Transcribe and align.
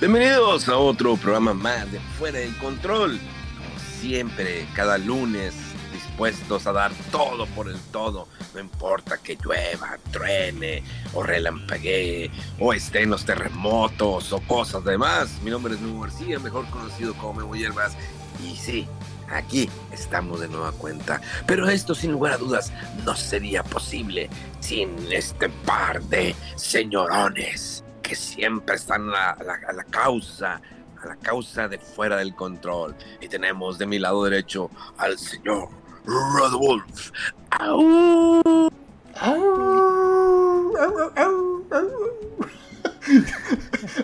Bienvenidos 0.00 0.66
a 0.70 0.78
otro 0.78 1.14
programa 1.18 1.52
más 1.52 1.92
de 1.92 2.00
Fuera 2.18 2.38
del 2.38 2.56
Control. 2.56 3.18
Como 3.18 4.00
siempre, 4.00 4.66
cada 4.74 4.96
lunes 4.96 5.54
dispuestos 5.92 6.66
a 6.66 6.72
dar 6.72 6.90
todo 7.12 7.44
por 7.48 7.68
el 7.68 7.78
todo. 7.92 8.26
No 8.54 8.60
importa 8.60 9.18
que 9.18 9.36
llueva, 9.36 9.98
truene 10.10 10.82
o 11.12 11.22
relampaguee 11.22 12.30
o 12.58 12.72
estén 12.72 13.10
los 13.10 13.26
terremotos 13.26 14.32
o 14.32 14.40
cosas 14.40 14.86
demás. 14.86 15.38
Mi 15.44 15.50
nombre 15.50 15.74
es 15.74 15.80
Memo 15.82 16.00
García, 16.00 16.38
mejor 16.38 16.64
conocido 16.70 17.12
como 17.12 17.34
Memo 17.34 17.54
Hierbas. 17.54 17.92
Y 18.42 18.56
sí, 18.56 18.88
aquí 19.28 19.68
estamos 19.92 20.40
de 20.40 20.48
nueva 20.48 20.72
cuenta. 20.72 21.20
Pero 21.46 21.68
esto 21.68 21.94
sin 21.94 22.12
lugar 22.12 22.32
a 22.32 22.38
dudas 22.38 22.72
no 23.04 23.14
sería 23.14 23.62
posible 23.62 24.30
sin 24.60 24.96
este 25.12 25.50
par 25.50 26.00
de 26.04 26.34
señorones 26.56 27.84
que 28.10 28.16
siempre 28.16 28.74
están 28.74 29.08
a 29.10 29.36
la, 29.44 29.84
causa, 29.84 30.60
a 31.00 31.06
la 31.06 31.14
causa 31.14 31.68
de 31.68 31.78
fuera 31.78 32.16
del 32.16 32.34
control. 32.34 32.96
Y 33.20 33.28
tenemos 33.28 33.78
de 33.78 33.86
mi 33.86 34.00
lado 34.00 34.24
derecho 34.24 34.68
al 34.98 35.16
señor 35.16 35.68
Rodolf. 36.04 37.12
¡Au! 37.50 38.42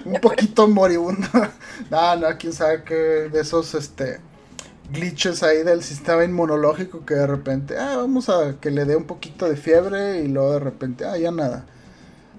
un 0.04 0.20
poquito 0.22 0.68
moribundo. 0.68 1.26
no, 1.90 2.16
no, 2.16 2.28
quién 2.38 2.52
sabe 2.52 2.84
qué 2.84 2.94
de 2.94 3.40
esos 3.40 3.74
este 3.74 4.20
glitches 4.92 5.42
ahí 5.42 5.64
del 5.64 5.82
sistema 5.82 6.22
inmunológico 6.22 7.04
que 7.04 7.14
de 7.14 7.26
repente, 7.26 7.76
ah, 7.76 7.96
vamos 7.96 8.28
a 8.28 8.54
que 8.60 8.70
le 8.70 8.84
dé 8.84 8.94
un 8.94 9.06
poquito 9.06 9.48
de 9.48 9.56
fiebre 9.56 10.20
y 10.20 10.28
luego 10.28 10.52
de 10.52 10.60
repente, 10.60 11.04
ah, 11.04 11.18
ya 11.18 11.32
nada. 11.32 11.66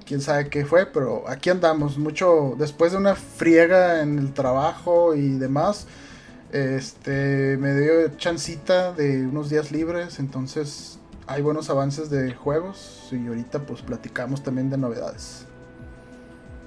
Quién 0.08 0.22
sabe 0.22 0.48
qué 0.50 0.66
fue, 0.66 0.86
pero 0.86 1.28
aquí 1.28 1.50
andamos 1.50 1.98
mucho 1.98 2.56
después 2.58 2.94
de 2.94 2.98
una 2.98 3.16
friega 3.16 4.02
en 4.02 4.18
el 4.18 4.34
trabajo 4.34 5.14
y 5.16 5.32
demás. 5.32 5.86
Este 6.54 7.58
me 7.58 7.78
dio 7.78 8.08
chancita 8.16 8.94
de 8.94 9.28
unos 9.28 9.50
días 9.50 9.70
libres, 9.74 10.20
entonces 10.20 10.98
hay 11.28 11.42
buenos 11.42 11.70
avances 11.70 12.10
de 12.10 12.34
juegos 12.34 13.10
y 13.12 13.28
ahorita 13.28 13.66
pues 13.66 13.82
platicamos 13.82 14.44
también 14.44 14.70
de 14.70 14.78
novedades. 14.78 15.46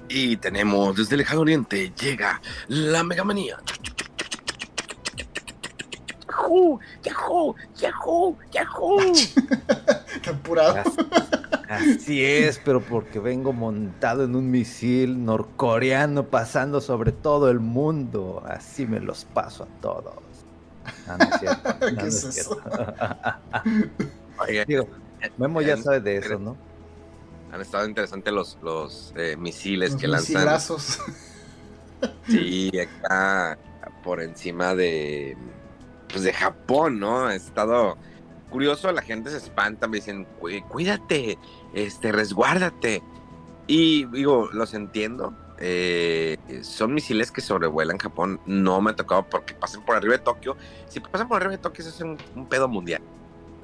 Y 0.07 0.37
tenemos 0.37 0.95
desde 0.95 1.15
el 1.15 1.19
lejano 1.19 1.41
oriente 1.41 1.91
llega 1.99 2.39
la 2.67 3.03
Megamanía. 3.03 3.57
Yahoo, 6.41 6.79
Yahoo, 7.03 7.55
Yahoo, 7.77 8.37
Yahoo. 8.51 8.97
Qué 10.21 10.29
apurado. 10.29 10.83
Así 11.69 12.23
es, 12.23 12.59
pero 12.63 12.81
porque 12.81 13.19
vengo 13.19 13.53
montado 13.53 14.25
en 14.25 14.35
un 14.35 14.51
misil 14.51 15.23
norcoreano 15.23 16.25
pasando 16.27 16.81
sobre 16.81 17.11
todo 17.11 17.49
el 17.49 17.59
mundo. 17.59 18.43
Así 18.45 18.85
me 18.85 18.99
los 18.99 19.25
paso 19.25 19.63
a 19.63 19.67
todos. 19.81 20.15
No, 21.07 21.17
no 21.17 21.23
es 21.25 21.39
cierto. 21.39 21.69
No, 21.79 21.87
¿Qué 21.87 21.91
no 21.93 22.01
es 22.07 22.23
es 22.23 22.37
eso? 22.37 22.55
cierto. 22.61 23.37
Oigan, 24.39 24.65
Digo, 24.67 24.87
Memo 25.37 25.61
ya 25.61 25.77
sabe 25.77 25.99
de 26.01 26.17
eso, 26.17 26.39
¿no? 26.39 26.57
Han 27.53 27.61
estado 27.61 27.85
interesantes 27.87 28.33
los, 28.33 28.57
los 28.61 29.13
eh, 29.15 29.35
misiles 29.37 29.91
Los 29.93 30.01
que 30.01 30.07
lanzan. 30.07 30.35
misilazos. 30.35 30.99
Sí, 32.27 32.71
acá 32.79 33.57
por 34.03 34.21
encima 34.21 34.73
de 34.73 35.37
pues 36.11 36.23
de 36.23 36.33
Japón, 36.33 36.99
¿no? 36.99 37.25
Ha 37.25 37.35
estado 37.35 37.97
curioso, 38.49 38.91
la 38.91 39.01
gente 39.01 39.29
se 39.29 39.37
espanta, 39.37 39.87
me 39.87 39.97
dicen, 39.97 40.27
"Cuí- 40.39 40.61
cuídate, 40.67 41.37
este, 41.73 42.11
resguárdate. 42.11 43.01
Y 43.67 44.05
digo, 44.05 44.49
los 44.53 44.73
entiendo. 44.73 45.33
eh, 45.63 46.39
son 46.63 46.91
misiles 46.95 47.31
que 47.31 47.39
sobrevuelan 47.39 47.99
Japón. 47.99 48.39
No 48.47 48.81
me 48.81 48.89
ha 48.91 48.95
tocado 48.95 49.29
porque 49.29 49.53
pasen 49.53 49.83
por 49.83 49.95
arriba 49.95 50.13
de 50.13 50.23
Tokio. 50.23 50.57
Si 50.89 50.99
pasan 50.99 51.27
por 51.27 51.37
arriba 51.37 51.51
de 51.51 51.59
Tokio, 51.59 51.85
eso 51.85 51.93
es 51.93 52.01
un, 52.35 52.47
pedo 52.47 52.67
mundial. 52.67 53.03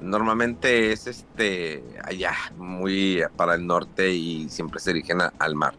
Normalmente 0.00 0.92
es 0.92 1.08
este 1.08 1.82
allá, 2.04 2.34
muy 2.56 3.24
para 3.36 3.56
el 3.56 3.66
norte 3.66 4.10
y 4.12 4.48
siempre 4.48 4.78
se 4.78 4.92
dirigen 4.92 5.18
al 5.36 5.54
mar. 5.56 5.74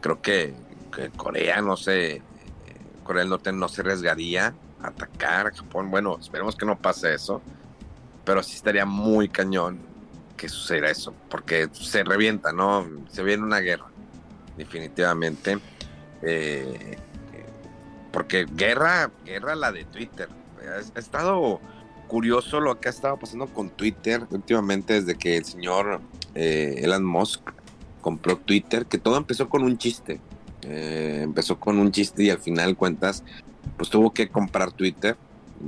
Creo 0.00 0.22
que, 0.22 0.54
que 0.96 1.10
Corea, 1.10 1.60
no 1.60 1.76
sé, 1.76 2.12
eh, 2.12 2.22
Corea 3.04 3.20
del 3.20 3.28
Norte 3.28 3.52
no 3.52 3.68
se 3.68 3.82
arriesgaría 3.82 4.54
atacar 4.82 5.48
a 5.48 5.50
Japón. 5.50 5.90
Bueno, 5.90 6.18
esperemos 6.20 6.56
que 6.56 6.66
no 6.66 6.78
pase 6.78 7.14
eso, 7.14 7.40
pero 8.24 8.42
sí 8.42 8.56
estaría 8.56 8.84
muy 8.86 9.28
cañón 9.28 9.78
que 10.36 10.48
sucediera 10.48 10.90
eso, 10.90 11.14
porque 11.28 11.68
se 11.72 12.02
revienta, 12.02 12.52
¿no? 12.52 12.86
Se 13.10 13.22
viene 13.22 13.42
una 13.42 13.60
guerra, 13.60 13.86
definitivamente. 14.56 15.58
Eh, 16.22 16.96
porque 18.10 18.46
guerra, 18.50 19.10
guerra 19.24 19.54
la 19.54 19.70
de 19.70 19.84
Twitter. 19.84 20.28
Ha, 20.60 20.96
ha 20.96 20.98
estado 20.98 21.60
curioso 22.10 22.58
lo 22.58 22.80
que 22.80 22.88
ha 22.88 22.90
estado 22.90 23.16
pasando 23.18 23.46
con 23.46 23.70
Twitter 23.70 24.26
últimamente 24.30 24.94
desde 24.94 25.14
que 25.16 25.36
el 25.36 25.44
señor 25.44 26.00
eh, 26.34 26.80
Elon 26.82 27.04
Musk 27.04 27.40
compró 28.00 28.36
Twitter, 28.36 28.86
que 28.86 28.98
todo 28.98 29.16
empezó 29.16 29.48
con 29.48 29.62
un 29.62 29.78
chiste. 29.78 30.20
Eh, 30.62 31.20
empezó 31.22 31.58
con 31.58 31.78
un 31.78 31.92
chiste 31.92 32.24
y 32.24 32.30
al 32.30 32.38
final 32.38 32.76
cuentas, 32.76 33.22
pues 33.80 33.88
tuvo 33.88 34.12
que 34.12 34.28
comprar 34.28 34.72
Twitter, 34.72 35.16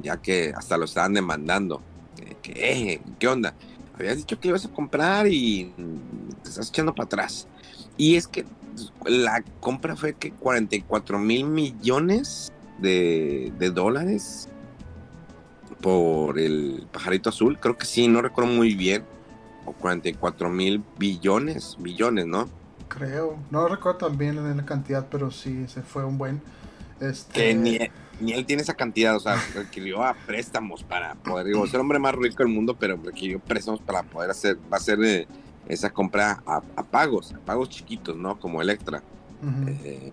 ya 0.03 0.19
que 0.19 0.53
hasta 0.55 0.77
lo 0.77 0.85
estaban 0.85 1.15
demandando. 1.15 1.81
Que, 2.43 2.53
eh, 2.53 3.01
¿Qué 3.19 3.27
onda? 3.27 3.55
Habías 3.95 4.19
dicho 4.19 4.39
que 4.39 4.49
ibas 4.49 4.67
a 4.67 4.69
comprar 4.69 5.27
y 5.29 5.73
te 6.43 6.51
estás 6.51 6.69
echando 6.69 6.95
para 6.95 7.07
atrás. 7.07 7.49
Y 7.97 8.17
es 8.17 8.29
que 8.29 8.45
la 9.07 9.43
compra 9.61 9.97
fue 9.97 10.13
que 10.13 10.31
44 10.31 11.19
mil 11.19 11.47
millones 11.47 12.53
de, 12.81 13.51
dólares 13.75 14.47
por 15.81 16.39
el 16.39 16.87
pajarito 16.93 17.31
azul. 17.31 17.59
Creo 17.59 17.79
que 17.79 17.87
sí, 17.87 18.09
no 18.09 18.21
recuerdo 18.21 18.53
muy 18.53 18.75
bien. 18.75 19.05
O 19.65 19.73
44 19.73 20.51
mil 20.51 20.85
billones, 20.99 21.79
billones, 21.79 22.27
¿no? 22.27 22.47
Creo. 22.89 23.39
No 23.51 23.69
recuerdo 23.69 24.09
también 24.09 24.37
en 24.37 24.59
la 24.59 24.67
cantidad, 24.67 25.07
pero 25.11 25.31
sí, 25.31 25.67
se 25.67 25.81
fue 25.81 26.05
un 26.05 26.19
buen. 26.19 26.43
Este, 27.03 27.33
Que 27.33 27.55
ni, 27.55 27.79
ni 28.21 28.33
él 28.33 28.47
tiene 28.47 28.63
esa 28.63 28.75
cantidad, 28.75 29.17
o 29.17 29.21
sea, 29.21 29.37
requirió 29.55 30.03
a 30.05 30.15
préstamos 30.15 30.83
para 30.85 31.15
poder, 31.17 31.47
digo, 31.47 31.65
es 31.65 31.75
el 31.75 31.81
hombre 31.81 31.99
más 31.99 32.15
rico 32.15 32.43
del 32.45 32.49
mundo, 32.53 32.77
pero 32.79 32.97
requirió 33.03 33.41
préstamos 33.41 33.81
para 33.81 34.03
poder 34.05 34.31
hacer, 34.31 34.57
va 34.73 34.77
a 34.77 34.81
hacer 34.81 34.99
eh, 35.05 35.27
esa 35.69 35.91
compra 35.91 36.43
a, 36.47 36.63
a 36.77 36.83
pagos, 36.85 37.33
a 37.33 37.39
pagos 37.39 37.69
chiquitos, 37.71 38.17
¿no? 38.17 38.39
Como 38.39 38.63
Electra. 38.63 39.03
Eh, 39.85 40.13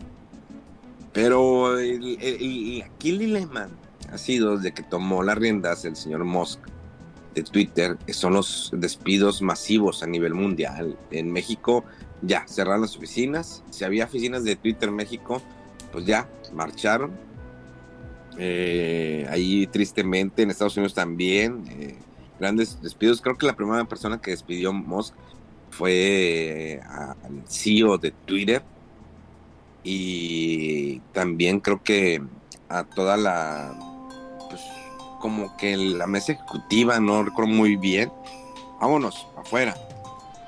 pero 1.13 1.77
el, 1.79 2.17
el- 2.21 2.41
el- 2.41 2.81
aquí 2.83 3.09
el 3.11 3.19
dilema 3.19 3.67
ha 4.11 4.17
sido 4.17 4.57
desde 4.57 4.73
que 4.73 4.83
tomó 4.83 5.23
las 5.23 5.37
riendas 5.37 5.85
el 5.85 5.95
señor 5.95 6.23
Musk 6.23 6.59
de 7.35 7.43
Twitter, 7.43 7.97
que 8.05 8.13
son 8.13 8.33
los 8.33 8.71
despidos 8.73 9.41
masivos 9.41 10.01
a 10.03 10.07
nivel 10.07 10.33
mundial. 10.33 10.97
En 11.11 11.31
México 11.31 11.83
ya 12.21 12.45
cerraron 12.47 12.81
las 12.81 12.95
oficinas. 12.97 13.63
Si 13.69 13.83
había 13.83 14.05
oficinas 14.05 14.43
de 14.43 14.55
Twitter 14.55 14.89
en 14.89 14.95
México, 14.95 15.41
pues 15.91 16.05
ya 16.05 16.27
marcharon. 16.53 17.11
Eh, 18.37 19.27
ahí 19.29 19.67
tristemente 19.67 20.43
en 20.43 20.51
Estados 20.51 20.77
Unidos 20.77 20.93
también. 20.93 21.63
eh, 21.69 21.97
grandes 22.39 22.81
despidos. 22.81 23.21
Creo 23.21 23.37
que 23.37 23.45
la 23.45 23.55
primera 23.55 23.83
persona 23.85 24.19
que 24.21 24.31
despidió 24.31 24.71
Musk 24.71 25.13
fue 25.71 25.91
eh, 26.75 26.81
al 26.81 27.43
CEO 27.47 27.97
de 27.97 28.11
Twitter 28.11 28.63
y 29.83 30.99
también 31.13 31.59
creo 31.59 31.81
que 31.83 32.21
a 32.69 32.83
toda 32.83 33.17
la 33.17 33.73
pues 34.49 34.61
como 35.19 35.55
que 35.57 35.77
la 35.77 36.07
mesa 36.07 36.33
ejecutiva 36.33 36.99
no 36.99 37.23
recuerdo 37.23 37.51
muy 37.51 37.75
bien 37.75 38.11
vámonos, 38.79 39.27
afuera. 39.37 39.75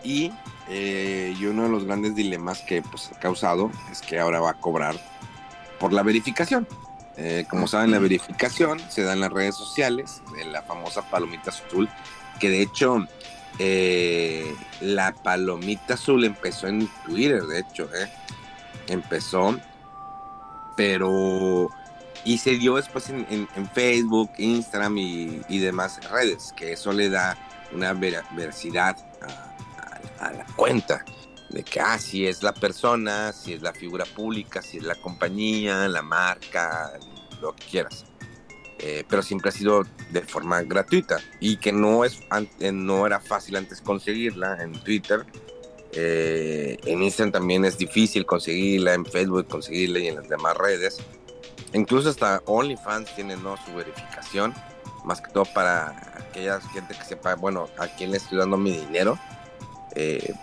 Y, 0.04 0.32
eh, 0.70 1.36
y 1.40 1.46
uno 1.46 1.64
de 1.64 1.70
los 1.70 1.86
grandes 1.86 2.16
dilemas 2.16 2.62
que 2.62 2.82
pues, 2.82 3.12
ha 3.12 3.20
causado 3.20 3.72
es 3.92 4.02
que 4.02 4.20
ahora 4.20 4.40
va 4.40 4.52
a 4.52 4.60
cobrar 4.60 4.96
por 5.82 5.92
la 5.92 6.04
verificación. 6.04 6.68
Eh, 7.18 7.46
como 7.50 7.68
saben, 7.68 7.92
la 7.92 8.00
verificación 8.00 8.80
se 8.88 9.02
da 9.02 9.14
en 9.14 9.20
las 9.20 9.34
redes 9.34 9.56
sociales, 9.56 10.22
de 10.38 10.46
la 10.46 10.62
famosa 10.62 11.02
palomita 11.02 11.50
azul, 11.50 11.90
que 12.40 12.50
de 12.50 12.62
hecho 12.62 13.06
eh, 13.58 14.56
la 14.80 15.12
palomita 15.12 15.96
azul 15.96 16.24
empezó 16.24 16.68
en 16.68 16.88
Twitter, 17.06 17.42
de 17.42 17.60
hecho, 17.60 17.90
eh, 17.96 18.10
empezó, 18.88 19.60
pero 20.78 21.70
y 22.24 22.38
se 22.38 22.52
dio 22.52 22.76
después 22.76 23.10
en, 23.10 23.48
Facebook, 23.74 24.30
Instagram 24.38 24.98
y, 25.00 25.58
demás 25.58 26.00
redes, 26.12 26.54
que 26.56 26.74
eso 26.74 26.94
le 26.94 27.10
da 27.10 27.36
una 27.74 27.94
veracidad 27.94 28.96
a, 30.20 30.32
la 30.32 30.46
cuenta 30.56 31.04
de 31.52 31.64
que, 31.64 31.80
ah, 31.80 32.00
si 32.00 32.26
es 32.26 32.44
la 32.44 32.54
persona, 32.54 33.34
si 33.34 33.54
es 33.54 33.62
la 33.62 33.74
figura 33.74 34.06
pública, 34.06 34.62
si 34.62 34.78
es 34.78 34.84
la 34.84 34.96
compañía, 34.96 35.88
la 35.88 36.02
marca, 36.02 36.94
lo 37.42 37.54
que 37.54 37.66
quieras. 37.66 38.06
Eh, 38.80 39.04
pero 39.08 39.22
siempre 39.22 39.50
ha 39.50 39.52
sido 39.52 39.86
de 40.10 40.22
forma 40.24 40.64
gratuita 40.64 41.20
y 41.40 41.58
que 41.58 41.72
no, 41.72 42.04
es, 42.04 42.20
no 42.74 43.06
era 43.06 43.20
fácil 43.20 43.56
antes 43.58 43.80
conseguirla 43.82 44.58
en 44.64 44.72
Twitter. 44.72 45.26
Eh, 45.94 46.78
en 46.86 47.04
Instagram 47.04 47.32
también 47.32 47.66
es 47.66 47.78
difícil 47.78 48.26
conseguirla, 48.26 48.94
en 48.94 49.06
Facebook 49.06 49.48
conseguirla 49.48 50.00
y 50.00 50.08
en 50.08 50.16
las 50.16 50.30
demás 50.30 50.58
redes. 50.58 50.98
Incluso 51.74 52.10
hasta 52.10 52.42
OnlyFans 52.46 53.14
tiene 53.14 53.36
¿no? 53.36 53.56
su 53.58 53.74
verificación, 53.74 54.54
más 55.06 55.22
que 55.22 55.32
todo 55.32 55.46
para 55.54 55.90
aquella 56.18 56.60
gente 56.60 56.96
que 56.96 57.04
sepa, 57.04 57.36
bueno, 57.36 57.70
a 57.78 57.88
quién 57.88 58.12
le 58.12 58.18
estoy 58.18 58.40
dando 58.40 58.58
mi 58.58 58.72
dinero. 58.72 59.20
Eh, 59.96 60.34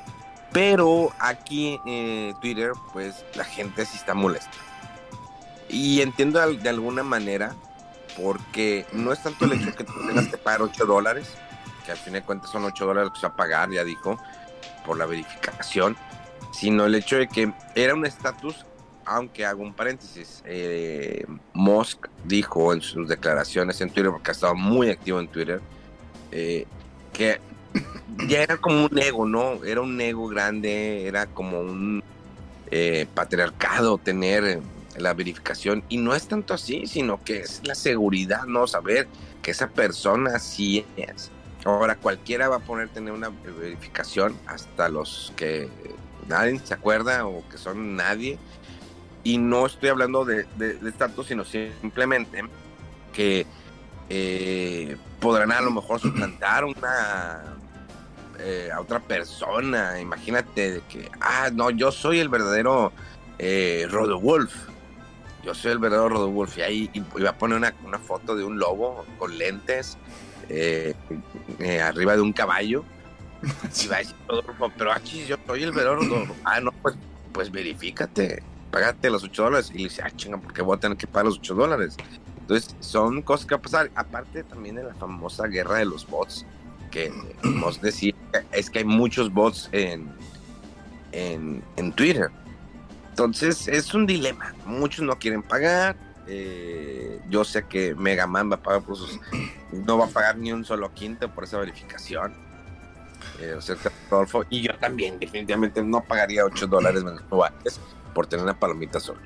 pero 0.52 1.12
aquí 1.18 1.80
en 1.86 2.38
Twitter, 2.40 2.72
pues 2.92 3.24
la 3.34 3.44
gente 3.44 3.84
sí 3.84 3.96
está 3.96 4.14
molesta. 4.14 4.50
Y 5.68 6.00
entiendo 6.00 6.40
de 6.40 6.68
alguna 6.68 7.02
manera, 7.02 7.54
porque 8.20 8.86
no 8.92 9.12
es 9.12 9.22
tanto 9.22 9.44
el 9.44 9.52
hecho 9.52 9.74
que 9.74 9.84
tú 9.84 9.92
tengas 10.06 10.28
que 10.28 10.38
pagar 10.38 10.62
8 10.62 10.86
dólares, 10.86 11.34
que 11.84 11.92
al 11.92 11.98
fin 11.98 12.14
de 12.14 12.22
cuentas 12.22 12.50
son 12.50 12.64
8 12.64 12.86
dólares 12.86 13.10
que 13.12 13.20
se 13.20 13.26
va 13.26 13.34
a 13.34 13.36
pagar, 13.36 13.70
ya 13.70 13.84
dijo, 13.84 14.18
por 14.86 14.96
la 14.96 15.06
verificación, 15.06 15.96
sino 16.52 16.86
el 16.86 16.94
hecho 16.94 17.16
de 17.16 17.28
que 17.28 17.52
era 17.74 17.94
un 17.94 18.06
estatus 18.06 18.64
aunque 19.08 19.46
hago 19.46 19.62
un 19.62 19.72
paréntesis, 19.72 20.42
eh, 20.44 21.24
Musk 21.54 22.08
dijo 22.24 22.72
en 22.74 22.82
sus 22.82 23.08
declaraciones 23.08 23.80
en 23.80 23.90
Twitter, 23.90 24.12
porque 24.12 24.30
ha 24.30 24.32
estado 24.32 24.54
muy 24.54 24.90
activo 24.90 25.18
en 25.18 25.28
Twitter, 25.28 25.60
eh, 26.30 26.66
que 27.12 27.40
ya 28.28 28.42
era 28.42 28.56
como 28.56 28.86
un 28.86 28.98
ego, 28.98 29.26
¿no? 29.26 29.64
Era 29.64 29.80
un 29.80 30.00
ego 30.00 30.28
grande, 30.28 31.06
era 31.06 31.26
como 31.26 31.60
un 31.60 32.02
eh, 32.70 33.06
patriarcado 33.14 33.98
tener 33.98 34.60
la 34.96 35.14
verificación. 35.14 35.82
Y 35.88 35.98
no 35.98 36.14
es 36.14 36.28
tanto 36.28 36.54
así, 36.54 36.86
sino 36.86 37.22
que 37.22 37.40
es 37.40 37.60
la 37.64 37.74
seguridad, 37.74 38.44
¿no? 38.44 38.66
Saber 38.66 39.08
que 39.42 39.50
esa 39.50 39.68
persona 39.68 40.38
sí 40.38 40.84
es. 40.96 41.30
Ahora 41.64 41.96
cualquiera 41.96 42.48
va 42.48 42.56
a 42.56 42.60
poner 42.60 42.88
tener 42.88 43.12
una 43.12 43.30
verificación, 43.60 44.36
hasta 44.46 44.88
los 44.88 45.32
que 45.36 45.68
nadie 46.28 46.58
se 46.60 46.74
acuerda 46.74 47.26
o 47.26 47.46
que 47.48 47.58
son 47.58 47.96
nadie 47.96 48.38
y 49.24 49.38
no 49.38 49.66
estoy 49.66 49.88
hablando 49.90 50.24
de, 50.24 50.46
de, 50.56 50.78
sino 51.26 51.44
simplemente 51.44 52.42
que 53.12 53.46
eh, 54.08 54.96
podrán 55.20 55.52
a 55.52 55.60
lo 55.60 55.70
mejor 55.70 56.00
suplantar 56.00 56.64
una 56.64 57.56
eh, 58.38 58.70
a 58.72 58.80
otra 58.80 59.00
persona. 59.00 60.00
Imagínate 60.00 60.72
de 60.72 60.80
que, 60.82 61.10
ah, 61.20 61.50
no, 61.52 61.70
yo 61.70 61.92
soy 61.92 62.20
el 62.20 62.28
verdadero 62.28 62.92
eh, 63.38 63.86
Rodowulf. 63.90 64.54
Yo 65.44 65.54
soy 65.54 65.72
el 65.72 65.78
verdadero 65.78 66.10
Rodowulf. 66.10 66.58
Y 66.58 66.62
ahí 66.62 66.90
va 67.24 67.30
a 67.30 67.38
poner 67.38 67.58
una, 67.58 67.74
una, 67.84 67.98
foto 67.98 68.36
de 68.36 68.44
un 68.44 68.58
lobo 68.58 69.04
con 69.18 69.36
lentes 69.38 69.96
eh, 70.48 70.94
arriba 71.82 72.16
de 72.16 72.22
un 72.22 72.32
caballo. 72.32 72.84
y 73.82 73.86
va 73.86 73.96
a 73.96 73.98
decir 74.00 74.16
pero 74.76 74.92
aquí 74.92 75.24
yo 75.26 75.36
soy 75.46 75.62
el 75.62 75.72
verdadero 75.72 76.02
Rodowulf. 76.02 76.30
Ah, 76.44 76.60
no, 76.60 76.72
pues, 76.72 76.96
pues 77.32 77.50
verifícate 77.50 78.42
págate 78.70 79.10
los 79.10 79.24
8 79.24 79.42
dólares. 79.42 79.70
Y 79.74 79.78
le 79.78 79.84
dice, 79.84 80.02
ah, 80.04 80.10
chinga, 80.14 80.38
¿por 80.38 80.52
qué 80.52 80.62
voy 80.62 80.76
a 80.76 80.80
tener 80.80 80.96
que 80.96 81.06
pagar 81.06 81.26
los 81.26 81.38
8 81.38 81.54
dólares? 81.54 81.96
Entonces, 82.40 82.74
son 82.80 83.22
cosas 83.22 83.46
que 83.46 83.54
va 83.54 83.58
a 83.58 83.62
pasar. 83.62 83.90
Aparte 83.94 84.44
también 84.44 84.76
de 84.76 84.84
la 84.84 84.94
famosa 84.94 85.46
guerra 85.46 85.78
de 85.78 85.84
los 85.84 86.06
bots, 86.06 86.46
que 86.90 87.12
hemos 87.42 87.80
decir, 87.80 88.14
es 88.52 88.70
que 88.70 88.80
hay 88.80 88.84
muchos 88.84 89.32
bots 89.32 89.68
en, 89.72 90.08
en, 91.12 91.62
en, 91.76 91.92
Twitter. 91.92 92.30
Entonces, 93.10 93.68
es 93.68 93.94
un 93.94 94.06
dilema. 94.06 94.54
Muchos 94.66 95.04
no 95.04 95.18
quieren 95.18 95.42
pagar. 95.42 95.96
Eh, 96.26 97.20
yo 97.30 97.44
sé 97.44 97.64
que 97.66 97.94
Mega 97.94 98.26
Man 98.26 98.50
va 98.50 98.56
a 98.56 98.62
pagar 98.62 98.82
por 98.82 98.96
sus. 98.96 99.18
No 99.70 99.98
va 99.98 100.06
a 100.06 100.08
pagar 100.08 100.38
ni 100.38 100.50
un 100.50 100.64
solo 100.64 100.94
quinto 100.94 101.30
por 101.30 101.44
esa 101.44 101.58
verificación. 101.58 102.32
Eh, 103.38 103.52
o 103.52 103.60
sea, 103.60 103.76
Rodolfo, 104.10 104.44
y 104.48 104.62
yo 104.62 104.74
también, 104.78 105.18
definitivamente 105.18 105.82
no 105.82 106.02
pagaría 106.02 106.44
8 106.44 106.66
dólares 106.66 107.04
mensuales 107.04 107.78
por 108.14 108.26
tener 108.26 108.44
una 108.44 108.58
palomita 108.58 108.98
solo. 108.98 109.20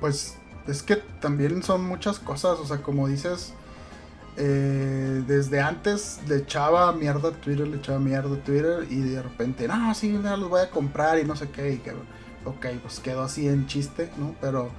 Pues 0.00 0.38
es 0.66 0.82
que 0.82 0.96
también 0.96 1.62
son 1.62 1.84
muchas 1.84 2.18
cosas, 2.18 2.58
o 2.60 2.64
sea, 2.64 2.78
como 2.78 3.08
dices, 3.08 3.52
eh, 4.36 5.22
desde 5.26 5.60
antes 5.60 6.20
le 6.26 6.36
echaba 6.36 6.92
mierda 6.92 7.30
a 7.30 7.32
Twitter, 7.32 7.68
le 7.68 7.76
echaba 7.76 7.98
mierda 7.98 8.34
a 8.34 8.44
Twitter 8.44 8.86
y 8.88 9.00
de 9.00 9.22
repente, 9.22 9.68
no, 9.68 9.94
sí, 9.94 10.18
ya 10.22 10.36
los 10.36 10.48
voy 10.48 10.62
a 10.62 10.70
comprar 10.70 11.18
y 11.18 11.24
no 11.24 11.36
sé 11.36 11.50
qué, 11.50 11.72
y 11.72 11.78
que, 11.78 11.92
ok, 12.44 12.66
pues 12.82 13.00
quedó 13.00 13.22
así 13.22 13.48
en 13.48 13.66
chiste, 13.66 14.10
¿no? 14.16 14.34
Pero 14.40 14.70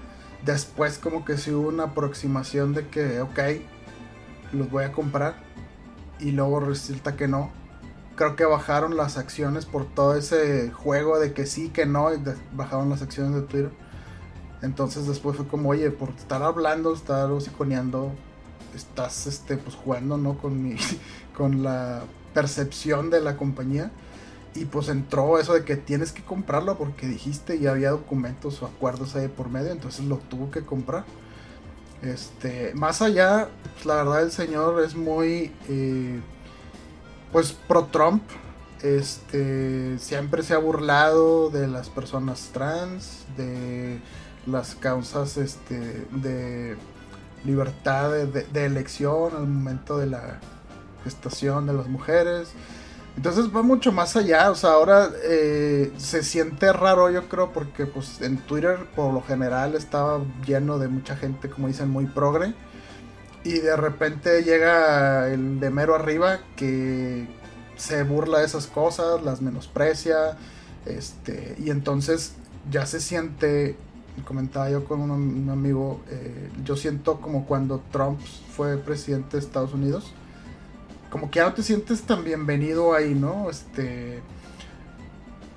después 0.44 0.98
como 0.98 1.24
que 1.24 1.38
sí 1.38 1.52
hubo 1.52 1.70
una 1.70 1.84
aproximación 1.84 2.74
de 2.74 2.88
que, 2.88 3.22
ok, 3.22 3.40
los 4.54 4.70
voy 4.70 4.86
a 4.86 4.92
comprar 4.92 5.36
y 6.20 6.32
luego 6.32 6.60
resulta 6.60 7.16
que 7.16 7.28
no 7.28 7.52
creo 8.16 8.36
que 8.36 8.46
bajaron 8.46 8.96
las 8.96 9.18
acciones 9.18 9.66
por 9.66 9.86
todo 9.86 10.16
ese 10.16 10.72
juego 10.72 11.20
de 11.20 11.34
que 11.34 11.46
sí, 11.46 11.70
que 11.70 11.86
no, 11.86 12.14
y 12.14 12.20
bajaron 12.54 12.90
las 12.90 13.02
acciones 13.02 13.34
de 13.34 13.42
Twitter. 13.42 13.72
Entonces 14.62 15.08
después 15.08 15.36
fue 15.36 15.48
como, 15.48 15.70
oye, 15.70 15.92
por 15.92 16.10
estar 16.10 16.42
hablando, 16.44 16.94
estar 16.94 17.30
psiconeando, 17.42 18.12
estás 18.76 19.28
este, 19.28 19.58
pues 19.58 19.76
jugando, 19.76 20.18
¿no? 20.18 20.38
Con 20.38 20.62
mi, 20.64 20.76
con 21.38 21.64
la 21.64 22.04
percepción 22.34 23.10
de 23.10 23.22
la 23.22 23.38
compañía. 23.38 23.92
Y 24.56 24.66
pues 24.66 24.88
entró 24.90 25.40
eso 25.40 25.54
de 25.54 25.64
que 25.64 25.76
tienes 25.76 26.12
que 26.12 26.22
comprarlo 26.22 26.78
porque 26.78 27.08
dijiste 27.08 27.56
y 27.56 27.66
había 27.66 27.90
documentos 27.90 28.62
o 28.62 28.68
acuerdos 28.68 29.16
ahí 29.16 29.28
por 29.28 29.50
medio, 29.50 29.72
entonces 29.72 30.06
lo 30.06 30.18
tuvo 30.18 30.52
que 30.52 30.64
comprar. 30.64 31.06
Este, 32.04 32.74
más 32.76 33.02
allá, 33.02 33.50
pues, 33.74 33.86
la 33.86 33.96
verdad 33.96 34.24
el 34.24 34.32
señor 34.32 34.84
es 34.84 34.96
muy 34.96 35.52
eh, 35.70 36.20
pues 37.32 37.54
pro 37.54 37.86
Trump. 37.86 38.22
Este 38.84 39.98
siempre 39.98 40.44
se 40.44 40.54
ha 40.54 40.58
burlado 40.58 41.50
de 41.50 41.68
las 41.68 41.90
personas 41.90 42.50
trans, 42.54 43.26
de 43.38 44.00
las 44.46 44.76
causas 44.76 45.38
este, 45.38 46.06
de 46.12 46.76
libertad 47.46 48.12
de, 48.12 48.66
elección 48.66 49.36
al 49.36 49.48
momento 49.48 49.98
de 49.98 50.08
la 50.08 50.40
gestación 51.04 51.68
de 51.68 51.74
las 51.74 51.88
mujeres. 51.88 52.50
Entonces 53.16 53.56
va 53.56 53.62
mucho 53.62 53.92
más 53.92 54.16
allá, 54.16 54.50
o 54.50 54.56
sea, 54.56 54.72
ahora 54.72 55.10
eh, 55.24 55.92
se 55.98 56.24
siente 56.24 56.74
raro 56.74 57.12
yo 57.12 57.30
creo 57.30 57.54
porque 57.54 57.86
pues 57.86 58.22
en 58.22 58.38
Twitter 58.38 58.88
por 58.96 59.14
lo 59.14 59.22
general 59.22 59.76
estaba 59.76 60.22
lleno 60.48 60.80
de 60.80 60.88
mucha 60.88 61.16
gente, 61.16 61.48
como 61.50 61.68
dicen, 61.68 61.90
muy 61.90 62.08
progre 62.08 62.56
y 63.44 63.60
de 63.60 63.76
repente 63.76 64.44
llega 64.44 65.30
el 65.30 65.60
de 65.60 65.70
mero 65.70 65.96
arriba 65.96 66.40
que 66.56 67.28
se 67.76 68.04
burla 68.04 68.40
de 68.40 68.46
esas 68.46 68.68
cosas, 68.68 69.22
las 69.24 69.42
menosprecia. 69.42 70.38
Este, 70.86 71.56
y 71.60 71.70
entonces 71.70 72.34
ya 72.70 72.86
se 72.86 73.00
siente, 73.00 73.76
comentaba 74.22 74.70
yo 74.70 74.86
con 74.86 75.02
un, 75.02 75.50
amigo, 75.50 76.02
eh, 76.10 76.50
yo 76.64 76.76
siento 76.76 77.20
como 77.20 77.46
cuando 77.46 77.82
Trump 77.92 78.20
fue 78.56 78.78
presidente 78.78 79.38
de 79.38 79.44
Estados 79.44 79.74
Unidos, 79.74 80.14
como 81.10 81.30
que 81.30 81.40
ya 81.40 81.46
no 81.46 81.54
te 81.54 81.64
sientes 81.64 82.04
tan 82.04 82.24
bienvenido 82.24 82.94
ahí, 82.94 83.14
¿no? 83.16 83.50
Este, 83.50 84.22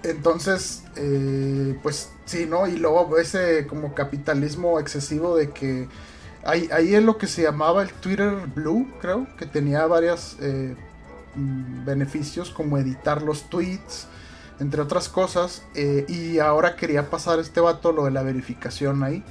entonces, 0.03 0.85
eh, 0.97 1.79
pues 1.83 2.11
sí, 2.25 2.47
¿no? 2.47 2.67
Y 2.67 2.77
luego 2.77 3.19
ese 3.19 3.67
como 3.67 3.95
capitalismo 3.95 4.81
excesivo 4.81 5.37
de 5.37 5.51
que 5.51 5.89
Ahí, 6.47 6.69
ahí 6.73 6.95
es 6.95 7.03
lo 7.03 7.19
que 7.19 7.27
se 7.27 7.43
llamaba 7.43 7.83
el 7.83 7.93
Twitter 7.93 8.33
Blue, 8.55 8.87
creo, 9.01 9.27
que 9.37 9.47
tenía 9.47 9.85
varias 9.87 10.37
eh, 10.41 10.77
mm, 11.35 11.85
beneficios 11.85 12.51
como 12.51 12.79
editar 12.79 13.21
los 13.21 13.51
tweets, 13.51 14.07
entre 14.61 14.83
otras 14.83 15.09
cosas. 15.09 15.63
Eh, 15.75 16.07
y 16.09 16.39
ahora 16.39 16.77
quería 16.77 17.11
pasar 17.11 17.39
este 17.39 17.61
vato 17.61 17.93
lo 17.93 18.05
de 18.05 18.11
la 18.11 18.23
verificación 18.23 19.03
ahí. 19.03 19.25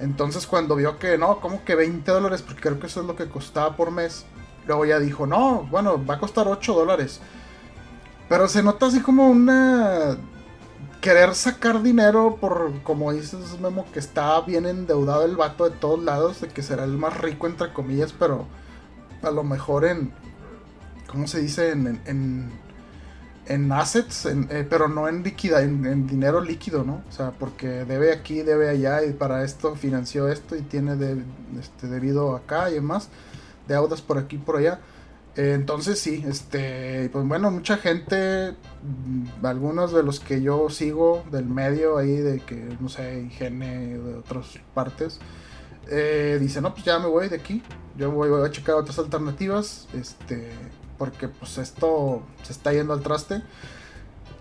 Entonces 0.00 0.46
cuando 0.46 0.76
vio 0.76 0.98
que 0.98 1.16
no, 1.18 1.40
como 1.40 1.64
que 1.64 1.74
20 1.74 2.10
dólares, 2.10 2.42
porque 2.42 2.60
creo 2.60 2.78
que 2.78 2.86
eso 2.86 3.00
es 3.00 3.06
lo 3.06 3.16
que 3.16 3.28
costaba 3.28 3.76
por 3.76 3.90
mes, 3.90 4.26
luego 4.66 4.84
ya 4.84 4.98
dijo, 4.98 5.26
no, 5.26 5.66
bueno, 5.70 6.04
va 6.04 6.14
a 6.14 6.18
costar 6.18 6.46
8 6.48 6.74
dólares. 6.74 7.20
Pero 8.28 8.48
se 8.48 8.62
nota 8.62 8.86
así 8.86 9.00
como 9.00 9.28
una... 9.28 10.16
Querer 11.00 11.34
sacar 11.36 11.82
dinero 11.82 12.36
por, 12.40 12.82
como 12.82 13.12
dices 13.12 13.60
Memo, 13.60 13.86
que 13.92 14.00
está 14.00 14.40
bien 14.40 14.66
endeudado 14.66 15.24
el 15.24 15.36
vato 15.36 15.68
de 15.68 15.76
todos 15.76 16.02
lados, 16.02 16.40
de 16.40 16.48
que 16.48 16.62
será 16.62 16.82
el 16.82 16.96
más 16.96 17.16
rico 17.18 17.46
entre 17.46 17.72
comillas, 17.72 18.12
pero 18.12 18.46
a 19.22 19.30
lo 19.30 19.44
mejor 19.44 19.84
en... 19.84 20.12
¿Cómo 21.06 21.28
se 21.28 21.40
dice? 21.40 21.70
En, 21.70 22.50
assets, 23.72 24.26
eh, 24.26 24.66
pero 24.68 24.88
no 24.88 25.08
en 25.08 25.22
líquida, 25.22 25.62
en, 25.62 26.06
dinero 26.06 26.40
líquido, 26.40 26.84
¿no? 26.84 27.02
O 27.08 27.12
sea, 27.12 27.30
porque 27.30 27.84
debe 27.84 28.12
aquí, 28.12 28.42
debe 28.42 28.68
allá, 28.68 29.04
y 29.04 29.12
para 29.12 29.44
esto 29.44 29.74
financió 29.76 30.28
esto 30.28 30.56
y 30.56 30.62
tiene 30.62 30.96
de, 30.96 31.22
este, 31.58 31.86
debido 31.86 32.34
acá 32.34 32.70
y 32.70 32.74
demás, 32.74 33.08
deudas 33.68 34.02
por 34.02 34.18
aquí 34.18 34.38
por 34.38 34.56
allá. 34.56 34.80
Eh, 35.36 35.52
entonces 35.54 35.98
sí, 35.98 36.24
este, 36.26 37.10
pues 37.10 37.26
bueno, 37.26 37.50
mucha 37.50 37.76
gente, 37.76 38.52
mm, 38.82 39.44
algunos 39.44 39.92
de 39.92 40.02
los 40.02 40.18
que 40.18 40.40
yo 40.40 40.70
sigo 40.70 41.24
del 41.30 41.44
medio 41.46 41.98
ahí, 41.98 42.16
de 42.16 42.40
que, 42.40 42.76
no 42.80 42.88
sé, 42.88 43.22
higiene 43.22 43.98
de 43.98 44.14
otras 44.16 44.58
partes, 44.74 45.20
eh, 45.88 46.38
dice, 46.40 46.60
no, 46.60 46.72
pues 46.72 46.84
ya 46.84 46.98
me 46.98 47.06
voy 47.06 47.28
de 47.28 47.36
aquí, 47.36 47.62
yo 47.96 48.10
voy, 48.10 48.30
a 48.44 48.50
checar 48.50 48.76
otras 48.76 48.98
alternativas, 48.98 49.88
este, 49.94 50.50
porque 50.98 51.28
pues 51.28 51.58
esto 51.58 52.22
se 52.42 52.52
está 52.52 52.72
yendo 52.72 52.92
al 52.92 53.02
traste. 53.02 53.42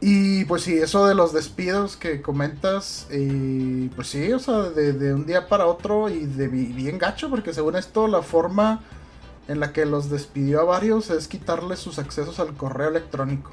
Y 0.01 0.45
pues 0.45 0.63
sí, 0.63 0.77
eso 0.77 1.07
de 1.07 1.15
los 1.15 1.33
despidos 1.33 1.97
que 1.97 2.21
comentas, 2.21 3.07
y 3.11 3.87
pues 3.89 4.09
sí, 4.09 4.31
o 4.33 4.39
sea, 4.39 4.63
de, 4.63 4.93
de 4.93 5.13
un 5.13 5.25
día 5.25 5.47
para 5.47 5.65
otro 5.67 6.09
y 6.09 6.25
de 6.25 6.47
bien 6.47 6.97
gacho, 6.97 7.29
porque 7.29 7.53
según 7.53 7.75
esto 7.75 8.07
la 8.07 8.21
forma 8.21 8.81
en 9.47 9.59
la 9.59 9.73
que 9.73 9.85
los 9.85 10.09
despidió 10.09 10.61
a 10.61 10.63
varios 10.63 11.09
es 11.09 11.27
quitarles 11.27 11.79
sus 11.79 11.99
accesos 11.99 12.39
al 12.39 12.55
correo 12.55 12.89
electrónico. 12.89 13.51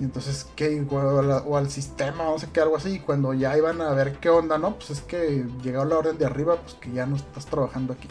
Y 0.00 0.04
entonces, 0.04 0.46
¿qué? 0.54 0.86
O, 0.90 1.56
al 1.56 1.70
sistema, 1.70 2.24
no 2.24 2.38
sé 2.38 2.48
qué, 2.52 2.60
algo 2.60 2.76
así. 2.76 2.94
Y 2.94 3.00
cuando 3.00 3.34
ya 3.34 3.56
iban 3.56 3.80
a 3.80 3.90
ver 3.92 4.18
qué 4.20 4.30
onda, 4.30 4.56
¿no? 4.56 4.74
Pues 4.76 4.90
es 4.90 5.00
que 5.00 5.44
llegó 5.62 5.84
la 5.84 5.98
orden 5.98 6.18
de 6.18 6.26
arriba, 6.26 6.56
pues 6.56 6.74
que 6.74 6.92
ya 6.92 7.06
no 7.06 7.16
estás 7.16 7.46
trabajando 7.46 7.94
aquí. 7.94 8.08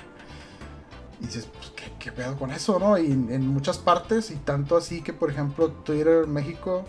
Y 1.19 1.25
dices, 1.25 1.47
pues, 1.51 1.71
¿qué, 1.75 1.91
qué 2.00 2.12
pedo 2.12 2.38
con 2.38 2.51
eso, 2.51 2.79
no? 2.79 2.97
Y 2.97 3.12
en 3.12 3.47
muchas 3.47 3.77
partes, 3.77 4.31
y 4.31 4.36
tanto 4.36 4.77
así 4.77 5.01
que, 5.01 5.13
por 5.13 5.31
ejemplo, 5.31 5.69
Twitter 5.71 6.27
México, 6.27 6.86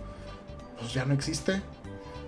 pues 0.78 0.92
ya 0.92 1.04
no 1.04 1.14
existe. 1.14 1.62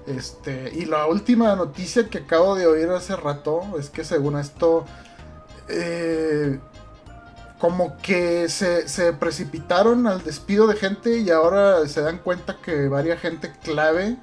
Este, 0.07 0.73
y 0.75 0.87
la 0.87 1.07
última 1.07 1.55
noticia 1.55 2.09
que 2.09 2.19
acabo 2.19 2.57
de 2.57 2.67
oír 2.67 2.89
hace 2.91 3.15
rato 3.17 3.63
es 3.79 3.91
que 3.91 4.05
según 4.05 4.39
esto, 4.39 4.85
eh, 5.69 6.59
como 7.59 7.97
que 7.99 8.49
se, 8.49 9.13
precipitaron 9.13 10.07
al 10.07 10.25
despido 10.25 10.67
de 10.67 10.77
gente 10.77 11.19
y 11.19 11.31
ahora 11.31 11.87
se 11.87 12.01
dan 12.01 12.19
cuenta 12.19 12.57
que 12.63 12.89
varias 12.89 13.21
gente 13.21 13.53
clave 13.63 14.17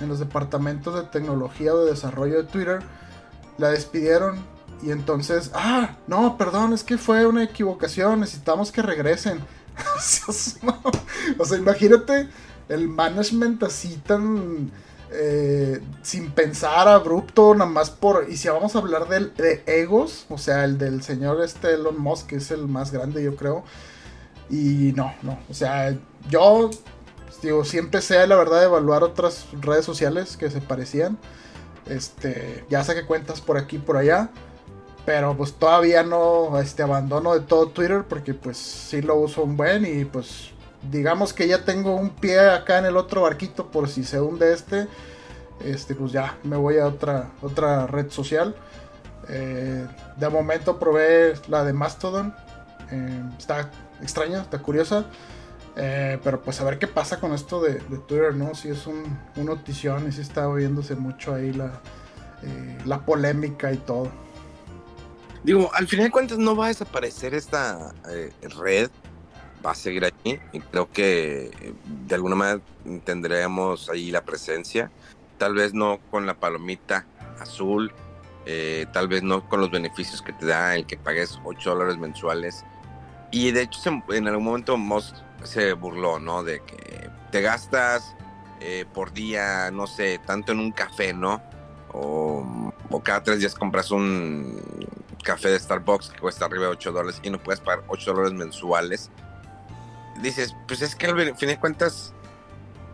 en 0.00 0.08
los 0.08 0.18
departamentos 0.18 0.94
de 0.94 1.02
tecnología 1.02 1.74
o 1.74 1.84
de 1.84 1.90
desarrollo 1.90 2.38
de 2.38 2.44
Twitter 2.44 2.80
la 3.58 3.68
despidieron 3.68 4.42
y 4.82 4.90
entonces, 4.90 5.50
ah, 5.54 5.96
no, 6.06 6.36
perdón, 6.36 6.72
es 6.72 6.82
que 6.82 6.98
fue 6.98 7.26
una 7.26 7.44
equivocación, 7.44 8.20
necesitamos 8.20 8.72
que 8.72 8.82
regresen. 8.82 9.40
o 11.38 11.44
sea, 11.44 11.58
imagínate 11.58 12.28
el 12.68 12.88
management 12.88 13.62
así 13.62 13.96
tan 14.06 14.70
eh, 15.14 15.80
sin 16.02 16.30
pensar, 16.30 16.88
abrupto, 16.88 17.54
nada 17.54 17.70
más 17.70 17.90
por... 17.90 18.26
Y 18.30 18.36
si 18.36 18.48
vamos 18.48 18.74
a 18.74 18.78
hablar 18.78 19.08
de 19.08 19.62
egos, 19.66 20.24
o 20.30 20.38
sea, 20.38 20.64
el 20.64 20.78
del 20.78 21.02
señor 21.02 21.42
este 21.42 21.74
Elon 21.74 22.00
Musk, 22.00 22.28
que 22.28 22.36
es 22.36 22.50
el 22.50 22.66
más 22.66 22.90
grande, 22.92 23.22
yo 23.22 23.36
creo. 23.36 23.62
Y 24.48 24.92
no, 24.96 25.12
no, 25.22 25.38
o 25.50 25.54
sea, 25.54 25.96
yo, 26.28 26.70
digo, 27.42 27.64
sí 27.64 27.78
empecé, 27.78 28.26
la 28.26 28.36
verdad, 28.36 28.64
evaluar 28.64 29.02
otras 29.02 29.46
redes 29.60 29.84
sociales 29.84 30.36
que 30.36 30.50
se 30.50 30.60
parecían. 30.60 31.18
Este, 31.86 32.64
ya 32.70 32.82
saqué 32.82 33.04
cuentas 33.04 33.40
por 33.40 33.58
aquí 33.58 33.78
por 33.78 33.96
allá. 33.96 34.30
Pero 35.04 35.36
pues 35.36 35.52
todavía 35.54 36.02
no 36.02 36.58
este, 36.60 36.82
abandono 36.82 37.34
de 37.34 37.40
todo 37.40 37.66
Twitter 37.68 38.04
porque 38.08 38.34
pues 38.34 38.56
sí 38.56 39.02
lo 39.02 39.16
uso 39.16 39.42
un 39.42 39.56
buen 39.56 39.84
y 39.84 40.04
pues 40.04 40.50
digamos 40.90 41.32
que 41.32 41.48
ya 41.48 41.64
tengo 41.64 41.96
un 41.96 42.10
pie 42.10 42.38
acá 42.38 42.78
en 42.78 42.86
el 42.86 42.96
otro 42.96 43.22
barquito 43.22 43.70
por 43.70 43.88
si 43.88 44.04
se 44.04 44.20
hunde 44.20 44.52
este, 44.52 44.86
este 45.64 45.94
pues 45.94 46.12
ya 46.12 46.38
me 46.44 46.56
voy 46.56 46.78
a 46.78 46.86
otra, 46.86 47.30
otra 47.42 47.86
red 47.86 48.10
social. 48.10 48.54
Eh, 49.28 49.86
de 50.16 50.28
momento 50.28 50.78
probé 50.78 51.34
la 51.48 51.64
de 51.64 51.72
Mastodon. 51.72 52.34
Eh, 52.90 53.22
está 53.38 53.70
extraña, 54.00 54.42
está 54.42 54.58
curiosa. 54.58 55.06
Eh, 55.74 56.18
pero 56.22 56.42
pues 56.42 56.60
a 56.60 56.64
ver 56.64 56.78
qué 56.78 56.86
pasa 56.86 57.18
con 57.18 57.32
esto 57.32 57.60
de, 57.62 57.74
Twitter, 57.74 58.34
¿no? 58.34 58.54
Si 58.54 58.68
es 58.68 58.86
un, 58.86 59.18
notición 59.36 60.06
y 60.08 60.12
si 60.12 60.20
está 60.20 60.48
oyéndose 60.48 60.94
mucho 60.96 61.34
ahí 61.34 61.52
la, 61.52 61.72
la 62.84 63.00
polémica 63.00 63.72
y 63.72 63.78
todo. 63.78 64.10
Digo, 65.42 65.70
al 65.74 65.88
final 65.88 66.06
de 66.06 66.12
cuentas 66.12 66.38
no 66.38 66.54
va 66.54 66.66
a 66.66 66.68
desaparecer 66.68 67.34
esta 67.34 67.92
red 68.56 68.90
va 69.64 69.72
a 69.72 69.74
seguir 69.74 70.04
ahí 70.04 70.40
y 70.52 70.60
creo 70.60 70.90
que 70.90 71.50
eh, 71.60 71.74
de 72.06 72.14
alguna 72.14 72.34
manera 72.34 72.60
tendremos 73.04 73.88
ahí 73.88 74.10
la 74.10 74.24
presencia, 74.24 74.90
tal 75.38 75.54
vez 75.54 75.72
no 75.72 76.00
con 76.10 76.26
la 76.26 76.34
palomita 76.34 77.06
azul, 77.40 77.92
eh, 78.44 78.86
tal 78.92 79.08
vez 79.08 79.22
no 79.22 79.48
con 79.48 79.60
los 79.60 79.70
beneficios 79.70 80.20
que 80.20 80.32
te 80.32 80.46
da 80.46 80.74
el 80.74 80.86
que 80.86 80.96
pagues 80.96 81.38
8 81.44 81.70
dólares 81.70 81.96
mensuales. 81.96 82.64
Y 83.30 83.50
de 83.52 83.62
hecho 83.62 83.78
en 84.10 84.28
algún 84.28 84.44
momento 84.44 84.76
Musk 84.76 85.16
se 85.44 85.72
burló, 85.72 86.18
¿no? 86.18 86.42
De 86.42 86.60
que 86.60 87.08
te 87.30 87.40
gastas 87.40 88.14
eh, 88.60 88.84
por 88.92 89.12
día, 89.12 89.70
no 89.70 89.86
sé, 89.86 90.20
tanto 90.26 90.52
en 90.52 90.58
un 90.58 90.72
café, 90.72 91.14
¿no? 91.14 91.40
O, 91.92 92.72
cada 93.02 93.22
tres 93.22 93.40
días 93.40 93.54
compras 93.54 93.90
un 93.90 94.60
café 95.22 95.48
de 95.50 95.58
Starbucks 95.58 96.10
que 96.10 96.18
cuesta 96.18 96.44
arriba 96.44 96.64
de 96.64 96.72
8 96.72 96.92
dólares 96.92 97.20
y 97.22 97.30
no 97.30 97.42
puedes 97.42 97.60
pagar 97.60 97.84
8 97.88 98.12
dólares 98.12 98.32
mensuales 98.32 99.10
dices, 100.20 100.54
pues 100.66 100.82
es 100.82 100.94
que 100.94 101.06
al 101.06 101.36
fin 101.36 101.48
de 101.48 101.58
cuentas, 101.58 102.12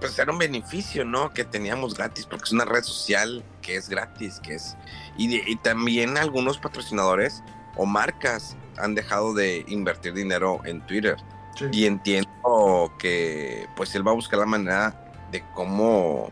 pues 0.00 0.18
era 0.18 0.30
un 0.32 0.38
beneficio, 0.38 1.04
¿no? 1.04 1.32
Que 1.32 1.44
teníamos 1.44 1.94
gratis, 1.94 2.26
porque 2.26 2.44
es 2.44 2.52
una 2.52 2.64
red 2.64 2.82
social 2.82 3.44
que 3.62 3.76
es 3.76 3.88
gratis, 3.88 4.40
que 4.40 4.54
es... 4.54 4.76
Y, 5.16 5.56
también 5.56 6.16
algunos 6.16 6.58
patrocinadores 6.58 7.42
o 7.76 7.86
marcas 7.86 8.56
han 8.76 8.94
dejado 8.94 9.34
de 9.34 9.64
invertir 9.68 10.14
dinero 10.14 10.60
en 10.64 10.80
Twitter. 10.86 11.16
Y 11.72 11.86
entiendo 11.86 12.92
que 13.00 13.66
pues 13.74 13.92
él 13.96 14.06
va 14.06 14.12
a 14.12 14.14
buscar 14.14 14.38
la 14.38 14.46
manera 14.46 15.10
de 15.32 15.42
cómo 15.54 16.30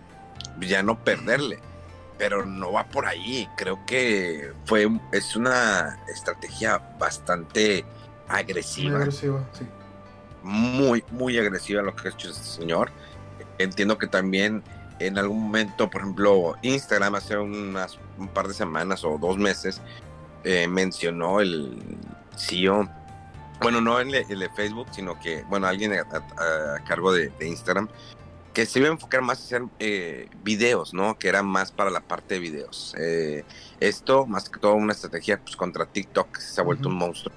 ya 0.61 0.85
no 0.85 1.03
perderle. 1.03 1.59
Pero 2.19 2.47
no 2.47 2.73
va 2.73 2.85
por 2.85 3.07
ahí. 3.07 3.49
Creo 3.57 3.85
que 3.87 4.53
fue 4.65 4.89
es 5.13 5.37
una 5.37 5.99
estrategia 6.09 6.79
bastante 6.99 7.85
agresiva. 8.29 8.93
Muy 8.93 9.03
agresiva, 9.03 9.45
sí 9.53 9.67
muy, 10.47 11.05
muy 11.11 11.37
agresiva 11.39 11.83
lo 11.83 11.95
que 11.95 12.09
ha 12.09 12.11
hecho 12.13 12.31
este 12.31 12.45
señor. 12.45 12.91
Entiendo 13.59 13.99
que 13.99 14.07
también 14.07 14.63
en 15.01 15.19
algún 15.19 15.43
momento, 15.43 15.91
por 15.91 16.03
ejemplo, 16.03 16.55
Instagram 16.63 17.17
hace 17.17 17.37
unas, 17.37 17.99
un 18.17 18.29
par 18.29 18.47
de 18.49 18.55
semanas 18.55 19.05
o 19.05 19.19
dos 19.19 19.37
meses 19.37 19.83
eh, 20.45 20.69
mencionó 20.69 21.41
el 21.41 21.77
CEO, 22.37 22.89
bueno, 23.61 23.81
no 23.81 23.99
el, 23.99 24.15
el, 24.15 24.39
de 24.39 24.49
Facebook, 24.51 24.87
sino 24.93 25.19
que, 25.19 25.43
bueno, 25.49 25.67
alguien 25.67 25.93
a, 25.95 26.85
cargo 26.87 27.13
de, 27.13 27.33
Instagram, 27.41 27.89
que 28.57 28.65
se 28.65 28.79
iba 28.79 28.89
a 28.89 28.93
enfocar 28.93 29.21
más 29.21 29.53
en 29.53 29.65
hacer 29.65 29.69
eh, 29.81 30.31
videos, 30.43 30.95
¿no? 30.95 31.19
Que 31.19 31.29
era 31.29 31.43
más 31.43 31.73
para 31.73 31.91
la 31.91 32.01
parte 32.01 32.37
de 32.37 32.41
videos. 32.41 32.95
Eh, 32.99 33.45
esto, 33.81 34.25
más 34.25 34.49
que 34.49 34.59
todo, 34.59 34.73
una 34.73 34.95
estrategia 34.95 35.39
pues, 35.39 35.57
contra 35.57 35.85
TikTok, 35.85 36.33
que 36.33 36.41
se 36.41 36.59
ha 36.59 36.65
vuelto 36.65 36.89
un 36.89 36.95
monstruo 36.95 37.35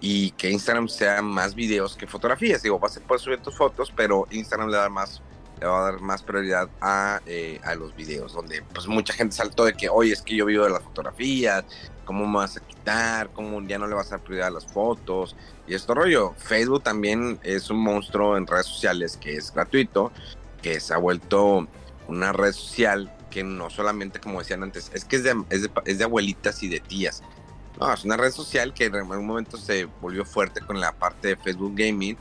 y 0.00 0.30
que 0.30 0.48
Instagram 0.48 0.86
sea 0.86 1.20
más 1.20 1.56
videos 1.56 1.96
que 1.96 2.06
fotografías. 2.06 2.62
Digo, 2.62 2.78
vas 2.78 2.96
a 2.96 3.00
poder 3.00 3.20
subir 3.20 3.40
tus 3.40 3.56
fotos, 3.56 3.92
pero 3.96 4.28
Instagram 4.30 4.68
le, 4.68 4.76
da 4.76 4.88
más, 4.88 5.20
le 5.60 5.66
va 5.66 5.78
a 5.78 5.92
dar 5.92 6.00
más 6.00 6.22
prioridad 6.22 6.68
a, 6.80 7.20
eh, 7.26 7.60
a 7.64 7.74
los 7.74 7.94
videos, 7.96 8.32
donde 8.32 8.62
pues 8.62 8.86
mucha 8.86 9.12
gente 9.12 9.34
saltó 9.34 9.64
de 9.64 9.74
que, 9.74 9.88
oye, 9.88 10.12
es 10.12 10.22
que 10.22 10.36
yo 10.36 10.46
vivo 10.46 10.64
de 10.64 10.70
las 10.70 10.82
fotografías, 10.82 11.64
¿cómo 12.04 12.26
me 12.26 12.38
vas 12.38 12.56
a 12.56 12.60
quitar? 12.60 13.30
¿Cómo 13.32 13.60
ya 13.62 13.78
no 13.78 13.86
le 13.86 13.94
vas 13.94 14.08
a 14.08 14.16
dar 14.16 14.20
prioridad 14.20 14.48
a 14.48 14.52
las 14.52 14.66
fotos? 14.66 15.36
Y 15.66 15.74
esto 15.74 15.94
rollo. 15.94 16.34
Facebook 16.36 16.82
también 16.82 17.38
es 17.42 17.70
un 17.70 17.78
monstruo 17.78 18.36
en 18.36 18.46
redes 18.46 18.66
sociales 18.66 19.16
que 19.16 19.36
es 19.36 19.52
gratuito, 19.52 20.12
que 20.62 20.80
se 20.80 20.94
ha 20.94 20.98
vuelto 20.98 21.66
una 22.08 22.32
red 22.32 22.52
social 22.52 23.12
que 23.30 23.42
no 23.42 23.70
solamente, 23.70 24.20
como 24.20 24.38
decían 24.38 24.62
antes, 24.62 24.90
es 24.94 25.04
que 25.04 25.16
es 25.16 25.24
de, 25.24 25.34
es 25.50 25.62
de, 25.62 25.70
es 25.84 25.98
de 25.98 26.04
abuelitas 26.04 26.62
y 26.62 26.68
de 26.68 26.80
tías 26.80 27.22
no, 27.78 27.92
es 27.92 28.04
una 28.04 28.16
red 28.16 28.32
social 28.32 28.72
que 28.72 28.86
en 28.86 28.94
algún 28.94 29.26
momento 29.26 29.56
se 29.56 29.84
volvió 30.00 30.24
fuerte 30.24 30.60
con 30.60 30.80
la 30.80 30.92
parte 30.92 31.28
de 31.28 31.36
Facebook 31.36 31.74
Gaming, 31.76 32.16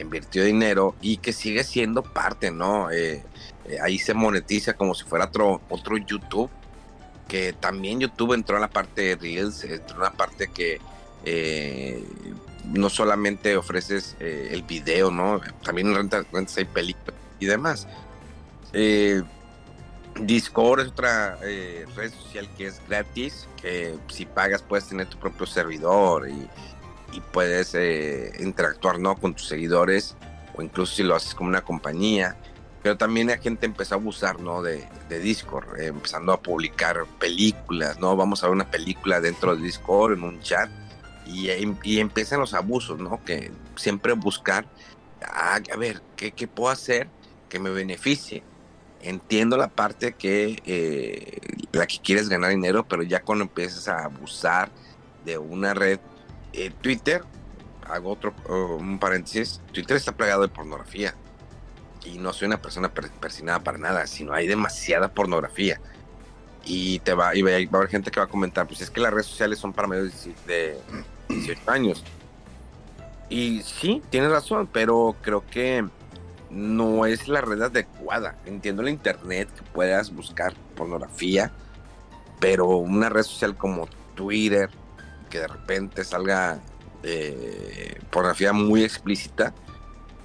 invirtió 0.00 0.44
dinero 0.44 0.94
y 1.00 1.18
que 1.18 1.32
sigue 1.32 1.64
siendo 1.64 2.02
parte, 2.02 2.50
¿no? 2.50 2.90
Eh, 2.90 3.22
eh, 3.66 3.78
ahí 3.82 3.98
se 3.98 4.14
monetiza 4.14 4.74
como 4.74 4.94
si 4.94 5.04
fuera 5.04 5.26
otro, 5.26 5.60
otro 5.68 5.96
YouTube, 5.96 6.50
que 7.28 7.52
también 7.52 8.00
YouTube 8.00 8.32
entró 8.32 8.56
en 8.56 8.62
la 8.62 8.70
parte 8.70 9.02
de 9.02 9.16
Reels, 9.16 9.64
entró 9.64 9.96
en 9.96 10.02
la 10.02 10.12
parte 10.12 10.48
que 10.48 10.80
eh, 11.24 12.04
no 12.64 12.88
solamente 12.88 13.56
ofreces 13.56 14.16
el 14.20 14.62
video, 14.62 15.10
¿no? 15.10 15.40
También 15.62 15.94
rentas, 15.94 16.26
rentas 16.32 16.56
hay 16.56 16.64
películas 16.64 17.14
y 17.38 17.46
demás. 17.46 17.86
Discord 20.20 20.80
es 20.80 20.88
otra 20.88 21.38
red 21.40 22.12
social 22.12 22.48
que 22.56 22.66
es 22.66 22.80
gratis, 22.88 23.48
que 23.60 23.96
si 24.08 24.26
pagas 24.26 24.62
puedes 24.62 24.86
tener 24.88 25.06
tu 25.06 25.18
propio 25.18 25.46
servidor 25.46 26.28
y, 26.28 26.48
puedes 27.20 27.74
interactuar 28.40 28.98
¿no? 28.98 29.16
con 29.16 29.34
tus 29.34 29.46
seguidores 29.46 30.16
o 30.54 30.62
incluso 30.62 30.94
si 30.94 31.02
lo 31.02 31.14
haces 31.14 31.34
como 31.34 31.48
una 31.48 31.62
compañía. 31.62 32.36
Pero 32.82 32.96
también 32.96 33.28
la 33.28 33.38
gente 33.38 33.66
empezó 33.66 33.94
a 33.94 33.98
abusar 33.98 34.40
¿no? 34.40 34.62
de, 34.62 34.86
Discord, 35.08 35.80
empezando 35.80 36.32
a 36.32 36.40
publicar 36.40 37.04
películas, 37.20 38.00
¿no? 38.00 38.16
Vamos 38.16 38.42
a 38.42 38.46
ver 38.46 38.54
una 38.54 38.70
película 38.70 39.20
dentro 39.20 39.54
de 39.54 39.62
Discord, 39.62 40.14
en 40.14 40.24
un 40.24 40.40
chat, 40.40 40.68
y, 41.26 41.50
empiezan 41.98 42.40
los 42.40 42.54
abusos, 42.54 42.98
¿no? 42.98 43.22
Que 43.24 43.52
siempre 43.76 44.14
buscar, 44.14 44.66
ah, 45.22 45.60
a 45.72 45.76
ver, 45.76 46.02
¿qué, 46.16 46.32
¿qué, 46.32 46.48
puedo 46.48 46.70
hacer 46.70 47.08
que 47.48 47.60
me 47.60 47.70
beneficie? 47.70 48.42
Entiendo 49.00 49.56
la 49.56 49.68
parte 49.68 50.14
que 50.14 50.62
eh, 50.64 51.38
la 51.72 51.86
que 51.86 51.98
quieres 51.98 52.28
ganar 52.28 52.50
dinero, 52.50 52.84
pero 52.88 53.02
ya 53.02 53.22
cuando 53.22 53.44
empiezas 53.44 53.88
a 53.88 54.04
abusar 54.04 54.70
de 55.24 55.38
una 55.38 55.74
red, 55.74 56.00
eh, 56.52 56.72
Twitter, 56.80 57.22
hago 57.86 58.10
otro 58.10 58.34
un 58.48 58.98
paréntesis, 58.98 59.60
Twitter 59.72 59.96
está 59.96 60.12
plagado 60.12 60.42
de 60.42 60.48
pornografía. 60.48 61.14
Y 62.04 62.18
no 62.18 62.32
soy 62.32 62.46
una 62.46 62.60
persona 62.60 62.92
persinada 62.92 63.60
para 63.60 63.78
nada, 63.78 64.08
sino 64.08 64.32
hay 64.32 64.48
demasiada 64.48 65.08
pornografía 65.08 65.80
y 66.64 67.00
te 67.00 67.14
va, 67.14 67.34
y 67.34 67.42
va, 67.42 67.50
a 67.50 67.76
haber 67.76 67.88
gente 67.88 68.10
que 68.10 68.20
va 68.20 68.26
a 68.26 68.28
comentar, 68.28 68.66
pues 68.66 68.80
es 68.80 68.90
que 68.90 69.00
las 69.00 69.12
redes 69.12 69.26
sociales 69.26 69.58
son 69.58 69.72
para 69.72 69.88
medios 69.88 70.28
de 70.46 70.78
18 71.28 71.70
años. 71.70 72.04
Y 73.28 73.62
sí, 73.62 74.02
tienes 74.10 74.30
razón, 74.30 74.68
pero 74.70 75.16
creo 75.22 75.44
que 75.50 75.84
no 76.50 77.06
es 77.06 77.28
la 77.28 77.40
red 77.40 77.62
adecuada. 77.62 78.36
Entiendo 78.44 78.82
el 78.82 78.90
internet 78.90 79.48
que 79.54 79.62
puedas 79.72 80.14
buscar 80.14 80.54
pornografía, 80.76 81.50
pero 82.40 82.66
una 82.66 83.08
red 83.08 83.22
social 83.22 83.56
como 83.56 83.88
Twitter, 84.14 84.70
que 85.32 85.40
de 85.40 85.48
repente 85.48 86.04
salga 86.04 86.60
eh, 87.02 87.98
pornografía 88.10 88.52
muy 88.52 88.84
explícita, 88.84 89.54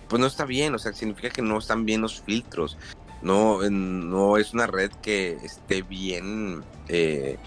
pues 0.09 0.19
no 0.19 0.27
está 0.27 0.43
bien, 0.43 0.75
o 0.75 0.79
sea, 0.79 0.91
significa 0.91 1.29
que 1.29 1.41
no 1.41 1.57
están 1.57 1.85
bien 1.85 2.01
los 2.01 2.21
filtros, 2.21 2.77
no, 3.21 3.61
no 3.69 4.35
es 4.35 4.53
una 4.53 4.67
red 4.67 4.91
que 5.01 5.37
esté 5.43 5.81
bien, 5.81 6.61
eh, 6.89 7.37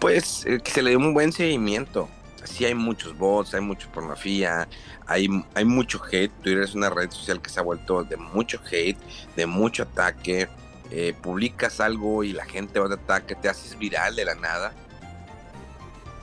pues 0.00 0.44
eh, 0.44 0.60
que 0.62 0.72
se 0.72 0.82
le 0.82 0.90
dé 0.90 0.96
un 0.96 1.14
buen 1.14 1.32
seguimiento. 1.32 2.08
Sí 2.44 2.64
hay 2.64 2.74
muchos 2.74 3.16
bots, 3.16 3.54
hay 3.54 3.60
mucha 3.60 3.90
pornografía, 3.90 4.68
hay, 5.06 5.28
hay 5.54 5.64
mucho 5.64 6.00
hate. 6.04 6.30
Twitter 6.42 6.62
es 6.62 6.74
una 6.76 6.90
red 6.90 7.10
social 7.10 7.42
que 7.42 7.50
se 7.50 7.58
ha 7.58 7.62
vuelto 7.62 8.04
de 8.04 8.16
mucho 8.16 8.60
hate, 8.70 8.98
de 9.34 9.46
mucho 9.46 9.82
ataque. 9.82 10.48
Eh, 10.92 11.12
publicas 11.20 11.80
algo 11.80 12.22
y 12.22 12.32
la 12.32 12.44
gente 12.44 12.78
va 12.78 12.86
a 12.86 12.94
ataque, 12.94 13.34
te 13.34 13.48
haces 13.48 13.76
viral 13.76 14.14
de 14.14 14.24
la 14.24 14.36
nada 14.36 14.72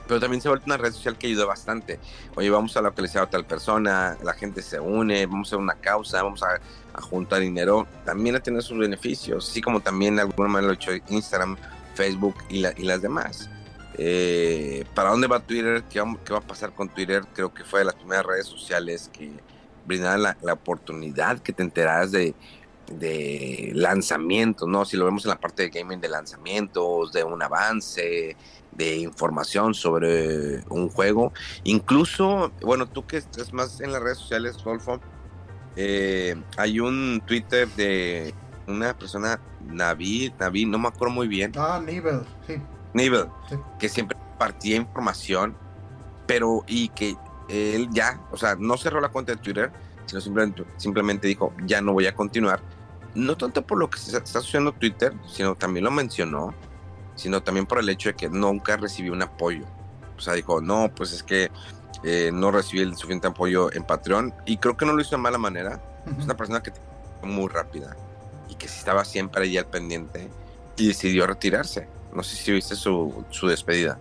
pero 0.06 0.20
también 0.20 0.40
se 0.40 0.48
ha 0.48 0.50
vuelto 0.50 0.66
una 0.66 0.76
red 0.76 0.92
social 0.92 1.16
que 1.16 1.26
ayuda 1.26 1.46
bastante. 1.46 1.98
Oye, 2.36 2.50
vamos 2.50 2.76
a 2.76 2.82
localizar 2.82 3.22
a 3.22 3.30
tal 3.30 3.44
persona, 3.44 4.16
la 4.22 4.34
gente 4.34 4.62
se 4.62 4.78
une, 4.78 5.26
vamos 5.26 5.48
a 5.48 5.50
hacer 5.50 5.58
una 5.58 5.74
causa, 5.74 6.22
vamos 6.22 6.42
a, 6.42 6.60
juntar 7.00 7.40
dinero. 7.40 7.86
También 8.04 8.36
a 8.36 8.40
tener 8.40 8.62
sus 8.62 8.78
beneficios, 8.78 9.48
así 9.48 9.60
como 9.60 9.80
también 9.80 10.16
de 10.16 10.22
alguna 10.22 10.48
manera 10.48 10.72
lo 10.72 10.72
ha 10.72 10.76
hecho 10.76 10.92
Instagram, 11.08 11.56
Facebook 11.94 12.36
y, 12.48 12.60
las 12.60 13.02
demás. 13.02 13.50
Eh, 13.96 14.84
¿Para 14.94 15.10
dónde 15.10 15.26
va 15.26 15.40
Twitter? 15.40 15.82
¿Qué 15.90 16.00
va, 16.00 16.38
a 16.38 16.40
pasar 16.40 16.72
con 16.72 16.88
Twitter? 16.88 17.24
Creo 17.34 17.52
que 17.52 17.64
fue 17.64 17.80
de 17.80 17.86
las 17.86 17.94
primeras 17.94 18.26
redes 18.26 18.46
sociales 18.46 19.10
que 19.12 19.32
brindaban 19.86 20.22
la, 20.22 20.52
oportunidad 20.52 21.40
que 21.40 21.52
te 21.52 21.62
enteraras 21.62 22.12
de, 22.12 22.34
de 22.92 23.72
lanzamientos, 23.74 24.68
¿no? 24.68 24.84
Si 24.84 24.96
lo 24.96 25.04
vemos 25.04 25.24
en 25.24 25.30
la 25.30 25.40
parte 25.40 25.64
de 25.64 25.70
gaming 25.70 26.00
de 26.00 26.08
lanzamientos, 26.08 27.12
de 27.12 27.24
un 27.24 27.42
avance, 27.42 28.36
de 28.76 28.96
información 28.96 29.74
sobre 29.74 30.64
un 30.68 30.88
juego. 30.88 31.32
Incluso, 31.64 32.52
bueno, 32.62 32.86
tú 32.86 33.06
que 33.06 33.18
estás 33.18 33.52
más 33.52 33.80
en 33.80 33.92
las 33.92 34.02
redes 34.02 34.18
sociales, 34.18 34.62
Rolfo, 34.62 35.00
eh, 35.76 36.36
hay 36.56 36.80
un 36.80 37.22
Twitter 37.26 37.68
de 37.70 38.34
una 38.66 38.96
persona, 38.96 39.40
Navi, 39.66 40.32
Navi, 40.38 40.66
no 40.66 40.78
me 40.78 40.88
acuerdo 40.88 41.14
muy 41.14 41.28
bien. 41.28 41.52
Ah, 41.56 41.80
Nivel, 41.84 42.20
sí. 42.46 42.54
Nivel, 42.92 43.26
que 43.78 43.88
siempre 43.88 44.16
compartía 44.16 44.76
información, 44.76 45.56
pero 46.26 46.64
y 46.66 46.88
que 46.88 47.16
él 47.48 47.88
ya, 47.90 48.20
o 48.30 48.36
sea, 48.36 48.56
no 48.56 48.76
cerró 48.76 49.00
la 49.00 49.08
cuenta 49.08 49.32
de 49.32 49.38
Twitter, 49.38 49.72
sino 50.06 50.20
simplemente, 50.20 50.64
simplemente 50.76 51.28
dijo, 51.28 51.52
ya 51.66 51.80
no 51.80 51.92
voy 51.92 52.06
a 52.06 52.14
continuar. 52.14 52.60
No 53.14 53.36
tanto 53.36 53.62
por 53.62 53.78
lo 53.78 53.88
que 53.88 53.98
se 53.98 54.16
está 54.16 54.40
sucediendo 54.40 54.72
Twitter, 54.72 55.12
sino 55.26 55.54
también 55.54 55.84
lo 55.84 55.90
mencionó 55.90 56.54
sino 57.16 57.42
también 57.42 57.66
por 57.66 57.78
el 57.78 57.88
hecho 57.88 58.10
de 58.10 58.14
que 58.14 58.28
nunca 58.28 58.76
recibió 58.76 59.12
un 59.12 59.22
apoyo. 59.22 59.64
O 60.16 60.20
sea, 60.20 60.34
dijo, 60.34 60.60
no, 60.60 60.90
pues 60.94 61.12
es 61.12 61.22
que 61.22 61.50
eh, 62.02 62.30
no 62.32 62.50
recibí 62.50 62.82
el 62.82 62.94
suficiente 62.94 63.28
apoyo 63.28 63.72
en 63.72 63.84
Patreon 63.84 64.34
y 64.46 64.58
creo 64.58 64.76
que 64.76 64.86
no 64.86 64.92
lo 64.92 65.00
hizo 65.00 65.16
de 65.16 65.22
mala 65.22 65.38
manera. 65.38 65.80
Es 66.18 66.24
una 66.24 66.36
persona 66.36 66.62
que 66.62 66.72
muy 67.22 67.48
rápida 67.48 67.96
y 68.48 68.54
que 68.54 68.66
estaba 68.66 69.04
siempre 69.04 69.42
allí 69.42 69.56
al 69.56 69.66
pendiente 69.66 70.28
y 70.76 70.88
decidió 70.88 71.26
retirarse. 71.26 71.88
No 72.14 72.22
sé 72.22 72.36
si 72.36 72.52
viste 72.52 72.76
su, 72.76 73.24
su 73.30 73.48
despedida. 73.48 73.98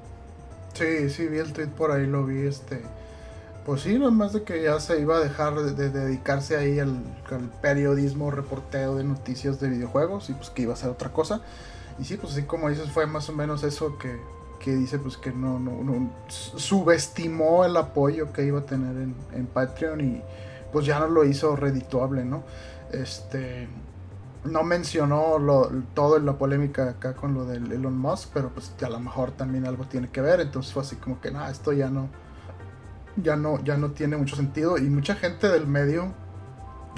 Sí, 0.73 1.09
sí, 1.09 1.27
vi 1.27 1.37
el 1.37 1.53
tweet 1.53 1.67
por 1.67 1.91
ahí, 1.91 2.05
lo 2.05 2.25
vi, 2.25 2.45
este... 2.47 2.81
Pues 3.65 3.83
sí, 3.83 3.97
más 3.97 4.33
de 4.33 4.43
que 4.43 4.61
ya 4.61 4.77
se 4.81 4.99
iba 4.99 5.15
a 5.15 5.19
dejar 5.21 5.55
de, 5.55 5.89
dedicarse 5.89 6.57
ahí 6.57 6.79
al, 6.79 7.01
al, 7.31 7.49
periodismo, 7.61 8.29
reporteo 8.29 8.95
de 8.95 9.05
noticias 9.05 9.61
de 9.61 9.69
videojuegos 9.69 10.29
y 10.29 10.33
pues 10.33 10.49
que 10.49 10.63
iba 10.63 10.73
a 10.73 10.75
hacer 10.75 10.89
otra 10.89 11.13
cosa. 11.13 11.39
Y 11.99 12.05
sí, 12.05 12.17
pues 12.17 12.33
así 12.33 12.43
como 12.43 12.69
dices, 12.69 12.89
fue 12.91 13.05
más 13.05 13.29
o 13.29 13.33
menos 13.33 13.63
eso 13.63 13.97
que, 13.97 14.19
dice 14.65 14.97
pues 14.97 15.17
que 15.17 15.31
no, 15.31 15.59
no, 15.59 16.09
subestimó 16.27 17.65
el 17.65 17.75
apoyo 17.75 18.31
que 18.31 18.45
iba 18.45 18.59
a 18.59 18.65
tener 18.65 18.95
en, 19.33 19.45
Patreon 19.47 20.01
y 20.01 20.21
pues 20.71 20.85
ya 20.85 20.99
no 20.99 21.07
lo 21.07 21.25
hizo 21.25 21.55
redituable, 21.55 22.23
¿no? 22.23 22.43
Este 22.91 23.67
no 24.45 24.63
mencionó 24.63 25.39
lo, 25.39 25.69
todo 25.93 26.17
en 26.17 26.25
la 26.25 26.37
polémica 26.37 26.89
acá 26.89 27.13
con 27.13 27.33
lo 27.33 27.45
del 27.45 27.71
Elon 27.71 27.97
Musk, 27.97 28.29
pero 28.33 28.49
pues 28.49 28.73
a 28.81 28.89
lo 28.89 28.99
mejor 28.99 29.31
también 29.31 29.65
algo 29.65 29.85
tiene 29.85 30.09
que 30.09 30.21
ver, 30.21 30.41
entonces 30.41 30.73
fue 30.73 30.83
así 30.83 30.95
como 30.97 31.21
que 31.21 31.31
nada, 31.31 31.49
esto 31.49 31.71
ya 31.71 31.89
no 31.89 32.09
ya 33.15 33.35
no 33.35 33.63
ya 33.63 33.77
no 33.77 33.91
tiene 33.91 34.17
mucho 34.17 34.35
sentido 34.35 34.77
y 34.77 34.89
mucha 34.89 35.15
gente 35.15 35.47
del 35.47 35.67
medio 35.67 36.13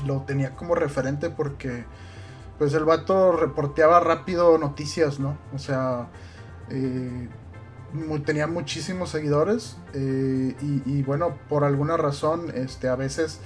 lo 0.06 0.22
tenía 0.22 0.56
como 0.56 0.76
referente 0.76 1.30
porque 1.30 1.86
pues 2.58 2.74
el 2.74 2.86
vato 2.86 3.34
reporteaba 3.34 4.00
rápido 4.00 4.58
noticias, 4.58 5.20
¿no? 5.20 5.38
O 5.54 5.60
sea, 5.60 6.08
eh, 6.70 7.30
tenía 8.26 8.48
muchísimos 8.48 9.10
seguidores 9.10 9.78
eh, 9.94 10.56
y, 10.62 11.04
bueno, 11.04 11.38
por 11.50 11.64
alguna 11.64 11.98
razón, 11.98 12.52
este, 12.54 12.88
a 12.88 12.96
veces 12.96 13.40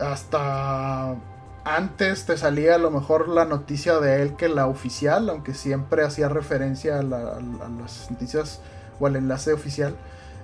hasta 0.00 1.16
antes 1.64 2.26
te 2.26 2.36
salía 2.36 2.74
a 2.74 2.78
lo 2.78 2.90
mejor 2.90 3.28
la 3.28 3.44
noticia 3.44 4.00
de 4.00 4.22
él 4.22 4.36
que 4.36 4.48
la 4.48 4.66
oficial, 4.66 5.28
aunque 5.30 5.54
siempre 5.54 6.04
hacía 6.04 6.28
referencia 6.28 6.98
a, 6.98 7.02
las 7.02 8.10
noticias 8.10 8.60
o 8.98 9.06
al 9.06 9.16
enlace 9.16 9.52
oficial. 9.52 9.94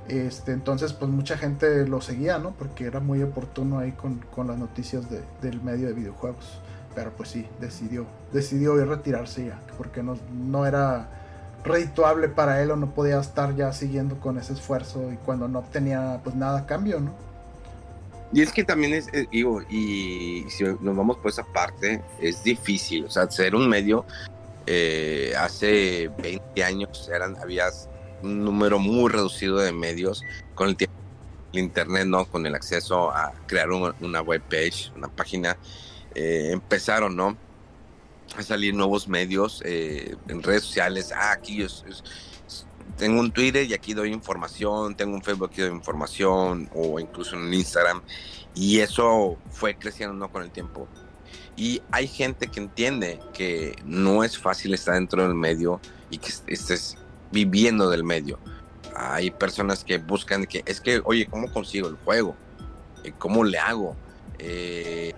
Este, 0.09 0.53
entonces, 0.53 0.95
pues 0.95 1.11
mucha 1.11 1.37
gente 1.37 1.87
lo 1.87 2.01
seguía, 2.01 2.39
¿no? 2.39 2.53
Porque 2.53 2.87
era 2.87 3.01
muy 3.01 3.23
oportuno 3.23 3.79
ahí 3.79 3.93
con, 3.93 4.21
las 4.47 4.57
noticias 4.57 5.05
del 5.43 5.61
medio 5.63 5.89
de 5.89 5.93
videojuegos 5.93 6.61
pero 6.95 7.13
pues 7.13 7.31
sí, 7.31 7.47
decidió, 7.61 8.07
decidió 8.33 8.75
retirarse 8.85 9.47
ya, 9.47 9.61
porque 9.77 10.03
no, 10.03 10.19
no 10.33 10.67
era 10.67 11.09
redituable 11.65 12.29
para 12.29 12.63
él 12.63 12.71
o 12.71 12.77
no 12.77 12.95
podía 12.95 13.21
estar 13.21 13.55
ya 13.55 13.73
siguiendo 13.73 14.19
con 14.21 14.39
ese 14.39 14.53
esfuerzo 14.53 15.13
y 15.13 15.17
cuando 15.17 15.49
no 15.49 15.61
obtenía 15.61 16.21
pues 16.23 16.37
nada 16.37 16.61
a 16.61 16.67
cambio, 16.67 17.01
¿no? 17.01 17.13
Y 18.33 18.43
es 18.43 18.53
que 18.53 18.63
también 18.63 18.93
es, 18.93 19.09
eh, 19.15 19.27
digo, 19.33 19.63
y 19.71 20.45
si 20.51 20.65
nos 20.65 20.97
vamos 20.97 21.17
por 21.17 21.31
esa 21.31 21.45
parte, 21.45 22.03
es 22.21 22.43
difícil, 22.45 23.07
o 23.07 23.11
sea, 23.11 23.31
ser 23.31 23.55
un 23.55 23.69
medio, 23.69 24.05
eh, 24.67 25.33
hace 25.39 26.11
20 26.23 26.63
años 26.63 27.09
eran, 27.13 27.37
había 27.37 27.69
un 28.23 28.45
número 28.45 28.79
muy 28.79 29.11
reducido 29.11 29.59
de 29.59 29.73
medios 29.73 30.23
con 30.55 30.69
el 30.69 30.77
tiempo, 30.77 30.95
el 31.55 31.61
internet, 31.61 32.07
¿no? 32.07 32.27
Con 32.27 32.45
el 32.45 32.55
acceso 32.55 33.11
a 33.11 33.33
crear 33.47 33.71
una 33.71 34.21
web 34.21 34.43
page, 34.43 34.93
una 34.95 35.09
página, 35.09 35.57
eh, 36.19 36.51
empezaron, 36.51 37.15
¿no? 37.15 37.37
A 38.37 38.43
salir 38.43 38.75
nuevos 38.75 39.07
medios 39.07 39.63
eh, 39.65 40.17
en 40.27 40.43
redes 40.43 40.65
sociales. 40.65 41.13
Ah, 41.15 41.31
aquí 41.31 41.65
tengo 42.97 43.21
un 43.21 43.31
Twitter 43.31 43.65
y 43.65 43.73
aquí 43.73 43.95
doy 43.95 44.13
información, 44.13 44.97
tengo 44.97 45.15
un 45.15 45.23
Facebook 45.23 45.53
y 45.57 45.61
doy 45.61 45.71
información, 45.71 46.69
o 46.75 46.99
incluso 46.99 47.37
en 47.37 47.55
Instagram. 47.55 48.03
Y 48.53 48.81
eso 48.81 49.39
fue 49.53 49.77
creciendo 49.77 50.17
¿no? 50.17 50.29
con 50.33 50.43
el 50.43 50.51
tiempo. 50.51 50.89
Y 51.57 51.83
hay 51.93 52.09
gente 52.09 52.49
que 52.49 52.59
entiende 52.59 53.21
que 53.33 53.77
no 53.85 54.25
es 54.25 54.37
fácil 54.37 54.75
estar 54.75 54.95
dentro 54.95 55.23
del 55.23 55.35
medio 55.35 55.81
y 56.11 56.19
que 56.19 56.33
estés 56.49 56.97
viviendo 57.31 57.89
del 57.91 58.03
medio. 58.03 58.41
Hay 58.97 59.31
personas 59.31 59.85
que 59.85 59.99
buscan 59.99 60.47
que, 60.47 60.65
es 60.67 60.81
que, 60.81 61.01
oye, 61.05 61.27
¿cómo 61.27 61.53
consigo 61.53 61.87
el 61.87 61.97
juego? 61.97 62.35
Eh, 63.05 63.13
¿Cómo 63.19 63.45
le 63.45 63.59
hago? 63.59 63.95
Eh, 64.41 65.15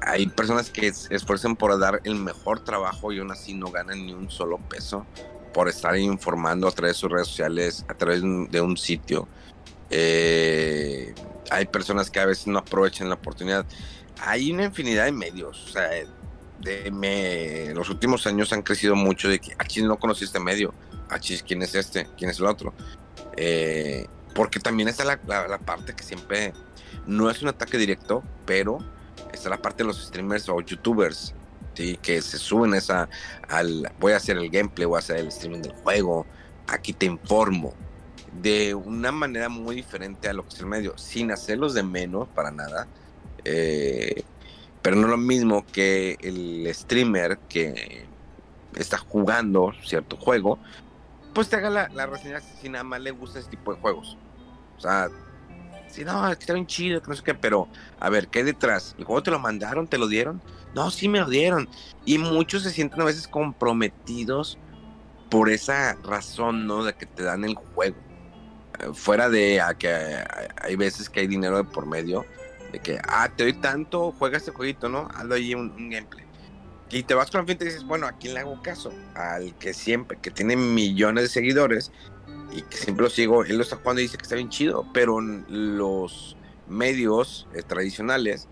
hay 0.00 0.26
personas 0.26 0.70
que 0.70 0.92
se 0.92 1.14
esfuerzan 1.14 1.56
por 1.56 1.78
dar 1.78 2.00
el 2.04 2.14
mejor 2.14 2.60
trabajo 2.60 3.12
y 3.12 3.18
aún 3.18 3.30
así 3.30 3.54
no 3.54 3.70
ganan 3.70 4.06
ni 4.06 4.12
un 4.12 4.30
solo 4.30 4.58
peso 4.58 5.06
por 5.52 5.68
estar 5.68 5.96
informando 5.98 6.68
a 6.68 6.70
través 6.70 6.96
de 6.96 7.00
sus 7.00 7.10
redes 7.10 7.28
sociales, 7.28 7.84
a 7.88 7.94
través 7.94 8.22
de 8.22 8.60
un 8.60 8.76
sitio. 8.76 9.28
Eh, 9.90 11.12
hay 11.50 11.66
personas 11.66 12.10
que 12.10 12.20
a 12.20 12.26
veces 12.26 12.46
no 12.46 12.58
aprovechan 12.58 13.08
la 13.08 13.16
oportunidad. 13.16 13.66
Hay 14.20 14.52
una 14.52 14.64
infinidad 14.64 15.06
de 15.06 15.12
medios. 15.12 15.74
De 16.60 16.90
me, 16.90 17.74
los 17.74 17.88
últimos 17.90 18.26
años 18.26 18.52
han 18.52 18.62
crecido 18.62 18.94
mucho 18.94 19.28
de 19.28 19.38
que 19.38 19.52
aquí 19.58 19.82
no 19.82 19.98
conocí 19.98 20.24
este 20.24 20.38
medio. 20.38 20.72
Achis, 21.08 21.42
¿quién 21.42 21.62
es 21.62 21.74
este? 21.74 22.06
¿Quién 22.16 22.30
es 22.30 22.38
el 22.38 22.46
otro? 22.46 22.72
Eh, 23.36 24.06
porque 24.34 24.60
también 24.60 24.88
está 24.88 25.04
la, 25.04 25.18
parte 25.58 25.94
que 25.94 26.04
siempre 26.04 26.52
no 27.06 27.30
es 27.30 27.42
un 27.42 27.48
ataque 27.48 27.78
directo, 27.78 28.22
pero 28.46 28.78
está 29.32 29.50
la 29.50 29.60
parte 29.60 29.82
de 29.82 29.88
los 29.88 30.06
streamers 30.06 30.48
o 30.48 30.60
youtubers 30.60 31.34
¿sí? 31.74 31.98
que 32.02 32.22
se 32.22 32.38
suben 32.38 32.74
esa 32.74 33.08
al 33.48 33.90
voy 33.98 34.12
a 34.12 34.16
hacer 34.16 34.36
el 34.36 34.50
gameplay, 34.50 34.86
voy 34.86 34.96
a 34.96 34.98
hacer 35.00 35.16
el 35.18 35.28
streaming 35.28 35.62
del 35.62 35.72
juego, 35.72 36.26
aquí 36.66 36.92
te 36.92 37.06
informo 37.06 37.74
de 38.32 38.74
una 38.74 39.12
manera 39.12 39.48
muy 39.48 39.76
diferente 39.76 40.28
a 40.28 40.32
lo 40.32 40.44
que 40.44 40.54
es 40.54 40.60
el 40.60 40.66
medio, 40.66 40.96
sin 40.96 41.30
hacerlos 41.32 41.74
de 41.74 41.82
menos 41.82 42.28
para 42.28 42.50
nada. 42.50 42.86
Eh, 43.44 44.22
pero 44.82 44.96
no 44.96 45.08
lo 45.08 45.16
mismo 45.16 45.66
que 45.66 46.16
el 46.20 46.72
streamer 46.74 47.38
que 47.48 48.06
está 48.76 48.98
jugando 48.98 49.72
cierto 49.84 50.16
juego, 50.16 50.58
pues 51.34 51.48
te 51.48 51.56
haga 51.56 51.88
la, 51.88 52.06
reseña 52.06 52.40
si 52.40 52.68
nada 52.68 52.84
más 52.84 53.00
le 53.00 53.10
gusta 53.10 53.38
ese 53.38 53.50
tipo 53.50 53.74
de 53.74 53.80
juegos. 53.80 54.16
O 54.78 54.80
sea, 54.80 55.08
si 55.90 56.04
no, 56.04 56.28
es 56.28 56.36
que 56.36 56.42
está 56.42 56.54
bien 56.54 56.66
chido, 56.66 57.02
que 57.02 57.08
no 57.08 57.16
sé 57.16 57.22
qué, 57.22 57.34
pero 57.34 57.68
a 57.98 58.08
ver, 58.10 58.28
¿qué 58.28 58.44
detrás? 58.44 58.94
¿El 58.98 59.04
juego 59.04 59.22
te 59.22 59.30
lo 59.30 59.38
mandaron? 59.38 59.86
¿Te 59.86 59.98
lo 59.98 60.06
dieron? 60.08 60.40
No, 60.74 60.90
sí 60.90 61.08
me 61.08 61.20
lo 61.20 61.28
dieron. 61.28 61.68
Y 62.04 62.18
muchos 62.18 62.62
se 62.62 62.70
sienten 62.70 63.00
a 63.00 63.04
veces 63.04 63.26
comprometidos 63.26 64.58
por 65.30 65.50
esa 65.50 65.94
razón, 66.02 66.66
¿no? 66.66 66.84
De 66.84 66.94
que 66.94 67.06
te 67.06 67.22
dan 67.22 67.44
el 67.44 67.54
juego. 67.54 67.96
Eh, 68.78 68.90
fuera 68.94 69.28
de 69.28 69.62
que 69.78 70.24
hay 70.62 70.76
veces 70.76 71.08
que 71.08 71.20
hay 71.20 71.26
dinero 71.26 71.56
de 71.56 71.64
por 71.64 71.86
medio, 71.86 72.24
de 72.72 72.78
que, 72.78 73.00
ah, 73.08 73.30
te 73.34 73.44
doy 73.44 73.54
tanto, 73.54 74.12
juega 74.18 74.38
este 74.38 74.52
jueguito, 74.52 74.88
¿no? 74.88 75.08
Hazlo 75.14 75.34
ahí 75.34 75.54
un, 75.54 75.70
un 75.70 75.90
gameplay. 75.90 76.24
Y 76.92 77.04
te 77.04 77.14
vas 77.14 77.30
con 77.30 77.42
la 77.42 77.46
gente 77.46 77.64
y 77.64 77.68
dices, 77.68 77.84
bueno, 77.84 78.06
¿a 78.06 78.12
quién 78.12 78.34
le 78.34 78.40
hago 78.40 78.60
caso? 78.62 78.92
Al 79.14 79.56
que 79.58 79.72
siempre, 79.72 80.18
que 80.20 80.32
tiene 80.32 80.56
millones 80.56 81.24
de 81.24 81.28
seguidores 81.28 81.92
y 82.52 82.62
que 82.62 82.76
siempre 82.76 83.04
lo 83.04 83.10
sigo, 83.10 83.44
él 83.44 83.56
lo 83.56 83.62
está 83.62 83.76
jugando 83.76 84.00
y 84.00 84.04
dice 84.04 84.16
que 84.16 84.22
está 84.22 84.34
bien 84.34 84.48
chido, 84.48 84.86
pero 84.92 85.20
los 85.20 86.36
medios 86.68 87.48
eh, 87.54 87.62
tradicionales 87.62 88.48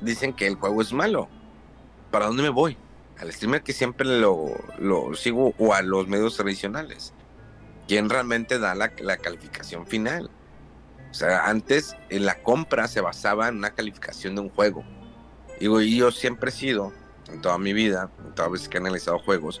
dicen 0.00 0.32
que 0.32 0.46
el 0.46 0.56
juego 0.56 0.82
es 0.82 0.92
malo. 0.92 1.28
¿Para 2.10 2.26
dónde 2.26 2.42
me 2.42 2.48
voy? 2.48 2.76
Al 3.18 3.32
streamer 3.32 3.62
que 3.62 3.72
siempre 3.72 4.06
lo, 4.06 4.54
lo 4.78 5.14
sigo 5.14 5.54
o 5.58 5.74
a 5.74 5.82
los 5.82 6.08
medios 6.08 6.36
tradicionales. 6.36 7.12
¿Quién 7.88 8.08
realmente 8.08 8.58
da 8.58 8.74
la, 8.74 8.92
la 9.00 9.16
calificación 9.16 9.86
final? 9.86 10.30
O 11.10 11.14
sea, 11.14 11.46
antes 11.46 11.96
en 12.10 12.26
la 12.26 12.42
compra 12.42 12.88
se 12.88 13.00
basaba 13.00 13.48
en 13.48 13.56
una 13.56 13.70
calificación 13.70 14.34
de 14.34 14.40
un 14.42 14.48
juego. 14.50 14.84
Y 15.60 15.96
yo 15.96 16.10
siempre 16.10 16.50
he 16.50 16.52
sido, 16.52 16.92
en 17.28 17.40
toda 17.40 17.58
mi 17.58 17.72
vida, 17.72 18.10
en 18.24 18.34
todas 18.34 18.50
veces 18.50 18.68
que 18.68 18.78
he 18.78 18.80
analizado 18.80 19.18
juegos, 19.18 19.60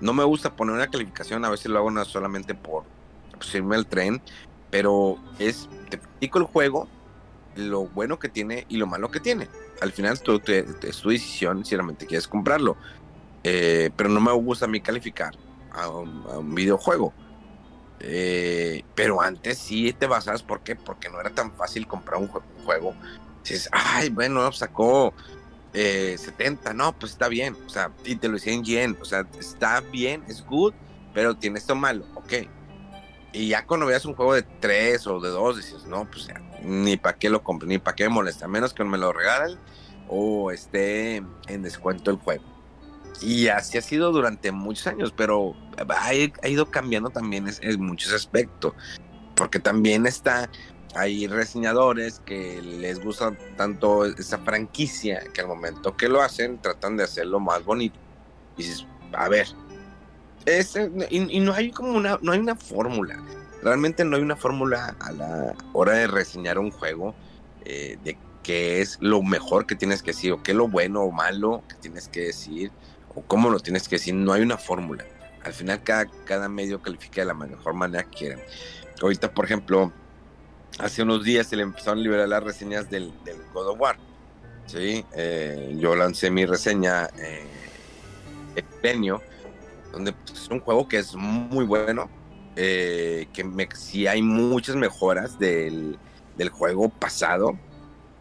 no 0.00 0.12
me 0.12 0.24
gusta 0.24 0.54
poner 0.54 0.74
una 0.74 0.88
calificación, 0.88 1.44
a 1.44 1.50
veces 1.50 1.66
lo 1.66 1.78
hago 1.78 1.90
no 1.90 2.04
solamente 2.04 2.54
por 2.54 2.84
irme 3.54 3.76
al 3.76 3.86
tren, 3.86 4.22
pero 4.70 5.18
es, 5.38 5.68
te 5.90 5.96
explico 5.96 6.38
el 6.38 6.44
juego, 6.44 6.88
lo 7.56 7.86
bueno 7.86 8.18
que 8.18 8.28
tiene 8.28 8.64
y 8.68 8.78
lo 8.78 8.86
malo 8.86 9.10
que 9.10 9.20
tiene. 9.20 9.48
Al 9.80 9.92
final 9.92 10.20
tú, 10.20 10.40
es 10.46 10.96
tu 10.98 11.10
decisión 11.10 11.64
si 11.64 11.74
realmente 11.74 12.06
quieres 12.06 12.26
comprarlo. 12.26 12.76
Eh, 13.44 13.90
pero 13.96 14.08
no 14.08 14.20
me 14.20 14.32
gusta 14.32 14.64
a 14.64 14.68
mí 14.68 14.80
calificar 14.80 15.34
a 15.72 15.88
un, 15.88 16.54
videojuego. 16.54 17.12
Eh, 18.00 18.82
pero 18.94 19.20
antes 19.20 19.58
sí 19.58 19.92
te 19.92 20.06
basas, 20.06 20.42
¿por 20.42 20.60
qué? 20.60 20.74
Porque 20.74 21.08
no 21.08 21.20
era 21.20 21.30
tan 21.30 21.52
fácil 21.52 21.86
comprar 21.86 22.20
un, 22.20 22.28
juego. 22.28 22.94
Dices, 23.42 23.68
ay, 23.72 24.08
bueno, 24.08 24.50
sacó 24.52 25.12
70, 25.72 26.70
eh, 26.70 26.74
no, 26.74 26.92
pues 26.98 27.12
está 27.12 27.28
bien. 27.28 27.56
O 27.66 27.68
sea, 27.68 27.92
y 28.04 28.16
te 28.16 28.28
lo 28.28 28.34
decía 28.34 28.52
en 28.52 28.64
yen, 28.64 28.96
o 29.00 29.04
sea, 29.04 29.26
está 29.38 29.80
bien, 29.80 30.24
es 30.28 30.44
good, 30.46 30.72
pero 31.12 31.34
tiene 31.36 31.58
esto 31.58 31.74
malo, 31.74 32.06
ok 32.14 32.32
y 33.32 33.48
ya 33.48 33.66
cuando 33.66 33.86
veas 33.86 34.04
un 34.04 34.14
juego 34.14 34.34
de 34.34 34.42
tres 34.42 35.06
o 35.06 35.20
de 35.20 35.30
dos, 35.30 35.56
dices, 35.56 35.86
no, 35.86 36.08
pues 36.10 36.28
ni 36.62 36.96
para 36.96 37.16
qué 37.16 37.30
lo 37.30 37.42
compro, 37.42 37.66
ni 37.66 37.78
para 37.78 37.94
qué 37.94 38.04
me 38.04 38.10
molesta, 38.10 38.44
a 38.44 38.48
menos 38.48 38.74
que 38.74 38.84
me 38.84 38.98
lo 38.98 39.12
regalen 39.12 39.58
o 40.08 40.50
esté 40.50 41.16
en 41.48 41.62
descuento 41.62 42.10
el 42.10 42.18
juego. 42.18 42.44
Y 43.20 43.48
así 43.48 43.78
ha 43.78 43.82
sido 43.82 44.12
durante 44.12 44.52
muchos 44.52 44.86
años, 44.86 45.12
pero 45.16 45.54
ha, 45.88 46.48
ido 46.48 46.70
cambiando 46.70 47.10
también 47.10 47.46
en, 47.60 47.80
muchos 47.82 48.12
aspectos. 48.12 48.74
Porque 49.34 49.58
también 49.58 50.06
está, 50.06 50.50
hay 50.94 51.26
reseñadores 51.26 52.20
que 52.20 52.60
les 52.60 53.02
gusta 53.02 53.36
tanto 53.56 54.04
esa 54.04 54.38
franquicia 54.38 55.22
que 55.32 55.40
al 55.40 55.46
momento 55.46 55.96
que 55.96 56.08
lo 56.08 56.20
hacen 56.20 56.60
tratan 56.60 56.96
de 56.96 57.04
hacerlo 57.04 57.38
más 57.40 57.64
bonito. 57.64 57.98
Y 58.56 58.64
dices, 58.64 58.86
a 59.12 59.28
ver, 59.28 59.46
y, 61.10 61.40
no 61.40 61.52
hay 61.52 61.70
como 61.70 61.92
una, 61.92 62.18
no 62.22 62.32
hay 62.32 62.38
una 62.38 62.56
fórmula. 62.56 63.22
Realmente 63.62 64.04
no 64.04 64.16
hay 64.16 64.22
una 64.22 64.36
fórmula 64.36 64.96
a 64.98 65.12
la 65.12 65.54
hora 65.72 65.92
de 65.92 66.06
reseñar 66.08 66.58
un 66.58 66.70
juego 66.70 67.14
eh, 67.64 67.96
de 68.02 68.18
qué 68.42 68.80
es 68.80 68.98
lo 69.00 69.22
mejor 69.22 69.66
que 69.66 69.76
tienes 69.76 70.02
que 70.02 70.10
decir, 70.10 70.32
o 70.32 70.42
qué 70.42 70.50
es 70.50 70.56
lo 70.56 70.68
bueno 70.68 71.02
o 71.02 71.12
malo 71.12 71.62
que 71.68 71.76
tienes 71.76 72.08
que 72.08 72.22
decir, 72.22 72.72
o 73.14 73.22
cómo 73.22 73.50
lo 73.50 73.60
tienes 73.60 73.88
que 73.88 73.96
decir. 73.96 74.14
No 74.14 74.32
hay 74.32 74.42
una 74.42 74.58
fórmula. 74.58 75.04
Al 75.44 75.52
final 75.52 75.82
cada, 75.82 76.06
cada 76.24 76.48
medio 76.48 76.82
califica 76.82 77.20
de 77.20 77.26
la 77.26 77.34
mejor 77.34 77.74
manera 77.74 78.04
que 78.04 78.18
quieran. 78.18 78.40
Ahorita, 79.00 79.32
por 79.32 79.44
ejemplo, 79.44 79.92
hace 80.78 81.02
unos 81.02 81.24
días 81.24 81.46
se 81.46 81.56
le 81.56 81.62
empezaron 81.62 81.98
a 81.98 82.02
liberar 82.02 82.28
las 82.28 82.42
reseñas 82.42 82.90
del, 82.90 83.12
God 83.52 83.68
of 83.68 83.80
War. 83.80 83.96
¿sí? 84.66 85.04
Eh, 85.12 85.76
yo 85.78 85.94
lancé 85.94 86.30
mi 86.30 86.46
reseña 86.46 87.08
eh, 87.18 87.46
el 88.56 88.64
donde 89.92 90.12
pues, 90.12 90.42
es 90.42 90.48
un 90.48 90.60
juego 90.60 90.88
que 90.88 90.98
es 90.98 91.14
muy 91.14 91.64
bueno, 91.64 92.10
eh, 92.56 93.28
que 93.32 93.44
me, 93.44 93.68
sí 93.74 94.06
hay 94.06 94.22
muchas 94.22 94.76
mejoras 94.76 95.38
del, 95.38 95.98
del 96.36 96.48
juego 96.48 96.88
pasado 96.88 97.58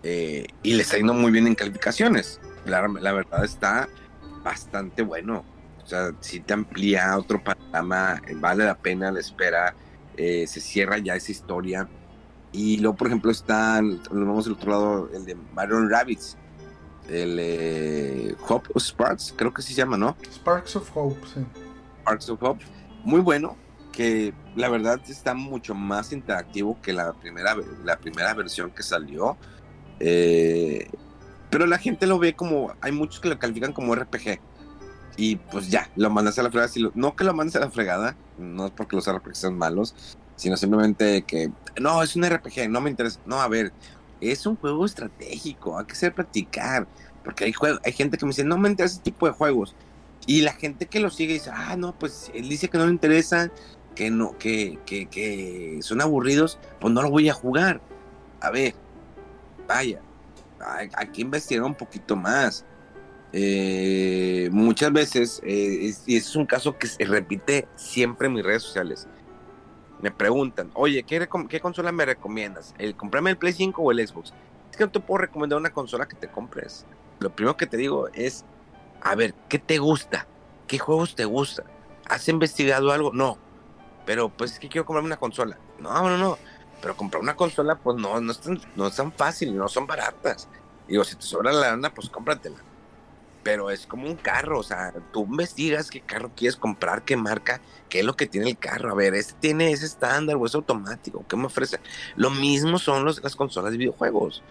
eh, 0.03 0.47
y 0.63 0.73
le 0.73 0.83
está 0.83 0.97
yendo 0.97 1.13
muy 1.13 1.31
bien 1.31 1.47
en 1.47 1.55
calificaciones. 1.55 2.39
La, 2.65 2.81
verdad 2.87 3.43
está 3.43 3.87
bastante 4.43 5.01
bueno. 5.01 5.43
O 5.83 5.85
sea, 5.85 6.11
si 6.19 6.39
te 6.39 6.53
amplía 6.53 7.17
otro 7.17 7.43
panorama, 7.43 8.21
vale 8.35 8.65
la 8.65 8.77
pena 8.77 9.11
la 9.11 9.19
espera, 9.19 9.75
eh, 10.15 10.45
se 10.47 10.59
cierra 10.59 10.97
ya 10.97 11.15
esa 11.15 11.31
historia. 11.31 11.87
Y 12.51 12.77
luego, 12.77 12.97
por 12.97 13.07
ejemplo, 13.07 13.31
está, 13.31 13.81
nos 13.81 14.09
vamos 14.09 14.45
al 14.47 14.53
otro 14.53 14.71
lado, 14.71 15.09
el 15.13 15.25
de 15.25 15.35
Mario 15.53 15.87
Rabbits, 15.87 16.37
el 17.09 17.37
eh, 17.39 18.35
Hope 18.47 18.69
of 18.73 18.83
Sparks, 18.83 19.33
creo 19.35 19.53
que 19.53 19.61
sí 19.61 19.73
se 19.73 19.79
llama, 19.79 19.97
¿no? 19.97 20.15
Sparks 20.31 20.75
of 20.75 20.89
Hope, 20.95 21.19
sí. 21.33 21.45
Sparks 22.01 22.29
of 22.29 22.41
Hope, 22.41 22.65
muy 23.03 23.21
bueno, 23.21 23.57
que 23.91 24.33
la 24.55 24.69
verdad 24.69 24.99
está 25.07 25.33
mucho 25.33 25.75
más 25.75 26.11
interactivo 26.11 26.79
que 26.81 26.93
la 26.93 27.13
primera, 27.13 27.55
la 27.83 27.97
primera 27.97 28.33
versión 28.33 28.71
que 28.71 28.83
salió. 28.83 29.37
Eh, 29.99 30.89
pero 31.49 31.67
la 31.67 31.77
gente 31.77 32.07
lo 32.07 32.17
ve 32.17 32.33
como, 32.33 32.73
hay 32.81 32.91
muchos 32.91 33.19
que 33.19 33.29
lo 33.29 33.37
califican 33.37 33.73
como 33.73 33.93
RPG. 33.95 34.39
Y 35.17 35.35
pues 35.35 35.69
ya, 35.69 35.89
lo 35.95 36.09
mandas 36.09 36.39
a 36.39 36.43
la 36.43 36.49
fregada. 36.49 36.71
no 36.95 37.15
que 37.15 37.23
lo 37.25 37.33
mandes 37.33 37.55
a 37.57 37.59
la 37.59 37.69
fregada, 37.69 38.15
no 38.37 38.67
es 38.67 38.71
porque 38.71 38.95
los 38.95 39.11
RPGs 39.11 39.37
son 39.37 39.57
malos, 39.57 40.17
sino 40.37 40.55
simplemente 40.55 41.23
que, 41.23 41.51
no, 41.79 42.01
es 42.01 42.15
un 42.15 42.23
RPG, 42.23 42.69
no 42.69 42.81
me 42.81 42.89
interesa. 42.89 43.19
No, 43.25 43.41
a 43.41 43.47
ver, 43.47 43.73
es 44.21 44.45
un 44.45 44.55
juego 44.55 44.85
estratégico, 44.85 45.77
hay 45.77 45.85
que 45.85 45.95
saber 45.95 46.15
practicar. 46.15 46.87
Porque 47.23 47.45
hay, 47.45 47.53
hay 47.83 47.91
gente 47.91 48.17
que 48.17 48.25
me 48.25 48.29
dice, 48.29 48.43
no 48.43 48.57
me 48.57 48.69
interesa 48.69 48.95
ese 48.95 49.03
tipo 49.03 49.25
de 49.25 49.33
juegos. 49.33 49.75
Y 50.27 50.41
la 50.41 50.53
gente 50.53 50.85
que 50.85 50.99
lo 50.99 51.09
sigue 51.09 51.33
dice, 51.33 51.51
ah, 51.53 51.75
no, 51.75 51.97
pues 51.97 52.31
él 52.33 52.47
dice 52.47 52.69
que 52.69 52.77
no 52.77 52.85
le 52.85 52.91
interesa, 52.91 53.51
que 53.95 54.09
no, 54.09 54.37
que, 54.37 54.79
que, 54.85 55.07
que 55.07 55.79
son 55.81 56.01
aburridos, 56.01 56.59
pues 56.79 56.93
no 56.93 57.01
lo 57.01 57.09
voy 57.09 57.29
a 57.29 57.33
jugar. 57.33 57.81
A 58.39 58.51
ver, 58.51 58.75
vaya, 59.67 60.01
hay, 60.59 61.07
que 61.07 61.21
investigar 61.21 61.63
un 61.63 61.75
poquito 61.75 62.15
más. 62.15 62.65
Eh, 63.33 64.49
muchas 64.51 64.91
veces, 64.91 65.41
eh, 65.43 65.93
y 66.05 66.17
es 66.17 66.35
un 66.35 66.45
caso 66.45 66.77
que 66.77 66.87
se 66.87 67.03
repite 67.05 67.67
siempre 67.75 68.27
en 68.27 68.33
mis 68.33 68.43
redes 68.43 68.63
sociales 68.63 69.07
me 70.01 70.11
preguntan, 70.11 70.71
oye, 70.73 71.03
¿qué, 71.03 71.27
¿qué, 71.47 71.59
consola 71.59 71.91
me 71.91 72.05
recomiendas? 72.05 72.73
¿El 72.77 72.95
comprarme 72.95 73.29
el 73.29 73.37
Play 73.37 73.53
5 73.53 73.81
o 73.81 73.91
el 73.91 74.05
Xbox? 74.07 74.33
Es 74.71 74.77
que 74.77 74.85
no 74.85 74.91
te 74.91 74.99
puedo 74.99 75.19
recomendar 75.19 75.59
una 75.59 75.71
consola 75.71 76.07
que 76.07 76.15
te 76.15 76.27
compres. 76.27 76.85
Lo 77.19 77.29
primero 77.29 77.55
que 77.55 77.67
te 77.67 77.77
digo 77.77 78.07
es, 78.13 78.45
a 79.01 79.15
ver, 79.15 79.35
¿qué 79.47 79.59
te 79.59 79.77
gusta? 79.77 80.27
¿Qué 80.67 80.79
juegos 80.79 81.15
te 81.15 81.25
gustan? 81.25 81.65
¿Has 82.07 82.27
investigado 82.29 82.91
algo? 82.91 83.11
No. 83.13 83.37
Pero 84.05 84.29
pues 84.29 84.53
es 84.53 84.59
que 84.59 84.69
quiero 84.69 84.85
comprarme 84.85 85.07
una 85.07 85.17
consola. 85.17 85.57
No, 85.79 86.09
no, 86.09 86.17
no. 86.17 86.37
Pero 86.81 86.97
comprar 86.97 87.21
una 87.21 87.35
consola, 87.35 87.75
pues 87.75 87.97
no, 87.97 88.19
no 88.19 88.31
es 88.31 88.39
tan, 88.39 88.59
no 88.75 88.87
es 88.87 88.95
tan 88.95 89.11
fácil, 89.11 89.55
no 89.55 89.67
son 89.67 89.85
baratas. 89.85 90.47
Digo, 90.87 91.03
si 91.03 91.15
te 91.15 91.21
sobra 91.21 91.51
la 91.51 91.71
lana, 91.71 91.93
pues 91.93 92.09
cómpratela. 92.09 92.57
Pero 93.43 93.71
es 93.71 93.87
como 93.87 94.07
un 94.07 94.15
carro, 94.15 94.59
o 94.59 94.63
sea, 94.63 94.93
tú 95.11 95.23
investigas 95.23 95.89
qué 95.89 96.01
carro 96.01 96.31
quieres 96.35 96.55
comprar, 96.55 97.03
qué 97.03 97.17
marca, 97.17 97.59
qué 97.89 97.99
es 97.99 98.05
lo 98.05 98.15
que 98.15 98.27
tiene 98.27 98.49
el 98.49 98.57
carro. 98.57 98.91
A 98.91 98.95
ver, 98.95 99.15
este 99.15 99.33
tiene 99.39 99.71
ese 99.71 99.85
estándar 99.85 100.35
o 100.35 100.45
es 100.45 100.53
automático, 100.53 101.25
¿qué 101.27 101.35
me 101.35 101.45
ofrece? 101.45 101.79
Lo 102.15 102.29
mismo 102.29 102.77
son 102.77 103.03
los, 103.03 103.23
las 103.23 103.35
consolas 103.35 103.71
de 103.71 103.77
videojuegos. 103.77 104.43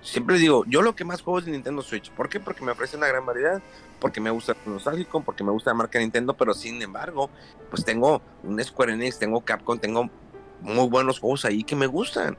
Siempre 0.00 0.38
digo, 0.38 0.64
yo 0.66 0.82
lo 0.82 0.94
que 0.94 1.04
más 1.04 1.22
juego 1.22 1.40
es 1.40 1.46
Nintendo 1.46 1.82
Switch. 1.82 2.10
¿Por 2.12 2.28
qué? 2.28 2.38
Porque 2.38 2.64
me 2.64 2.70
ofrece 2.70 2.96
una 2.96 3.08
gran 3.08 3.26
variedad, 3.26 3.60
porque 3.98 4.20
me 4.20 4.30
gusta 4.30 4.52
el 4.52 4.72
nostálgico, 4.72 5.20
porque 5.22 5.42
me 5.42 5.50
gusta 5.50 5.70
la 5.70 5.74
marca 5.74 5.98
Nintendo, 5.98 6.34
pero 6.34 6.54
sin 6.54 6.80
embargo, 6.80 7.30
pues 7.68 7.84
tengo 7.84 8.22
un 8.44 8.62
Square 8.62 8.92
Enix, 8.92 9.18
tengo 9.18 9.40
Capcom, 9.40 9.78
tengo 9.78 10.08
muy 10.60 10.88
buenos 10.88 11.18
juegos 11.18 11.44
ahí 11.44 11.64
que 11.64 11.74
me 11.74 11.88
gustan. 11.88 12.38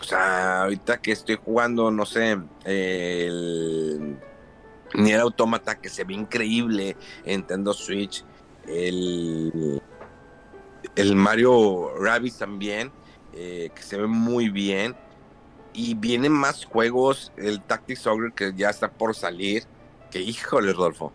O 0.00 0.04
sea, 0.04 0.62
ahorita 0.62 1.00
que 1.00 1.12
estoy 1.12 1.38
jugando, 1.42 1.90
no 1.90 2.04
sé, 2.04 2.38
el 2.64 4.18
Nier 4.94 5.20
Automata, 5.20 5.80
que 5.80 5.88
se 5.88 6.04
ve 6.04 6.14
increíble 6.14 6.96
en 7.24 7.40
Nintendo 7.40 7.72
Switch, 7.72 8.24
el, 8.66 9.80
el 10.96 11.16
Mario 11.16 11.94
Rabbids 11.98 12.38
también, 12.38 12.92
eh, 13.32 13.70
que 13.74 13.82
se 13.82 13.96
ve 13.96 14.06
muy 14.06 14.48
bien. 14.48 14.96
Y 15.74 15.94
vienen 15.94 16.32
más 16.32 16.66
juegos, 16.66 17.32
el 17.36 17.62
Tactics 17.62 18.06
Ogre 18.06 18.32
que 18.34 18.52
ya 18.54 18.68
está 18.68 18.90
por 18.90 19.14
salir, 19.14 19.64
que 20.10 20.20
híjole, 20.20 20.72
Rodolfo. 20.72 21.12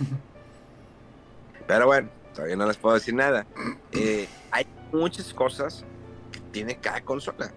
Pero 1.66 1.86
bueno, 1.86 2.10
todavía 2.34 2.56
no 2.56 2.66
les 2.66 2.76
puedo 2.76 2.96
decir 2.96 3.14
nada. 3.14 3.46
Eh, 3.92 4.28
hay 4.50 4.66
muchas 4.92 5.32
cosas 5.32 5.84
que 6.32 6.40
tiene 6.50 6.76
cada 6.76 7.00
consola. 7.02 7.52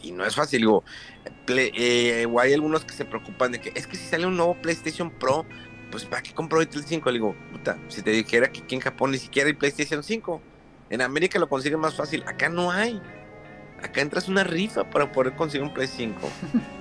Y 0.00 0.12
no 0.12 0.24
es 0.24 0.34
fácil, 0.34 0.60
digo, 0.60 0.84
eh, 1.48 2.26
o 2.30 2.40
hay 2.40 2.52
algunos 2.52 2.84
que 2.84 2.94
se 2.94 3.04
preocupan 3.04 3.52
de 3.52 3.60
que 3.60 3.72
es 3.74 3.86
que 3.86 3.96
si 3.96 4.06
sale 4.06 4.26
un 4.26 4.36
nuevo 4.36 4.54
PlayStation 4.54 5.10
Pro, 5.10 5.44
pues 5.90 6.04
¿para 6.04 6.22
qué 6.22 6.32
compro 6.32 6.58
ahorita 6.58 6.78
el 6.78 6.84
5? 6.84 7.10
Le 7.10 7.14
digo, 7.14 7.36
puta, 7.52 7.78
si 7.88 8.02
te 8.02 8.10
dijera 8.10 8.50
que 8.50 8.60
aquí 8.60 8.74
en 8.74 8.80
Japón 8.80 9.10
ni 9.10 9.18
siquiera 9.18 9.48
hay 9.48 9.54
PlayStation 9.54 10.02
5. 10.02 10.40
En 10.90 11.00
América 11.00 11.38
lo 11.38 11.48
consiguen 11.48 11.80
más 11.80 11.94
fácil, 11.94 12.22
acá 12.26 12.48
no 12.48 12.70
hay. 12.70 13.00
Acá 13.82 14.00
entras 14.00 14.28
una 14.28 14.44
rifa 14.44 14.88
para 14.88 15.10
poder 15.10 15.34
conseguir 15.34 15.66
un 15.66 15.74
Play 15.74 15.88
5. 15.88 16.20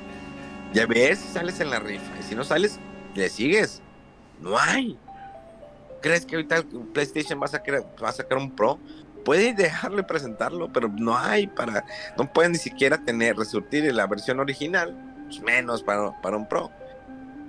ya 0.74 0.86
ves 0.86 1.20
si 1.20 1.28
sales 1.30 1.60
en 1.60 1.70
la 1.70 1.80
rifa. 1.80 2.12
Y 2.20 2.24
si 2.24 2.36
no 2.36 2.44
sales, 2.44 2.80
le 3.16 3.30
sigues. 3.30 3.82
No 4.40 4.58
hay. 4.58 4.98
¿Crees 6.02 6.26
que 6.26 6.36
ahorita 6.36 6.64
PlayStation 6.94 7.40
va 7.40 7.46
a 7.46 7.50
sacar, 7.50 7.84
va 8.04 8.10
a 8.10 8.12
sacar 8.12 8.38
un 8.38 8.56
Pro? 8.56 8.80
Puede 9.24 9.54
dejarle 9.54 10.04
presentarlo, 10.04 10.72
pero 10.72 10.88
no 10.88 11.18
hay 11.18 11.48
para. 11.48 11.86
No 12.18 12.32
pueden 12.32 12.54
ni 12.54 12.58
siquiera 12.58 12.98
tener, 12.98 13.38
resurtir 13.38 13.94
la 13.94 14.08
versión 14.08 14.40
original, 14.40 14.96
pues 15.28 15.42
menos 15.42 15.84
para, 15.84 16.20
para 16.22 16.38
un 16.38 16.48
Pro. 16.48 16.72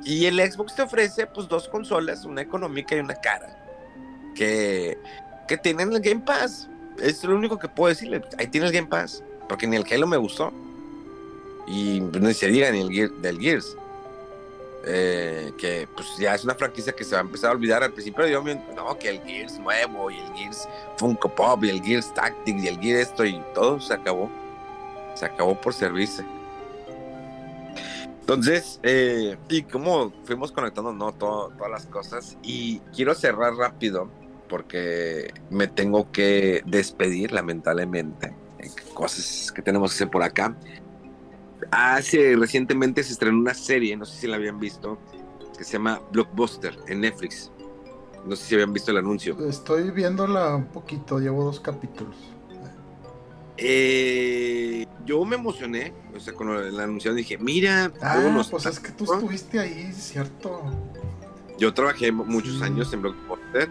Y 0.04 0.26
el 0.26 0.38
Xbox 0.40 0.74
te 0.74 0.82
ofrece 0.82 1.26
pues 1.26 1.48
dos 1.48 1.68
consolas, 1.68 2.24
una 2.24 2.42
económica 2.42 2.96
y 2.96 3.00
una 3.00 3.14
cara. 3.14 3.56
Que, 4.34 4.98
que 5.46 5.56
tienen 5.56 5.92
el 5.92 6.00
Game 6.00 6.20
Pass. 6.20 6.68
Es 7.00 7.22
lo 7.24 7.36
único 7.36 7.58
que 7.58 7.68
puedo 7.68 7.88
decirle. 7.88 8.22
Ahí 8.38 8.48
tiene 8.48 8.66
el 8.66 8.72
Game 8.72 8.88
Pass. 8.88 9.22
Porque 9.48 9.66
ni 9.66 9.76
el 9.76 9.84
Halo 9.90 10.06
me 10.06 10.16
gustó. 10.16 10.52
Y 11.66 12.00
pues, 12.00 12.22
ni 12.22 12.34
se 12.34 12.48
diga 12.48 12.70
ni 12.70 12.80
el 12.80 13.22
del 13.22 13.38
Gears. 13.38 13.76
Eh, 14.84 15.52
que 15.56 15.86
pues 15.94 16.16
ya 16.18 16.34
es 16.34 16.42
una 16.42 16.56
franquicia 16.56 16.92
que 16.92 17.04
se 17.04 17.14
va 17.14 17.20
a 17.20 17.24
empezar 17.24 17.50
a 17.50 17.54
olvidar 17.54 17.82
al 17.84 17.92
principio. 17.92 18.26
Yo 18.26 18.42
no 18.74 18.98
que 18.98 19.10
el 19.10 19.20
Gears 19.22 19.58
nuevo 19.58 20.10
y 20.10 20.18
el 20.18 20.32
Gears 20.34 20.68
Funko 20.96 21.32
Pop 21.32 21.62
y 21.64 21.70
el 21.70 21.82
Gears 21.82 22.12
Tactics 22.14 22.64
y 22.64 22.68
el 22.68 22.80
Gears 22.80 23.08
esto 23.10 23.24
y 23.24 23.40
todo 23.54 23.80
se 23.80 23.94
acabó. 23.94 24.30
Se 25.14 25.26
acabó 25.26 25.60
por 25.60 25.72
servirse. 25.72 26.24
Entonces 28.20 28.80
eh, 28.82 29.36
y 29.48 29.62
como 29.62 30.12
fuimos 30.24 30.50
conectando 30.50 30.92
no 30.92 31.12
todas 31.12 31.70
las 31.70 31.86
cosas. 31.86 32.36
Y 32.42 32.80
quiero 32.94 33.14
cerrar 33.14 33.54
rápido 33.54 34.08
porque 34.48 35.32
me 35.50 35.68
tengo 35.68 36.10
que 36.10 36.62
despedir 36.66 37.30
lamentablemente. 37.30 38.34
Cosas 38.94 39.52
que 39.52 39.62
tenemos 39.62 39.90
que 39.90 39.94
hacer 39.96 40.10
por 40.10 40.22
acá 40.22 40.56
hace 41.70 42.36
recientemente 42.36 43.02
se 43.02 43.12
estrenó 43.12 43.38
una 43.38 43.54
serie, 43.54 43.96
no 43.96 44.04
sé 44.04 44.20
si 44.20 44.26
la 44.26 44.36
habían 44.36 44.58
visto, 44.58 44.98
que 45.56 45.64
se 45.64 45.74
llama 45.74 46.00
Blockbuster 46.12 46.76
en 46.88 47.00
Netflix. 47.00 47.50
No 48.26 48.36
sé 48.36 48.44
si 48.46 48.54
habían 48.54 48.72
visto 48.72 48.90
el 48.90 48.98
anuncio. 48.98 49.36
Estoy 49.48 49.90
viéndola 49.90 50.54
un 50.54 50.66
poquito, 50.66 51.18
llevo 51.18 51.44
dos 51.44 51.60
capítulos. 51.60 52.16
Eh, 53.56 54.86
yo 55.04 55.24
me 55.24 55.36
emocioné, 55.36 55.92
o 56.16 56.20
sea, 56.20 56.32
con 56.32 56.50
el 56.50 56.80
anuncio 56.80 57.14
dije, 57.14 57.38
mira, 57.38 57.92
ah, 58.00 58.44
pues 58.50 58.66
es 58.66 58.80
que 58.80 58.90
tú 58.92 59.04
estuviste 59.04 59.58
ahí, 59.58 59.92
cierto. 59.92 60.62
Yo 61.58 61.72
trabajé 61.74 62.10
muchos 62.10 62.62
años 62.62 62.92
en 62.92 63.02
Blockbuster 63.02 63.68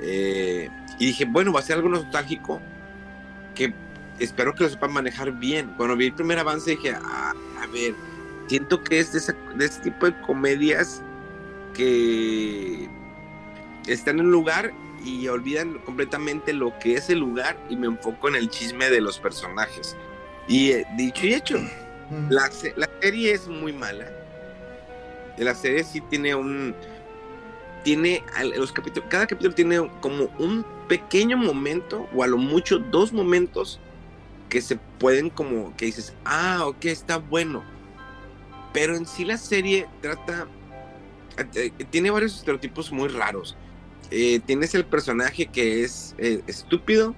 eh, 0.00 0.68
y 0.98 1.06
dije, 1.06 1.24
bueno, 1.24 1.52
va 1.52 1.60
a 1.60 1.62
ser 1.62 1.76
algo 1.76 1.88
nostálgico 1.88 2.60
que 3.54 3.72
espero 4.18 4.54
que 4.54 4.64
lo 4.64 4.70
sepan 4.70 4.92
manejar 4.92 5.32
bien. 5.32 5.72
Cuando 5.76 5.96
vi 5.96 6.06
el 6.06 6.14
primer 6.14 6.38
avance 6.38 6.70
dije, 6.70 6.94
ah, 6.94 7.34
a 7.60 7.66
ver, 7.68 7.94
siento 8.46 8.82
que 8.82 8.98
es 8.98 9.12
de, 9.12 9.18
ese 9.64 9.80
tipo 9.82 10.06
de 10.06 10.20
comedias 10.22 11.02
que 11.74 12.88
están 13.86 14.18
en 14.18 14.26
un 14.26 14.32
lugar 14.32 14.72
y 15.04 15.28
olvidan 15.28 15.78
completamente 15.80 16.52
lo 16.52 16.76
que 16.78 16.94
es 16.94 17.08
el 17.08 17.20
lugar 17.20 17.56
y 17.70 17.76
me 17.76 17.86
enfoco 17.86 18.28
en 18.28 18.34
el 18.34 18.48
chisme 18.48 18.90
de 18.90 19.00
los 19.00 19.18
personajes. 19.18 19.96
Y 20.48 20.72
eh, 20.72 20.86
dicho 20.96 21.26
y 21.26 21.34
hecho, 21.34 21.58
la, 22.30 22.50
la, 22.76 22.88
serie 23.00 23.32
es 23.32 23.46
muy 23.46 23.72
mala. 23.72 24.06
La 25.36 25.54
serie 25.54 25.84
sí 25.84 26.00
tiene 26.00 26.34
un... 26.34 26.74
Tiene 27.84 28.24
los 28.56 28.72
capítulos, 28.72 29.08
cada 29.08 29.26
capítulo 29.26 29.54
tiene 29.54 29.88
como 30.00 30.28
un 30.38 30.66
pequeño 30.88 31.36
momento 31.36 32.08
o 32.12 32.24
a 32.24 32.26
lo 32.26 32.36
mucho 32.36 32.80
dos 32.80 33.12
momentos 33.12 33.78
que 34.48 34.60
se 34.62 34.76
pueden 34.98 35.30
como 35.30 35.76
que 35.76 35.86
dices, 35.86 36.14
ah, 36.24 36.64
ok, 36.66 36.86
está 36.86 37.18
bueno. 37.18 37.62
Pero 38.72 38.96
en 38.96 39.06
sí 39.06 39.24
la 39.24 39.36
serie 39.36 39.88
trata, 40.00 40.46
eh, 41.38 41.72
eh, 41.78 41.84
tiene 41.90 42.10
varios 42.10 42.36
estereotipos 42.36 42.92
muy 42.92 43.08
raros. 43.08 43.56
Eh, 44.10 44.40
tienes 44.40 44.74
el 44.74 44.84
personaje 44.84 45.46
que 45.46 45.84
es 45.84 46.14
estúpido, 46.46 47.14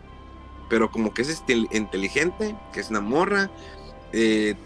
pero 0.68 0.90
como 0.90 1.14
que 1.14 1.22
es 1.22 1.42
inteligente, 1.72 2.56
que 2.72 2.80
es 2.80 2.90
una 2.90 3.00
morra. 3.00 3.50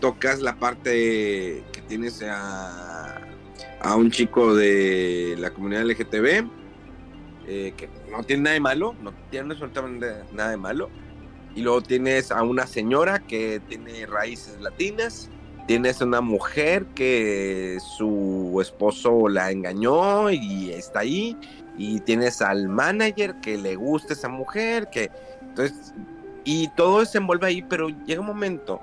tocas 0.01 0.41
la 0.41 0.57
parte 0.57 1.63
que 1.73 1.83
tienes 1.87 2.23
a, 2.23 3.21
a 3.81 3.97
un 3.97 4.11
chico 4.11 4.55
de 4.55 5.37
la 5.39 5.51
comunidad 5.51 5.85
LGTB, 5.85 6.49
que 7.45 7.91
no 8.11 8.23
tiene 8.23 8.45
nada 8.45 8.55
de 8.55 8.61
malo, 8.61 8.95
no 9.03 9.13
tiene 9.31 9.53
absolutamente 9.53 10.07
nada 10.33 10.51
de 10.51 10.57
malo 10.57 10.89
y 11.55 11.63
luego 11.63 11.83
tienes 11.83 12.31
a 12.33 12.43
una 12.43 12.67
señora 12.67 13.21
que 13.21 13.61
tiene 13.69 14.07
raíces 14.07 14.61
latinas. 14.61 15.31
Tienes 15.67 16.03
a 16.03 16.05
una 16.05 16.21
mujer 16.21 16.85
que 16.95 17.79
su 17.97 18.59
esposo 18.61 19.29
la 19.29 19.51
engañó 19.51 20.31
y 20.31 20.71
está 20.73 21.01
ahí. 21.01 21.37
Y 21.79 22.01
tienes 22.01 22.43
al 22.43 22.69
manager 22.69 23.37
que 23.41 23.57
le 23.57 23.77
gusta 23.77 24.15
esa 24.15 24.29
mujer. 24.29 24.89
que 24.91 25.11
Entonces, 25.43 25.95
y 26.45 26.69
todo 26.69 27.05
se 27.05 27.19
envuelve 27.19 27.47
ahí, 27.47 27.63
pero 27.63 27.89
llega 28.05 28.21
un 28.21 28.27
momento 28.27 28.81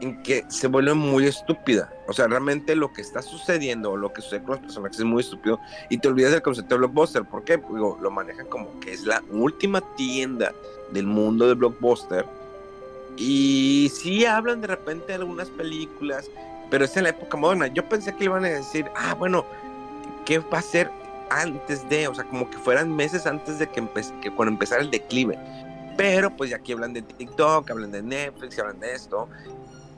en 0.00 0.22
que 0.22 0.44
se 0.48 0.66
vuelve 0.66 0.94
muy 0.94 1.26
estúpida. 1.26 1.92
O 2.08 2.12
sea, 2.12 2.26
realmente 2.26 2.74
lo 2.74 2.92
que 2.92 3.02
está 3.02 3.22
sucediendo 3.22 3.96
lo 3.96 4.12
que 4.12 4.22
sucede 4.22 4.42
con 4.42 4.52
los 4.52 4.60
personajes 4.60 4.98
es 4.98 5.04
muy 5.04 5.20
estúpido 5.20 5.60
y 5.88 5.98
te 5.98 6.08
olvidas 6.08 6.32
del 6.32 6.42
concepto 6.42 6.74
de 6.74 6.78
blockbuster. 6.80 7.24
¿Por 7.24 7.44
qué? 7.44 7.56
Digo, 7.56 7.98
lo 8.00 8.10
manejan 8.10 8.46
como 8.46 8.80
que 8.80 8.92
es 8.92 9.04
la 9.04 9.22
última 9.30 9.82
tienda 9.96 10.52
del 10.90 11.06
mundo 11.06 11.46
de 11.48 11.54
blockbuster. 11.54 12.26
Y 13.16 13.90
sí 13.94 14.24
hablan 14.26 14.60
de 14.60 14.66
repente 14.68 15.06
de 15.08 15.14
algunas 15.14 15.48
películas, 15.50 16.30
pero 16.70 16.84
es 16.84 16.96
en 16.96 17.04
la 17.04 17.10
época 17.10 17.36
moderna. 17.36 17.66
Yo 17.68 17.88
pensé 17.88 18.14
que 18.14 18.24
iban 18.24 18.44
a 18.44 18.48
decir, 18.48 18.86
ah, 18.94 19.14
bueno, 19.14 19.46
¿qué 20.24 20.38
va 20.38 20.58
a 20.58 20.62
ser 20.62 20.90
antes 21.30 21.88
de? 21.88 22.08
O 22.08 22.14
sea, 22.14 22.24
como 22.24 22.50
que 22.50 22.58
fueran 22.58 22.94
meses 22.94 23.26
antes 23.26 23.58
de 23.58 23.68
que, 23.68 23.86
que 24.20 24.32
empezara 24.38 24.82
el 24.82 24.90
declive. 24.90 25.38
Pero 25.96 26.36
pues 26.36 26.50
ya 26.50 26.56
aquí 26.56 26.72
hablan 26.72 26.92
de 26.92 27.02
TikTok, 27.02 27.70
hablan 27.70 27.90
de 27.90 28.02
Netflix, 28.02 28.58
hablan 28.58 28.80
de 28.80 28.94
esto. 28.94 29.28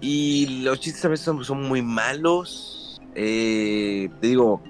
Y 0.00 0.62
los 0.62 0.78
chistes 0.80 1.04
a 1.04 1.08
veces 1.08 1.24
son, 1.24 1.62
muy 1.62 1.82
malos. 1.82 3.00
Eh, 3.14 4.08
te 4.20 4.28
digo, 4.28 4.62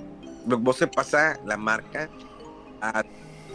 vos 0.46 0.76
se 0.76 0.86
pasa 0.86 1.38
la 1.44 1.58
marca 1.58 2.08
a 2.80 3.04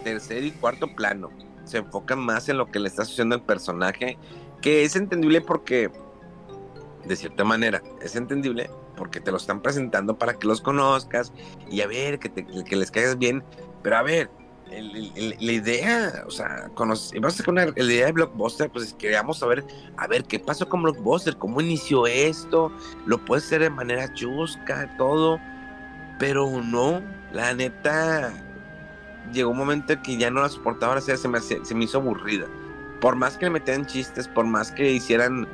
tercer 0.04 0.44
y 0.44 0.52
cuarto 0.52 0.88
plano. 0.96 1.32
Se 1.66 1.80
enfoca 1.80 2.16
más 2.16 2.50
en 2.50 2.58
lo 2.58 2.70
que 2.70 2.80
le 2.80 2.88
está 2.88 3.06
sucediendo 3.06 3.36
al 3.36 3.44
personaje, 3.44 4.18
que 4.62 4.84
es 4.84 4.96
entendible 4.96 5.42
porque, 5.42 5.92
de 7.06 7.16
cierta 7.16 7.44
manera, 7.44 7.82
es 8.02 8.16
entendible 8.16 8.70
porque 8.98 9.20
te 9.20 9.32
lo 9.32 9.38
están 9.38 9.62
presentando 9.62 10.18
para 10.18 10.34
que 10.36 10.48
los 10.48 10.62
conozcas 10.62 11.34
y 11.70 11.82
a 11.82 11.88
ver, 11.88 12.20
que, 12.20 12.32
que 12.32 12.76
les 12.76 12.92
caigas 12.92 13.18
bien. 13.18 13.44
Pero 13.82 13.98
a 13.98 14.04
ver, 14.04 14.30
la 14.82 15.52
idea, 15.52 16.24
o 16.26 16.32
sea, 16.32 16.72
vamos 16.76 17.42
con 17.44 17.56
la 17.56 17.74
idea 17.76 18.08
de 18.08 18.12
Blockbuster, 18.12 18.70
pues 18.70 18.94
queríamos 18.94 19.40
saber, 19.40 19.66
a 19.98 20.08
ver, 20.08 20.24
¿qué 20.24 20.40
pasó 20.40 20.68
con 20.68 20.84
Blockbuster? 20.84 21.38
¿Cómo 21.38 21.62
inició 21.62 22.08
esto? 22.08 22.72
¿Lo 23.06 23.24
puede 23.24 23.42
hacer 23.42 23.62
de 23.62 23.70
manera 23.70 24.12
chusca, 24.14 24.96
todo? 24.98 25.40
Pero 26.20 26.50
no, 26.62 27.02
la 27.32 27.54
neta, 27.54 28.34
llegó 29.32 29.52
un 29.52 29.58
momento 29.58 29.94
que 30.02 30.18
ya 30.18 30.30
no 30.30 30.42
la 30.42 30.50
soportaba, 30.50 30.94
ahora 30.94 31.02
se 31.02 31.28
me, 31.28 31.40
se 31.40 31.76
me 31.76 31.84
hizo 31.84 32.00
aburrida. 32.00 32.48
Por 33.00 33.16
más 33.16 33.38
que 33.38 33.46
le 33.46 33.52
metieran 33.52 33.86
chistes, 33.86 34.28
por 34.28 34.46
más 34.46 34.72
que 34.72 34.92
hicieran, 34.92 35.48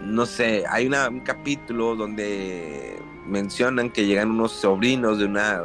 no 0.00 0.26
sé, 0.26 0.64
hay 0.68 0.86
un 0.86 1.20
capítulo 1.20 1.94
donde 1.94 2.98
mencionan 3.26 3.90
que 3.90 4.06
llegan 4.06 4.30
unos 4.30 4.52
sobrinos 4.52 5.18
de 5.18 5.26
una 5.26 5.64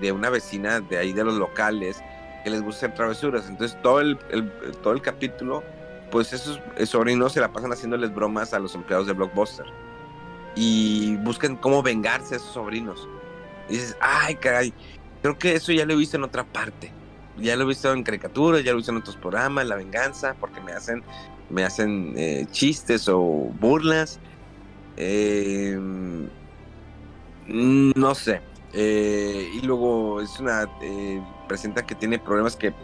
de 0.00 0.10
una 0.10 0.30
vecina 0.30 0.80
de 0.80 0.98
ahí 0.98 1.12
de 1.12 1.22
los 1.22 1.34
locales 1.34 2.02
que 2.42 2.50
les 2.50 2.62
gusta 2.62 2.86
hacer 2.86 2.96
travesuras. 2.96 3.48
Entonces 3.48 3.80
todo 3.82 4.00
el, 4.00 4.18
todo 4.82 4.92
el 4.92 5.00
capítulo, 5.00 5.62
pues 6.10 6.32
esos 6.32 6.60
sobrinos 6.84 7.32
se 7.32 7.40
la 7.40 7.52
pasan 7.52 7.72
haciéndoles 7.72 8.14
bromas 8.14 8.52
a 8.52 8.58
los 8.58 8.74
empleados 8.74 9.06
de 9.06 9.12
Blockbuster. 9.12 9.66
Y 10.56 11.16
buscan 11.16 11.56
cómo 11.56 11.82
vengarse 11.82 12.34
a 12.34 12.36
esos 12.36 12.52
sobrinos. 12.52 13.08
Y 13.68 13.74
dices, 13.74 13.96
ay, 14.00 14.34
caray, 14.36 14.72
creo 15.24 15.38
que 15.38 15.54
eso 15.54 15.72
ya 15.72 15.86
lo 15.86 15.94
he 15.94 15.96
visto 15.96 16.18
en 16.18 16.24
otra 16.24 16.44
parte. 16.44 16.92
Ya 17.38 17.56
lo 17.56 17.64
he 17.64 17.68
visto 17.68 17.90
en 17.90 18.02
caricaturas, 18.02 18.62
ya 18.62 18.72
lo 18.72 18.76
he 18.76 18.80
visto 18.80 18.92
en 18.92 18.98
otros 18.98 19.16
programas, 19.16 19.66
la 19.66 19.76
venganza, 19.76 20.36
porque 20.38 20.60
me 20.60 20.72
hacen, 20.72 21.02
me 21.48 21.64
hacen 21.64 22.12
eh, 22.14 22.46
chistes 22.50 23.08
o 23.08 23.18
burlas. 23.58 24.20
Eh, 24.98 25.78
no 27.48 28.14
sé, 28.14 28.42
eh, 28.74 29.48
y 29.54 29.62
luego 29.62 30.20
es 30.20 30.38
una. 30.40 30.68
Eh, 30.82 31.22
presenta 31.48 31.86
que 31.86 31.94
tiene 31.94 32.18
problemas 32.18 32.54
que 32.54 32.74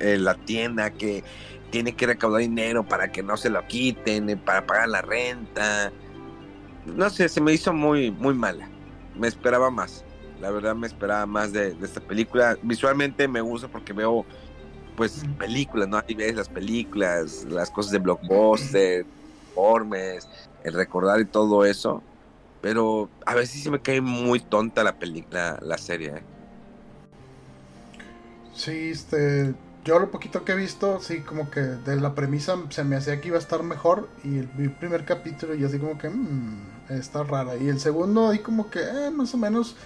eh, 0.00 0.16
la 0.16 0.34
tienda, 0.34 0.90
que 0.92 1.24
tiene 1.70 1.94
que 1.94 2.06
recaudar 2.06 2.40
dinero 2.40 2.88
para 2.88 3.12
que 3.12 3.22
no 3.22 3.36
se 3.36 3.50
lo 3.50 3.66
quiten, 3.66 4.40
para 4.46 4.64
pagar 4.64 4.88
la 4.88 5.02
renta. 5.02 5.92
No 6.86 7.10
sé, 7.10 7.28
se 7.28 7.42
me 7.42 7.52
hizo 7.52 7.74
muy, 7.74 8.10
muy 8.10 8.32
mala. 8.32 8.70
Me 9.14 9.28
esperaba 9.28 9.70
más. 9.70 10.05
La 10.40 10.50
verdad 10.50 10.74
me 10.74 10.86
esperaba 10.86 11.26
más 11.26 11.52
de, 11.52 11.76
esta 11.82 12.00
película. 12.00 12.56
Visualmente 12.62 13.26
me 13.26 13.40
gusta 13.40 13.68
porque 13.68 13.92
veo 13.92 14.24
pues 14.96 15.22
películas, 15.38 15.88
¿no? 15.88 15.98
Ahí 15.98 16.14
ves 16.14 16.34
las 16.34 16.48
películas, 16.48 17.46
las 17.48 17.70
cosas 17.70 17.92
de 17.92 17.98
blockbuster, 17.98 19.04
informes, 19.48 20.28
el 20.64 20.74
recordar 20.74 21.20
y 21.20 21.26
todo 21.26 21.64
eso. 21.64 22.02
Pero 22.60 23.08
a 23.24 23.34
veces 23.34 23.62
sí 23.62 23.70
me 23.70 23.80
cae 23.80 24.00
muy 24.00 24.40
tonta 24.40 24.82
la 24.82 24.98
película, 24.98 25.58
la 25.62 25.78
serie. 25.78 26.08
¿eh? 26.08 26.22
Sí, 28.54 28.90
este. 28.90 29.54
Yo 29.84 30.00
lo 30.00 30.10
poquito 30.10 30.44
que 30.44 30.50
he 30.50 30.56
visto, 30.56 30.98
sí, 30.98 31.20
como 31.20 31.48
que 31.48 31.60
de 31.60 31.94
la 31.94 32.16
premisa 32.16 32.56
se 32.70 32.82
me 32.82 32.96
hacía 32.96 33.20
que 33.20 33.28
iba 33.28 33.36
a 33.36 33.40
estar 33.40 33.62
mejor. 33.62 34.08
Y 34.24 34.38
el, 34.38 34.48
primer 34.72 35.04
capítulo, 35.04 35.54
y 35.54 35.64
así 35.64 35.78
como 35.78 35.96
que. 35.96 36.08
Mmm, 36.08 36.58
está 36.88 37.22
rara. 37.22 37.56
Y 37.56 37.68
el 37.68 37.78
segundo, 37.78 38.28
ahí 38.28 38.40
como 38.40 38.68
que, 38.68 38.80
eh, 38.80 39.10
más 39.10 39.32
o 39.34 39.38
menos. 39.38 39.76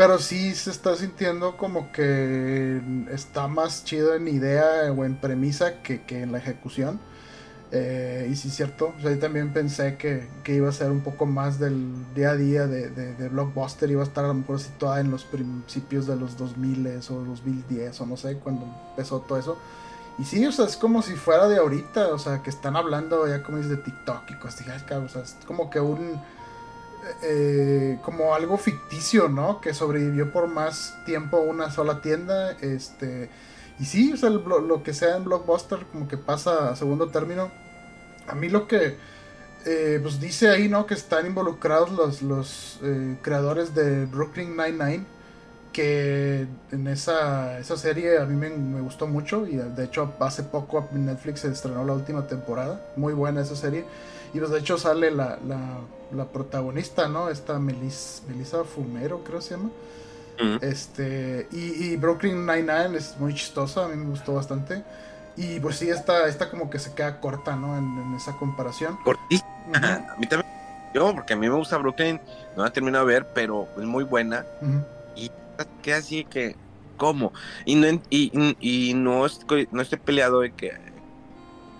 Pero 0.00 0.18
sí 0.18 0.54
se 0.54 0.70
está 0.70 0.96
sintiendo 0.96 1.58
como 1.58 1.92
que 1.92 2.80
está 3.10 3.48
más 3.48 3.84
chido 3.84 4.14
en 4.14 4.28
idea 4.28 4.90
o 4.90 5.04
en 5.04 5.20
premisa 5.20 5.82
que, 5.82 6.04
que 6.04 6.22
en 6.22 6.32
la 6.32 6.38
ejecución. 6.38 6.98
Eh, 7.70 8.26
y 8.32 8.34
sí, 8.34 8.48
cierto. 8.48 8.94
yo 9.02 9.18
también 9.18 9.52
pensé 9.52 9.98
que, 9.98 10.26
iba 10.46 10.70
a 10.70 10.72
ser 10.72 10.90
un 10.90 11.02
poco 11.02 11.26
más 11.26 11.58
del 11.58 11.92
día 12.14 12.30
a 12.30 12.36
día 12.36 12.66
de, 12.66 13.28
Blockbuster. 13.28 13.90
Iba 13.90 14.00
a 14.00 14.06
estar 14.06 14.24
a 14.24 14.28
lo 14.28 14.32
mejor 14.32 14.58
situada 14.58 15.00
en 15.00 15.10
los 15.10 15.24
principios 15.24 16.06
de 16.06 16.16
los 16.16 16.38
2000 16.38 16.86
o 17.10 17.14
2010 17.22 18.00
o 18.00 18.06
no 18.06 18.16
sé, 18.16 18.38
cuando 18.38 18.64
empezó 18.92 19.20
todo 19.20 19.38
eso. 19.38 19.58
Y 20.18 20.24
sí, 20.24 20.46
o 20.46 20.50
sea, 20.50 20.64
es 20.64 20.78
como 20.78 21.02
si 21.02 21.12
fuera 21.12 21.46
de 21.46 21.58
ahorita. 21.58 22.14
O 22.14 22.18
sea, 22.18 22.42
que 22.42 22.48
están 22.48 22.74
hablando 22.74 23.28
ya 23.28 23.42
como 23.42 23.58
es 23.58 23.68
de 23.68 23.76
TikTok 23.76 24.30
y 24.30 24.38
cosas. 24.38 24.66
O 24.90 25.08
sea, 25.10 25.20
es 25.20 25.36
como 25.44 25.68
que 25.68 25.78
un. 25.78 26.18
Eh, 27.22 27.98
como 28.02 28.34
algo 28.34 28.58
ficticio, 28.58 29.28
¿no? 29.28 29.60
Que 29.60 29.74
sobrevivió 29.74 30.32
por 30.32 30.46
más 30.48 30.94
tiempo 31.06 31.38
una 31.38 31.70
sola 31.70 32.00
tienda. 32.02 32.52
Este 32.60 33.30
y 33.80 33.86
sí, 33.86 34.14
lo, 34.22 34.82
que 34.82 34.92
sea 34.92 35.16
en 35.16 35.24
Blockbuster 35.24 35.86
como 35.90 36.06
que 36.06 36.18
pasa 36.18 36.70
a 36.70 36.76
segundo 36.76 37.08
término. 37.08 37.50
A 38.28 38.34
mí 38.34 38.50
lo 38.50 38.68
que 38.68 38.96
eh, 39.64 39.98
pues 40.02 40.20
dice 40.20 40.50
ahí, 40.50 40.68
¿no? 40.68 40.84
Que 40.84 40.92
están 40.94 41.26
involucrados 41.26 41.90
los, 41.90 42.20
los 42.20 42.78
eh, 42.82 43.16
creadores 43.22 43.74
de 43.74 44.04
Brooklyn 44.04 44.54
Nine-Nine. 44.54 45.04
Que 45.72 46.46
en 46.72 46.88
esa, 46.88 47.58
esa 47.58 47.76
serie 47.76 48.18
a 48.18 48.26
mí 48.26 48.34
me, 48.34 48.80
gustó 48.82 49.06
mucho. 49.06 49.46
Y 49.46 49.56
de 49.56 49.84
hecho 49.84 50.12
hace 50.20 50.42
poco 50.42 50.86
Netflix 50.92 51.40
se 51.40 51.48
estrenó 51.48 51.82
la 51.82 51.94
última 51.94 52.26
temporada. 52.26 52.84
Muy 52.96 53.14
buena 53.14 53.40
esa 53.40 53.56
serie. 53.56 53.86
Y 54.32 54.38
pues 54.38 54.50
de 54.50 54.58
hecho 54.58 54.78
sale 54.78 55.10
la, 55.10 55.38
la, 56.12 56.24
protagonista, 56.26 57.08
¿no? 57.08 57.28
Esta 57.28 57.58
Melissa 57.58 58.64
Fumero, 58.64 59.24
creo 59.24 59.38
que 59.38 59.44
se 59.44 59.56
llama. 59.56 59.70
Este, 60.62 61.48
y, 61.52 61.96
Brooklyn 61.96 62.46
Nine-Nine 62.46 62.96
es 62.96 63.16
muy 63.18 63.34
chistosa, 63.34 63.84
a 63.84 63.88
mí 63.88 63.96
me 63.96 64.10
gustó 64.10 64.34
bastante. 64.34 64.82
Y 65.36 65.60
pues 65.60 65.76
sí, 65.76 65.88
esta, 65.88 66.26
esta 66.28 66.50
como 66.50 66.70
que 66.70 66.78
se 66.78 66.94
queda 66.94 67.20
corta, 67.20 67.56
¿no? 67.56 67.76
En, 67.76 68.14
esa 68.14 68.36
comparación. 68.36 68.96
Cortísima. 69.04 69.48
A 69.74 70.16
mí 70.18 70.26
también. 70.26 70.50
Yo, 70.94 71.14
porque 71.14 71.34
a 71.34 71.36
mí 71.36 71.48
me 71.48 71.54
gusta 71.54 71.76
Brooklyn, 71.78 72.20
no 72.56 72.62
la 72.62 72.68
he 72.68 72.72
terminado 72.72 73.06
de 73.06 73.14
ver, 73.14 73.26
pero 73.32 73.68
es 73.76 73.84
muy 73.84 74.02
buena. 74.02 74.44
Y 75.14 75.30
queda 75.82 75.98
así 75.98 76.24
que, 76.24 76.56
¿cómo? 76.96 77.32
Y 77.64 77.76
no, 77.76 77.86
y, 78.10 78.56
y 78.60 78.94
no, 78.94 79.24
estoy, 79.26 79.68
no 79.70 79.82
estoy 79.82 79.98
peleado 79.98 80.40
de 80.40 80.52
que 80.52 80.89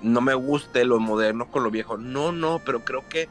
no 0.03 0.21
me 0.21 0.35
guste 0.35 0.85
lo 0.85 0.99
moderno 0.99 1.51
con 1.51 1.63
lo 1.63 1.71
viejo. 1.71 1.97
No, 1.97 2.33
no, 2.33 2.61
pero 2.65 2.85
creo 2.85 3.09
que 3.09 3.29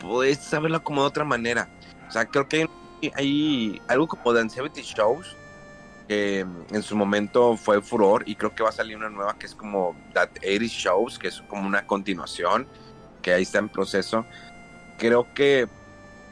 puedes 0.00 0.38
saberlo 0.38 0.82
como 0.82 1.02
de 1.02 1.08
otra 1.08 1.24
manera. 1.24 1.68
O 2.08 2.10
sea, 2.10 2.26
creo 2.26 2.48
que 2.48 2.62
hay 2.62 2.68
hay 3.14 3.82
algo 3.88 4.06
como 4.06 4.32
70 4.32 4.80
Shows, 4.80 5.36
que 6.08 6.40
en 6.40 6.82
su 6.82 6.96
momento 6.96 7.56
fue 7.56 7.80
furor 7.80 8.22
y 8.26 8.36
creo 8.36 8.54
que 8.54 8.62
va 8.62 8.68
a 8.68 8.72
salir 8.72 8.96
una 8.96 9.08
nueva 9.08 9.36
que 9.38 9.46
es 9.46 9.54
como 9.54 9.96
That 10.12 10.30
80 10.38 10.64
Shows, 10.66 11.18
que 11.18 11.28
es 11.28 11.42
como 11.48 11.66
una 11.66 11.86
continuación, 11.86 12.66
que 13.22 13.32
ahí 13.32 13.42
está 13.42 13.58
en 13.58 13.68
proceso. 13.68 14.24
Creo 14.98 15.32
que 15.34 15.68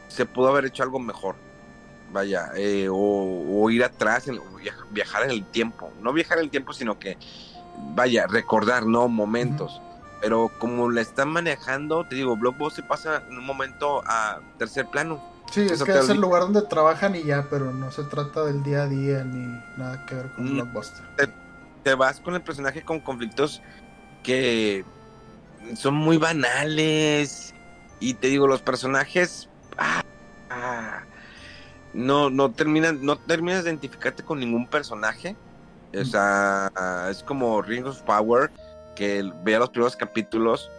se 0.09 0.27
pudo 0.27 0.49
haber 0.49 0.67
hecho 0.67 0.83
algo 0.83 0.99
mejor, 0.99 1.37
vaya, 2.13 2.51
eh, 2.57 2.89
o, 2.91 3.71
ir 3.71 3.85
atrás, 3.85 4.27
viajar 4.91 5.25
en 5.25 5.31
el 5.31 5.45
tiempo, 5.45 5.93
no 6.01 6.13
viajar 6.13 6.39
en 6.39 6.45
el 6.45 6.51
tiempo, 6.51 6.73
sino 6.73 6.99
que, 6.99 7.17
vaya, 7.95 8.27
recordar, 8.27 8.87
¿no? 8.87 9.09
Momentos. 9.09 9.81
Pero 10.21 10.51
como 10.59 10.91
la 10.91 11.01
están 11.01 11.31
manejando, 11.31 12.05
te 12.05 12.15
digo, 12.15 12.37
Blockbuster 12.37 12.87
pasa 12.87 13.23
en 13.29 13.39
un 13.39 13.47
momento 13.47 14.03
a 14.07 14.41
tercer 14.59 14.87
plano 14.87 15.21
Sí, 15.51 15.63
es 15.63 15.83
que 15.83 15.99
es 15.99 16.09
el 16.09 16.21
lugar 16.21 16.43
donde 16.43 16.63
trabajan 16.63 17.17
y 17.17 17.25
ya, 17.25 17.47
pero 17.51 17.73
no 17.73 17.91
se 17.91 18.05
trata 18.05 18.45
del 18.45 18.63
día 18.63 18.83
a 18.83 18.87
día 18.87 19.25
ni 19.25 19.47
nada 19.77 20.07
que 20.07 20.15
ver 20.15 20.31
con 20.31 20.45
mm, 20.45 20.55
Blockbuster. 20.55 21.05
Te, 21.83 21.95
vas 21.95 22.21
con 22.21 22.35
el 22.35 22.43
personaje 22.43 22.83
con 22.83 23.01
conflictos 23.01 23.61
que 24.23 24.85
son 25.75 25.95
muy 25.95 26.19
banales. 26.19 27.53
Y 27.99 28.15
te 28.15 28.29
digo, 28.29 28.47
los 28.47 28.63
personajes. 28.63 29.49
Ah, 29.77 30.03
ah, 30.51 31.03
no, 31.95 32.31
no 32.31 32.53
terminan, 32.53 33.05
no 33.05 33.17
terminas 33.17 33.65
de 33.65 33.71
identificarte 33.71 34.23
con 34.23 34.39
ningún 34.39 34.69
personaje. 34.69 35.37
O 35.99 36.05
sea, 36.05 36.71
es 37.11 37.23
como 37.23 37.61
Ring 37.63 37.87
of 37.87 38.01
Power, 38.03 38.51
que 38.95 39.31
vea 39.43 39.59
los 39.59 39.71
primeros 39.71 39.97
capítulos 39.97 40.71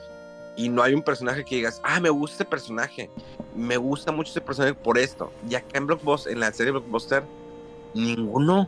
y 0.56 0.70
no 0.70 0.84
hay 0.84 0.94
un 0.94 1.02
personaje 1.02 1.44
que 1.44 1.56
digas, 1.56 1.82
ah, 1.84 2.00
me 2.00 2.10
gusta 2.10 2.36
este 2.36 2.46
personaje, 2.46 3.10
me 3.56 3.78
gusta 3.78 4.12
mucho 4.12 4.30
este 4.30 4.42
personaje 4.42 4.74
por 4.74 4.98
esto. 4.98 5.32
Y 5.50 5.56
acá 5.56 5.78
en 5.78 5.88
Blockbuster, 5.88 6.34
en 6.34 6.40
la 6.40 6.52
serie 6.52 6.72
Blockbuster, 6.72 7.24
ninguno. 7.94 8.68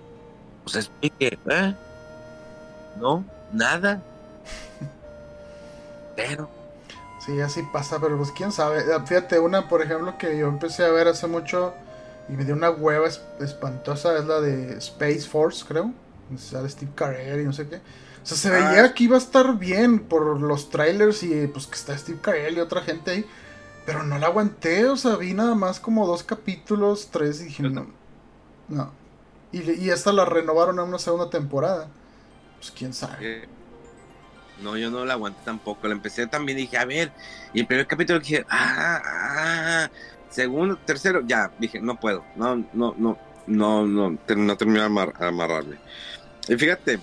O 0.65 0.69
sea, 0.69 0.82
es 0.82 1.12
que, 1.19 1.38
¿eh? 1.49 1.75
No, 2.99 3.23
nada. 3.51 4.01
Pero. 6.15 6.49
Sí, 7.26 7.39
así 7.39 7.63
pasa, 7.72 8.01
pero 8.01 8.17
pues 8.17 8.32
quién 8.32 8.51
sabe. 8.51 8.80
Eh, 8.80 8.99
fíjate, 9.05 9.39
una, 9.39 9.70
por 9.70 9.82
ejemplo, 9.82 10.17
que 10.17 10.38
yo 10.38 10.47
empecé 10.49 10.84
a 10.84 10.89
ver 10.89 11.07
hace 11.07 11.26
mucho 11.26 11.74
y 12.28 12.34
me 12.34 12.43
dio 12.43 12.53
una 12.53 12.70
hueva 12.70 13.07
espantosa, 13.39 14.17
es 14.17 14.26
la 14.26 14.41
de 14.41 14.78
Space 14.80 15.22
Force, 15.22 15.63
creo. 15.65 15.93
De 16.36 16.69
Steve 16.69 16.91
Carell 16.95 17.41
y 17.41 17.45
no 17.45 17.53
sé 17.53 17.67
qué. 17.67 17.77
O 17.77 18.25
sea, 18.25 18.38
se 18.38 18.49
veía 18.49 18.86
ah. 18.86 18.93
que 18.93 19.03
iba 19.03 19.15
a 19.15 19.19
estar 19.19 19.57
bien 19.57 19.99
por 19.99 20.39
los 20.39 20.69
trailers 20.69 21.23
y 21.23 21.47
pues 21.47 21.67
que 21.67 21.75
está 21.75 21.97
Steve 21.97 22.19
Carell 22.21 22.57
y 22.57 22.59
otra 22.59 22.81
gente 22.81 23.11
ahí. 23.11 23.25
Pero 23.86 24.03
no 24.03 24.17
la 24.17 24.27
aguanté, 24.27 24.86
o 24.86 24.95
sea, 24.95 25.17
vi 25.17 25.34
nada 25.34 25.55
más 25.55 25.79
como 25.79 26.07
dos 26.07 26.23
capítulos, 26.23 27.09
tres 27.11 27.41
y 27.41 27.45
dije, 27.45 27.63
no. 27.63 27.88
No. 28.69 28.91
Y, 29.51 29.71
y 29.71 29.89
esta 29.89 30.13
la 30.13 30.23
renovaron 30.23 30.79
a 30.79 30.84
una 30.84 30.99
segunda 30.99 31.29
temporada. 31.29 31.89
Pues 32.57 32.71
quién 32.71 32.93
sabe. 32.93 33.49
No, 34.61 34.77
yo 34.77 34.89
no 34.89 35.03
la 35.05 35.13
aguanté 35.13 35.41
tampoco. 35.43 35.88
La 35.88 35.93
empecé 35.93 36.27
también 36.27 36.57
dije, 36.57 36.77
a 36.77 36.86
ver. 36.86 37.11
Y 37.53 37.59
el 37.59 37.67
primer 37.67 37.88
capítulo 37.88 38.19
dije, 38.19 38.45
ah, 38.49 39.01
ah. 39.03 39.89
Segundo, 40.29 40.77
tercero, 40.77 41.21
ya. 41.25 41.51
Dije, 41.59 41.81
no 41.81 41.99
puedo. 41.99 42.23
No, 42.36 42.55
no, 42.55 42.95
no, 42.97 43.17
no, 43.47 43.86
no, 43.86 44.09
no 44.11 44.57
terminé 44.57 44.79
de 44.79 44.86
amarrarme. 45.19 45.77
Y 46.47 46.55
fíjate, 46.55 46.99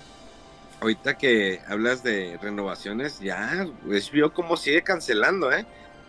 ahorita 0.79 1.17
que 1.17 1.61
hablas 1.67 2.03
de 2.03 2.37
renovaciones, 2.41 3.19
ya 3.19 3.67
vio 4.11 4.33
cómo 4.33 4.57
sigue 4.57 4.81
cancelando, 4.83 5.51
¿eh? 5.51 5.65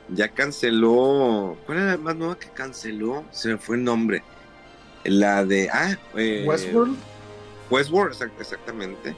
Ya 0.08 0.28
canceló. 0.28 1.56
¿Cuál 1.64 1.78
era 1.78 1.90
la 1.92 1.98
más 1.98 2.16
nueva 2.16 2.38
que 2.38 2.48
canceló? 2.48 3.24
Se 3.30 3.48
me 3.48 3.58
fue 3.58 3.76
el 3.76 3.84
nombre. 3.84 4.22
La 5.04 5.44
de. 5.44 5.70
Ah, 5.72 5.96
eh, 6.16 6.44
Westworld. 6.46 6.96
Westworld, 7.70 8.22
exactamente. 8.38 9.16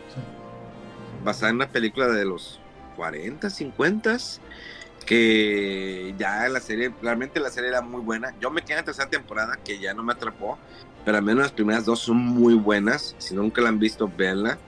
Basada 1.24 1.50
en 1.50 1.56
una 1.56 1.68
película 1.68 2.06
de 2.08 2.24
los 2.24 2.60
40, 2.96 3.50
50 3.50 4.18
que 5.04 6.14
ya 6.16 6.48
la 6.48 6.60
serie, 6.60 6.92
realmente 7.02 7.40
la 7.40 7.50
serie 7.50 7.68
era 7.68 7.82
muy 7.82 8.00
buena. 8.00 8.34
Yo 8.40 8.50
me 8.50 8.62
quedé 8.62 8.72
en 8.74 8.78
la 8.78 8.84
tercera 8.84 9.10
temporada 9.10 9.58
que 9.62 9.78
ya 9.78 9.94
no 9.94 10.02
me 10.02 10.12
atrapó, 10.12 10.58
pero 11.04 11.18
al 11.18 11.22
menos 11.22 11.42
las 11.42 11.52
primeras 11.52 11.84
dos 11.84 12.00
son 12.00 12.16
muy 12.16 12.54
buenas. 12.54 13.14
Si 13.18 13.34
nunca 13.34 13.60
la 13.60 13.68
han 13.68 13.78
visto, 13.78 14.10
véanla. 14.16 14.58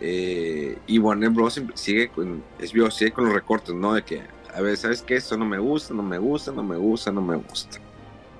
Eh, 0.00 0.78
y 0.86 0.98
Warner 0.98 1.30
Bros. 1.30 1.60
sigue 1.74 2.08
con, 2.08 2.42
sigue 2.90 3.12
con 3.12 3.24
los 3.24 3.34
recortes, 3.34 3.74
¿no? 3.74 3.94
De 3.94 4.02
que, 4.02 4.22
a 4.54 4.60
ver, 4.60 4.76
¿sabes 4.76 5.02
qué? 5.02 5.16
Esto 5.16 5.36
no 5.36 5.44
me 5.44 5.58
gusta, 5.58 5.94
no 5.94 6.02
me 6.02 6.18
gusta, 6.18 6.52
no 6.52 6.62
me 6.62 6.76
gusta, 6.76 7.12
no 7.12 7.20
me 7.20 7.36
gusta. 7.36 7.78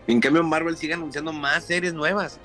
En 0.06 0.20
cambio, 0.20 0.42
Marvel 0.42 0.76
sigue 0.76 0.94
anunciando 0.94 1.32
más 1.32 1.64
series 1.64 1.94
nuevas. 1.94 2.40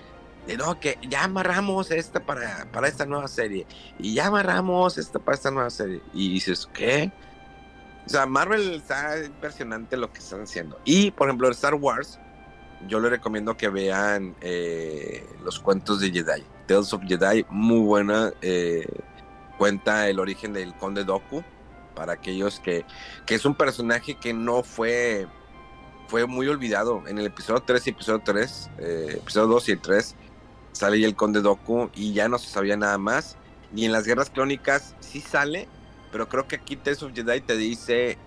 De 0.45 0.57
no, 0.57 0.77
que 0.79 0.97
ya 1.09 1.23
amarramos 1.23 1.89
esta 1.89 2.19
para, 2.19 2.67
para 2.71 2.87
esta 2.87 3.05
nueva 3.05 3.27
serie. 3.27 3.65
Y 3.97 4.13
ya 4.13 4.27
amarramos 4.27 4.97
esta 4.97 5.17
para 5.19 5.35
esta 5.35 5.49
nueva 5.49 5.69
serie. 5.69 6.01
Y 6.13 6.33
dices, 6.33 6.69
¿qué? 6.73 7.11
O 8.05 8.09
sea, 8.09 8.25
Marvel 8.25 8.73
está 8.73 9.23
impresionante 9.23 9.95
lo 9.95 10.11
que 10.11 10.19
están 10.19 10.41
haciendo. 10.41 10.77
Y, 10.83 11.11
por 11.11 11.29
ejemplo, 11.29 11.49
Star 11.51 11.75
Wars, 11.75 12.19
yo 12.88 12.99
le 12.99 13.09
recomiendo 13.09 13.55
que 13.57 13.69
vean 13.69 14.36
eh, 14.41 15.25
los 15.43 15.59
cuentos 15.59 15.99
de 15.99 16.11
Jedi. 16.11 16.43
Tales 16.67 16.93
of 16.93 17.03
Jedi, 17.03 17.45
muy 17.49 17.79
buena. 17.79 18.31
Eh, 18.41 18.88
cuenta 19.57 20.09
el 20.09 20.19
origen 20.19 20.53
del 20.53 20.73
Conde 20.75 21.03
Doku. 21.03 21.43
Para 21.95 22.13
aquellos 22.13 22.59
que, 22.59 22.86
que 23.25 23.36
es 23.36 23.45
un 23.45 23.55
personaje 23.55 24.15
que 24.15 24.34
no 24.34 24.63
fue, 24.63 25.27
fue 26.07 26.25
muy 26.25 26.47
olvidado. 26.47 27.03
En 27.07 27.19
el 27.19 27.27
episodio 27.27 27.61
3 27.61 27.88
y 27.88 27.89
episodio 27.91 28.21
3, 28.25 28.69
eh, 28.79 29.13
episodio 29.17 29.47
2 29.47 29.69
y 29.69 29.71
el 29.73 29.81
3, 29.81 30.15
sale 30.71 31.05
el 31.05 31.15
Conde 31.15 31.41
Doku 31.41 31.91
y 31.93 32.13
ya 32.13 32.27
no 32.27 32.39
se 32.39 32.49
sabía 32.49 32.77
nada 32.77 32.97
más. 32.97 33.38
Y 33.75 33.86
en 33.86 33.91
las 33.91 34.05
guerras 34.05 34.29
clónicas 34.29 34.95
sí 34.99 35.21
sale, 35.21 35.67
pero 36.11 36.27
creo 36.29 36.47
que 36.47 36.55
aquí 36.55 36.75
Tales 36.75 37.03
of 37.03 37.13
Jedi 37.13 37.41
te 37.41 37.57
dice 37.57 38.17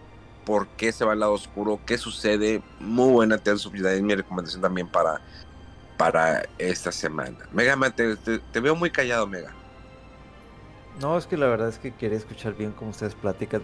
por 0.47 0.69
qué 0.69 0.93
se 0.93 1.05
va 1.05 1.13
al 1.13 1.21
lado 1.21 1.33
oscuro, 1.33 1.81
qué 1.85 1.99
sucede. 1.99 2.63
Muy 2.79 3.13
buena 3.13 3.37
Tales 3.37 3.67
of 3.67 3.75
Jedi, 3.75 3.97
es 3.97 4.03
mi 4.03 4.15
recomendación 4.15 4.63
también 4.63 4.87
para, 4.87 5.21
para 5.99 6.45
esta 6.57 6.93
semana. 6.93 7.37
Mega, 7.53 7.77
te, 7.91 8.17
te, 8.17 8.61
veo 8.61 8.77
muy 8.77 8.91
callado, 8.91 9.27
Mega. 9.27 9.53
No, 11.01 11.19
es 11.19 11.27
que 11.27 11.37
la 11.37 11.49
verdad 11.49 11.69
es 11.69 11.79
que 11.79 11.93
quería 11.93 12.17
escuchar 12.17 12.55
bien 12.55 12.73
cómo 12.73 12.93
ustedes 12.93 13.15
platican. 13.17 13.61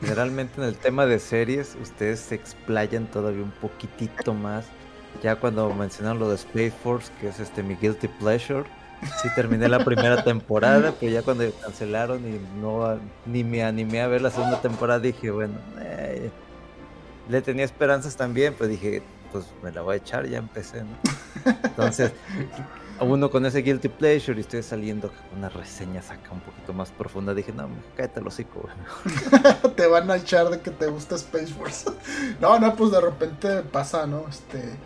Generalmente 0.00 0.60
en 0.60 0.66
el 0.66 0.76
tema 0.76 1.06
de 1.06 1.20
series, 1.20 1.76
ustedes 1.80 2.18
se 2.18 2.34
explayan 2.34 3.06
todavía 3.06 3.44
un 3.44 3.52
poquitito 3.52 4.34
más. 4.34 4.66
Ya 5.22 5.36
cuando 5.36 5.72
mencionaron 5.72 6.18
lo 6.18 6.28
de 6.28 6.34
Space 6.34 6.72
Force, 6.82 7.12
que 7.20 7.28
es 7.28 7.38
este 7.38 7.62
mi 7.62 7.76
guilty 7.76 8.08
pleasure, 8.08 8.64
Sí, 9.20 9.28
terminé 9.34 9.68
la 9.68 9.84
primera 9.84 10.22
temporada, 10.24 10.94
pero 10.98 11.12
ya 11.12 11.22
cuando 11.22 11.44
cancelaron 11.62 12.20
y 12.26 12.40
no 12.60 12.98
ni 13.26 13.44
me 13.44 13.62
animé 13.64 14.00
a 14.00 14.06
ver 14.06 14.22
la 14.22 14.30
segunda 14.30 14.60
temporada, 14.60 15.00
dije, 15.00 15.30
bueno, 15.30 15.54
eh, 15.80 16.30
le 17.28 17.42
tenía 17.42 17.64
esperanzas 17.64 18.16
también, 18.16 18.54
pero 18.56 18.68
dije, 18.68 19.02
pues 19.32 19.46
me 19.62 19.72
la 19.72 19.82
voy 19.82 19.94
a 19.94 19.96
echar, 19.96 20.26
ya 20.26 20.38
empecé, 20.38 20.82
¿no? 20.82 20.96
Entonces, 21.64 22.12
uno 23.00 23.30
con 23.30 23.44
ese 23.46 23.62
guilty 23.62 23.88
pleasure 23.88 24.36
y 24.38 24.40
estoy 24.40 24.62
saliendo 24.62 25.08
con 25.08 25.38
una 25.38 25.48
reseña 25.48 26.00
acá 26.00 26.30
un 26.30 26.40
poquito 26.40 26.72
más 26.72 26.90
profunda, 26.90 27.34
dije, 27.34 27.52
no, 27.52 27.68
cállate 27.96 28.20
el 28.20 28.26
hocico, 28.26 28.68
te 29.76 29.86
van 29.86 30.10
a 30.10 30.16
echar 30.16 30.48
de 30.50 30.60
que 30.60 30.70
te 30.70 30.86
gusta 30.86 31.16
Space 31.16 31.48
Force. 31.48 31.90
no, 32.40 32.58
no, 32.58 32.74
pues 32.76 32.90
de 32.90 33.00
repente 33.00 33.62
pasa, 33.62 34.06
¿no? 34.06 34.26
Este 34.28 34.76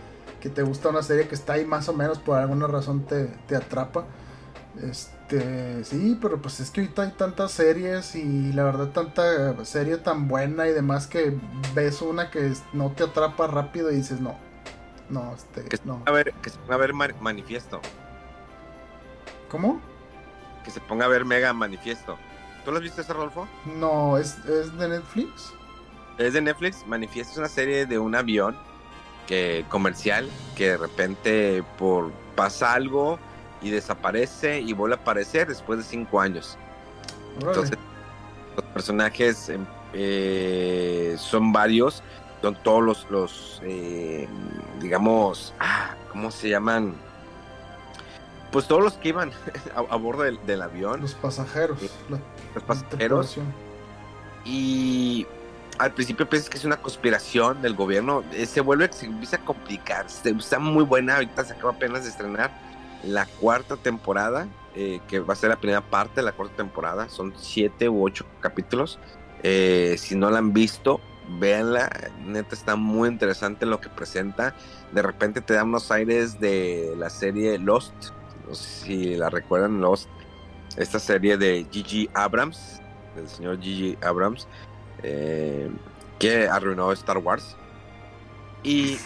que 0.41 0.49
te 0.49 0.62
gusta 0.62 0.89
una 0.89 1.03
serie 1.03 1.28
que 1.28 1.34
está 1.34 1.55
ahí 1.55 1.64
más 1.64 1.89
o 1.89 1.95
menos 1.95 2.18
por 2.18 2.39
alguna 2.39 2.66
razón 2.66 3.05
te, 3.05 3.57
atrapa. 3.57 4.05
Este, 4.82 5.84
sí, 5.84 6.16
pero 6.22 6.41
pues 6.41 6.61
es 6.61 6.70
que 6.70 6.82
ahorita 6.82 7.03
hay 7.03 7.11
tantas 7.12 7.51
series 7.51 8.14
y 8.14 8.53
la 8.53 8.64
verdad 8.64 8.89
tanta 8.89 9.64
serie 9.64 9.97
tan 9.97 10.28
buena 10.28 10.68
y 10.68 10.72
demás 10.72 11.07
que 11.09 11.36
ves 11.74 12.01
una 12.01 12.30
que 12.30 12.53
no 12.72 12.93
te 12.93 13.05
atrapa 13.05 13.47
rápido 13.49 13.91
y 13.91 13.97
dices 13.97 14.20
no. 14.20 14.36
No, 15.11 15.34
este, 15.34 15.64
que 15.64 15.78
no. 15.84 16.03
A 16.07 16.12
ver, 16.12 16.32
que 16.43 16.51
se 16.51 16.59
ponga 16.59 16.74
a 16.74 16.78
ver 16.78 16.93
manifiesto. 16.95 17.80
¿Cómo? 19.51 19.80
Que 20.64 20.70
se 20.70 20.80
ponga 20.80 21.07
a 21.07 21.09
ver 21.09 21.24
Mega 21.24 21.53
Manifiesto. 21.53 22.18
¿Tú 22.64 22.70
lo 22.70 22.76
has 22.76 22.82
visto 22.82 23.01
ese, 23.01 23.14
Rolfo? 23.14 23.49
No, 23.78 24.18
¿es, 24.18 24.36
¿es 24.45 24.76
de 24.76 24.89
Netflix? 24.89 25.55
Es 26.18 26.34
de 26.34 26.43
Netflix. 26.43 26.86
Manifiesto 26.86 27.32
es 27.32 27.39
una 27.39 27.49
serie 27.49 27.86
de 27.86 27.99
un 27.99 28.14
avión 28.14 28.67
que 29.28 29.64
comercial 29.68 30.28
que 30.56 30.70
de 30.70 30.76
repente 30.78 31.62
por 31.78 32.10
pasa 32.34 32.72
algo 32.72 33.18
y 33.60 33.70
desaparece 33.70 34.60
y 34.60 34.72
vuelve 34.72 34.96
a 34.96 34.98
aparecer 34.98 35.46
después 35.46 35.78
de 35.78 35.84
cinco 35.84 36.20
años. 36.20 36.56
Entonces 37.38 37.78
los 38.56 38.64
personajes 38.66 39.50
em, 39.50 39.64
eh, 39.92 41.14
son 41.18 41.52
varios, 41.52 42.02
son 42.40 42.56
todos 42.62 42.82
los, 42.82 43.10
los 43.10 43.60
eh, 43.64 44.26
digamos, 44.80 45.52
ah, 45.60 45.94
¿cómo 46.10 46.30
se 46.30 46.48
llaman? 46.48 46.94
Pues 48.50 48.66
todos 48.66 48.82
los 48.82 48.94
que 48.94 49.10
iban 49.10 49.30
a, 49.76 49.96
bordo 49.96 50.22
del, 50.22 50.62
avión. 50.62 51.02
Los 51.02 51.14
pasajeros. 51.14 51.78
los 52.54 52.64
pasajeros. 52.64 53.36
Y 54.44 55.26
al 55.78 55.92
principio 55.92 56.28
piensas 56.28 56.50
que 56.50 56.58
es 56.58 56.64
una 56.64 56.76
conspiración 56.76 57.62
del 57.62 57.74
gobierno, 57.74 58.24
eh, 58.32 58.46
se 58.46 58.60
vuelve, 58.60 58.92
se 58.92 59.06
empieza 59.06 59.36
a 59.36 59.44
complicar, 59.44 60.06
está 60.06 60.58
muy 60.58 60.84
buena, 60.84 61.16
ahorita 61.16 61.44
se 61.44 61.52
acaba 61.52 61.72
apenas 61.72 62.02
de 62.02 62.10
estrenar 62.10 62.50
la 63.04 63.26
cuarta 63.26 63.76
temporada, 63.76 64.48
eh, 64.74 65.00
que 65.08 65.20
va 65.20 65.34
a 65.34 65.36
ser 65.36 65.50
la 65.50 65.56
primera 65.56 65.80
parte 65.80 66.16
de 66.16 66.22
la 66.22 66.32
cuarta 66.32 66.56
temporada, 66.56 67.08
son 67.08 67.32
siete 67.36 67.88
u 67.88 68.04
ocho 68.04 68.26
capítulos, 68.40 68.98
eh, 69.42 69.94
si 69.98 70.16
no 70.16 70.30
la 70.30 70.38
han 70.38 70.52
visto, 70.52 71.00
véanla, 71.38 71.90
neta 72.26 72.54
está 72.54 72.74
muy 72.74 73.08
interesante 73.08 73.64
lo 73.64 73.80
que 73.80 73.88
presenta, 73.88 74.54
de 74.92 75.02
repente 75.02 75.40
te 75.40 75.54
da 75.54 75.62
unos 75.62 75.92
aires 75.92 76.40
de 76.40 76.94
la 76.96 77.08
serie 77.08 77.56
Lost, 77.58 77.92
no 78.48 78.54
sé 78.54 78.84
si 78.84 79.14
la 79.14 79.30
recuerdan, 79.30 79.80
Lost, 79.80 80.08
esta 80.76 80.98
serie 80.98 81.36
de 81.36 81.66
Gigi 81.70 82.10
Abrams, 82.14 82.80
del 83.14 83.28
señor 83.28 83.60
Gigi 83.60 83.96
Abrams, 84.02 84.48
eh, 85.03 85.70
que 86.18 86.49
arruinó 86.49 86.92
Star 86.92 87.18
Wars. 87.18 87.57
Y. 88.62 88.99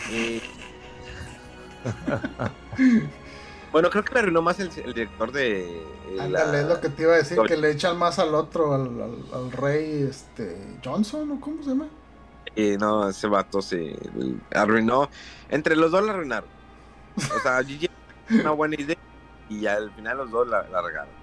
bueno, 3.73 3.91
creo 3.91 4.05
que 4.05 4.15
le 4.15 4.21
arruinó 4.21 4.43
más 4.43 4.61
el, 4.61 4.71
director 4.71 5.33
de. 5.33 5.85
Ándale, 6.19 6.61
es 6.61 6.67
lo 6.67 6.81
que 6.81 6.89
te 6.89 7.03
iba 7.03 7.15
a 7.15 7.17
decir, 7.17 7.39
que 7.47 7.57
le 7.57 7.71
echan 7.71 7.99
más 7.99 8.19
al 8.19 8.35
otro, 8.35 8.75
al, 8.75 9.53
rey 9.53 10.07
este 10.09 10.57
Johnson, 10.85 11.31
¿o 11.33 11.41
cómo 11.41 11.63
se 11.63 11.71
llama? 11.71 11.89
No, 12.79 13.09
ese 13.09 13.29
vato 13.29 13.63
se 13.63 13.97
arruinó. 14.55 15.09
Entre 15.49 15.77
los 15.77 15.91
dos 15.91 16.05
la 16.05 16.13
arruinaron. 16.13 16.49
O 17.17 17.41
sea, 17.41 17.63
Gigi 17.63 17.89
una 18.31 18.51
buena 18.53 18.77
idea 18.81 18.97
y 19.49 19.67
al 19.67 19.91
final 19.93 20.17
los 20.19 20.31
dos 20.31 20.49
la, 20.49 20.63
la 20.69 20.83
regaron. 20.83 21.22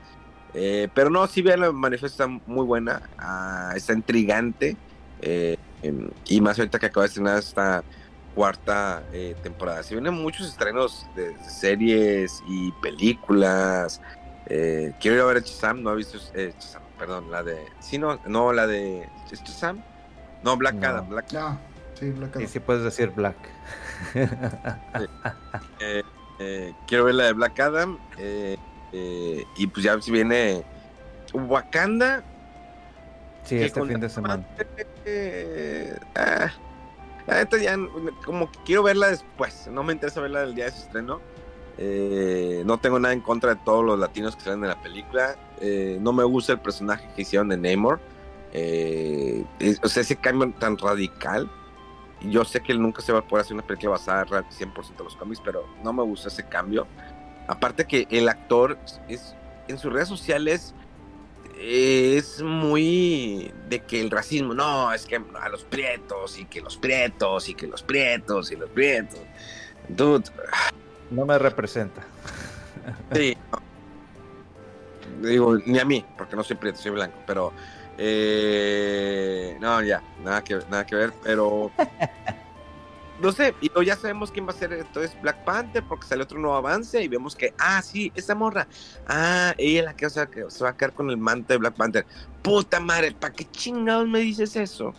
Eh, 0.53 0.87
pero 0.93 1.09
no, 1.09 1.25
si 1.27 1.41
vean 1.41 1.61
la 1.61 1.71
manifiesto 1.71 2.23
está 2.23 2.27
muy 2.45 2.65
buena, 2.65 3.01
ah, 3.17 3.73
está 3.75 3.93
intrigante. 3.93 4.75
Eh, 5.21 5.57
y 6.25 6.41
más 6.41 6.59
ahorita 6.59 6.79
que 6.79 6.87
acaba 6.87 7.03
de 7.03 7.07
estrenar 7.07 7.39
esta 7.39 7.83
cuarta 8.35 9.03
eh, 9.13 9.35
temporada. 9.41 9.83
Se 9.83 9.93
vienen 9.95 10.13
muchos 10.13 10.47
estrenos 10.47 11.05
de, 11.15 11.35
series 11.43 12.43
y 12.47 12.71
películas. 12.81 14.01
quiero 14.45 15.15
ir 15.15 15.21
a 15.21 15.25
ver 15.25 15.37
a 15.37 15.41
Chazam, 15.41 15.81
no 15.83 15.93
he 15.93 15.97
visto 15.97 16.17
Chazam, 16.17 16.81
perdón, 16.97 17.31
la 17.31 17.43
de. 17.43 17.57
Sí, 17.79 17.97
no, 17.97 18.19
no, 18.25 18.51
la 18.53 18.67
de. 18.67 19.07
Chazam? 19.29 19.81
No, 20.43 20.57
Black 20.57 20.83
Adam. 20.83 21.09
Black... 21.09 21.31
No, 21.33 21.59
sí, 21.99 22.09
Black 22.11 22.31
Adam. 22.31 22.43
Y 22.43 22.47
sí 22.47 22.59
puedes 22.59 22.83
decir 22.83 23.11
Black. 23.11 23.37
quiero 26.87 27.05
ver 27.05 27.15
la 27.15 27.25
de 27.25 27.33
Black 27.33 27.59
Adam. 27.59 27.97
Eh, 28.17 28.57
eh, 28.91 29.43
y 29.57 29.67
pues 29.67 29.83
ya 29.83 29.99
si 30.01 30.11
viene 30.11 30.63
Wakanda. 31.33 32.23
Sí, 33.43 33.55
este 33.57 33.83
fin 33.83 33.99
de 33.99 34.09
semana. 34.09 34.45
Eh, 35.05 35.97
ah, 36.15 36.51
ya 37.61 37.77
como 38.25 38.51
que 38.51 38.59
quiero 38.65 38.83
verla 38.83 39.09
después. 39.09 39.67
No 39.71 39.83
me 39.83 39.93
interesa 39.93 40.21
verla 40.21 40.41
del 40.41 40.55
día 40.55 40.65
de 40.65 40.71
su 40.71 40.79
estreno. 40.79 41.21
Eh, 41.77 42.63
no 42.65 42.77
tengo 42.77 42.99
nada 42.99 43.13
en 43.13 43.21
contra 43.21 43.55
de 43.55 43.61
todos 43.63 43.85
los 43.85 43.97
latinos 43.97 44.35
que 44.35 44.43
salen 44.43 44.61
de 44.61 44.67
la 44.67 44.81
película. 44.81 45.35
no 45.99 46.13
me 46.13 46.23
gusta 46.23 46.53
el 46.53 46.59
personaje 46.59 47.07
que 47.15 47.21
hicieron 47.21 47.49
de 47.49 47.57
Namor. 47.57 47.99
o 49.83 49.87
sea, 49.87 50.01
ese 50.01 50.15
cambio 50.15 50.53
tan 50.59 50.77
radical. 50.77 51.49
Yo 52.21 52.43
sé 52.43 52.59
que 52.59 52.73
nunca 52.73 53.01
se 53.01 53.13
va 53.13 53.19
a 53.19 53.21
poder 53.21 53.45
hacer 53.45 53.53
una 53.53 53.65
película 53.65 53.91
basada 53.91 54.25
100% 54.25 54.51
en 54.59 55.03
los 55.05 55.15
cómics, 55.15 55.41
pero 55.43 55.65
no 55.81 55.93
me 55.93 56.03
gusta 56.03 56.27
ese 56.27 56.45
cambio. 56.45 56.85
Aparte 57.49 57.85
que 57.85 58.07
el 58.11 58.29
actor 58.29 58.77
es 59.07 59.35
en 59.67 59.79
sus 59.79 59.91
redes 59.91 60.07
sociales 60.07 60.75
es 61.59 62.43
muy 62.43 63.51
de 63.67 63.79
que 63.81 63.99
el 63.99 64.11
racismo, 64.11 64.53
no, 64.53 64.93
es 64.93 65.07
que 65.07 65.19
a 65.41 65.49
los 65.49 65.63
prietos 65.63 66.37
y 66.37 66.45
que 66.45 66.61
los 66.61 66.77
prietos 66.77 67.49
y 67.49 67.55
que 67.55 67.65
los 67.65 67.81
prietos 67.81 68.51
y 68.51 68.55
los 68.55 68.69
prietos. 68.69 69.19
Dude. 69.87 70.25
No 71.09 71.25
me 71.25 71.39
representa. 71.39 72.03
Sí. 73.13 73.35
Digo, 75.21 75.57
ni 75.65 75.79
a 75.79 75.85
mí, 75.85 76.05
porque 76.19 76.35
no 76.35 76.43
soy 76.43 76.55
prieto, 76.55 76.79
soy 76.79 76.91
blanco, 76.91 77.17
pero 77.25 77.51
eh, 77.97 79.57
no, 79.59 79.81
ya, 79.81 80.03
nada 80.23 80.43
que, 80.43 80.59
nada 80.69 80.85
que 80.85 80.95
ver, 80.95 81.13
pero 81.23 81.71
no 83.21 83.31
sé, 83.31 83.53
y 83.61 83.69
ya 83.85 83.95
sabemos 83.95 84.31
quién 84.31 84.47
va 84.47 84.51
a 84.51 84.55
ser 84.55 84.71
entonces 84.73 85.15
Black 85.21 85.43
Panther 85.43 85.83
porque 85.83 86.07
sale 86.07 86.23
otro 86.23 86.39
nuevo 86.39 86.55
avance 86.55 87.01
y 87.01 87.07
vemos 87.07 87.35
que, 87.35 87.53
ah, 87.57 87.81
sí, 87.81 88.11
esa 88.15 88.35
morra, 88.35 88.67
ah, 89.07 89.53
ella 89.57 89.83
la 89.83 89.95
que, 89.95 90.05
o 90.05 90.09
sea, 90.09 90.27
que 90.27 90.49
se 90.49 90.63
va 90.63 90.71
a 90.71 90.77
quedar 90.77 90.93
con 90.93 91.09
el 91.09 91.17
manto 91.17 91.53
de 91.53 91.57
Black 91.57 91.75
Panther. 91.75 92.05
Puta 92.41 92.79
madre, 92.79 93.11
¿para 93.11 93.33
qué 93.33 93.45
chingados 93.45 94.07
me 94.07 94.19
dices 94.19 94.55
eso? 94.55 94.93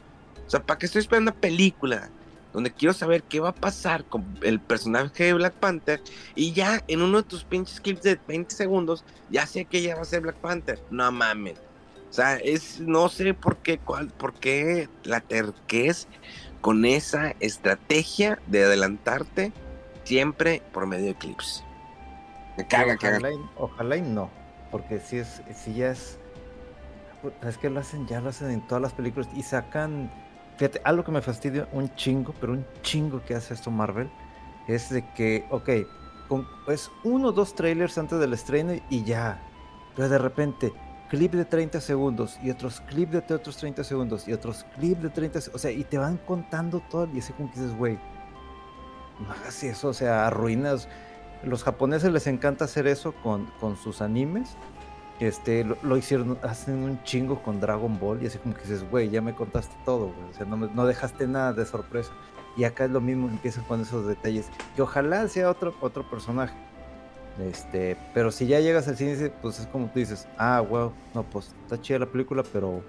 O 0.46 0.50
sea, 0.50 0.62
¿para 0.62 0.78
qué 0.78 0.86
estoy 0.86 1.00
esperando 1.00 1.30
una 1.30 1.40
película 1.40 2.10
donde 2.52 2.72
quiero 2.72 2.92
saber 2.92 3.22
qué 3.22 3.40
va 3.40 3.50
a 3.50 3.54
pasar 3.54 4.04
con 4.04 4.24
el 4.42 4.60
personaje 4.60 5.24
de 5.24 5.34
Black 5.34 5.54
Panther 5.54 6.02
y 6.34 6.52
ya 6.52 6.82
en 6.88 7.02
uno 7.02 7.18
de 7.18 7.28
tus 7.28 7.44
pinches 7.44 7.80
clips 7.80 8.02
de 8.02 8.18
20 8.26 8.54
segundos 8.54 9.04
ya 9.30 9.46
sé 9.46 9.64
que 9.64 9.78
ella 9.78 9.94
va 9.94 10.02
a 10.02 10.04
ser 10.04 10.22
Black 10.22 10.36
Panther? 10.36 10.82
No 10.90 11.10
mames. 11.12 11.58
O 12.10 12.12
sea, 12.12 12.36
es, 12.38 12.80
no 12.80 13.08
sé 13.08 13.34
por 13.34 13.58
qué, 13.58 13.78
cuál, 13.78 14.08
por 14.08 14.34
qué 14.34 14.88
la 15.04 15.20
terquez 15.20 16.08
con 16.60 16.84
esa 16.84 17.34
estrategia 17.40 18.38
de 18.46 18.64
adelantarte 18.64 19.52
siempre 20.04 20.62
por 20.72 20.86
medio 20.86 21.06
de 21.06 21.14
clips. 21.14 21.64
Me 22.56 22.66
caga, 22.66 22.94
Y, 22.94 23.40
ojalá 23.56 23.96
y 23.96 24.02
no, 24.02 24.30
porque 24.70 25.00
si 25.00 25.18
es, 25.18 25.42
si 25.54 25.74
ya 25.74 25.92
es, 25.92 26.18
es 27.46 27.58
que 27.58 27.70
lo 27.70 27.80
hacen, 27.80 28.06
ya 28.06 28.20
lo 28.20 28.30
hacen 28.30 28.50
en 28.50 28.60
todas 28.66 28.82
las 28.82 28.92
películas 28.92 29.28
y 29.34 29.42
sacan, 29.42 30.10
fíjate, 30.56 30.80
algo 30.84 31.04
que 31.04 31.12
me 31.12 31.22
fastidia 31.22 31.68
un 31.72 31.94
chingo, 31.94 32.34
pero 32.40 32.52
un 32.52 32.66
chingo 32.82 33.24
que 33.24 33.34
hace 33.34 33.54
esto 33.54 33.70
Marvel, 33.70 34.10
es 34.66 34.90
de 34.90 35.06
que, 35.14 35.46
ok, 35.50 35.70
pues 36.64 36.90
uno 37.02 37.28
o 37.28 37.32
dos 37.32 37.54
trailers 37.54 37.98
antes 37.98 38.18
del 38.18 38.32
estreno 38.32 38.74
y 38.88 39.04
ya, 39.04 39.40
pero 39.96 40.08
de 40.08 40.18
repente 40.18 40.72
clip 41.10 41.32
de 41.32 41.44
30 41.44 41.80
segundos 41.80 42.38
y 42.42 42.50
otros 42.50 42.80
clip 42.82 43.10
de 43.10 43.34
otros 43.34 43.56
30 43.56 43.82
segundos 43.82 44.28
y 44.28 44.32
otros 44.32 44.64
clip 44.76 44.98
de 44.98 45.10
30 45.10 45.40
o 45.52 45.58
sea, 45.58 45.72
y 45.72 45.82
te 45.82 45.98
van 45.98 46.16
contando 46.18 46.80
todo 46.88 47.08
y 47.12 47.18
así 47.18 47.32
como 47.32 47.50
que 47.50 47.60
dices, 47.60 47.76
güey, 47.76 47.98
no 49.18 49.30
hagas 49.32 49.62
eso, 49.64 49.88
o 49.88 49.92
sea, 49.92 50.28
arruinas. 50.28 50.88
Los 51.42 51.64
japoneses 51.64 52.12
les 52.12 52.26
encanta 52.26 52.64
hacer 52.64 52.86
eso 52.86 53.12
con, 53.22 53.46
con 53.60 53.76
sus 53.76 54.00
animes. 54.00 54.56
Este, 55.18 55.64
lo, 55.64 55.96
hicieron, 55.98 56.38
hacen 56.42 56.82
un 56.82 57.02
chingo 57.02 57.42
con 57.42 57.60
Dragon 57.60 57.98
Ball 57.98 58.22
y 58.22 58.26
así 58.26 58.38
como 58.38 58.54
que 58.54 58.62
dices, 58.62 58.88
güey, 58.88 59.10
ya 59.10 59.20
me 59.20 59.34
contaste 59.34 59.74
todo, 59.84 60.14
o 60.30 60.34
sea, 60.34 60.46
no, 60.46 60.56
no 60.56 60.86
dejaste 60.86 61.26
nada 61.26 61.52
de 61.52 61.66
sorpresa. 61.66 62.12
Y 62.56 62.64
acá 62.64 62.84
es 62.84 62.90
lo 62.90 63.00
mismo, 63.00 63.28
empiezan 63.28 63.64
con 63.64 63.80
esos 63.82 64.06
detalles. 64.06 64.48
Que 64.74 64.82
ojalá 64.82 65.28
sea 65.28 65.50
otro, 65.50 65.74
otro 65.80 66.08
personaje 66.08 66.54
este, 67.40 67.96
pero 68.14 68.30
si 68.30 68.46
ya 68.46 68.60
llegas 68.60 68.88
al 68.88 68.96
cine, 68.96 69.30
pues 69.42 69.60
es 69.60 69.66
como 69.66 69.86
tú 69.90 69.98
dices, 69.98 70.28
ah, 70.38 70.60
wow, 70.60 70.92
no, 71.14 71.22
pues 71.22 71.54
está 71.62 71.80
chida 71.80 72.00
la 72.00 72.06
película, 72.06 72.42
pero 72.52 72.82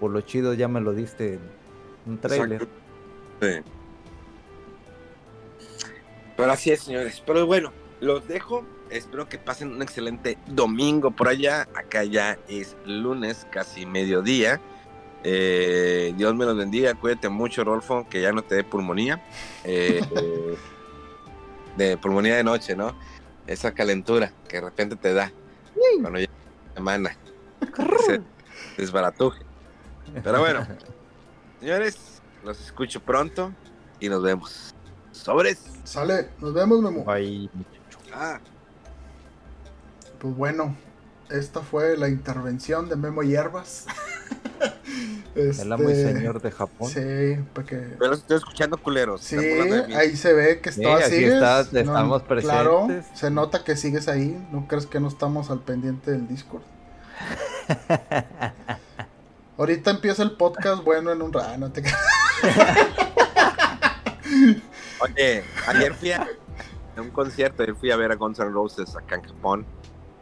por 0.00 0.10
lo 0.10 0.20
chido 0.22 0.54
ya 0.54 0.68
me 0.68 0.80
lo 0.80 0.92
diste 0.92 1.34
en 1.34 1.40
un 2.06 2.18
trailer. 2.18 2.66
Sí. 3.40 3.60
Pero 6.36 6.52
así 6.52 6.70
es, 6.70 6.82
señores. 6.82 7.22
Pero 7.24 7.46
bueno, 7.46 7.72
los 8.00 8.26
dejo. 8.26 8.64
Espero 8.90 9.28
que 9.28 9.38
pasen 9.38 9.72
un 9.72 9.82
excelente 9.82 10.36
domingo 10.46 11.10
por 11.10 11.28
allá. 11.28 11.68
Acá 11.74 12.04
ya 12.04 12.38
es 12.48 12.76
lunes, 12.84 13.46
casi 13.50 13.86
mediodía. 13.86 14.60
Eh, 15.24 16.12
Dios 16.16 16.34
me 16.34 16.44
los 16.44 16.56
bendiga. 16.56 16.94
Cuídate 16.94 17.28
mucho, 17.28 17.64
Rolfo, 17.64 18.06
que 18.08 18.20
ya 18.20 18.32
no 18.32 18.42
te 18.42 18.56
dé 18.56 18.64
pulmonía. 18.64 19.22
Eh, 19.64 20.00
de 21.76 21.96
pulmonía 21.96 22.36
de 22.36 22.44
noche, 22.44 22.76
¿no? 22.76 22.94
Esa 23.52 23.72
calentura 23.72 24.32
que 24.48 24.56
de 24.56 24.62
repente 24.62 24.96
te 24.96 25.12
da 25.14 25.32
cuando 26.00 26.18
llega 26.18 26.32
la 26.68 26.74
semana. 26.74 27.16
desbaratuje. 28.76 29.42
Pero 30.22 30.40
bueno, 30.40 30.66
señores, 31.60 31.98
los 32.44 32.60
escucho 32.60 33.00
pronto 33.00 33.52
y 34.00 34.08
nos 34.08 34.22
vemos. 34.22 34.74
Sobres. 35.12 35.62
Sale, 35.84 36.30
nos 36.38 36.54
vemos, 36.54 36.80
Memo. 36.80 37.04
Bye. 37.04 37.50
Ah. 38.12 38.40
Pues 40.18 40.36
bueno, 40.36 40.76
esta 41.30 41.60
fue 41.60 41.96
la 41.96 42.08
intervención 42.08 42.88
de 42.88 42.96
Memo 42.96 43.22
Hierbas. 43.22 43.86
El 45.34 45.72
amo 45.72 45.88
y 45.88 45.92
este, 45.92 46.12
señor 46.12 46.42
de 46.42 46.50
Japón. 46.50 46.90
Sí, 46.90 47.38
porque. 47.54 47.94
Pero 47.98 48.14
estoy 48.14 48.36
escuchando 48.36 48.76
culeros. 48.76 49.22
Sí, 49.22 49.36
ahí 49.36 50.16
se 50.16 50.32
ve 50.34 50.60
que 50.60 50.70
está, 50.70 51.02
sí, 51.08 51.24
Estás, 51.24 51.72
estamos 51.72 52.22
presentes. 52.22 52.54
Claro, 52.54 52.88
se 53.14 53.30
nota 53.30 53.64
que 53.64 53.76
sigues 53.76 54.08
ahí. 54.08 54.38
¿No 54.52 54.68
crees 54.68 54.86
que 54.86 55.00
no 55.00 55.08
estamos 55.08 55.50
al 55.50 55.60
pendiente 55.60 56.10
del 56.10 56.28
Discord? 56.28 56.62
Ahorita 59.58 59.90
empieza 59.90 60.22
el 60.22 60.32
podcast, 60.32 60.82
bueno, 60.82 61.12
en 61.12 61.22
un 61.22 61.32
rato. 61.32 61.56
No 61.58 61.70
te... 61.70 61.82
Oye, 65.00 65.44
ayer 65.66 65.94
fui 65.94 66.12
a, 66.12 66.26
un 66.96 67.10
concierto, 67.10 67.62
ayer 67.62 67.74
fui 67.74 67.90
a 67.90 67.96
ver 67.96 68.12
a 68.12 68.16
Guns 68.16 68.38
N' 68.38 68.50
Roses 68.50 68.96
acá 68.96 69.16
en 69.16 69.22
Japón. 69.22 69.66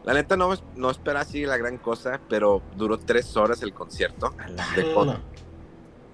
La 0.05 0.14
neta 0.14 0.36
no, 0.36 0.51
no 0.76 0.90
espera 0.90 1.20
así 1.20 1.44
la 1.44 1.57
gran 1.57 1.76
cosa, 1.78 2.20
pero 2.28 2.62
duró 2.76 2.98
tres 2.98 3.36
horas 3.36 3.62
el 3.62 3.74
concierto. 3.74 4.34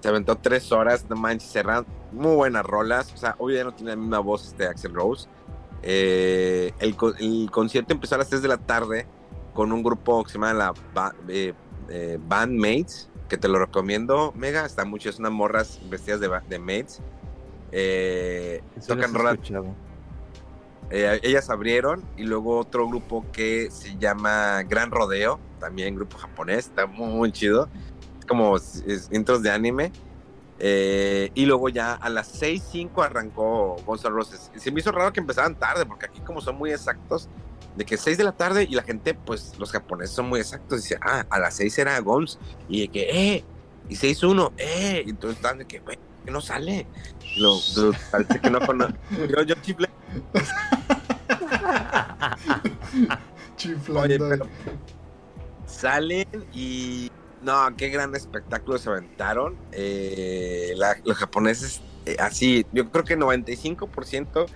se 0.01 0.07
aventó 0.07 0.37
tres 0.37 0.71
horas, 0.71 1.05
no 1.09 1.15
manches, 1.15 1.49
cerran 1.51 1.85
muy 2.11 2.35
buenas 2.35 2.65
rolas. 2.65 3.13
O 3.13 3.17
sea, 3.17 3.35
obviamente 3.39 3.63
no 3.71 3.75
tiene 3.75 3.91
la 3.91 3.97
misma 3.97 4.19
voz 4.19 4.45
este 4.45 4.67
Axel 4.67 4.93
Rose. 4.93 5.27
Eh, 5.83 6.73
el, 6.79 6.95
concierto 7.49 7.93
empezó 7.93 8.15
a 8.15 8.17
las 8.17 8.29
3 8.29 8.41
de 8.41 8.47
la 8.47 8.57
tarde 8.57 9.07
con 9.53 9.71
un 9.71 9.83
grupo 9.83 10.23
que 10.23 10.31
se 10.31 10.33
llama 10.37 10.53
la 10.53 10.73
eh, 11.29 11.53
eh, 11.89 12.19
Bandmates, 12.27 13.09
que 13.29 13.37
te 13.37 13.47
lo 13.47 13.59
recomiendo, 13.59 14.33
mega, 14.35 14.65
está 14.65 14.85
mucho, 14.85 15.09
es 15.09 15.19
unas 15.19 15.31
morras 15.31 15.79
vestidas 15.89 16.19
de, 16.19 16.29
de 16.49 16.59
mates. 16.59 17.01
tocan 18.87 19.13
rolas 19.13 19.37
eh, 20.89 21.19
ellas 21.23 21.49
abrieron 21.49 22.03
y 22.15 22.23
luego 22.23 22.57
otro 22.57 22.87
grupo 22.87 23.25
que 23.31 23.69
se 23.71 23.97
llama 23.97 24.63
Gran 24.63 24.91
Rodeo, 24.91 25.39
también 25.59 25.95
grupo 25.95 26.17
japonés, 26.17 26.67
está 26.67 26.85
muy, 26.85 27.31
chido, 27.31 27.69
como 28.27 28.57
intros 29.11 29.43
de 29.43 29.51
anime. 29.51 29.91
Eh, 30.59 31.29
y 31.35 31.45
luego 31.45 31.69
ya 31.69 31.93
a 31.93 32.09
las 32.09 32.41
6.05 32.41 33.05
arrancó 33.05 33.75
Gonzalo 33.85 34.15
Roses. 34.15 34.49
Se 34.55 34.71
me 34.71 34.79
hizo 34.79 34.91
raro 34.91 35.13
que 35.13 35.19
empezaran 35.19 35.55
tarde, 35.55 35.85
porque 35.85 36.07
aquí 36.07 36.19
como 36.21 36.41
son 36.41 36.57
muy 36.57 36.71
exactos, 36.71 37.29
de 37.75 37.85
que 37.85 37.95
6 37.95 38.17
de 38.17 38.23
la 38.23 38.31
tarde 38.31 38.65
y 38.67 38.73
la 38.73 38.81
gente, 38.81 39.13
pues 39.13 39.53
los 39.59 39.71
japoneses 39.71 40.15
son 40.15 40.27
muy 40.27 40.39
exactos, 40.39 40.81
dice, 40.81 40.97
ah, 41.01 41.25
a 41.29 41.39
las 41.39 41.55
6 41.55 41.77
era 41.77 41.99
Gons, 41.99 42.39
y 42.67 42.81
de 42.81 42.87
que, 42.87 43.01
eh, 43.01 43.43
y 43.87 43.95
6.1, 43.95 44.51
eh, 44.57 45.03
y 45.05 45.09
entonces 45.11 45.37
están 45.37 45.59
de 45.59 45.65
que, 45.65 45.79
güey, 45.79 45.99
no 46.31 46.41
sale. 46.41 46.87
Lo, 47.37 47.59
parece 48.11 48.39
que 48.39 48.49
no 48.49 48.59
conoce. 48.59 48.95
Yo, 49.29 49.43
yo 49.43 49.55
chifle 49.61 49.89
salen 55.65 56.27
y 56.53 57.11
no, 57.41 57.75
qué 57.75 57.89
gran 57.89 58.15
espectáculo 58.15 58.77
se 58.77 58.89
aventaron. 58.89 59.55
Eh, 59.71 60.75
los 61.03 61.17
japoneses, 61.17 61.81
eh, 62.05 62.17
así, 62.19 62.65
yo 62.71 62.89
creo 62.89 63.03
que 63.03 63.17
95% 63.17 64.47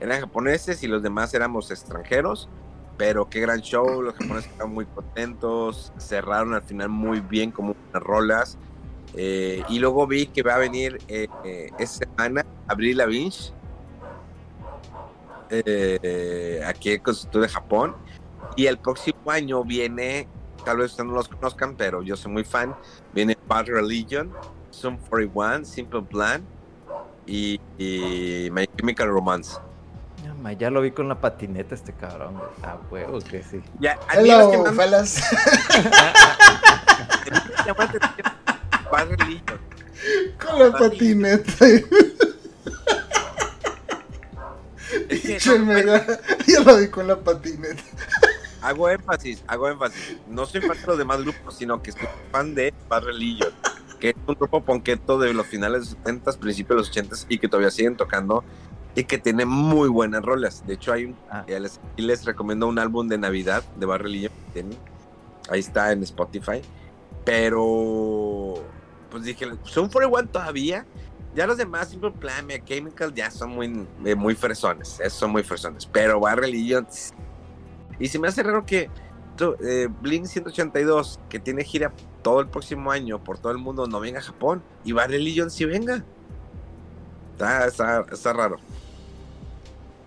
eran 0.00 0.20
japoneses 0.20 0.82
y 0.82 0.86
los 0.86 1.02
demás 1.02 1.34
éramos 1.34 1.70
extranjeros. 1.70 2.48
Pero 2.96 3.28
qué 3.28 3.40
gran 3.40 3.60
show, 3.60 4.02
los 4.02 4.14
japoneses 4.14 4.50
estaban 4.50 4.74
muy 4.74 4.84
contentos, 4.86 5.92
cerraron 5.98 6.54
al 6.54 6.62
final 6.62 6.88
muy 6.88 7.20
bien 7.20 7.52
como 7.52 7.76
unas 7.90 8.02
rolas. 8.02 8.58
Eh, 9.14 9.62
y 9.68 9.78
luego 9.78 10.06
vi 10.06 10.26
que 10.26 10.42
va 10.42 10.54
a 10.54 10.58
venir 10.58 10.98
esta 11.08 12.06
semana 12.06 12.44
Abril 12.66 12.98
Lavigne 12.98 13.32
eh, 15.50 16.62
aquí 16.66 16.92
en 16.92 17.00
Constitución 17.00 17.42
de 17.42 17.48
Japón. 17.48 17.96
Y 18.56 18.66
el 18.66 18.78
próximo 18.78 19.30
año 19.30 19.64
viene, 19.64 20.28
tal 20.64 20.78
vez 20.78 20.90
ustedes 20.90 21.08
no 21.08 21.14
los 21.14 21.28
conozcan, 21.28 21.76
pero 21.76 22.02
yo 22.02 22.16
soy 22.16 22.32
muy 22.32 22.44
fan, 22.44 22.74
viene 23.12 23.36
Bad 23.46 23.66
Religion, 23.66 24.32
Sum 24.70 24.98
41, 25.08 25.64
Simple 25.64 26.02
Plan 26.02 26.42
y, 27.26 27.60
My 28.52 28.66
Chemical 28.76 29.08
Romance. 29.08 29.58
Ya 30.58 30.70
lo 30.70 30.80
vi 30.80 30.92
con 30.92 31.08
la 31.08 31.20
patineta 31.20 31.74
este 31.74 31.92
cabrón. 31.92 32.40
Ah, 32.62 32.78
huevo 32.90 33.18
que 33.18 33.42
sí. 33.42 33.60
Ya, 33.80 33.98
Hello, 34.12 34.50
que 34.50 34.72
fellas. 34.72 35.22
Bad 38.90 39.08
Religion. 39.10 39.58
Con 40.40 40.58
la 40.58 40.72
patineta. 40.78 41.52
Es 45.08 45.20
que 45.22 45.38
yo 45.38 45.58
lo 46.64 46.76
vi 46.78 46.88
con 46.88 47.06
la 47.06 47.18
patineta. 47.18 47.82
hago 48.62 48.88
énfasis, 48.88 49.42
hago 49.46 49.68
énfasis. 49.68 50.16
No 50.28 50.46
soy 50.46 50.60
fan 50.62 50.80
de 50.80 50.86
los 50.86 50.98
demás 50.98 51.20
grupos, 51.22 51.56
sino 51.56 51.82
que 51.82 51.92
soy 51.92 52.08
fan 52.32 52.54
de 52.54 52.72
Bad 52.88 53.04
Religion, 53.04 53.50
que 54.00 54.10
es 54.10 54.14
un 54.26 54.34
grupo 54.34 54.62
ponqueto 54.62 55.18
de 55.18 55.34
los 55.34 55.46
finales 55.46 55.72
de 55.72 55.78
los 55.80 55.88
70, 56.04 56.32
principios 56.32 56.68
de 56.70 56.74
los 56.76 56.88
80 56.90 57.16
y 57.28 57.38
que 57.38 57.48
todavía 57.48 57.70
siguen 57.70 57.96
tocando 57.96 58.42
y 58.94 59.04
que 59.04 59.18
tiene 59.18 59.44
muy 59.44 59.88
buenas 59.88 60.22
rolas. 60.22 60.66
De 60.66 60.74
hecho, 60.74 60.92
hay 60.92 61.04
un, 61.06 61.16
Ah. 61.30 61.44
les, 61.46 61.80
y 61.96 62.02
les 62.02 62.24
recomiendo 62.24 62.66
un 62.66 62.78
álbum 62.78 63.08
de 63.08 63.18
Navidad 63.18 63.62
de 63.76 63.86
Bad 63.86 63.98
Religion. 64.00 64.32
que 64.46 64.52
tienen. 64.54 64.78
Ahí 65.50 65.60
está 65.60 65.92
en 65.92 66.02
Spotify. 66.02 66.62
Pero, 67.24 68.54
pues 69.10 69.24
dije, 69.24 69.46
son 69.64 69.88
41 69.88 70.28
todavía. 70.30 70.86
Ya 71.34 71.46
los 71.46 71.56
demás, 71.56 71.88
Simple 71.90 72.10
Plan, 72.12 72.48
Chemical, 72.64 73.14
ya 73.14 73.30
son 73.30 73.50
muy, 73.50 73.86
eh, 74.04 74.14
muy 74.14 74.34
fresones. 74.34 74.98
Esos 75.00 75.18
son 75.18 75.30
muy 75.30 75.42
fresones. 75.42 75.86
Pero 75.86 76.20
Bad 76.20 76.38
Religion. 76.38 76.86
Y 77.98 78.08
se 78.08 78.18
me 78.18 78.28
hace 78.28 78.42
raro 78.42 78.64
que 78.64 78.90
eh, 79.64 79.88
Blink 80.00 80.26
182, 80.26 81.20
que 81.28 81.38
tiene 81.38 81.64
gira 81.64 81.92
todo 82.22 82.40
el 82.40 82.48
próximo 82.48 82.90
año 82.90 83.22
por 83.22 83.38
todo 83.38 83.52
el 83.52 83.58
mundo, 83.58 83.86
no 83.86 84.00
venga 84.00 84.18
a 84.18 84.22
Japón. 84.22 84.62
Y 84.84 84.92
Bad 84.92 85.10
Religion 85.10 85.50
sí 85.50 85.64
venga. 85.64 86.04
Está, 87.32 87.66
está, 87.66 88.06
está 88.10 88.32
raro. 88.32 88.56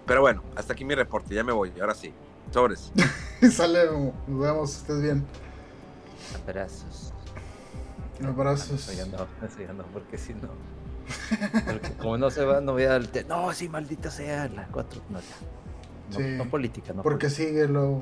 Pero 0.05 0.21
bueno, 0.21 0.43
hasta 0.55 0.73
aquí 0.73 0.83
mi 0.83 0.95
reporte. 0.95 1.33
Ya 1.33 1.43
me 1.43 1.53
voy. 1.53 1.71
Ahora 1.79 1.95
sí. 1.95 2.13
Sobres. 2.51 2.91
Sale, 3.51 3.85
nos 4.27 4.39
vemos, 4.39 4.75
estés 4.75 5.01
bien. 5.01 5.25
Abrazos. 6.35 7.13
Abrazos. 8.29 8.87
Eso 8.89 8.93
ya 8.93 9.05
no, 9.05 9.23
eso 9.45 9.59
ya 9.59 9.73
no, 9.73 9.83
porque 9.93 10.17
si 10.17 10.33
no. 10.33 10.49
Porque 11.65 11.91
como 11.99 12.17
no 12.17 12.29
se 12.29 12.45
va, 12.45 12.61
no 12.61 12.73
voy 12.73 12.83
a. 12.85 12.99
No, 13.27 13.51
sí, 13.53 13.67
maldita 13.69 14.09
sea, 14.11 14.47
la 14.49 14.67
4. 14.67 15.01
No, 15.09 15.19
ya. 15.19 15.25
No, 16.11 16.17
Sí, 16.17 16.23
no 16.37 16.45
política, 16.49 16.93
no 16.93 17.03
Porque 17.03 17.27
política. 17.27 17.49
sigue 17.49 17.67
lo. 17.67 18.01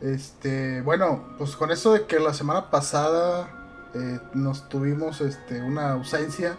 Este, 0.00 0.80
bueno, 0.82 1.24
pues 1.38 1.56
con 1.56 1.70
eso 1.70 1.92
de 1.92 2.06
que 2.06 2.20
la 2.20 2.32
semana 2.32 2.70
pasada 2.70 3.50
eh, 3.94 4.20
nos 4.34 4.68
tuvimos 4.68 5.20
este, 5.20 5.60
una 5.60 5.92
ausencia, 5.92 6.56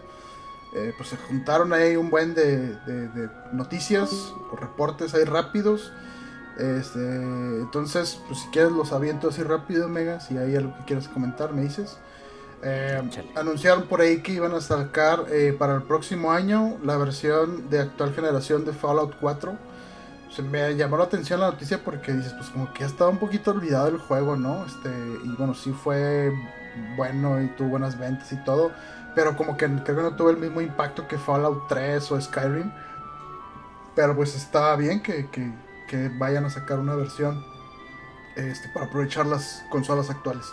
eh, 0.76 0.94
pues 0.98 1.10
se 1.10 1.18
juntaron 1.18 1.72
ahí 1.74 1.96
un 1.96 2.10
buen 2.10 2.34
de, 2.36 2.76
de- 2.86 3.08
de 3.08 3.30
noticias 3.54 4.12
o 4.52 4.56
reportes 4.58 5.14
ahí 5.14 5.24
rápidos. 5.24 5.92
Este, 6.58 7.00
entonces, 7.00 8.20
pues 8.28 8.40
si 8.42 8.48
quieres 8.50 8.74
los 8.74 8.92
aviento 8.92 9.30
así 9.30 9.42
rápido, 9.44 9.88
Mega, 9.88 10.20
si 10.20 10.38
hay 10.38 10.56
algo 10.58 10.76
que 10.78 10.84
quieras 10.86 11.08
comentar, 11.08 11.54
me 11.54 11.62
dices. 11.62 11.98
Eh, 12.62 13.02
anunciaron 13.36 13.84
por 13.84 14.02
ahí 14.02 14.22
que 14.22 14.34
iban 14.34 14.54
a 14.54 14.60
sacar 14.60 15.26
eh, 15.32 15.56
para 15.58 15.76
el 15.76 15.84
próximo 15.84 16.32
año 16.34 16.78
la 16.84 16.98
versión 16.98 17.70
de 17.70 17.80
actual 17.80 18.14
generación 18.14 18.66
de 18.66 18.74
Fallout 18.74 19.16
4 19.22 19.56
se 20.30 20.42
me 20.44 20.76
llamó 20.76 20.98
la 20.98 21.06
atención 21.06 21.40
la 21.40 21.48
noticia 21.52 21.84
porque 21.84 22.12
dices, 22.14 22.34
pues 22.34 22.50
como 22.50 22.72
que 22.74 22.82
ya 22.82 22.86
estaba 22.86 23.10
un 23.10 23.18
poquito 23.18 23.50
olvidado 23.52 23.88
el 23.88 23.98
juego, 23.98 24.36
¿no? 24.36 24.64
Este, 24.66 24.90
y 25.24 25.30
bueno, 25.38 25.56
sí 25.56 25.72
fue 25.72 26.32
bueno 26.98 27.42
y 27.42 27.48
tuvo 27.56 27.70
buenas 27.70 27.98
ventas 27.98 28.32
y 28.32 28.44
todo, 28.44 28.72
pero 29.16 29.36
como 29.36 29.58
que 29.58 29.66
creo 29.68 29.96
que 29.98 30.04
no 30.04 30.16
tuvo 30.16 30.30
el 30.30 30.38
mismo 30.38 30.62
impacto 30.62 31.08
que 31.08 31.18
Fallout 31.18 31.68
3 31.68 32.12
o 32.12 32.22
Skyrim. 32.22 32.72
Pero 33.96 34.16
pues 34.16 34.36
está 34.36 34.76
bien 34.76 35.02
que, 35.02 35.28
que- 35.30 35.54
que 35.88 36.10
vayan 36.20 36.46
a 36.46 36.50
sacar 36.52 36.78
una 36.78 36.94
versión 36.96 37.44
este, 38.36 38.70
para 38.70 38.86
aprovechar 38.86 39.26
las 39.26 39.64
consolas 39.72 40.10
actuales. 40.12 40.46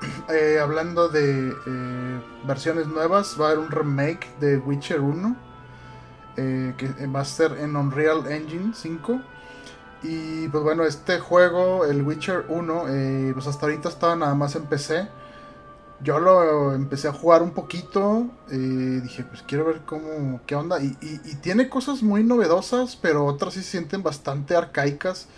Eh, 0.28 0.58
hablando 0.60 1.08
de 1.08 1.50
eh, 1.66 2.20
versiones 2.46 2.86
nuevas, 2.88 3.36
va 3.40 3.46
a 3.46 3.50
haber 3.50 3.60
un 3.60 3.70
remake 3.70 4.28
de 4.40 4.58
Witcher 4.58 5.00
1 5.00 5.36
eh, 6.36 6.74
que 6.76 7.06
va 7.06 7.20
a 7.20 7.24
ser 7.24 7.52
en 7.60 7.76
Unreal 7.76 8.26
Engine 8.30 8.72
5. 8.74 9.20
Y 10.02 10.48
pues 10.48 10.62
bueno, 10.64 10.84
este 10.84 11.20
juego, 11.20 11.86
el 11.86 12.02
Witcher 12.02 12.46
1, 12.48 12.84
eh, 12.88 13.30
pues 13.34 13.46
hasta 13.46 13.66
ahorita 13.66 13.88
estaba 13.88 14.16
nada 14.16 14.34
más 14.34 14.54
en 14.56 14.64
PC. 14.66 15.08
Yo 16.02 16.18
lo 16.20 16.74
empecé 16.74 17.08
a 17.08 17.12
jugar 17.12 17.42
un 17.42 17.52
poquito. 17.52 18.26
dije, 18.50 19.24
pues 19.24 19.42
quiero 19.42 19.64
ver 19.66 19.82
cómo, 19.86 20.40
qué 20.46 20.54
onda. 20.56 20.80
Y- 20.82 20.96
y 21.02 21.34
tiene 21.36 21.68
cosas 21.70 22.02
muy 22.02 22.22
novedosas, 22.24 22.96
pero 22.96 23.24
otras 23.26 23.54
sí 23.54 23.62
se 23.62 23.70
sienten 23.72 24.02
bastante 24.02 24.56
arcaicas. 24.56 25.28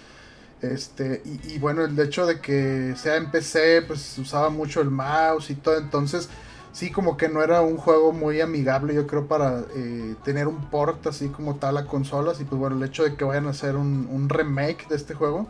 Este, 0.61 1.23
y, 1.25 1.59
bueno, 1.59 1.85
el 1.85 1.99
hecho 1.99 2.27
de 2.27 2.41
que 2.41 2.95
sea 2.97 3.17
en 3.17 3.31
PC, 3.31 3.83
pues 3.83 4.19
usaba 4.19 4.51
mucho 4.51 4.81
el 4.81 4.91
mouse 4.91 5.51
y 5.51 5.55
todo. 5.55 5.79
Entonces, 5.79 6.29
sí, 6.73 6.91
como 6.91 7.17
que 7.17 7.29
no 7.29 7.43
era 7.43 7.61
un 7.63 7.77
juego 7.77 8.13
muy 8.13 8.41
amigable, 8.41 8.95
yo 8.95 9.07
creo, 9.07 9.27
para 9.29 9.65
eh, 9.77 10.17
tener 10.25 10.49
un 10.49 10.69
port 10.71 11.07
así 11.07 11.29
como 11.29 11.57
tal 11.57 11.77
a 11.79 11.87
consolas. 11.87 12.41
Y 12.41 12.45
pues 12.45 12.59
bueno, 12.59 12.77
el 12.77 12.83
hecho 12.83 13.05
de 13.05 13.15
que 13.15 13.25
vayan 13.25 13.47
a 13.47 13.51
hacer 13.51 13.77
un, 13.77 14.09
un 14.11 14.29
remake 14.29 14.89
de 14.89 14.97
este 14.97 15.15
juego, 15.15 15.47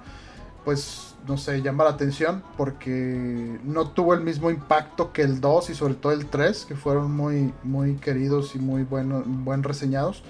pues 0.64 1.08
no 1.26 1.36
sé, 1.36 1.62
llama 1.62 1.84
la 1.84 1.90
atención 1.90 2.42
porque 2.56 3.58
no 3.64 3.88
tuvo 3.90 4.14
el 4.14 4.22
mismo 4.22 4.50
impacto 4.50 5.12
que 5.12 5.22
el 5.22 5.40
2 5.40 5.70
y 5.70 5.74
sobre 5.74 5.94
todo 5.94 6.12
el 6.12 6.26
3, 6.26 6.64
que 6.64 6.74
fueron 6.74 7.12
muy, 7.12 7.52
muy 7.62 7.96
queridos 7.96 8.54
y 8.54 8.58
muy 8.58 8.82
bueno, 8.82 9.22
buen 9.26 9.62
reseñados. 9.62 10.22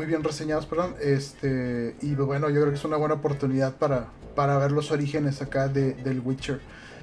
Muy 0.00 0.06
bien 0.06 0.24
reseñados, 0.24 0.64
perdón. 0.64 0.94
Este, 0.98 1.94
y 2.00 2.14
bueno, 2.14 2.48
yo 2.48 2.62
creo 2.62 2.70
que 2.70 2.78
es 2.78 2.84
una 2.86 2.96
buena 2.96 3.16
oportunidad 3.16 3.76
para, 3.76 4.06
para 4.34 4.56
ver 4.56 4.72
los 4.72 4.90
orígenes 4.92 5.42
acá 5.42 5.68
de, 5.68 5.92
del 5.92 6.20
Witcher. 6.20 6.58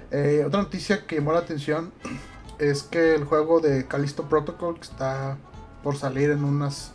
Eh, 0.10 0.44
otra 0.44 0.64
noticia 0.64 1.06
que 1.06 1.18
llamó 1.18 1.32
la 1.32 1.38
atención 1.38 1.94
es 2.58 2.82
que 2.82 3.14
el 3.14 3.26
juego 3.26 3.60
de 3.60 3.86
Callisto 3.86 4.28
Protocol, 4.28 4.80
que 4.80 4.86
está 4.86 5.38
por 5.84 5.96
salir 5.96 6.32
en 6.32 6.44
unas 6.44 6.94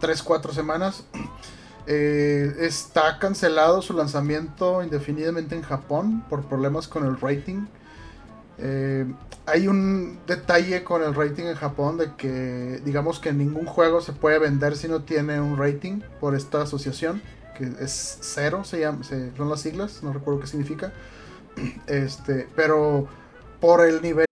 3-4 0.00 0.52
semanas, 0.52 1.04
eh, 1.86 2.54
está 2.60 3.18
cancelado 3.18 3.82
su 3.82 3.92
lanzamiento 3.92 4.82
indefinidamente 4.82 5.54
en 5.54 5.60
Japón 5.60 6.24
por 6.30 6.46
problemas 6.46 6.88
con 6.88 7.04
el 7.04 7.20
rating. 7.20 7.66
Eh, 8.64 9.04
hay 9.46 9.66
un 9.66 10.20
detalle 10.26 10.84
con 10.84 11.02
el 11.02 11.14
rating 11.16 11.46
en 11.46 11.56
Japón 11.56 11.98
de 11.98 12.14
que 12.16 12.80
digamos 12.84 13.18
que 13.18 13.32
ningún 13.32 13.66
juego 13.66 14.00
se 14.00 14.12
puede 14.12 14.38
vender 14.38 14.76
si 14.76 14.86
no 14.86 15.02
tiene 15.02 15.40
un 15.40 15.56
rating 15.56 16.00
por 16.20 16.36
esta 16.36 16.62
asociación 16.62 17.20
que 17.58 17.64
es 17.80 18.18
cero 18.22 18.62
se 18.62 18.78
llama 18.80 19.02
se- 19.02 19.34
son 19.36 19.48
las 19.48 19.60
siglas 19.60 20.02
no 20.04 20.12
recuerdo 20.12 20.40
qué 20.40 20.46
significa 20.46 20.92
este 21.88 22.46
pero 22.54 23.08
por 23.60 23.84
el 23.84 24.00
nivel 24.00 24.26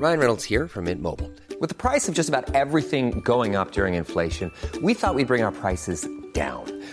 Ryan 0.00 0.18
Reynolds 0.18 0.44
here 0.44 0.66
from 0.66 0.84
Mint 0.84 1.02
Mobile. 1.02 1.30
With 1.60 1.68
the 1.68 1.74
price 1.74 2.08
of 2.08 2.14
just 2.14 2.30
about 2.30 2.54
everything 2.54 3.20
going 3.22 3.54
up 3.54 3.72
during 3.72 3.94
inflation, 3.96 4.50
we 4.80 4.94
thought 4.94 5.14
we'd 5.14 5.26
bring 5.26 5.42
our 5.42 5.52
prices 5.52 6.08
down. 6.32 6.64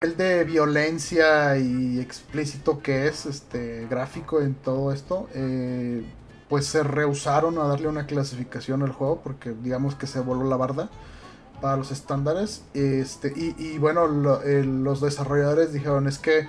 de 0.00 0.44
violencia 0.44 1.58
y 1.58 2.00
explícito 2.00 2.80
que 2.80 3.06
es 3.06 3.26
este 3.26 3.86
gráfico 3.86 4.40
en 4.40 4.54
todo 4.54 4.92
esto 4.92 5.28
eh, 5.34 6.02
pues 6.48 6.64
se 6.64 6.82
rehusaron 6.82 7.58
a 7.58 7.64
darle 7.64 7.86
una 7.86 8.06
clasificación 8.06 8.82
al 8.82 8.92
juego 8.92 9.20
porque 9.22 9.50
digamos 9.52 9.96
que 9.96 10.06
se 10.06 10.20
voló 10.20 10.48
la 10.48 10.56
barda 10.56 10.88
para 11.60 11.76
los 11.76 11.90
estándares 11.90 12.62
este 12.72 13.34
y, 13.36 13.76
bueno 13.76 14.40
eh, 14.42 14.64
los 14.64 15.02
desarrolladores 15.02 15.74
dijeron 15.74 16.08
es 16.08 16.18
que 16.18 16.48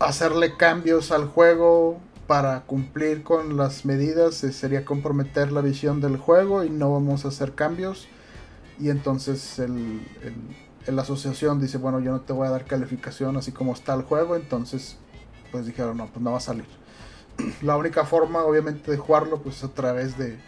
hacerle 0.00 0.56
cambios 0.56 1.12
al 1.12 1.28
juego 1.28 2.00
para 2.26 2.62
cumplir 2.62 3.22
con 3.22 3.56
las 3.56 3.84
medidas 3.84 4.42
eh, 4.42 4.52
sería 4.52 4.84
comprometer 4.84 5.52
la 5.52 5.60
visión 5.60 6.00
del 6.00 6.16
juego 6.16 6.64
y 6.64 6.70
no 6.70 6.92
vamos 6.92 7.24
a 7.24 7.28
hacer 7.28 7.54
cambios 7.54 8.08
y 8.80 8.90
entonces 8.90 9.60
el- 9.60 10.00
la 10.92 11.02
asociación 11.02 11.60
dice, 11.60 11.78
bueno, 11.78 12.00
yo 12.00 12.12
no 12.12 12.20
te 12.20 12.32
voy 12.32 12.46
a 12.46 12.50
dar 12.50 12.64
calificación 12.64 13.36
así 13.36 13.52
como 13.52 13.72
está 13.72 13.94
el 13.94 14.02
juego, 14.02 14.36
entonces 14.36 14.96
pues 15.50 15.66
dijeron, 15.66 15.96
no, 15.96 16.06
pues 16.06 16.22
no 16.22 16.32
va 16.32 16.38
a 16.38 16.40
salir. 16.40 16.66
La 17.62 17.76
única 17.76 18.04
forma 18.04 18.44
obviamente 18.44 18.90
de 18.90 18.96
jugarlo 18.96 19.40
pues 19.40 19.58
es 19.58 19.64
a 19.64 19.68
través 19.68 20.18
de 20.18 20.38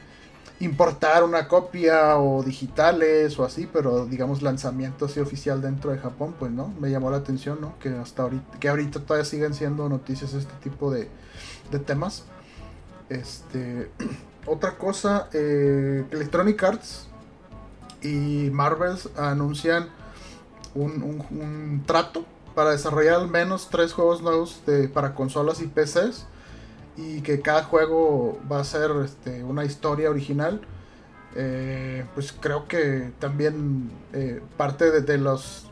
importar 0.61 1.25
una 1.25 1.49
copia 1.49 2.19
o 2.19 2.43
digitales 2.43 3.39
o 3.39 3.45
así, 3.45 3.69
pero 3.73 4.05
digamos 4.07 4.43
lanzamiento 4.43 5.07
así 5.07 5.19
oficial 5.19 5.63
dentro 5.63 5.91
de 5.91 5.99
Japón, 5.99 6.35
pues 6.39 6.53
no, 6.53 6.69
me 6.79 6.91
llamó 6.91 7.11
la 7.11 7.17
atención, 7.17 7.59
¿no? 7.61 7.79
Que 7.79 7.89
hasta 7.89 8.23
ahorita, 8.23 8.59
que 8.59 8.69
ahorita 8.69 9.01
todavía 9.01 9.25
siguen 9.25 9.55
siendo 9.55 9.89
noticias 9.89 10.35
este 10.35 10.53
tipo 10.63 10.91
de, 10.91 11.09
de 11.71 11.79
temas. 11.79 12.25
Este, 13.09 13.91
otra 14.47 14.77
cosa, 14.77 15.29
eh, 15.33 16.05
Electronic 16.11 16.63
Arts 16.63 17.09
y 18.03 18.51
Marvels 18.53 19.09
anuncian 19.17 19.89
un, 20.75 21.03
un- 21.31 21.83
trato 21.87 22.25
para 22.55 22.71
desarrollar 22.73 23.15
al 23.15 23.29
menos 23.29 23.69
tres 23.71 23.93
juegos 23.93 24.23
nuevos 24.23 24.63
de, 24.67 24.89
para 24.89 25.15
consolas 25.15 25.61
y 25.61 25.67
PCs. 25.69 26.27
y 26.97 27.23
que 27.23 27.41
cada 27.43 27.65
juego 27.65 28.41
va 28.51 28.61
a 28.61 28.65
ser 28.65 28.91
este, 29.05 29.45
una 29.45 29.65
historia 29.65 30.11
original. 30.11 30.61
Eh, 31.35 32.05
pues 32.15 32.33
creo 32.33 32.67
que 32.69 33.13
también 33.21 33.91
eh, 34.13 34.43
parte 34.57 34.91
de, 34.91 35.01
de, 35.03 35.19
los 35.19 35.67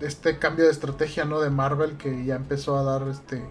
este 0.00 0.38
cambio 0.38 0.64
de 0.66 0.72
estrategia 0.72 1.24
no 1.24 1.40
de 1.40 1.50
Marvel 1.50 1.96
que 1.96 2.24
ya 2.24 2.36
empezó 2.36 2.76
a 2.78 2.82
dar 2.82 3.06
este 3.08 3.42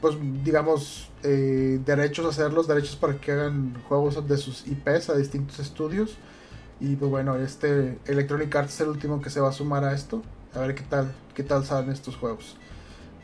pues 0.00 0.16
digamos 0.44 1.10
eh, 1.22 1.80
derechos 1.84 2.26
a 2.26 2.28
hacer 2.30 2.52
los 2.52 2.66
derechos 2.68 2.96
para 2.96 3.16
que 3.20 3.32
hagan 3.32 3.82
juegos 3.88 4.26
de 4.28 4.36
sus 4.38 4.66
IPs 4.66 5.10
a 5.10 5.16
distintos 5.16 5.58
estudios 5.58 6.18
y 6.80 6.96
pues 6.96 7.10
bueno 7.10 7.36
este 7.36 7.98
Electronic 8.06 8.54
Arts 8.54 8.74
es 8.74 8.80
el 8.80 8.88
último 8.88 9.20
que 9.20 9.30
se 9.30 9.40
va 9.40 9.48
a 9.48 9.52
sumar 9.52 9.84
a 9.84 9.94
esto 9.94 10.22
a 10.54 10.60
ver 10.60 10.74
qué 10.74 10.82
tal 10.82 11.12
qué 11.34 11.42
tal 11.42 11.64
salen 11.64 11.90
estos 11.90 12.16
juegos 12.16 12.56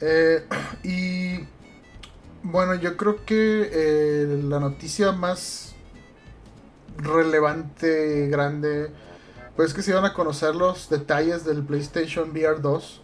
y 0.82 1.40
bueno 2.42 2.74
yo 2.74 2.96
creo 2.96 3.24
que 3.24 4.40
la 4.48 4.60
noticia 4.60 5.12
más 5.12 5.70
relevante, 7.02 8.28
grande, 8.28 8.90
pues 9.56 9.74
que 9.74 9.82
se 9.82 9.90
iban 9.92 10.04
a 10.04 10.14
conocer 10.14 10.54
los 10.54 10.88
detalles 10.88 11.44
del 11.44 11.62
PlayStation 11.62 12.30
VR 12.30 12.60
2. 12.60 13.02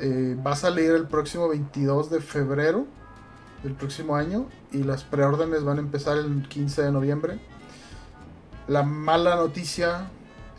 Eh, 0.00 0.36
va 0.44 0.52
a 0.52 0.56
salir 0.56 0.92
el 0.92 1.06
próximo 1.06 1.48
22 1.48 2.10
de 2.10 2.20
febrero 2.20 2.86
del 3.62 3.74
próximo 3.74 4.16
año 4.16 4.46
y 4.72 4.82
las 4.82 5.04
preórdenes 5.04 5.62
van 5.62 5.76
a 5.76 5.80
empezar 5.80 6.16
el 6.16 6.48
15 6.48 6.82
de 6.82 6.92
noviembre. 6.92 7.38
La 8.70 8.84
mala 8.84 9.34
noticia 9.34 10.08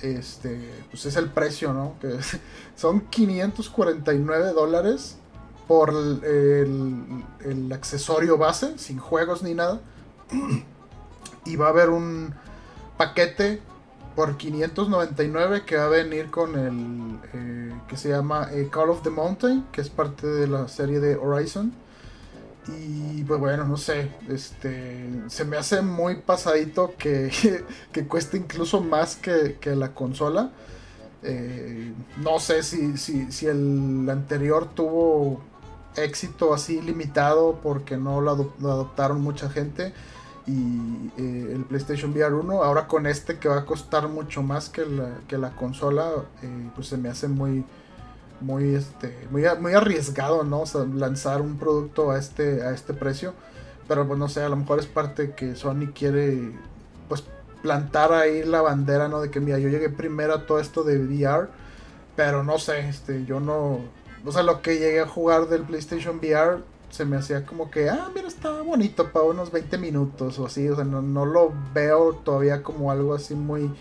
este, 0.01 0.59
pues 0.89 1.05
es 1.05 1.15
el 1.15 1.29
precio, 1.29 1.71
¿no? 1.71 1.95
Que 2.01 2.17
son 2.75 2.99
549 3.09 4.51
dólares 4.51 5.15
por 5.65 5.91
el, 5.91 7.23
el, 7.45 7.71
accesorio 7.71 8.37
base, 8.37 8.77
sin 8.77 8.99
juegos 8.99 9.43
ni 9.43 9.53
nada. 9.53 9.79
Y 11.45 11.55
va 11.55 11.67
a 11.67 11.69
haber 11.69 11.89
un 11.89 12.35
paquete 12.97 13.61
por 14.15 14.35
599 14.35 15.63
que 15.65 15.77
va 15.77 15.85
a 15.85 15.87
venir 15.87 16.29
con 16.29 16.59
el 16.59 17.17
eh, 17.33 17.73
que 17.87 17.95
se 17.95 18.09
llama 18.09 18.49
eh, 18.51 18.67
Call 18.69 18.89
of 18.89 19.01
the 19.03 19.09
Mountain, 19.09 19.65
que 19.71 19.79
es 19.79 19.89
parte 19.89 20.27
de 20.27 20.47
la 20.47 20.67
serie 20.67 20.99
de 20.99 21.15
Horizon. 21.15 21.73
Y 22.67 23.23
pues 23.23 23.39
bueno, 23.39 23.65
no 23.65 23.77
sé, 23.77 24.11
este 24.29 25.09
se 25.27 25.45
me 25.45 25.57
hace 25.57 25.81
muy 25.81 26.17
pasadito 26.17 26.93
que, 26.97 27.31
que 27.91 28.07
cueste 28.07 28.37
incluso 28.37 28.81
más 28.81 29.15
que, 29.15 29.57
la 29.75 29.93
consola. 29.93 30.51
Eh, 31.23 31.93
no 32.17 32.39
sé 32.39 32.63
si, 32.63 32.97
si, 32.97 33.31
si, 33.31 33.45
el 33.45 34.07
anterior 34.09 34.69
tuvo 34.73 35.41
éxito 35.95 36.53
así 36.53 36.81
limitado 36.81 37.59
porque 37.61 37.97
no 37.97 38.21
lo 38.21 38.31
adoptaron 38.31 39.21
mucha 39.21 39.49
gente 39.49 39.93
y 40.47 41.11
eh, 41.17 41.53
el 41.53 41.65
PlayStation 41.65 42.11
VR 42.11 42.33
1. 42.33 42.63
Ahora 42.63 42.87
con 42.87 43.05
este 43.05 43.37
que 43.37 43.47
va 43.47 43.59
a 43.59 43.65
costar 43.65 44.07
mucho 44.07 44.41
más 44.43 44.69
que 44.69 44.85
la, 44.85 45.19
que 45.27 45.37
la 45.37 45.51
consola, 45.55 46.09
eh, 46.41 46.69
pues 46.75 46.87
se 46.87 46.97
me 46.97 47.09
hace 47.09 47.27
muy 47.27 47.63
muy 48.41 48.75
este 48.75 49.27
muy, 49.31 49.43
muy 49.59 49.73
arriesgado, 49.73 50.43
¿no? 50.43 50.63
lanzar 50.95 51.41
un 51.41 51.57
producto 51.57 52.11
a 52.11 52.19
este 52.19 52.63
a 52.63 52.71
este 52.71 52.93
precio. 52.93 53.33
Pero 53.87 54.07
pues 54.07 54.19
no 54.19 54.29
sé, 54.29 54.41
a 54.41 54.49
lo 54.49 54.55
mejor 54.55 54.79
es 54.79 54.85
parte 54.85 55.33
que 55.33 55.55
Sony 55.55 55.91
quiere 55.93 56.51
pues 57.09 57.23
plantar 57.61 58.13
ahí 58.13 58.43
la 58.43 58.61
bandera, 58.61 59.07
¿no? 59.07 59.21
De 59.21 59.29
que 59.29 59.39
mira, 59.39 59.59
yo 59.59 59.69
llegué 59.69 59.89
primero 59.89 60.33
a 60.33 60.45
todo 60.45 60.59
esto 60.59 60.83
de 60.83 60.97
VR, 60.97 61.49
pero 62.15 62.43
no 62.43 62.57
sé, 62.57 62.87
este 62.87 63.25
yo 63.25 63.39
no 63.39 63.79
o 64.25 64.31
sea, 64.31 64.43
lo 64.43 64.61
que 64.61 64.77
llegué 64.77 64.99
a 64.99 65.07
jugar 65.07 65.47
del 65.47 65.63
PlayStation 65.63 66.17
VR 66.17 66.59
se 66.91 67.05
me 67.05 67.17
hacía 67.17 67.45
como 67.45 67.71
que, 67.71 67.89
ah, 67.89 68.09
mira, 68.13 68.27
está 68.27 68.61
bonito 68.61 69.11
para 69.11 69.25
unos 69.25 69.51
20 69.51 69.77
minutos 69.77 70.37
o 70.39 70.45
así. 70.45 70.67
O 70.69 70.75
sea, 70.75 70.83
no, 70.83 71.25
lo 71.25 71.53
veo 71.73 72.15
todavía 72.15 72.61
como 72.61 72.91
algo 72.91 73.13
así 73.13 73.33
muy, 73.33 73.71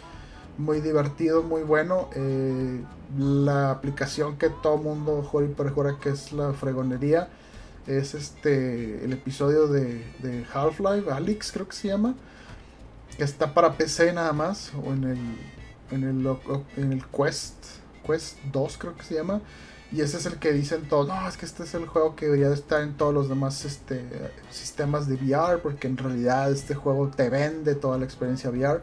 muy 0.61 0.81
divertido, 0.81 1.43
muy 1.43 1.63
bueno. 1.63 2.09
Eh, 2.15 2.83
la 3.19 3.71
aplicación 3.71 4.37
que 4.37 4.51
todo 4.51 4.77
mundo 4.77 5.23
jura 5.23 5.47
y 5.47 5.49
perjura 5.49 5.99
que 6.01 6.11
es 6.11 6.33
la 6.33 6.53
fregonería 6.53 7.29
es 7.87 8.15
este 8.15 9.05
el 9.05 9.13
episodio 9.13 9.67
de, 9.67 10.05
Half-Life, 10.53 11.11
Alex 11.11 11.53
creo 11.53 11.69
que 11.69 11.77
se 11.77 11.89
llama. 11.89 12.15
Que 13.17 13.25
está 13.25 13.53
para 13.53 13.77
PC 13.77 14.13
nada 14.13 14.33
más. 14.33 14.73
O 14.85 14.93
en 14.93 15.05
el, 15.05 16.39
en 16.77 16.93
el, 16.93 17.05
Quest, 17.07 17.55
Quest 18.07 18.39
2 18.53 18.79
creo 18.79 18.97
que 18.97 19.03
se 19.03 19.15
llama 19.15 19.41
y 19.93 20.03
ese 20.03 20.19
es 20.19 20.27
el 20.27 20.37
que 20.37 20.53
dicen 20.53 20.89
todos, 20.89 21.09
no, 21.09 21.29
es 21.29 21.37
que 21.37 21.45
este 21.45 21.65
es 21.65 21.75
el 21.75 21.87
juego 21.87 22.15
que 22.15 22.27
debería 22.27 22.49
de 22.49 22.55
estar 22.55 22.81
en 22.83 22.97
todos 22.97 23.13
los 23.13 23.29
demás 23.29 23.65
este, 23.65 24.05
sistemas 24.51 25.09
de 25.09 25.17
VR, 25.17 25.59
porque 25.61 25.89
en 25.89 25.97
realidad 25.97 26.53
este 26.53 26.77
juego 26.77 27.09
te 27.09 27.29
vende 27.29 27.75
toda 27.75 27.99
la 27.99 28.05
experiencia 28.05 28.51
VR. 28.51 28.83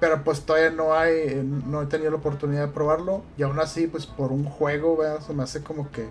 Pero 0.00 0.22
pues 0.22 0.42
todavía 0.42 0.70
no 0.70 0.94
hay, 0.94 1.42
no 1.66 1.82
he 1.82 1.86
tenido 1.86 2.12
la 2.12 2.18
oportunidad 2.18 2.66
de 2.66 2.72
probarlo. 2.72 3.22
Y 3.36 3.42
aún 3.42 3.58
así, 3.58 3.86
pues 3.86 4.06
por 4.06 4.30
un 4.30 4.44
juego, 4.44 4.96
¿verdad? 4.96 5.20
se 5.20 5.32
me 5.32 5.42
hace 5.42 5.62
como 5.62 5.90
que 5.90 6.06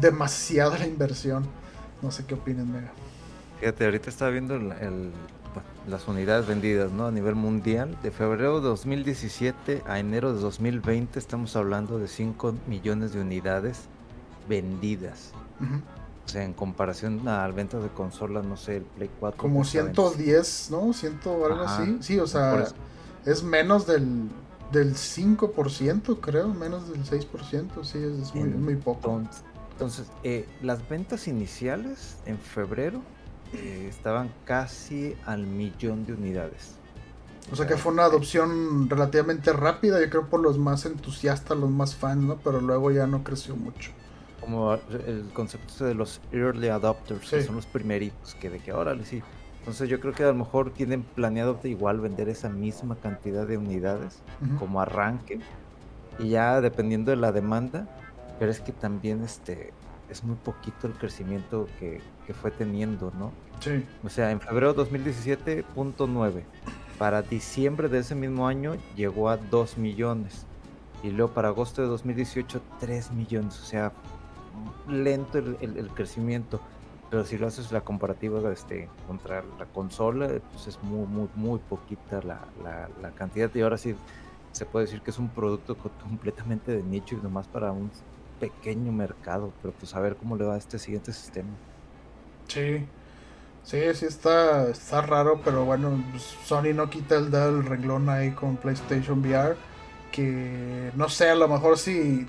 demasiada 0.00 0.78
la 0.78 0.86
inversión. 0.86 1.46
No 2.02 2.10
sé 2.10 2.24
qué 2.26 2.34
opinan, 2.34 2.70
Mega. 2.70 2.92
Fíjate, 3.60 3.84
ahorita 3.84 4.10
estaba 4.10 4.30
viendo 4.30 4.56
el, 4.56 5.12
las 5.88 6.08
unidades 6.08 6.46
vendidas 6.46 6.92
¿no? 6.92 7.06
a 7.06 7.10
nivel 7.10 7.34
mundial. 7.34 7.96
De 8.02 8.10
febrero 8.10 8.60
de 8.60 8.68
2017 8.68 9.82
a 9.86 9.98
enero 9.98 10.34
de 10.34 10.40
2020 10.40 11.18
estamos 11.18 11.56
hablando 11.56 11.98
de 11.98 12.08
5 12.08 12.54
millones 12.66 13.12
de 13.12 13.20
unidades 13.20 13.82
vendidas. 14.48 15.32
O 16.24 16.28
sea, 16.28 16.44
en 16.44 16.52
comparación 16.52 17.26
a 17.28 17.46
ventas 17.48 17.82
de 17.82 17.88
consolas, 17.88 18.44
no 18.44 18.56
sé, 18.56 18.78
el 18.78 18.82
Play 18.82 19.10
4. 19.20 19.40
Como 19.40 19.64
110, 19.64 20.68
¿no? 20.70 20.92
Ciento 20.92 21.46
algo 21.46 21.62
así. 21.62 21.98
Sí, 22.00 22.18
o 22.18 22.26
sea, 22.26 22.64
es 23.26 23.42
menos 23.42 23.86
del, 23.86 24.28
del 24.72 24.94
5%, 24.94 26.20
creo, 26.20 26.48
menos 26.48 26.90
del 26.90 27.04
6%. 27.04 27.84
Sí, 27.84 27.98
es, 27.98 28.34
muy, 28.34 28.48
muy, 28.48 28.76
poco. 28.76 29.22
Entonces, 29.72 30.06
eh, 30.22 30.48
las 30.62 30.88
ventas 30.88 31.28
iniciales 31.28 32.16
en 32.26 32.38
febrero 32.38 33.00
eh, 33.52 33.86
estaban 33.88 34.32
casi 34.44 35.16
al 35.26 35.46
millón 35.46 36.06
de 36.06 36.14
unidades. 36.14 36.76
O 37.50 37.56
sea 37.56 37.66
que 37.66 37.76
fue 37.76 37.92
una 37.92 38.04
adopción 38.04 38.88
relativamente 38.88 39.52
rápida, 39.52 40.00
yo 40.00 40.08
creo 40.08 40.26
por 40.28 40.40
los 40.40 40.58
más 40.58 40.86
entusiastas, 40.86 41.58
los 41.58 41.70
más 41.70 41.96
fans, 41.96 42.22
¿no? 42.22 42.36
Pero 42.36 42.60
luego 42.60 42.90
ya 42.92 43.06
no 43.06 43.24
creció 43.24 43.56
mucho. 43.56 43.90
Como 44.40 44.74
el 44.74 45.28
concepto 45.34 45.84
de 45.84 45.94
los 45.94 46.20
early 46.32 46.68
adopters, 46.68 47.28
que 47.28 47.42
son 47.42 47.56
los 47.56 47.66
primeritos, 47.66 48.34
que 48.36 48.48
de 48.48 48.60
que 48.60 48.70
ahora 48.70 48.96
sí. 49.04 49.22
Entonces 49.62 49.88
yo 49.88 50.00
creo 50.00 50.12
que 50.12 50.24
a 50.24 50.26
lo 50.26 50.34
mejor 50.34 50.72
tienen 50.72 51.04
planeado 51.04 51.56
igual 51.62 52.00
vender 52.00 52.28
esa 52.28 52.48
misma 52.48 52.96
cantidad 52.96 53.46
de 53.46 53.58
unidades 53.58 54.20
como 54.58 54.80
arranque. 54.80 55.38
Y 56.18 56.30
ya 56.30 56.60
dependiendo 56.60 57.12
de 57.12 57.16
la 57.16 57.30
demanda, 57.30 57.86
pero 58.40 58.50
es 58.50 58.60
que 58.60 58.72
también 58.72 59.22
este 59.22 59.72
es 60.10 60.24
muy 60.24 60.34
poquito 60.34 60.88
el 60.88 60.94
crecimiento 60.94 61.68
que, 61.78 62.00
que 62.26 62.34
fue 62.34 62.50
teniendo, 62.50 63.12
¿no? 63.16 63.30
Sí. 63.60 63.84
O 64.02 64.08
sea, 64.08 64.32
en 64.32 64.40
febrero 64.40 64.74
de 64.74 64.82
2017.9. 64.82 66.42
Para 66.98 67.22
diciembre 67.22 67.88
de 67.88 68.00
ese 68.00 68.16
mismo 68.16 68.48
año 68.48 68.76
llegó 68.96 69.30
a 69.30 69.36
2 69.36 69.78
millones. 69.78 70.44
Y 71.02 71.10
luego 71.10 71.32
para 71.32 71.48
agosto 71.48 71.82
de 71.82 71.88
2018, 71.88 72.60
3 72.80 73.12
millones. 73.12 73.60
O 73.60 73.64
sea, 73.64 73.92
lento 74.88 75.38
el, 75.38 75.56
el, 75.60 75.88
crecimiento. 75.90 76.60
Pero 77.12 77.26
si 77.26 77.36
lo 77.36 77.46
haces 77.46 77.70
la 77.72 77.82
comparativa 77.82 78.50
este, 78.50 78.88
contra 79.06 79.44
la 79.58 79.66
consola, 79.66 80.28
pues 80.50 80.66
es 80.66 80.82
muy, 80.82 81.06
muy, 81.06 81.28
muy 81.34 81.58
poquita 81.58 82.22
la, 82.22 82.40
la, 83.02 83.10
cantidad. 83.10 83.50
Y 83.54 83.60
ahora 83.60 83.76
sí 83.76 83.94
se 84.52 84.64
puede 84.64 84.86
decir 84.86 85.02
que 85.02 85.10
es 85.10 85.18
un 85.18 85.28
producto 85.28 85.76
completamente 85.76 86.72
de 86.72 86.82
nicho 86.82 87.14
y 87.14 87.22
nomás 87.22 87.48
para 87.48 87.70
un 87.70 87.90
pequeño 88.40 88.92
mercado. 88.92 89.52
Pero 89.60 89.74
pues 89.78 89.94
a 89.94 90.00
ver 90.00 90.16
cómo 90.16 90.38
le 90.38 90.46
va 90.46 90.54
a 90.54 90.56
este 90.56 90.78
siguiente 90.78 91.12
sistema. 91.12 91.50
Sí, 92.48 92.86
sí, 93.62 93.80
sí 93.92 94.06
está, 94.06 94.70
está 94.70 95.02
raro, 95.02 95.42
pero 95.44 95.66
bueno, 95.66 96.02
pues, 96.12 96.22
Sony 96.46 96.72
no 96.74 96.88
quita 96.88 97.16
el 97.16 97.30
dedo 97.30 97.56
del 97.56 97.66
renglón 97.66 98.08
ahí 98.08 98.30
con 98.30 98.56
PlayStation 98.56 99.20
VR. 99.20 99.54
Que 100.12 100.90
no 100.96 101.10
sé, 101.10 101.28
a 101.28 101.34
lo 101.34 101.46
mejor 101.46 101.76
si 101.76 102.26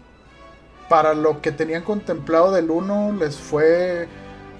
para 0.90 1.14
lo 1.14 1.40
que 1.40 1.54
tenían 1.54 1.84
contemplado 1.84 2.52
del 2.52 2.70
1 2.70 3.14
les 3.14 3.38
fue 3.38 4.10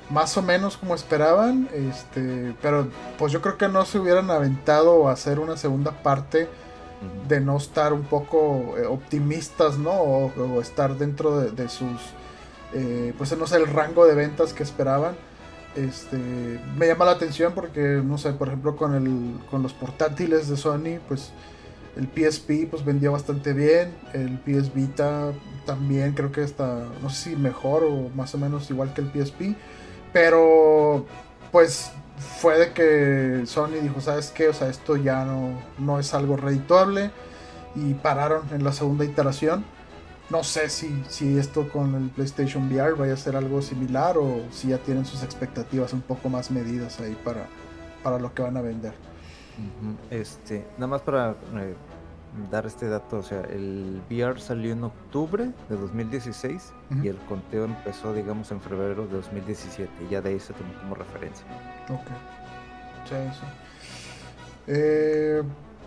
más 0.10 0.38
o 0.38 0.42
menos 0.42 0.78
como 0.78 0.96
esperaban. 0.96 1.70
Este, 1.74 2.56
pero 2.62 2.88
pues 3.18 3.32
yo 3.32 3.42
creo 3.42 3.58
que 3.58 3.68
no 3.68 3.86
se 3.86 4.00
hubieran 4.00 4.30
aventado 4.32 5.08
a 5.08 5.14
hacer 5.14 5.40
una 5.40 5.58
segunda 5.58 5.92
parte 6.04 6.48
de 7.28 7.40
no 7.42 7.58
estar 7.58 7.94
un 7.94 8.04
poco 8.04 8.76
eh, 8.78 8.86
optimistas, 8.86 9.78
¿no? 9.78 9.92
O, 9.92 10.62
estar 10.62 10.98
dentro 10.98 11.42
de, 11.42 11.70
sus, 11.70 12.00
eh, 12.74 13.14
pues 13.18 13.38
no 13.38 13.48
sé, 13.48 13.58
el 13.58 13.68
rango 13.68 14.06
de 14.06 14.16
ventas 14.16 14.54
que 14.54 14.64
esperaban. 14.64 15.16
Este, 15.76 16.18
me 16.78 16.88
llama 16.88 17.06
la 17.06 17.12
atención 17.12 17.54
porque, 17.54 18.02
no 18.04 18.18
sé, 18.18 18.34
por 18.34 18.48
ejemplo, 18.48 18.76
con, 18.76 18.94
el, 18.94 19.40
con 19.50 19.64
los 19.64 19.74
portátiles 19.74 20.48
de 20.48 20.56
Sony, 20.56 21.00
pues 21.08 21.32
el 21.96 22.08
PSP 22.08 22.70
pues 22.70 22.84
vendió 22.84 23.12
bastante 23.12 23.54
bien, 23.54 23.94
el 24.14 24.40
PS 24.40 24.74
Vita 24.74 25.32
también 25.66 26.14
creo 26.14 26.32
que 26.32 26.44
está, 26.44 26.86
no 27.02 27.10
sé 27.10 27.32
si 27.32 27.36
mejor 27.36 27.84
o 27.84 28.10
más 28.16 28.34
o 28.34 28.38
menos 28.38 28.70
igual 28.70 28.94
que 28.94 29.02
el 29.02 29.12
PSP, 29.12 29.56
pero 30.14 31.06
pues 31.52 31.92
fue 32.40 32.58
de 32.60 32.74
que 32.74 33.46
Sony 33.46 33.80
dijo, 33.82 34.00
¿sabes 34.00 34.32
qué? 34.32 34.48
O 34.48 34.54
sea, 34.54 34.70
esto 34.70 34.96
ya 34.96 35.26
no, 35.26 35.60
no 35.78 36.00
es 36.00 36.14
algo 36.14 36.38
redituable 36.38 37.12
y 37.76 37.94
pararon 37.96 38.44
en 38.52 38.64
la 38.64 38.72
segunda 38.72 39.04
iteración. 39.04 39.66
No 40.30 40.44
sé 40.44 40.70
si, 40.70 41.04
si 41.10 41.38
esto 41.38 41.68
con 41.70 41.96
el 41.96 42.10
PlayStation 42.10 42.72
VR 42.72 42.94
vaya 42.94 43.14
a 43.14 43.18
ser 43.18 43.36
algo 43.36 43.62
similar 43.62 44.18
o 44.18 44.42
si 44.52 44.70
ya 44.70 44.78
tienen 44.78 45.06
sus 45.06 45.22
expectativas 45.24 45.92
un 45.94 46.02
poco 46.02 46.30
más 46.30 46.50
medidas 46.50 47.00
ahí 47.02 47.18
para, 47.24 47.48
para 48.04 48.20
lo 48.20 48.34
que 48.34 48.42
van 48.42 48.56
a 48.56 48.62
vender. 48.62 48.94
Este, 50.10 50.66
nada 50.78 50.88
más 50.88 51.02
para 51.02 51.32
eh, 51.32 51.76
dar 52.52 52.66
este 52.66 52.88
dato, 52.88 53.18
o 53.18 53.24
sea, 53.24 53.42
el 53.42 54.02
VR 54.10 54.40
salió 54.40 54.74
en 54.74 54.84
octubre 54.84 55.52
de 55.70 55.76
2016 55.76 56.74
y 57.04 57.08
el 57.08 57.18
conteo 57.18 57.66
empezó, 57.66 58.14
digamos, 58.14 58.52
en 58.52 58.62
febrero 58.62 59.06
de 59.08 59.14
2017. 59.16 59.90
Y 60.06 60.12
ya 60.12 60.22
de 60.22 60.30
ahí 60.30 60.40
se 60.40 60.54
tomó 60.54 60.74
como 60.82 60.96
referencia. 60.96 61.46
Ok. 61.90 62.08
Sí, 63.08 63.16
sí. 63.40 63.46
Eh, 64.68 65.44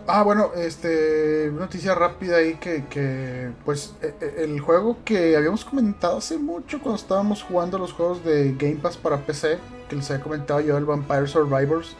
ah, 0.07 0.23
bueno, 0.23 0.51
este, 0.55 1.51
noticia 1.53 1.95
rápida 1.95 2.37
ahí 2.37 2.55
que, 2.55 2.85
que, 2.85 3.51
pues, 3.65 3.95
e, 4.01 4.13
e, 4.21 4.43
el 4.43 4.59
juego 4.59 4.97
que 5.03 5.35
habíamos 5.35 5.65
comentado 5.65 6.17
hace 6.17 6.37
mucho 6.37 6.79
cuando 6.79 7.01
estábamos 7.01 7.43
jugando 7.43 7.77
los 7.77 7.93
juegos 7.93 8.23
de 8.23 8.53
Game 8.57 8.75
Pass 8.75 8.97
para 8.97 9.17
PC, 9.17 9.57
que 9.89 9.95
les 9.95 10.09
había 10.11 10.23
comentado 10.23 10.59
yo, 10.59 10.77
el 10.77 10.85
Vampire 10.85 11.27
Survivors, 11.27 11.95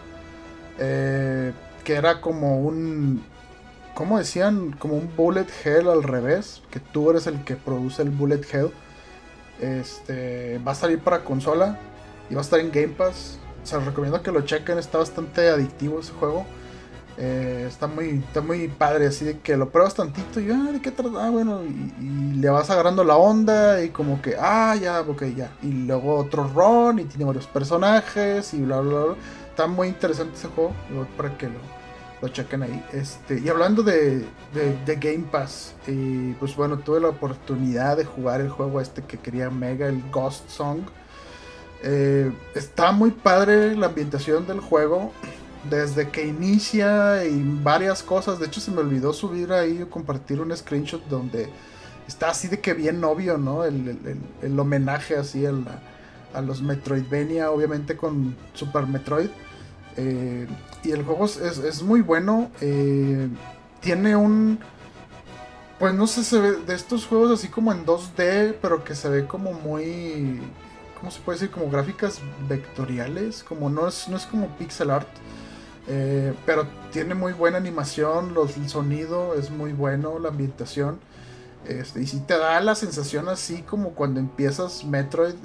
eh, 0.80 1.52
que 1.84 1.94
era 1.96 2.22
como 2.22 2.60
un, 2.62 3.24
¿cómo 3.98 4.20
decían? 4.20 4.76
Como 4.78 4.96
un 4.96 5.10
bullet 5.18 5.48
hell 5.66 5.90
al 5.90 6.04
revés, 6.04 6.62
que 6.70 6.80
tú 6.80 7.10
eres 7.10 7.26
el 7.26 7.44
que 7.44 7.56
produce 7.56 8.04
el 8.04 8.12
bullet 8.12 8.42
hell. 8.52 8.70
Este, 9.60 10.60
va 10.60 10.74
a 10.74 10.76
salir 10.76 11.00
para 11.00 11.24
consola 11.24 11.80
y 12.30 12.36
va 12.36 12.42
a 12.42 12.44
estar 12.44 12.60
en 12.60 12.72
Game 12.72 12.90
Pass. 12.90 13.40
O 13.64 13.66
sea, 13.66 13.80
recomiendo 13.80 14.22
que 14.22 14.32
lo 14.32 14.42
chequen, 14.42 14.78
está 14.78 15.00
bastante 15.00 15.50
adictivo 15.50 16.00
ese 16.00 16.14
juego. 16.14 16.46
Eh, 17.18 17.66
está 17.68 17.88
muy 17.88 18.24
está 18.28 18.42
muy 18.42 18.68
padre, 18.68 19.08
así 19.08 19.26
de 19.26 19.40
que 19.40 19.58
lo 19.58 19.70
pruebas 19.72 19.96
tantito 19.96 20.40
y, 20.40 20.52
ah, 20.52 20.70
¿de 20.72 20.80
qué 20.80 20.92
trata? 20.92 21.26
Ah, 21.26 21.32
bueno, 21.32 21.64
y, 21.64 22.36
le 22.36 22.50
vas 22.52 22.70
agarrando 22.70 23.04
la 23.04 23.16
onda 23.18 23.82
y 23.82 23.90
como 23.90 24.22
que, 24.22 24.36
ah, 24.40 24.76
ya, 24.80 25.02
ok, 25.02 25.24
ya. 25.36 25.52
Y 25.64 25.72
luego 25.72 26.18
otro 26.18 26.48
run 26.48 27.00
y 27.00 27.06
tiene 27.06 27.26
varios 27.26 27.48
personajes 27.48 28.54
y 28.54 28.62
bla, 28.62 28.80
bla, 28.82 29.06
bla. 29.06 29.16
Está 29.50 29.66
muy 29.66 29.88
interesante 29.88 30.36
ese 30.36 30.50
juego, 30.50 30.72
para 31.18 31.36
que 31.36 31.48
lo, 31.48 31.77
lo 32.22 32.28
chequen 32.30 32.64
ahí. 32.64 32.86
Este, 32.94 33.40
y 33.40 33.50
hablando 33.50 33.84
de, 33.84 34.26
de, 34.54 34.96
Game 34.96 35.26
Pass, 35.32 35.76
pues 36.40 36.56
bueno, 36.56 36.80
tuve 36.80 37.00
la 37.00 37.10
oportunidad 37.10 37.98
de 37.98 38.06
jugar 38.06 38.42
el 38.42 38.50
juego 38.50 38.82
este 38.82 39.04
que 39.04 39.18
quería 39.18 39.50
Mega, 39.50 39.88
el 39.88 40.02
Ghost 40.12 40.50
Song. 40.50 40.82
Eh, 41.84 42.32
está 42.56 42.92
muy 42.92 43.12
padre 43.12 43.76
la 43.76 43.88
ambientación 43.88 44.48
del 44.48 44.60
juego. 44.60 45.12
Desde 45.70 46.10
que 46.10 46.26
inicia 46.26 47.26
y 47.26 47.44
varias 47.62 48.02
cosas. 48.02 48.40
De 48.40 48.46
hecho, 48.46 48.62
se 48.62 48.72
me 48.72 48.80
olvidó 48.80 49.12
subir 49.12 49.52
ahí 49.52 49.82
o 49.82 49.90
compartir 49.90 50.40
un 50.40 50.56
screenshot 50.56 51.04
donde 51.08 51.50
está 52.08 52.30
así 52.30 52.48
de 52.48 52.62
que 52.62 52.74
bien 52.74 53.04
obvio, 53.04 53.38
¿no? 53.38 53.66
El, 53.66 53.98
el, 54.42 54.60
homenaje 54.60 55.18
así 55.18 55.46
a, 55.46 55.52
a 56.34 56.42
los 56.42 56.62
Metroidvania, 56.62 57.52
obviamente 57.52 57.98
con 57.98 58.36
Super 58.54 58.88
Metroid. 58.88 59.30
Eh, 59.98 60.48
y 60.84 60.92
el 60.92 61.04
juego 61.04 61.26
es, 61.26 61.82
muy 61.82 62.02
bueno. 62.02 62.52
Eh, 62.62 63.28
tiene 63.82 64.16
un. 64.16 64.60
Pues 65.80 65.94
no 65.94 66.08
sé, 66.08 66.24
se 66.24 66.40
ve 66.40 66.52
de 66.66 66.74
estos 66.74 67.06
juegos 67.06 67.40
así 67.40 67.50
como 67.50 67.72
en 67.72 67.86
2D, 67.86 68.56
pero 68.62 68.84
que 68.84 68.96
se 68.96 69.10
ve 69.10 69.26
como 69.26 69.54
muy. 69.54 70.42
¿Cómo 71.00 71.12
se 71.12 71.20
puede 71.22 71.40
decir? 71.40 71.52
Como 71.52 71.70
gráficas 71.70 72.20
vectoriales. 72.48 73.44
Como 73.44 73.70
no 73.70 73.88
es, 73.88 74.08
no 74.08 74.18
es 74.18 74.26
como 74.26 74.48
pixel 74.58 74.92
art. 74.92 75.10
Eh, 75.88 76.34
pero 76.46 76.68
tiene 76.92 77.16
muy 77.16 77.34
buena 77.34 77.58
animación. 77.58 78.34
Los, 78.34 78.58
el 78.58 78.70
sonido 78.70 79.36
es 79.36 79.50
muy 79.50 79.74
bueno. 79.74 80.20
La 80.20 80.30
ambientación. 80.30 81.00
Este, 81.68 82.02
y 82.02 82.08
si 82.08 82.22
te 82.22 82.38
da 82.38 82.62
la 82.62 82.76
sensación 82.76 83.28
así 83.28 83.62
como 83.62 83.90
cuando 83.90 84.22
empiezas 84.22 84.86
Metroid, 84.86 85.36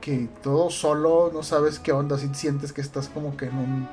que 0.00 0.28
todo 0.42 0.68
solo, 0.68 1.30
no 1.32 1.42
sabes 1.42 1.78
qué 1.78 1.92
onda, 1.92 2.18
si 2.18 2.28
sientes 2.34 2.74
que 2.74 2.82
estás 2.82 3.08
como 3.08 3.34
que 3.36 3.46
en 3.46 3.56
un 3.56 3.88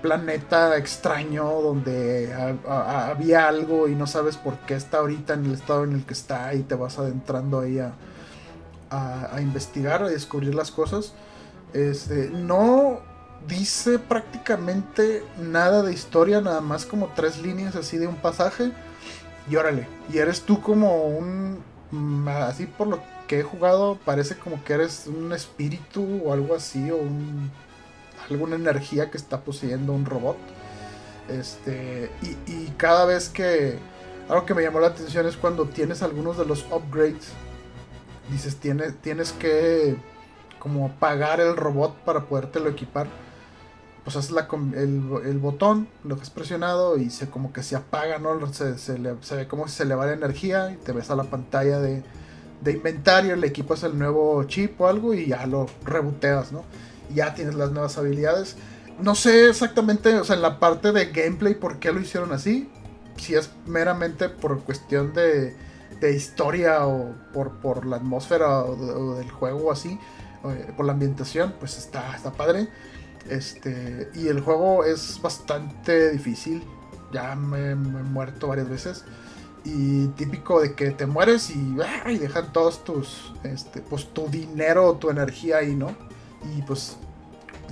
planeta 0.00 0.78
extraño 0.78 1.44
donde 1.60 2.32
había 2.66 3.48
algo 3.48 3.86
y 3.86 3.94
no 3.94 4.06
sabes 4.06 4.38
por 4.38 4.56
qué 4.60 4.74
está 4.74 4.98
ahorita 4.98 5.34
en 5.34 5.44
el 5.44 5.52
estado 5.52 5.84
en 5.84 5.92
el 5.92 6.06
que 6.06 6.14
está 6.14 6.54
y 6.54 6.62
te 6.62 6.74
vas 6.74 6.98
adentrando 6.98 7.60
ahí 7.60 7.78
a, 7.80 7.92
a 8.88 9.40
investigar, 9.42 10.02
a 10.02 10.08
descubrir 10.08 10.54
las 10.54 10.70
cosas. 10.70 11.12
Este, 11.74 12.30
no 12.30 13.00
dice 13.46 13.98
prácticamente 13.98 15.22
nada 15.38 15.82
de 15.82 15.92
historia, 15.92 16.40
nada 16.40 16.62
más 16.62 16.86
como 16.86 17.08
tres 17.14 17.42
líneas 17.42 17.76
así 17.76 17.98
de 17.98 18.06
un 18.06 18.16
pasaje 18.16 18.72
y 19.50 19.56
órale, 19.56 19.88
y 20.12 20.18
eres 20.18 20.42
tú 20.42 20.60
como 20.62 21.06
un, 21.06 21.62
mm, 21.90 22.28
así 22.28 22.66
por 22.66 22.86
lo 22.86 23.00
que 23.26 23.40
he 23.40 23.42
jugado, 23.42 23.98
parece 24.04 24.36
como 24.36 24.62
que 24.62 24.74
eres 24.74 25.08
un 25.08 25.32
espíritu 25.32 26.22
o 26.24 26.32
algo 26.32 26.54
así, 26.54 26.90
o 26.90 26.96
un, 26.96 27.50
alguna 28.30 28.54
energía 28.54 29.10
que 29.10 29.16
está 29.16 29.40
poseyendo 29.40 29.92
un 29.92 30.04
robot. 30.04 30.36
Este, 31.28 32.10
y, 32.46 32.66
cada 32.76 33.04
vez 33.04 33.28
que, 33.28 33.78
algo 34.28 34.46
que 34.46 34.54
me 34.54 34.62
llamó 34.62 34.80
la 34.80 34.88
atención 34.88 35.26
es 35.26 35.36
cuando 35.36 35.66
tienes 35.66 36.02
algunos 36.02 36.38
de 36.38 36.44
los 36.44 36.64
upgrades, 36.70 37.32
dices, 38.30 38.56
tienes, 38.56 38.96
tienes 38.98 39.32
que 39.32 39.96
como 40.60 40.92
pagar 40.94 41.40
el 41.40 41.56
robot 41.56 41.96
para 42.04 42.26
podértelo 42.26 42.68
equipar 42.68 43.08
pues 44.04 44.16
haces 44.16 44.30
la, 44.30 44.48
el, 44.74 45.02
el, 45.24 45.38
botón, 45.38 45.88
lo 46.04 46.16
que 46.16 46.22
has 46.22 46.30
presionado 46.30 46.96
y 46.96 47.10
se 47.10 47.28
como 47.28 47.52
que 47.52 47.62
se 47.62 47.76
apaga, 47.76 48.18
¿no? 48.18 48.52
Se, 48.52 48.78
se, 48.78 48.96
ve 48.98 49.46
como 49.46 49.68
si 49.68 49.76
se 49.76 49.84
le 49.84 49.94
va 49.94 50.06
la 50.06 50.14
energía 50.14 50.70
y 50.72 50.76
te 50.76 50.92
ves 50.92 51.10
a 51.10 51.16
la 51.16 51.24
pantalla 51.24 51.78
de, 51.80 52.02
de 52.62 52.72
inventario, 52.72 53.36
le 53.36 53.46
equipas 53.46 53.82
el 53.82 53.98
nuevo 53.98 54.42
chip 54.44 54.80
o 54.80 54.86
algo 54.86 55.14
y 55.14 55.26
ya 55.26 55.46
lo 55.46 55.66
reboteas, 55.84 56.52
¿no? 56.52 56.64
Y 57.10 57.16
ya 57.16 57.34
tienes 57.34 57.54
las 57.54 57.72
nuevas 57.72 57.98
habilidades. 57.98 58.56
No 59.00 59.14
sé 59.14 59.48
exactamente, 59.48 60.14
o 60.18 60.24
sea, 60.24 60.36
en 60.36 60.42
la 60.42 60.58
parte 60.58 60.92
de 60.92 61.06
gameplay 61.06 61.54
por 61.54 61.78
qué 61.78 61.92
lo 61.92 62.00
hicieron 62.00 62.32
así. 62.32 62.70
Si 63.16 63.34
es 63.34 63.50
meramente 63.66 64.28
por 64.28 64.62
cuestión 64.62 65.12
de, 65.12 65.54
de 66.00 66.14
historia 66.14 66.86
o 66.86 67.14
por, 67.32 67.86
la 67.86 67.96
atmósfera 67.96 68.64
o, 68.64 69.16
del 69.16 69.30
juego 69.30 69.68
o 69.68 69.72
así, 69.72 69.98
eh, 70.44 70.72
por 70.76 70.86
la 70.86 70.92
ambientación, 70.92 71.54
pues 71.58 71.78
está, 71.78 72.14
está 72.16 72.32
padre. 72.32 72.68
Este, 73.28 74.10
y 74.14 74.28
el 74.28 74.40
juego 74.40 74.84
es 74.84 75.20
bastante 75.22 76.10
difícil. 76.10 76.62
Ya 77.12 77.34
me, 77.34 77.70
he 77.70 77.74
muerto 77.74 78.48
varias 78.48 78.68
veces. 78.68 79.04
Y 79.64 80.06
típico 80.08 80.60
de 80.60 80.74
que 80.74 80.90
te 80.90 81.06
mueres 81.06 81.50
y, 81.50 81.76
dejan 82.18 82.52
todos 82.52 82.82
tus, 82.84 83.32
este, 83.42 83.80
pues 83.82 84.06
tu 84.12 84.28
dinero, 84.28 84.94
tu 84.94 85.10
energía 85.10 85.58
ahí, 85.58 85.74
¿no? 85.74 85.94
Y 86.56 86.62
pues 86.62 86.96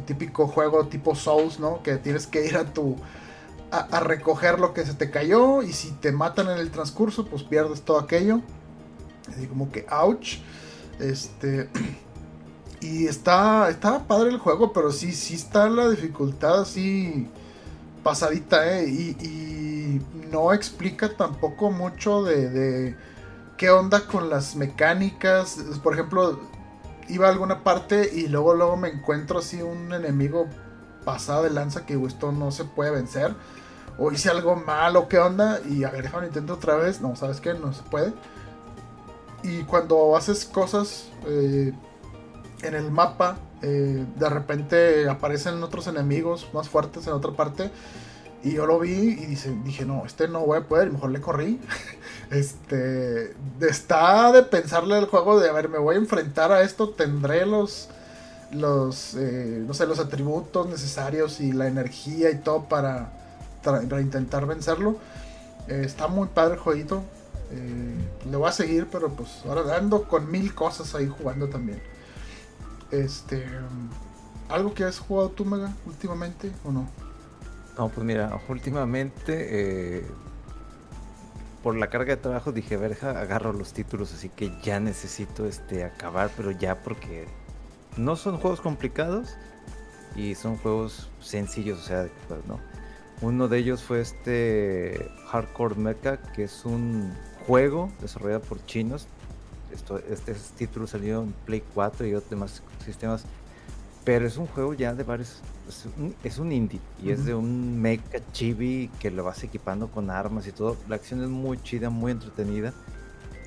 típico 0.04 0.46
juego 0.46 0.86
tipo 0.86 1.14
Souls, 1.14 1.58
¿no? 1.58 1.82
Que 1.82 1.96
tienes 1.96 2.26
que 2.26 2.44
ir 2.46 2.56
a 2.56 2.72
tu, 2.72 2.96
a, 3.70 4.00
recoger 4.00 4.58
lo 4.58 4.72
que 4.74 4.84
se 4.84 4.94
te 4.94 5.10
cayó 5.10 5.62
y 5.62 5.72
si 5.72 5.92
te 5.92 6.12
matan 6.12 6.48
en 6.48 6.58
el 6.58 6.70
transcurso, 6.70 7.26
pues 7.26 7.42
pierdes 7.42 7.82
todo 7.82 7.98
aquello. 7.98 8.40
Así 9.28 9.46
como 9.46 9.70
que, 9.70 9.86
ouch. 9.90 10.38
Este, 10.98 11.68
Y 12.80 13.06
está, 13.06 13.68
está 13.70 14.06
padre 14.06 14.30
el 14.30 14.38
juego, 14.38 14.72
pero 14.72 14.92
sí, 14.92 15.12
sí 15.12 15.34
está 15.34 15.68
la 15.68 15.88
dificultad 15.88 16.60
así 16.60 17.28
pasadita, 18.02 18.78
¿eh? 18.78 18.88
Y, 18.88 20.00
no 20.30 20.52
explica 20.52 21.16
tampoco 21.16 21.70
mucho 21.70 22.22
de, 22.22 22.94
qué 23.56 23.70
onda 23.70 24.06
con 24.06 24.28
las 24.28 24.56
mecánicas. 24.56 25.56
Por 25.82 25.94
ejemplo, 25.94 26.38
iba 27.08 27.26
a 27.26 27.30
alguna 27.30 27.64
parte 27.64 28.10
y 28.14 28.28
luego, 28.28 28.54
luego 28.54 28.76
me 28.76 28.88
encuentro 28.88 29.38
así 29.38 29.62
un 29.62 29.92
enemigo 29.94 30.46
pasado 31.06 31.44
de 31.44 31.50
lanza 31.50 31.86
que 31.86 31.94
esto 32.06 32.30
no 32.30 32.50
se 32.50 32.64
puede 32.64 32.90
vencer. 32.90 33.34
O 33.98 34.12
hice 34.12 34.28
algo 34.28 34.54
malo, 34.54 35.08
¿qué 35.08 35.18
onda? 35.18 35.60
Y 35.66 35.84
a 35.84 35.90
ver, 35.90 36.10
intento 36.24 36.54
otra 36.54 36.76
vez. 36.76 37.00
No, 37.00 37.16
¿sabes 37.16 37.40
qué? 37.40 37.54
No 37.54 37.72
se 37.72 37.82
puede. 37.84 38.12
Y 39.42 39.62
cuando 39.62 40.14
haces 40.16 40.44
cosas... 40.44 41.08
Eh, 41.26 41.72
en 42.62 42.74
el 42.74 42.90
mapa 42.90 43.38
eh, 43.60 44.06
de 44.16 44.28
repente 44.28 45.08
aparecen 45.08 45.62
otros 45.62 45.88
enemigos 45.88 46.48
más 46.52 46.68
fuertes 46.68 47.06
en 47.06 47.12
otra 47.12 47.32
parte. 47.32 47.70
Y 48.44 48.52
yo 48.52 48.66
lo 48.66 48.78
vi 48.78 48.90
y 48.92 49.34
dije, 49.64 49.84
no, 49.84 50.04
este 50.06 50.28
no 50.28 50.40
voy 50.40 50.58
a 50.58 50.60
poder, 50.62 50.92
mejor 50.92 51.10
le 51.10 51.20
corrí. 51.20 51.60
este, 52.30 53.34
está 53.60 54.30
de 54.30 54.42
pensarle 54.44 54.96
el 54.98 55.06
juego 55.06 55.40
de, 55.40 55.48
a 55.48 55.52
ver, 55.52 55.68
me 55.68 55.78
voy 55.78 55.96
a 55.96 55.98
enfrentar 55.98 56.52
a 56.52 56.62
esto, 56.62 56.90
tendré 56.90 57.46
los, 57.46 57.88
los, 58.52 59.14
eh, 59.14 59.64
no 59.66 59.74
sé, 59.74 59.86
los 59.86 59.98
atributos 59.98 60.68
necesarios 60.68 61.40
y 61.40 61.52
la 61.52 61.66
energía 61.66 62.30
y 62.30 62.36
todo 62.36 62.64
para, 62.68 63.12
intentar 64.00 64.46
vencerlo. 64.46 64.96
Eh, 65.66 65.82
está 65.84 66.06
muy 66.06 66.28
padre 66.28 66.54
el 66.54 66.60
jueguito. 66.60 67.02
le 68.30 68.36
voy 68.36 68.48
a 68.48 68.52
seguir, 68.52 68.86
pero 68.92 69.08
pues 69.08 69.30
ahora 69.48 69.76
ando 69.76 70.04
con 70.04 70.30
mil 70.30 70.54
cosas 70.54 70.94
ahí 70.94 71.08
jugando 71.08 71.48
también. 71.48 71.82
Este. 72.90 73.46
¿Algo 74.48 74.72
que 74.72 74.84
has 74.84 74.98
jugado 74.98 75.30
tú, 75.30 75.44
Mega, 75.44 75.74
últimamente 75.86 76.50
o 76.64 76.72
no? 76.72 76.88
No, 77.76 77.88
pues 77.90 78.04
mira, 78.04 78.40
últimamente 78.48 79.98
eh, 79.98 80.06
por 81.62 81.76
la 81.76 81.90
carga 81.90 82.16
de 82.16 82.22
trabajo 82.22 82.50
dije, 82.50 82.76
verja, 82.76 83.10
agarro 83.20 83.52
los 83.52 83.72
títulos, 83.72 84.12
así 84.14 84.30
que 84.30 84.52
ya 84.62 84.80
necesito 84.80 85.46
este 85.46 85.84
acabar, 85.84 86.30
pero 86.36 86.50
ya 86.50 86.82
porque 86.82 87.26
no 87.96 88.16
son 88.16 88.38
juegos 88.38 88.60
complicados 88.60 89.36
y 90.16 90.34
son 90.34 90.56
juegos 90.56 91.10
sencillos, 91.20 91.78
o 91.78 91.82
sea, 91.82 92.08
pues, 92.26 92.44
no. 92.46 92.58
Uno 93.20 93.48
de 93.48 93.58
ellos 93.58 93.82
fue 93.82 94.00
este 94.00 95.10
Hardcore 95.26 95.74
Mecha, 95.74 96.16
que 96.16 96.44
es 96.44 96.64
un 96.64 97.12
juego 97.46 97.92
desarrollado 98.00 98.42
por 98.42 98.64
chinos. 98.64 99.08
Esto, 99.72 99.98
este 99.98 100.34
título 100.56 100.86
salió 100.86 101.22
en 101.22 101.32
Play 101.44 101.62
4 101.74 102.06
y 102.06 102.14
otros 102.14 102.30
demás 102.30 102.62
sistemas. 102.84 103.24
Pero 104.04 104.26
es 104.26 104.36
un 104.38 104.46
juego 104.46 104.72
ya 104.74 104.94
de 104.94 105.04
varios. 105.04 105.42
Es 106.24 106.38
un, 106.38 106.50
indie 106.50 106.80
y 107.02 107.10
es 107.10 107.26
de 107.26 107.34
un 107.34 107.78
mecha 107.78 108.20
chibi 108.32 108.90
que 108.98 109.10
lo 109.10 109.22
vas 109.22 109.44
equipando 109.44 109.88
con 109.88 110.10
armas 110.10 110.46
y 110.46 110.52
todo. 110.52 110.78
La 110.88 110.96
acción 110.96 111.22
es 111.22 111.28
muy 111.28 111.62
chida, 111.62 111.90
muy 111.90 112.12
entretenida. 112.12 112.72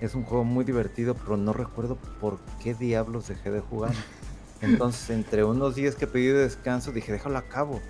Es 0.01 0.13
un 0.13 0.23
juego 0.23 0.43
muy 0.43 0.63
divertido, 0.63 1.15
pero 1.15 1.37
no 1.37 1.51
recuerdo 1.51 1.97
por 2.19 2.37
qué 2.61 2.75
diablos 2.75 3.27
dejé 3.27 3.49
de 3.49 3.59
jugar. 3.59 3.93
Entonces, 4.61 5.09
entre 5.09 5.43
unos 5.43 5.73
días 5.73 5.95
que 5.95 6.05
pedí 6.05 6.27
de 6.27 6.39
descanso, 6.39 6.91
dije, 6.91 7.11
déjalo 7.11 7.39
a 7.39 7.43
cabo. 7.43 7.81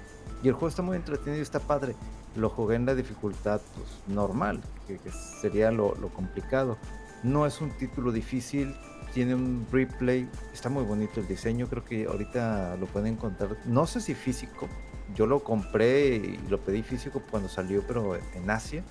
Y 0.43 0.47
el 0.47 0.53
juego 0.53 0.69
está 0.69 0.81
muy 0.81 0.95
entretenido 0.95 1.39
y 1.39 1.41
está 1.41 1.59
padre. 1.59 1.95
Lo 2.35 2.49
jugué 2.49 2.77
en 2.77 2.85
la 2.85 2.95
dificultad 2.95 3.59
pues, 3.75 3.89
normal, 4.07 4.61
que, 4.87 4.97
sería 5.41 5.71
lo, 5.71 5.93
complicado. 6.15 6.77
No 7.23 7.45
es 7.45 7.61
un 7.61 7.69
título 7.71 8.11
difícil, 8.11 8.75
tiene 9.13 9.35
un 9.35 9.67
replay, 9.71 10.27
está 10.53 10.69
muy 10.69 10.83
bonito 10.83 11.19
el 11.19 11.27
diseño, 11.27 11.67
creo 11.67 11.85
que 11.85 12.05
ahorita 12.05 12.77
lo 12.77 12.87
pueden 12.87 13.13
encontrar, 13.13 13.57
no 13.65 13.85
sé 13.85 14.01
si 14.01 14.15
físico, 14.15 14.67
yo 15.15 15.25
lo 15.27 15.43
compré 15.43 16.15
y 16.15 16.39
lo 16.49 16.59
pedí 16.59 16.81
físico 16.81 17.21
cuando 17.29 17.49
salió, 17.49 17.83
pero 17.85 18.15
en 18.15 18.49
Asia, 18.49 18.83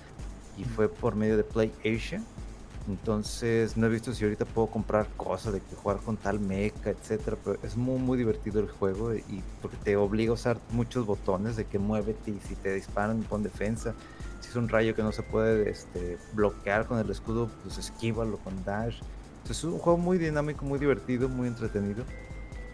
y 0.57 0.63
fue 0.63 0.87
por 0.89 1.15
medio 1.15 1.37
de 1.37 1.43
Play 1.43 1.73
Asia, 1.79 2.23
entonces 2.87 3.77
no 3.77 3.87
he 3.87 3.89
visto 3.89 4.13
si 4.13 4.23
ahorita 4.23 4.45
puedo 4.45 4.67
comprar 4.67 5.07
cosas 5.15 5.53
de 5.53 5.59
que 5.59 5.75
jugar 5.75 5.97
con 5.97 6.17
tal 6.17 6.39
mecha, 6.39 6.89
etcétera, 6.89 7.37
pero 7.43 7.59
es 7.63 7.77
muy 7.77 7.99
muy 7.99 8.17
divertido 8.17 8.59
el 8.59 8.69
juego 8.69 9.13
y 9.13 9.43
porque 9.61 9.77
te 9.77 9.95
obliga 9.95 10.31
a 10.31 10.33
usar 10.33 10.59
muchos 10.71 11.05
botones 11.05 11.55
de 11.55 11.65
que 11.65 11.77
muévete 11.77 12.31
y 12.31 12.39
si 12.47 12.55
te 12.55 12.73
disparan 12.73 13.21
pon 13.23 13.43
defensa. 13.43 13.93
Es 14.51 14.57
un 14.57 14.67
rayo 14.67 14.93
que 14.93 15.01
no 15.01 15.13
se 15.13 15.23
puede 15.23 15.69
este, 15.69 16.17
bloquear 16.33 16.85
con 16.85 16.99
el 16.99 17.09
escudo, 17.09 17.49
pues 17.63 17.77
esquívalo 17.77 18.35
con 18.39 18.65
dash. 18.65 18.99
Es 19.49 19.63
un 19.63 19.79
juego 19.79 19.97
muy 19.97 20.17
dinámico, 20.17 20.65
muy 20.65 20.77
divertido, 20.77 21.29
muy 21.29 21.47
entretenido. 21.47 22.03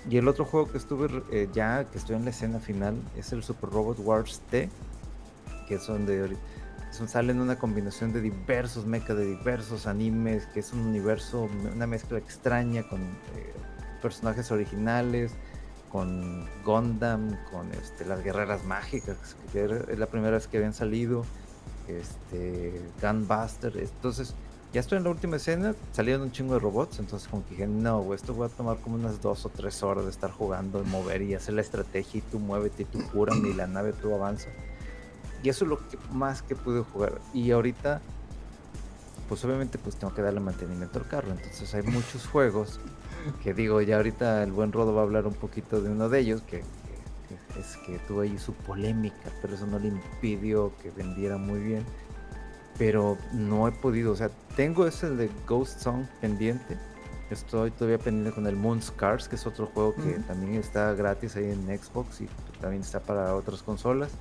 Y 0.09 0.17
el 0.17 0.27
otro 0.27 0.43
juego 0.43 0.71
que 0.71 0.79
estuve 0.79 1.07
eh, 1.31 1.47
ya, 1.53 1.85
que 1.85 1.99
estoy 1.99 2.15
en 2.15 2.23
la 2.23 2.31
escena 2.31 2.57
final, 2.57 2.95
es 3.15 3.31
el 3.31 3.43
Super 3.43 3.69
Robot 3.69 3.99
Wars 3.99 4.41
T, 4.49 4.71
que 5.67 5.75
es 5.75 5.85
donde 5.85 6.35
salen 6.89 7.39
una 7.39 7.59
combinación 7.59 8.11
de 8.11 8.21
diversos 8.21 8.87
mechas, 8.87 9.15
de 9.15 9.27
diversos 9.27 9.85
animes, 9.85 10.47
que 10.47 10.61
es 10.61 10.73
un 10.73 10.79
universo, 10.79 11.47
una 11.75 11.85
mezcla 11.85 12.17
extraña 12.17 12.89
con 12.89 13.01
eh, 13.01 13.53
personajes 14.01 14.51
originales, 14.51 15.31
con 15.91 16.43
Gundam, 16.65 17.37
con 17.51 17.71
este, 17.73 18.03
las 18.03 18.23
guerreras 18.23 18.63
mágicas, 18.63 19.15
que 19.53 19.65
es 19.65 19.99
la 19.99 20.07
primera 20.07 20.31
vez 20.31 20.47
que 20.47 20.57
habían 20.57 20.73
salido, 20.73 21.23
este, 21.89 22.81
Gunbuster, 23.01 23.77
entonces 23.77 24.33
ya 24.73 24.81
estoy 24.81 24.97
en 24.97 25.05
la 25.05 25.11
última 25.11 25.37
escena, 25.37 25.73
salieron 25.93 26.23
un 26.23 26.31
chingo 26.31 26.53
de 26.53 26.59
robots, 26.59 26.99
entonces 26.99 27.27
como 27.29 27.43
que 27.45 27.51
dije, 27.51 27.67
no, 27.67 28.13
esto 28.13 28.33
voy 28.33 28.47
a 28.47 28.49
tomar 28.49 28.77
como 28.77 28.95
unas 28.95 29.21
dos 29.21 29.45
o 29.45 29.49
tres 29.49 29.81
horas 29.81 30.03
de 30.03 30.11
estar 30.11 30.29
jugando, 30.29 30.81
de 30.83 30.89
mover 30.89 31.21
y 31.21 31.35
hacer 31.35 31.53
la 31.53 31.61
estrategia 31.61 32.19
y 32.19 32.21
tú 32.21 32.39
muévete 32.39 32.83
y 32.83 32.85
tú 32.85 32.99
cura 33.11 33.33
y 33.35 33.53
la 33.53 33.67
nave 33.67 33.93
tú 33.93 34.13
avanza. 34.13 34.49
Y 35.41 35.49
eso 35.49 35.65
es 35.65 35.69
lo 35.69 35.77
que 35.87 35.97
más 36.11 36.41
que 36.41 36.55
pude 36.55 36.81
jugar. 36.81 37.21
Y 37.33 37.51
ahorita, 37.51 38.01
pues 39.29 39.45
obviamente 39.45 39.77
pues 39.77 39.95
tengo 39.95 40.13
que 40.13 40.21
darle 40.21 40.41
mantenimiento 40.41 40.99
al 40.99 41.07
carro. 41.07 41.31
Entonces 41.31 41.73
hay 41.73 41.83
muchos 41.83 42.27
juegos 42.27 42.79
que 43.43 43.53
digo, 43.53 43.81
ya 43.81 43.97
ahorita 43.97 44.43
el 44.43 44.51
buen 44.51 44.71
Rodo 44.71 44.93
va 44.93 45.01
a 45.01 45.03
hablar 45.03 45.27
un 45.27 45.33
poquito 45.33 45.81
de 45.81 45.89
uno 45.89 46.09
de 46.09 46.19
ellos, 46.19 46.41
que, 46.41 46.63
es 47.59 47.77
que 47.85 47.99
tuvo 48.07 48.21
ahí 48.21 48.37
su 48.37 48.53
polémica, 48.53 49.29
pero 49.41 49.55
eso 49.55 49.67
no 49.67 49.79
le 49.79 49.89
impidió 49.89 50.73
que 50.81 50.91
vendiera 50.91 51.37
muy 51.37 51.59
bien. 51.59 51.83
Pero 52.77 53.17
no 53.33 53.67
he 53.67 53.71
podido, 53.71 54.11
o 54.11 54.15
sea, 54.15 54.29
tengo 54.55 54.85
ese 54.85 55.09
de 55.09 55.29
Ghost 55.47 55.79
Song 55.79 56.05
pendiente. 56.21 56.77
Estoy 57.31 57.71
todavía 57.71 57.97
pendiente 57.97 58.31
con 58.33 58.47
el 58.47 58.55
Moon 58.55 58.81
Scars, 58.81 59.27
que 59.27 59.35
es 59.35 59.45
otro 59.47 59.65
juego 59.67 59.95
que 59.95 60.13
también 60.27 60.55
está 60.55 60.93
gratis 60.93 61.35
ahí 61.35 61.45
en 61.45 61.65
Xbox 61.77 62.21
y 62.21 62.29
también 62.61 62.83
está 62.83 62.99
para 62.99 63.35
otras 63.35 63.63
consolas. 63.63 64.11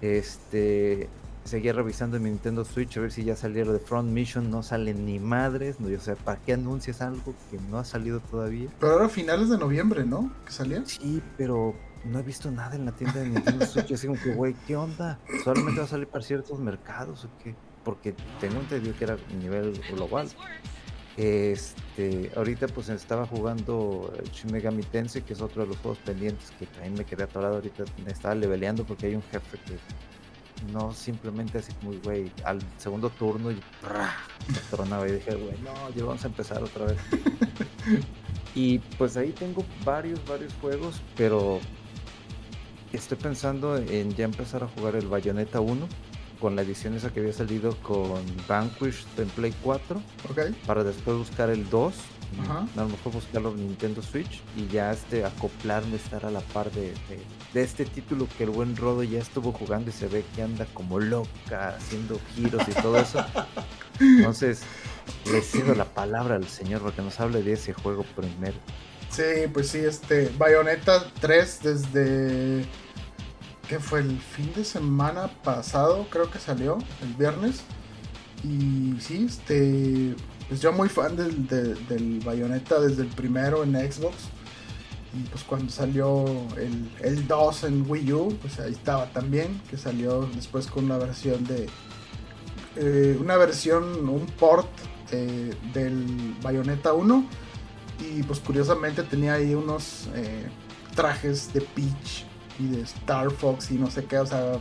Este, 0.00 1.08
seguía 1.44 1.72
revisando 1.72 2.16
en 2.16 2.22
mi 2.22 2.30
Nintendo 2.30 2.64
Switch 2.64 2.96
a 2.96 3.00
ver 3.00 3.12
si 3.12 3.24
ya 3.24 3.34
lo 3.42 3.72
de 3.72 3.78
Front 3.78 4.10
Mission, 4.10 4.50
no 4.50 4.62
sale 4.62 4.94
ni 4.94 5.18
madres, 5.18 5.80
no, 5.80 5.94
o 5.94 6.00
sea, 6.00 6.14
¿para 6.14 6.40
qué 6.40 6.52
anuncias 6.52 7.00
algo 7.00 7.34
que 7.50 7.58
no 7.70 7.78
ha 7.78 7.84
salido 7.84 8.20
todavía? 8.20 8.68
Pero 8.78 8.92
ahora 8.92 9.08
finales 9.08 9.48
de 9.48 9.58
noviembre, 9.58 10.04
¿no? 10.04 10.30
¿Que 10.44 10.52
salía? 10.52 10.82
Sí, 10.86 11.22
pero 11.36 11.74
no 12.04 12.18
he 12.18 12.22
visto 12.22 12.50
nada 12.50 12.76
en 12.76 12.86
la 12.86 12.92
tienda 12.92 13.20
de 13.20 13.28
Nintendo 13.28 13.66
Switch, 13.66 13.92
así 13.92 14.06
como 14.06 14.20
que, 14.20 14.34
güey, 14.34 14.54
¿qué 14.66 14.76
onda? 14.76 15.18
¿Solamente 15.44 15.80
va 15.80 15.86
a 15.86 15.88
salir 15.88 16.06
para 16.06 16.24
ciertos 16.24 16.58
mercados 16.58 17.24
o 17.24 17.28
qué? 17.42 17.54
Porque 17.84 18.14
tengo 18.40 18.60
entendido 18.60 18.96
que 18.96 19.04
era 19.04 19.14
a 19.14 19.34
nivel 19.34 19.80
global. 19.90 20.28
Este, 21.16 22.30
ahorita 22.36 22.68
pues 22.68 22.88
estaba 22.88 23.26
jugando 23.26 24.12
Shin 24.32 24.52
Megami 24.52 24.82
Tensei, 24.82 25.22
que 25.22 25.32
es 25.32 25.40
otro 25.40 25.62
de 25.62 25.68
los 25.68 25.76
juegos 25.78 25.98
pendientes 25.98 26.50
que 26.58 26.66
también 26.66 26.94
me 26.94 27.04
quedé 27.04 27.24
atorado 27.24 27.56
ahorita, 27.56 27.84
me 28.04 28.12
estaba 28.12 28.34
leveleando 28.34 28.84
porque 28.84 29.06
hay 29.06 29.16
un 29.16 29.22
jefe 29.22 29.58
que 29.66 30.72
no 30.72 30.92
simplemente 30.92 31.58
así 31.58 31.72
muy 31.82 31.98
güey, 31.98 32.30
al 32.44 32.60
segundo 32.78 33.10
turno 33.10 33.50
y 33.50 33.54
me 33.54 34.58
tronaba 34.70 35.08
y 35.08 35.12
dije, 35.12 35.34
güey, 35.34 35.58
no, 35.62 35.90
ya 35.94 36.04
vamos 36.04 36.24
a 36.24 36.28
empezar 36.28 36.62
otra 36.62 36.86
vez. 36.86 36.98
y 38.54 38.78
pues 38.78 39.16
ahí 39.16 39.32
tengo 39.32 39.64
varios, 39.84 40.24
varios 40.26 40.54
juegos, 40.54 41.02
pero 41.16 41.60
estoy 42.96 43.18
pensando 43.18 43.76
en 43.76 44.14
ya 44.14 44.24
empezar 44.24 44.64
a 44.64 44.68
jugar 44.68 44.96
el 44.96 45.06
Bayonetta 45.06 45.60
1 45.60 45.88
con 46.40 46.56
la 46.56 46.62
edición 46.62 46.94
esa 46.94 47.10
que 47.12 47.20
había 47.20 47.32
salido 47.32 47.76
con 47.82 48.22
Vanquish 48.48 49.04
en 49.18 49.28
Play 49.28 49.54
4. 49.62 50.02
Para 50.66 50.82
después 50.82 51.18
buscar 51.18 51.50
el 51.50 51.68
2. 51.68 51.94
A 52.48 52.80
lo 52.80 52.88
mejor 52.88 53.12
buscarlo 53.12 53.50
en 53.50 53.66
Nintendo 53.66 54.02
Switch. 54.02 54.40
Y 54.56 54.66
ya 54.68 54.92
este 54.92 55.24
acoplarme, 55.24 55.96
estar 55.96 56.24
a 56.24 56.30
la 56.30 56.40
par 56.40 56.70
de, 56.72 56.94
de, 57.52 57.62
este 57.62 57.84
título 57.84 58.26
que 58.38 58.44
el 58.44 58.50
buen 58.50 58.76
Rodo 58.76 59.02
ya 59.02 59.18
estuvo 59.18 59.52
jugando 59.52 59.90
y 59.90 59.92
se 59.92 60.08
ve 60.08 60.24
que 60.34 60.42
anda 60.42 60.66
como 60.72 60.98
loca, 60.98 61.76
haciendo 61.76 62.18
giros 62.34 62.62
y 62.66 62.72
todo 62.72 62.98
eso. 62.98 63.24
Entonces, 64.00 64.62
le 65.30 65.42
cedo 65.42 65.74
la 65.74 65.84
palabra 65.84 66.36
al 66.36 66.48
señor 66.48 66.80
para 66.80 66.94
que 66.94 67.02
nos 67.02 67.20
hable 67.20 67.42
de 67.42 67.52
ese 67.52 67.72
juego 67.72 68.04
primero. 68.16 68.56
Sí, 69.10 69.48
pues 69.52 69.68
sí, 69.68 69.78
este 69.78 70.30
Bayonetta 70.38 71.04
3 71.20 71.60
desde 71.62 72.64
que 73.68 73.78
fue 73.78 74.00
el 74.00 74.18
fin 74.18 74.52
de 74.54 74.64
semana 74.64 75.28
pasado, 75.44 76.06
creo 76.10 76.30
que 76.30 76.38
salió, 76.38 76.78
el 77.02 77.14
viernes. 77.14 77.62
Y 78.42 79.00
sí, 79.00 79.26
este, 79.28 80.16
pues 80.48 80.60
yo 80.60 80.72
muy 80.72 80.88
fan 80.88 81.14
del, 81.14 81.46
del, 81.46 82.20
Bayonetta 82.24 82.80
desde 82.80 83.02
el 83.02 83.08
primero 83.08 83.62
en 83.62 83.74
Xbox. 83.74 84.16
Y 85.12 85.22
pues 85.28 85.44
cuando 85.44 85.70
salió 85.70 86.24
el, 86.56 86.90
el 87.00 87.26
2 87.28 87.64
en 87.64 87.88
Wii 87.88 88.12
U, 88.12 88.38
pues 88.40 88.58
ahí 88.60 88.72
estaba 88.72 89.06
también, 89.12 89.60
que 89.70 89.76
salió 89.76 90.28
después 90.34 90.66
con 90.66 90.84
una 90.84 90.98
versión 90.98 91.44
de... 91.46 91.68
Eh, 92.76 93.16
una 93.20 93.36
versión, 93.36 94.08
un 94.08 94.26
port 94.26 94.68
eh, 95.12 95.52
del 95.74 96.36
Bayonetta 96.42 96.92
1. 96.92 97.24
Y 98.00 98.22
pues 98.22 98.40
curiosamente 98.40 99.02
tenía 99.02 99.34
ahí 99.34 99.54
unos 99.54 100.08
eh, 100.14 100.48
trajes 100.94 101.52
de 101.52 101.60
Peach 101.60 102.24
y 102.58 102.68
de 102.68 102.82
Star 102.82 103.30
Fox 103.30 103.70
y 103.70 103.74
no 103.74 103.90
sé 103.90 104.04
qué, 104.04 104.18
o 104.18 104.26
sea, 104.26 104.58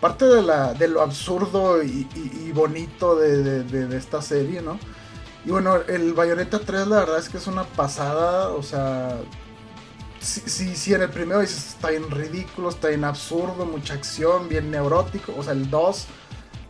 parte 0.00 0.26
de, 0.26 0.42
la, 0.42 0.74
de 0.74 0.88
lo 0.88 1.00
absurdo 1.00 1.82
y, 1.82 2.06
bonito 2.52 3.16
de, 3.16 3.96
esta 3.96 4.20
serie, 4.20 4.60
¿no? 4.60 4.78
Y 5.46 5.50
bueno, 5.50 5.76
el 5.76 6.14
Bayonetta 6.14 6.58
3 6.58 6.86
la 6.86 7.00
verdad 7.00 7.18
es 7.18 7.28
que 7.28 7.38
es 7.38 7.46
una 7.46 7.64
pasada, 7.64 8.48
o 8.48 8.62
sea, 8.62 9.18
si, 10.20 10.74
si, 10.74 10.94
en 10.94 11.02
el 11.02 11.10
primero 11.10 11.40
dices 11.40 11.68
está 11.68 11.90
bien 11.90 12.10
ridículo, 12.10 12.70
está 12.70 12.88
bien 12.88 13.04
absurdo, 13.04 13.66
mucha 13.66 13.94
acción, 13.94 14.48
bien 14.48 14.70
neurótico, 14.70 15.34
o 15.36 15.42
sea, 15.42 15.52
el 15.52 15.68
2 15.70 16.06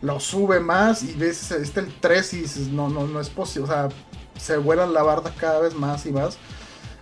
lo 0.01 0.19
sube 0.19 0.59
más 0.59 1.03
y 1.03 1.13
ves 1.13 1.51
este 1.51 1.79
el 1.79 1.93
3 1.99 2.33
y 2.33 2.41
dices, 2.41 2.67
no, 2.67 2.89
no, 2.89 3.07
no 3.07 3.19
es 3.19 3.29
posible, 3.29 3.69
o 3.69 3.71
sea, 3.71 3.89
se 4.37 4.57
vuelan 4.57 4.93
la 4.93 5.03
barda 5.03 5.33
cada 5.37 5.59
vez 5.59 5.73
más 5.73 6.05
y 6.05 6.11
más. 6.11 6.37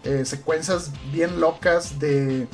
Eh, 0.03 0.25
secuencias 0.25 0.91
bien 1.11 1.39
locas 1.39 1.97
de 1.99 2.47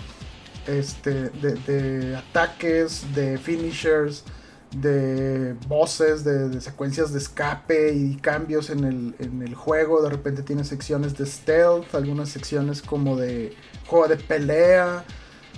este, 0.67 1.29
de, 1.29 2.15
ataques, 2.15 3.03
de 3.15 3.37
finishers, 3.37 4.23
de 4.71 5.55
voces, 5.67 6.23
de, 6.23 6.61
secuencias 6.61 7.11
de 7.11 7.19
escape 7.19 7.93
y 7.93 8.17
cambios 8.17 8.69
en 8.69 8.83
el, 8.83 9.15
en 9.19 9.41
el, 9.41 9.55
juego. 9.55 10.01
De 10.01 10.09
repente 10.09 10.43
tiene 10.43 10.63
secciones 10.63 11.17
de 11.17 11.25
stealth, 11.25 11.93
algunas 11.95 12.29
secciones 12.29 12.81
como 12.81 13.17
de 13.17 13.55
juego 13.87 14.07
de 14.07 14.17
pelea, 14.17 15.03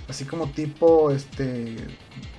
así 0.08 0.24
como 0.24 0.50
tipo 0.50 1.10
este 1.10 1.76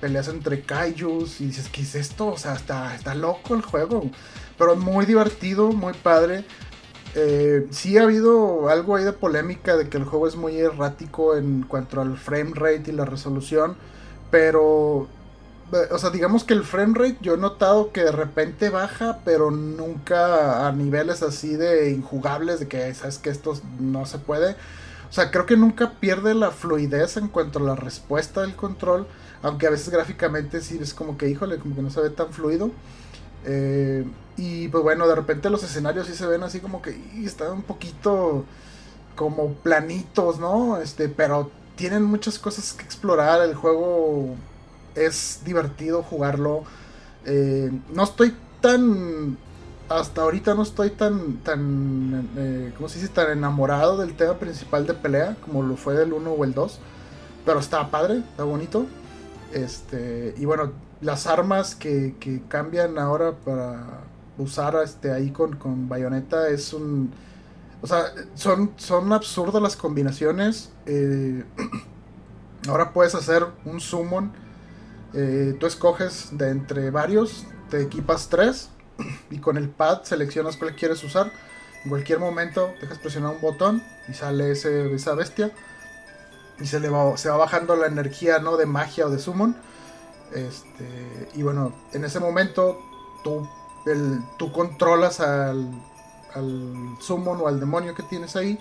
peleas 0.00 0.28
entre 0.28 0.62
kaijus. 0.62 1.40
Y 1.40 1.46
dices, 1.46 1.68
¿qué 1.68 1.82
es 1.82 1.94
esto? 1.94 2.26
O 2.26 2.38
sea, 2.38 2.54
está, 2.54 2.94
está 2.94 3.14
loco 3.14 3.54
el 3.54 3.62
juego, 3.62 4.10
pero 4.58 4.74
muy 4.74 5.06
divertido, 5.06 5.70
muy 5.70 5.92
padre. 5.92 6.44
Eh, 7.14 7.66
sí 7.70 7.96
ha 7.96 8.02
habido 8.02 8.68
algo 8.68 8.96
ahí 8.96 9.04
de 9.04 9.12
polémica 9.12 9.76
de 9.76 9.88
que 9.88 9.98
el 9.98 10.04
juego 10.04 10.26
es 10.26 10.36
muy 10.36 10.58
errático 10.58 11.36
en 11.36 11.62
cuanto 11.62 12.00
al 12.00 12.16
frame 12.16 12.52
rate 12.54 12.84
y 12.88 12.92
la 12.92 13.04
resolución, 13.04 13.76
pero 14.30 15.08
o 15.90 15.98
sea, 15.98 16.10
digamos 16.10 16.44
que 16.44 16.54
el 16.54 16.64
frame 16.64 16.94
rate 16.94 17.18
yo 17.20 17.34
he 17.34 17.38
notado 17.38 17.92
que 17.92 18.02
de 18.02 18.12
repente 18.12 18.70
baja, 18.70 19.20
pero 19.24 19.50
nunca 19.50 20.66
a 20.66 20.72
niveles 20.72 21.22
así 21.22 21.56
de 21.56 21.90
injugables, 21.90 22.60
de 22.60 22.68
que 22.68 22.94
sabes 22.94 23.18
que 23.18 23.30
esto 23.30 23.58
no 23.80 24.06
se 24.06 24.18
puede. 24.18 24.52
O 25.08 25.12
sea, 25.12 25.30
creo 25.30 25.46
que 25.46 25.56
nunca 25.56 25.92
pierde 26.00 26.34
la 26.34 26.50
fluidez 26.50 27.16
en 27.16 27.28
cuanto 27.28 27.58
a 27.58 27.62
la 27.62 27.76
respuesta 27.76 28.42
del 28.42 28.54
control, 28.54 29.06
aunque 29.42 29.66
a 29.66 29.70
veces 29.70 29.88
gráficamente 29.88 30.60
sí 30.60 30.78
es 30.80 30.94
como 30.94 31.16
que, 31.16 31.28
híjole, 31.28 31.58
como 31.58 31.74
que 31.74 31.82
no 31.82 31.90
se 31.90 32.00
ve 32.00 32.10
tan 32.10 32.32
fluido. 32.32 32.70
Eh, 33.44 34.04
y 34.36 34.68
pues 34.68 34.82
bueno, 34.82 35.06
de 35.06 35.14
repente 35.14 35.50
los 35.50 35.62
escenarios 35.62 36.06
sí 36.06 36.14
se 36.14 36.26
ven 36.26 36.42
así 36.42 36.60
como 36.60 36.82
que 36.82 36.98
están 37.24 37.52
un 37.52 37.62
poquito 37.62 38.44
como 39.14 39.54
planitos, 39.54 40.38
¿no? 40.38 40.78
Este, 40.78 41.08
pero 41.08 41.50
tienen 41.76 42.04
muchas 42.04 42.38
cosas 42.38 42.72
que 42.72 42.84
explorar. 42.84 43.42
El 43.42 43.54
juego 43.54 44.34
es 44.94 45.42
divertido 45.44 46.02
jugarlo. 46.02 46.64
Eh, 47.24 47.70
no 47.92 48.04
estoy 48.04 48.34
tan. 48.60 49.38
Hasta 49.88 50.22
ahorita 50.22 50.54
no 50.54 50.62
estoy 50.62 50.90
tan. 50.90 51.38
tan 51.38 52.28
eh, 52.36 52.72
¿Cómo 52.76 52.88
se 52.88 53.00
dice? 53.00 53.12
Tan 53.12 53.30
enamorado 53.30 53.98
del 53.98 54.16
tema 54.16 54.34
principal 54.34 54.86
de 54.86 54.94
pelea 54.94 55.36
como 55.44 55.62
lo 55.62 55.76
fue 55.76 55.94
del 55.94 56.12
1 56.12 56.30
o 56.30 56.44
el 56.44 56.54
2. 56.54 56.78
Pero 57.46 57.60
está 57.60 57.90
padre, 57.90 58.18
está 58.18 58.44
bonito. 58.44 58.86
Este, 59.52 60.34
y 60.36 60.44
bueno, 60.46 60.72
las 61.00 61.26
armas 61.26 61.74
que, 61.76 62.16
que 62.18 62.42
cambian 62.48 62.98
ahora 62.98 63.32
para 63.32 64.00
usar 64.38 64.76
este, 64.82 65.12
ahí 65.12 65.30
con, 65.30 65.56
con 65.56 65.88
bayoneta 65.88 66.48
es 66.48 66.72
un. 66.72 67.12
O 67.82 67.86
sea, 67.86 68.06
son, 68.34 68.72
son 68.76 69.12
absurdas 69.12 69.62
las 69.62 69.76
combinaciones. 69.76 70.72
Eh, 70.86 71.44
ahora 72.68 72.92
puedes 72.92 73.14
hacer 73.14 73.46
un 73.64 73.80
summon 73.80 74.32
eh, 75.16 75.56
tú 75.60 75.66
escoges 75.66 76.36
de 76.36 76.50
entre 76.50 76.90
varios, 76.90 77.46
te 77.70 77.80
equipas 77.80 78.28
tres 78.28 78.70
y 79.30 79.38
con 79.38 79.56
el 79.56 79.68
pad 79.68 80.02
seleccionas 80.02 80.56
cuál 80.56 80.74
quieres 80.74 81.02
usar. 81.04 81.30
En 81.84 81.90
cualquier 81.90 82.18
momento 82.18 82.72
dejas 82.80 82.98
presionar 82.98 83.34
un 83.34 83.40
botón 83.40 83.82
y 84.08 84.14
sale 84.14 84.50
ese, 84.50 84.92
esa 84.92 85.14
bestia 85.14 85.52
y 86.58 86.66
se 86.66 86.80
le 86.80 86.88
va, 86.88 87.16
se 87.16 87.28
va 87.28 87.36
bajando 87.36 87.76
la 87.76 87.86
energía 87.86 88.38
¿no? 88.38 88.56
de 88.56 88.66
magia 88.66 89.06
o 89.06 89.10
de 89.10 89.18
summon. 89.18 89.56
Este, 90.34 91.28
y 91.34 91.42
bueno, 91.42 91.72
en 91.92 92.04
ese 92.04 92.18
momento 92.18 92.78
tú, 93.22 93.48
el, 93.86 94.20
tú 94.38 94.52
controlas 94.52 95.20
al, 95.20 95.70
al 96.34 96.96
summon 97.00 97.40
o 97.40 97.48
al 97.48 97.60
demonio 97.60 97.94
que 97.94 98.02
tienes 98.02 98.36
ahí 98.36 98.58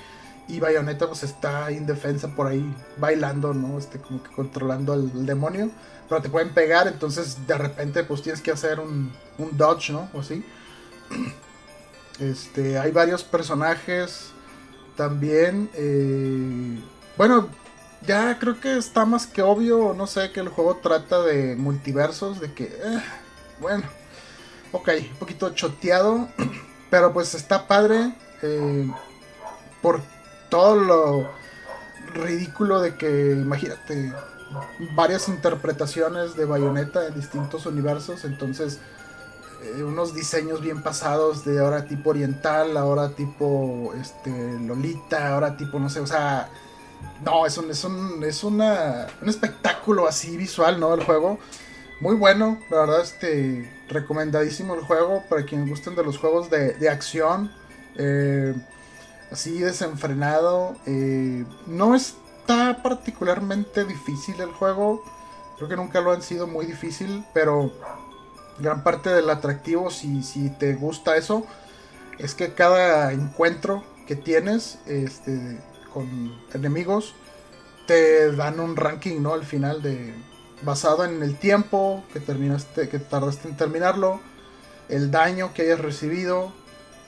y 0.47 0.59
Bayonetta 0.59 1.07
pues 1.07 1.23
está 1.23 1.71
indefensa 1.71 2.27
por 2.35 2.47
ahí 2.47 2.75
bailando, 2.97 3.53
¿no? 3.53 3.77
Este, 3.77 3.99
como 3.99 4.21
que 4.21 4.31
controlando 4.31 4.93
al 4.93 5.25
demonio 5.25 5.69
pero 6.09 6.21
te 6.21 6.29
pueden 6.29 6.53
pegar, 6.53 6.87
entonces 6.87 7.47
de 7.47 7.57
repente 7.57 8.03
pues 8.03 8.21
tienes 8.21 8.41
que 8.41 8.51
hacer 8.51 8.79
un, 8.79 9.11
un 9.37 9.57
dodge, 9.57 9.91
¿no? 9.91 10.09
O 10.13 10.19
así. 10.19 10.43
Este, 12.19 12.77
hay 12.77 12.91
varios 12.91 13.23
personajes 13.23 14.33
también. 14.95 15.67
Eh, 15.73 16.79
bueno, 17.17 17.49
ya 18.05 18.37
creo 18.37 18.59
que 18.59 18.77
está 18.77 19.03
más 19.03 19.25
que 19.25 19.41
obvio, 19.41 19.95
no 19.97 20.05
sé, 20.05 20.31
que 20.31 20.39
el 20.39 20.49
juego 20.49 20.75
trata 20.75 21.23
de 21.23 21.55
multiversos, 21.55 22.39
de 22.39 22.53
que, 22.53 22.65
eh, 22.65 23.03
bueno, 23.59 23.83
ok, 24.73 24.89
un 25.11 25.17
poquito 25.17 25.49
choteado, 25.51 26.27
pero 26.89 27.13
pues 27.13 27.33
está 27.35 27.67
padre 27.67 28.13
eh, 28.41 28.91
por 29.81 30.01
todo 30.49 30.75
lo 30.75 31.29
ridículo 32.13 32.81
de 32.81 32.95
que, 32.95 33.31
imagínate, 33.31 34.13
varias 34.95 35.29
interpretaciones 35.29 36.35
de 36.35 36.45
Bayonetta 36.45 37.07
en 37.07 37.15
distintos 37.15 37.65
universos, 37.65 38.25
entonces 38.25 38.79
eh, 39.63 39.83
unos 39.83 40.13
diseños 40.13 40.61
bien 40.61 40.83
pasados 40.83 41.45
de 41.45 41.59
ahora 41.59 41.85
tipo 41.85 42.09
oriental, 42.09 42.75
ahora 42.75 43.09
tipo 43.09 43.93
este 43.99 44.29
Lolita, 44.59 45.33
ahora 45.33 45.55
tipo 45.55 45.79
no 45.79 45.89
sé, 45.89 46.01
o 46.01 46.07
sea, 46.07 46.49
no, 47.23 47.45
es 47.45 47.57
un 47.57 47.71
es 47.71 47.83
un 47.83 48.23
es 48.23 48.43
una, 48.43 49.07
un 49.21 49.29
espectáculo 49.29 50.07
así 50.07 50.35
visual, 50.35 50.79
¿no? 50.79 50.93
El 50.93 51.03
juego 51.03 51.39
muy 51.99 52.15
bueno, 52.15 52.59
la 52.69 52.81
verdad 52.81 53.01
este 53.01 53.71
recomendadísimo 53.87 54.75
el 54.75 54.81
juego 54.81 55.23
para 55.29 55.43
quienes 55.43 55.69
gusten 55.69 55.95
de 55.95 56.03
los 56.03 56.17
juegos 56.17 56.49
de, 56.49 56.89
acción. 56.89 57.51
Eh, 57.95 58.53
así 59.31 59.59
desenfrenado. 59.59 60.75
Eh, 60.85 61.45
no 61.67 61.95
es 61.95 62.15
está 62.43 62.83
particularmente 62.83 63.85
difícil 63.85 64.39
el 64.41 64.51
juego. 64.51 65.01
Creo 65.55 65.69
que 65.69 65.75
nunca 65.77 66.01
lo 66.01 66.11
han 66.11 66.21
sido 66.21 66.45
muy 66.45 66.65
difícil, 66.65 67.23
pero 67.33 67.71
gran 68.59 68.83
parte 68.83 69.09
del 69.09 69.29
atractivo, 69.29 69.89
si, 69.89 70.23
si 70.23 70.49
te 70.49 70.73
gusta 70.73 71.15
eso, 71.15 71.45
es 72.19 72.35
que 72.35 72.53
cada 72.53 73.13
encuentro 73.13 73.83
que 74.07 74.17
tienes 74.17 74.79
este, 74.87 75.57
con 75.93 76.35
enemigos 76.53 77.15
te 77.87 78.33
dan 78.33 78.59
un 78.59 78.75
ranking, 78.75 79.21
¿no? 79.21 79.33
Al 79.33 79.45
final 79.45 79.81
de 79.81 80.13
basado 80.63 81.05
en 81.05 81.21
el 81.23 81.37
tiempo 81.37 82.03
que 82.13 82.19
terminaste, 82.19 82.89
que 82.89 82.99
tardaste 82.99 83.47
en 83.47 83.57
terminarlo, 83.57 84.21
el 84.89 85.11
daño 85.11 85.53
que 85.53 85.63
hayas 85.63 85.79
recibido, 85.79 86.51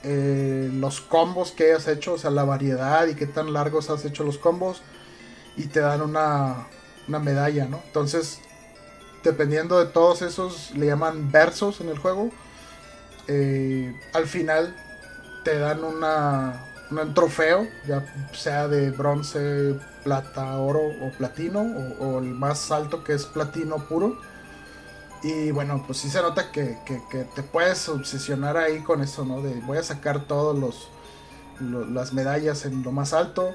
eh, 0.02 0.70
los 0.72 1.00
combos 1.00 1.52
que 1.52 1.64
hayas 1.72 1.88
hecho, 1.88 2.14
o 2.14 2.18
sea, 2.18 2.30
la 2.30 2.44
variedad 2.44 3.06
y 3.06 3.14
qué 3.14 3.26
tan 3.26 3.52
largos 3.52 3.90
has 3.90 4.04
hecho 4.04 4.24
los 4.24 4.38
combos 4.38 4.82
y 5.56 5.64
te 5.64 5.80
dan 5.80 6.02
una, 6.02 6.68
una 7.08 7.18
medalla, 7.18 7.66
¿no? 7.66 7.80
Entonces, 7.86 8.40
dependiendo 9.24 9.78
de 9.78 9.86
todos 9.86 10.22
esos, 10.22 10.70
le 10.72 10.86
llaman 10.86 11.30
versos 11.30 11.80
en 11.80 11.88
el 11.88 11.98
juego. 11.98 12.30
Eh, 13.28 13.94
al 14.12 14.26
final 14.26 14.74
te 15.44 15.58
dan 15.58 15.82
una, 15.82 16.64
un 16.90 17.14
trofeo, 17.14 17.66
ya 17.86 18.04
sea 18.32 18.68
de 18.68 18.90
bronce, 18.90 19.74
plata, 20.06 20.56
oro 20.58 20.80
o 21.02 21.10
platino, 21.18 21.60
o, 21.98 22.20
el 22.20 22.32
más 22.32 22.70
alto 22.70 23.02
que 23.02 23.12
es 23.12 23.26
platino 23.26 23.76
puro. 23.88 24.16
Y 25.22 25.50
bueno, 25.50 25.82
pues 25.84 25.98
sí 25.98 26.08
se 26.08 26.22
nota 26.22 26.52
que, 26.52 26.78
te 27.34 27.42
puedes 27.42 27.88
obsesionar 27.88 28.56
ahí 28.56 28.80
con 28.84 29.02
eso, 29.02 29.24
¿no? 29.24 29.42
De 29.42 29.54
voy 29.62 29.78
a 29.78 29.82
sacar 29.82 30.26
todos 30.26 30.56
los 30.56 30.88
las 31.58 32.12
medallas 32.12 32.66
en 32.66 32.82
lo 32.82 32.92
más 32.92 33.14
alto 33.14 33.54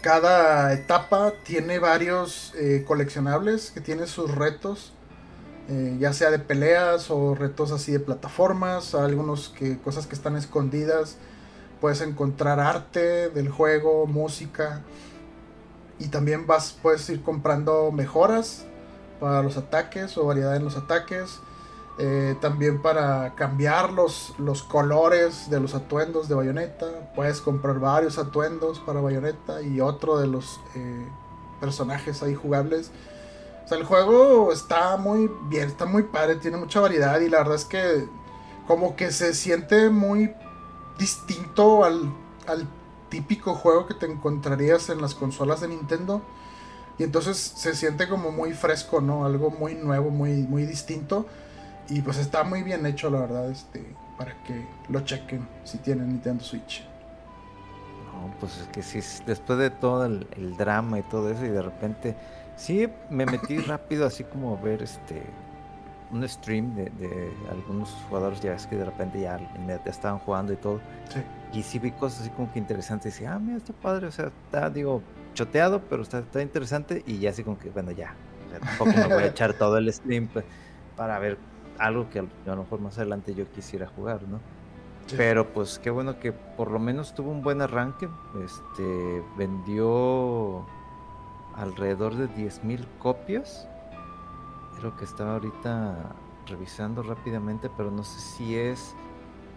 cada 0.00 0.72
etapa 0.72 1.32
tiene 1.42 1.78
varios 1.78 2.54
eh, 2.56 2.84
coleccionables 2.86 3.72
que 3.72 3.80
tienen 3.80 4.06
sus 4.06 4.32
retos, 4.32 4.92
eh, 5.68 5.96
ya 5.98 6.12
sea 6.12 6.30
de 6.30 6.38
peleas 6.38 7.10
o 7.10 7.34
retos 7.34 7.72
así 7.72 7.92
de 7.92 8.00
plataformas, 8.00 8.94
algunos 8.94 9.48
que 9.48 9.76
cosas 9.78 10.06
que 10.06 10.14
están 10.14 10.36
escondidas. 10.36 11.16
Puedes 11.80 12.00
encontrar 12.00 12.60
arte 12.60 13.28
del 13.30 13.48
juego, 13.48 14.06
música 14.06 14.82
y 15.98 16.08
también 16.08 16.46
vas 16.46 16.76
puedes 16.80 17.08
ir 17.10 17.22
comprando 17.22 17.90
mejoras 17.92 18.64
para 19.20 19.42
los 19.42 19.56
ataques 19.56 20.16
o 20.16 20.26
variedad 20.26 20.56
en 20.56 20.64
los 20.64 20.76
ataques. 20.76 21.40
Eh, 22.00 22.36
también 22.40 22.80
para 22.80 23.34
cambiar 23.34 23.92
los, 23.92 24.32
los, 24.38 24.62
colores 24.62 25.50
de 25.50 25.58
los 25.58 25.74
atuendos 25.74 26.28
de 26.28 26.36
bayoneta. 26.36 26.86
Puedes 27.16 27.40
comprar 27.40 27.80
varios 27.80 28.18
atuendos 28.18 28.78
para 28.78 29.00
bayoneta 29.00 29.62
y 29.62 29.80
otro 29.80 30.16
de 30.16 30.28
los 30.28 30.60
eh, 30.76 31.08
personajes 31.60 32.22
ahí 32.22 32.36
jugables. 32.36 32.92
O 33.64 33.68
sea, 33.68 33.78
el 33.78 33.84
juego 33.84 34.52
está 34.52 34.96
muy 34.96 35.28
bien, 35.48 35.68
está 35.68 35.86
muy 35.86 36.04
padre, 36.04 36.36
tiene 36.36 36.56
mucha 36.56 36.78
variedad 36.78 37.18
y 37.18 37.28
la 37.28 37.38
verdad 37.38 37.56
es 37.56 37.64
que 37.64 38.08
como 38.68 38.94
que 38.94 39.10
se 39.10 39.34
siente 39.34 39.90
muy 39.90 40.32
distinto 40.98 41.84
al, 41.84 42.12
al 42.46 42.68
típico 43.08 43.54
juego 43.54 43.86
que 43.86 43.94
te 43.94 44.06
encontrarías 44.06 44.88
en 44.90 45.00
las 45.00 45.14
consolas 45.14 45.60
de 45.60 45.68
Nintendo. 45.68 46.22
Y 46.98 47.04
entonces 47.04 47.36
se 47.36 47.74
siente 47.74 48.08
como 48.08 48.32
muy 48.32 48.52
fresco, 48.52 49.00
¿no? 49.00 49.24
Algo 49.24 49.50
muy 49.50 49.74
nuevo, 49.74 50.10
muy, 50.10 50.42
muy 50.42 50.66
distinto. 50.66 51.26
Y 51.88 52.02
pues 52.02 52.18
está 52.18 52.44
muy 52.44 52.62
bien 52.62 52.84
hecho, 52.86 53.08
la 53.08 53.20
verdad, 53.20 53.50
este, 53.50 53.84
para 54.18 54.34
que 54.42 54.66
lo 54.88 55.00
chequen 55.00 55.46
si 55.64 55.78
tienen 55.78 56.08
Nintendo 56.08 56.44
Switch. 56.44 56.84
No, 58.12 58.34
pues 58.40 58.58
es 58.58 58.68
que 58.68 58.82
sí, 58.82 59.00
después 59.24 59.58
de 59.58 59.70
todo 59.70 60.04
el, 60.04 60.56
drama 60.58 60.98
y 60.98 61.02
todo 61.02 61.30
eso, 61.30 61.46
y 61.46 61.50
de 61.50 61.62
repente, 61.62 62.16
sí 62.56 62.88
me 63.10 63.24
metí 63.24 63.58
rápido 63.58 64.06
así 64.06 64.24
como 64.24 64.56
a 64.56 64.60
ver 64.60 64.82
este 64.82 65.22
un 66.10 66.26
stream 66.26 66.74
de, 66.74 66.84
de 66.84 67.32
algunos 67.50 67.90
jugadores, 68.08 68.40
ya 68.40 68.54
es 68.54 68.66
que 68.66 68.76
de 68.76 68.84
repente 68.86 69.20
ya, 69.20 69.38
ya 69.66 69.80
estaban 69.84 70.18
jugando 70.18 70.54
y 70.54 70.56
todo. 70.56 70.80
Sí. 71.12 71.20
Y 71.52 71.62
sí 71.62 71.78
vi 71.78 71.92
cosas 71.92 72.22
así 72.22 72.30
como 72.30 72.52
que 72.52 72.58
interesantes. 72.58 73.16
Y 73.16 73.20
dije, 73.20 73.32
ah, 73.32 73.38
mira, 73.38 73.56
está 73.56 73.72
padre. 73.72 74.06
O 74.06 74.12
sea, 74.12 74.26
está, 74.44 74.70
digo, 74.70 75.02
choteado, 75.34 75.82
pero 75.88 76.02
está, 76.02 76.18
está 76.18 76.42
interesante. 76.42 77.02
Y 77.06 77.18
ya 77.18 77.30
así 77.30 77.42
como 77.42 77.58
que, 77.58 77.70
bueno, 77.70 77.90
ya. 77.90 78.14
O 78.46 78.50
sea, 78.50 78.60
tampoco 78.60 78.92
me 78.92 79.14
voy 79.14 79.22
a 79.24 79.26
echar 79.26 79.54
todo 79.54 79.78
el 79.78 79.92
stream 79.92 80.28
para 80.96 81.18
ver 81.18 81.38
algo 81.78 82.10
que 82.10 82.18
a 82.18 82.24
lo 82.44 82.56
mejor 82.56 82.80
más 82.80 82.98
adelante 82.98 83.34
yo 83.34 83.50
quisiera 83.52 83.86
jugar, 83.86 84.22
¿no? 84.22 84.40
Sí. 85.06 85.14
Pero 85.16 85.48
pues 85.52 85.78
qué 85.78 85.90
bueno 85.90 86.18
que 86.18 86.32
por 86.32 86.70
lo 86.70 86.78
menos 86.78 87.14
tuvo 87.14 87.30
un 87.30 87.42
buen 87.42 87.62
arranque. 87.62 88.08
Este 88.44 89.22
vendió 89.36 90.66
alrededor 91.54 92.14
de 92.14 92.28
10.000 92.28 92.84
copias. 92.98 93.68
Creo 94.78 94.96
que 94.96 95.04
estaba 95.04 95.34
ahorita 95.34 96.14
revisando 96.46 97.02
rápidamente, 97.02 97.70
pero 97.76 97.90
no 97.90 98.04
sé 98.04 98.20
si 98.20 98.56
es 98.56 98.94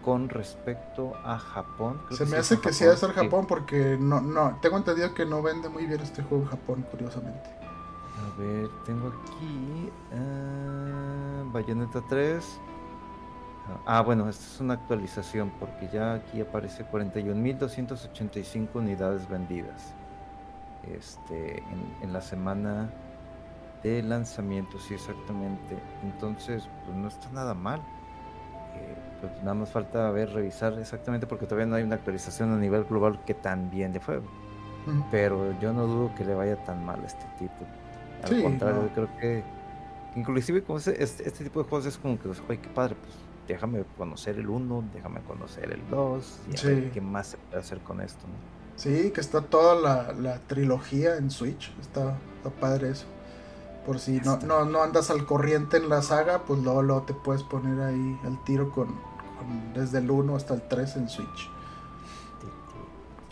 con 0.02 0.28
respecto 0.28 1.14
a 1.24 1.38
Japón. 1.38 2.00
Creo 2.06 2.18
Se 2.18 2.24
que 2.24 2.30
me 2.30 2.36
hace 2.36 2.60
que 2.60 2.72
sí 2.72 2.84
debe 2.84 2.96
ser. 2.96 3.12
Japón 3.12 3.46
porque 3.46 3.96
no, 3.98 4.20
no, 4.20 4.58
tengo 4.60 4.76
entendido 4.76 5.14
que 5.14 5.24
no 5.24 5.42
vende 5.42 5.68
muy 5.68 5.86
bien 5.86 6.00
este 6.00 6.22
juego 6.22 6.44
en 6.44 6.50
Japón, 6.50 6.86
curiosamente. 6.90 7.50
A 8.18 8.40
ver, 8.40 8.68
tengo 8.84 9.08
aquí 9.08 9.90
ah, 10.14 11.44
Bayonetta 11.52 12.02
3. 12.08 12.60
Ah, 13.86 14.02
bueno, 14.02 14.28
esta 14.28 14.44
es 14.44 14.60
una 14.60 14.74
actualización 14.74 15.52
porque 15.58 15.88
ya 15.92 16.14
aquí 16.14 16.40
aparece 16.40 16.84
41.285 16.84 18.68
unidades 18.74 19.28
vendidas. 19.28 19.94
Este, 20.92 21.58
en, 21.58 21.96
en 22.02 22.12
la 22.12 22.20
semana 22.20 22.90
de 23.82 24.02
lanzamiento, 24.02 24.78
sí, 24.78 24.94
exactamente. 24.94 25.78
Entonces, 26.02 26.68
pues 26.84 26.96
no 26.96 27.08
está 27.08 27.30
nada 27.30 27.54
mal. 27.54 27.80
Pues 29.20 29.32
nada 29.42 29.54
más 29.54 29.70
falta 29.70 30.10
ver, 30.10 30.30
revisar 30.30 30.76
exactamente 30.80 31.26
porque 31.28 31.46
todavía 31.46 31.66
no 31.66 31.76
hay 31.76 31.84
una 31.84 31.94
actualización 31.94 32.52
a 32.52 32.56
nivel 32.56 32.84
global 32.84 33.20
que 33.24 33.34
tan 33.34 33.70
bien 33.70 33.92
le 33.92 34.00
fue. 34.00 34.18
Ujú. 34.18 35.04
Pero 35.12 35.58
yo 35.60 35.72
no 35.72 35.86
dudo 35.86 36.14
que 36.16 36.24
le 36.24 36.34
vaya 36.34 36.56
tan 36.64 36.84
mal 36.84 37.00
a 37.02 37.06
este 37.06 37.24
título. 37.38 37.70
Al 38.24 38.28
Sí, 38.28 38.42
contrario, 38.42 38.82
no. 38.82 38.88
yo 38.88 38.94
creo 38.94 39.08
que 39.20 39.44
inclusive 40.16 40.62
como 40.62 40.78
este, 40.78 41.02
este 41.02 41.44
tipo 41.44 41.62
de 41.62 41.68
juegos 41.68 41.86
es 41.86 41.96
como 41.98 42.18
que, 42.18 42.28
oye, 42.28 42.60
qué 42.60 42.68
padre, 42.68 42.96
pues 43.00 43.14
déjame 43.46 43.84
conocer 43.96 44.36
el 44.36 44.48
1, 44.48 44.84
déjame 44.92 45.20
conocer 45.20 45.70
el 45.72 45.88
2 45.88 46.40
y 46.52 46.58
a 46.58 46.68
ver 46.70 46.90
qué 46.90 47.00
más 47.00 47.28
se 47.28 47.36
puede 47.36 47.60
hacer 47.60 47.78
con 47.78 48.00
esto, 48.00 48.26
¿no? 48.26 48.34
Sí, 48.76 49.12
que 49.14 49.20
está 49.20 49.40
toda 49.42 49.74
la, 49.76 50.12
la 50.14 50.38
trilogía 50.40 51.16
en 51.16 51.30
Switch. 51.30 51.72
Está, 51.80 52.16
está 52.38 52.50
padre 52.50 52.90
eso. 52.90 53.06
Por 53.86 53.98
si 53.98 54.20
no, 54.20 54.34
Está. 54.34 54.46
no, 54.46 54.64
no 54.64 54.82
andas 54.82 55.10
al 55.10 55.26
corriente 55.26 55.76
en 55.76 55.88
la 55.88 56.02
saga, 56.02 56.44
pues 56.44 56.60
luego, 56.62 56.82
luego 56.82 57.02
te 57.02 57.14
puedes 57.14 57.42
poner 57.42 57.80
ahí 57.80 58.20
al 58.24 58.42
tiro 58.44 58.70
con, 58.70 58.86
con- 58.86 59.72
desde 59.74 59.98
el 59.98 60.10
1 60.10 60.36
hasta 60.36 60.54
el 60.54 60.62
3 60.68 60.96
en 60.96 61.08
Switch. 61.08 61.50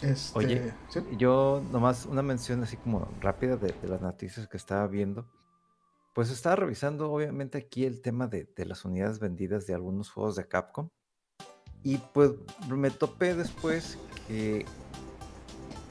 Este, 0.02 0.38
Oye, 0.38 0.74
sí. 0.88 1.02
Yo 1.18 1.62
nomás 1.70 2.06
una 2.06 2.22
mención 2.22 2.62
así 2.62 2.76
como 2.78 3.06
rápida 3.20 3.56
de, 3.56 3.72
de 3.72 3.88
las 3.88 4.00
noticias 4.00 4.48
que 4.48 4.56
estaba 4.56 4.86
viendo. 4.86 5.26
Pues 6.14 6.30
estaba 6.30 6.56
revisando 6.56 7.12
obviamente 7.12 7.58
aquí 7.58 7.84
el 7.84 8.00
tema 8.00 8.26
de, 8.26 8.50
de 8.56 8.64
las 8.64 8.84
unidades 8.84 9.20
vendidas 9.20 9.66
de 9.66 9.74
algunos 9.74 10.10
juegos 10.10 10.36
de 10.36 10.48
Capcom. 10.48 10.88
Y 11.82 11.98
pues 11.98 12.32
me 12.68 12.90
topé 12.90 13.34
después 13.34 13.98
que 14.26 14.64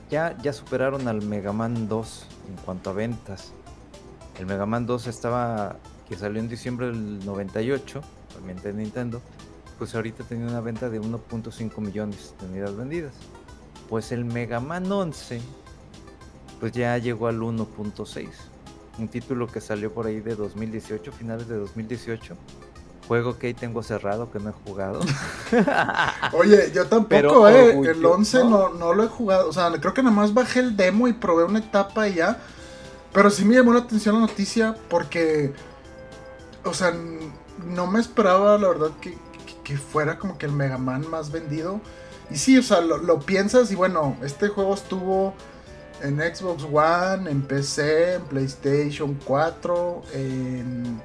ya, 0.09 0.35
ya 0.41 0.53
superaron 0.53 1.07
al 1.07 1.21
Mega 1.21 1.53
Man 1.53 1.87
2 1.87 2.27
en 2.49 2.55
cuanto 2.65 2.89
a 2.89 2.93
ventas. 2.93 3.53
El 4.39 4.45
Mega 4.45 4.65
Man 4.65 4.85
2 4.85 5.07
estaba, 5.07 5.75
que 6.07 6.15
salió 6.15 6.39
en 6.39 6.49
diciembre 6.49 6.87
del 6.87 7.23
98, 7.25 8.01
también 8.33 8.59
de 8.61 8.73
Nintendo, 8.73 9.21
pues 9.77 9.93
ahorita 9.95 10.23
tenía 10.23 10.47
una 10.47 10.61
venta 10.61 10.89
de 10.89 10.99
1.5 11.01 11.77
millones 11.79 12.33
de 12.39 12.47
unidades 12.47 12.75
vendidas. 12.75 13.13
Pues 13.89 14.11
el 14.11 14.23
Mega 14.25 14.59
Man 14.59 14.91
11, 14.91 15.41
pues 16.59 16.71
ya 16.71 16.97
llegó 16.97 17.27
al 17.27 17.39
1.6. 17.39 18.27
Un 18.97 19.07
título 19.07 19.47
que 19.47 19.61
salió 19.61 19.93
por 19.93 20.07
ahí 20.07 20.19
de 20.19 20.35
2018, 20.35 21.11
finales 21.11 21.47
de 21.47 21.55
2018. 21.57 22.35
Juego 23.07 23.37
que 23.39 23.47
ahí 23.47 23.53
tengo 23.53 23.81
cerrado, 23.81 24.29
que 24.31 24.39
no 24.39 24.49
he 24.49 24.53
jugado. 24.53 24.99
Oye, 26.33 26.71
yo 26.73 26.83
tampoco, 26.83 27.07
Pero 27.09 27.49
eh. 27.49 27.73
orgullo- 27.75 27.89
El 27.91 28.05
11 28.05 28.37
no. 28.43 28.49
no, 28.49 28.69
no 28.69 28.93
lo 28.93 29.03
he 29.03 29.07
jugado. 29.07 29.49
O 29.49 29.53
sea, 29.53 29.71
creo 29.79 29.93
que 29.93 30.03
nada 30.03 30.15
más 30.15 30.33
bajé 30.33 30.59
el 30.59 30.77
demo 30.77 31.07
y 31.07 31.13
probé 31.13 31.43
una 31.43 31.59
etapa 31.59 32.07
y 32.07 32.15
ya. 32.15 32.37
Pero 33.13 33.29
sí 33.29 33.43
me 33.45 33.55
llamó 33.55 33.73
la 33.73 33.79
atención 33.81 34.15
la 34.15 34.21
noticia 34.21 34.75
porque. 34.89 35.53
O 36.63 36.73
sea, 36.73 36.93
no 37.65 37.87
me 37.87 37.99
esperaba, 37.99 38.57
la 38.57 38.67
verdad, 38.67 38.91
que, 39.01 39.11
que- 39.11 39.19
que 39.63 39.77
fuera 39.77 40.17
como 40.19 40.37
que 40.37 40.45
el 40.47 40.51
Mega 40.51 40.77
Man 40.77 41.09
más 41.09 41.31
vendido. 41.31 41.79
Y 42.31 42.37
sí, 42.37 42.57
o 42.57 42.63
sea, 42.63 42.81
lo, 42.81 42.97
lo 42.97 43.19
piensas 43.19 43.71
y 43.71 43.75
bueno, 43.75 44.15
este 44.23 44.49
juego 44.49 44.73
estuvo 44.75 45.33
en 46.01 46.17
Xbox 46.19 46.63
One, 46.63 47.29
en 47.29 47.41
PC, 47.41 48.15
en 48.15 48.21
PlayStation 48.23 49.17
4, 49.25 50.01
en, 50.13 51.01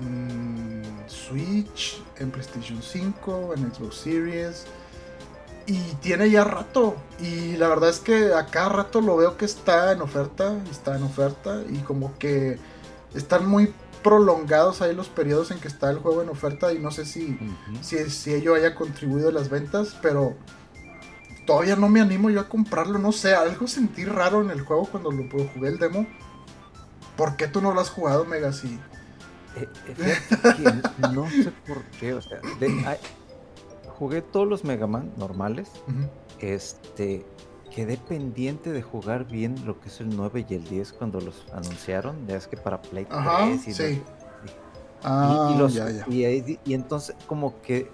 en 0.00 0.82
Switch, 1.06 2.02
en 2.18 2.30
PlayStation 2.30 2.82
5, 2.82 3.54
en 3.56 3.72
Xbox 3.74 3.96
Series. 3.96 4.66
Y 5.70 5.94
tiene 6.02 6.28
ya 6.30 6.42
rato. 6.42 6.96
Y 7.20 7.56
la 7.56 7.68
verdad 7.68 7.90
es 7.90 8.00
que 8.00 8.34
a 8.34 8.46
cada 8.46 8.70
rato 8.70 9.00
lo 9.00 9.16
veo 9.16 9.36
que 9.36 9.44
está 9.44 9.92
en 9.92 10.02
oferta. 10.02 10.58
Está 10.68 10.96
en 10.96 11.04
oferta. 11.04 11.62
Y 11.70 11.78
como 11.78 12.18
que 12.18 12.58
están 13.14 13.46
muy 13.48 13.72
prolongados 14.02 14.82
ahí 14.82 14.94
los 14.94 15.08
periodos 15.08 15.50
en 15.52 15.60
que 15.60 15.68
está 15.68 15.90
el 15.90 15.98
juego 15.98 16.22
en 16.22 16.28
oferta. 16.28 16.72
Y 16.72 16.80
no 16.80 16.90
sé 16.90 17.04
si, 17.04 17.38
si, 17.82 18.10
si 18.10 18.34
ello 18.34 18.54
haya 18.56 18.74
contribuido 18.74 19.28
a 19.28 19.32
las 19.32 19.48
ventas. 19.48 19.96
Pero 20.02 20.34
todavía 21.46 21.76
no 21.76 21.88
me 21.88 22.00
animo 22.00 22.30
yo 22.30 22.40
a 22.40 22.48
comprarlo. 22.48 22.98
No 22.98 23.12
sé, 23.12 23.34
algo 23.34 23.68
sentí 23.68 24.04
raro 24.04 24.42
en 24.42 24.50
el 24.50 24.62
juego 24.62 24.86
cuando 24.86 25.12
lo 25.12 25.22
jugué 25.54 25.68
el 25.68 25.78
demo. 25.78 26.04
¿Por 27.16 27.36
qué 27.36 27.46
tú 27.46 27.60
no 27.60 27.72
lo 27.72 27.80
has 27.80 27.90
jugado, 27.90 28.24
Mega? 28.24 28.52
Sí. 28.52 28.76
Eh, 29.56 29.68
eh, 29.98 30.82
no 31.12 31.28
sé 31.30 31.52
por 31.66 31.82
qué, 32.00 32.14
o 32.14 32.22
sea, 32.22 32.40
de- 32.58 32.98
jugué 34.00 34.20
todos 34.22 34.48
los 34.48 34.64
Mega 34.64 34.86
Man 34.88 35.12
normales, 35.16 35.70
este, 36.40 37.24
quedé 37.72 37.96
pendiente 37.98 38.72
de 38.72 38.82
jugar 38.82 39.26
bien 39.28 39.54
lo 39.64 39.78
que 39.78 39.88
es 39.90 40.00
el 40.00 40.08
9 40.16 40.44
y 40.48 40.54
el 40.54 40.64
10 40.64 40.92
cuando 40.94 41.20
los 41.20 41.44
anunciaron, 41.52 42.26
ya 42.26 42.34
es 42.36 42.48
que 42.48 42.56
para 42.56 42.82
Play 42.82 43.04
3 43.04 43.16
Ajá, 43.18 43.48
y, 43.48 43.58
sí. 43.58 43.70
los- 43.70 43.80
y- 43.80 44.02
Ah, 45.04 45.52
y 45.54 45.58
los- 45.58 45.74
ya, 45.74 45.88
ya. 45.90 46.04
y 46.08 46.58
entonces 46.74 47.14
como 47.26 47.60
que 47.62 47.88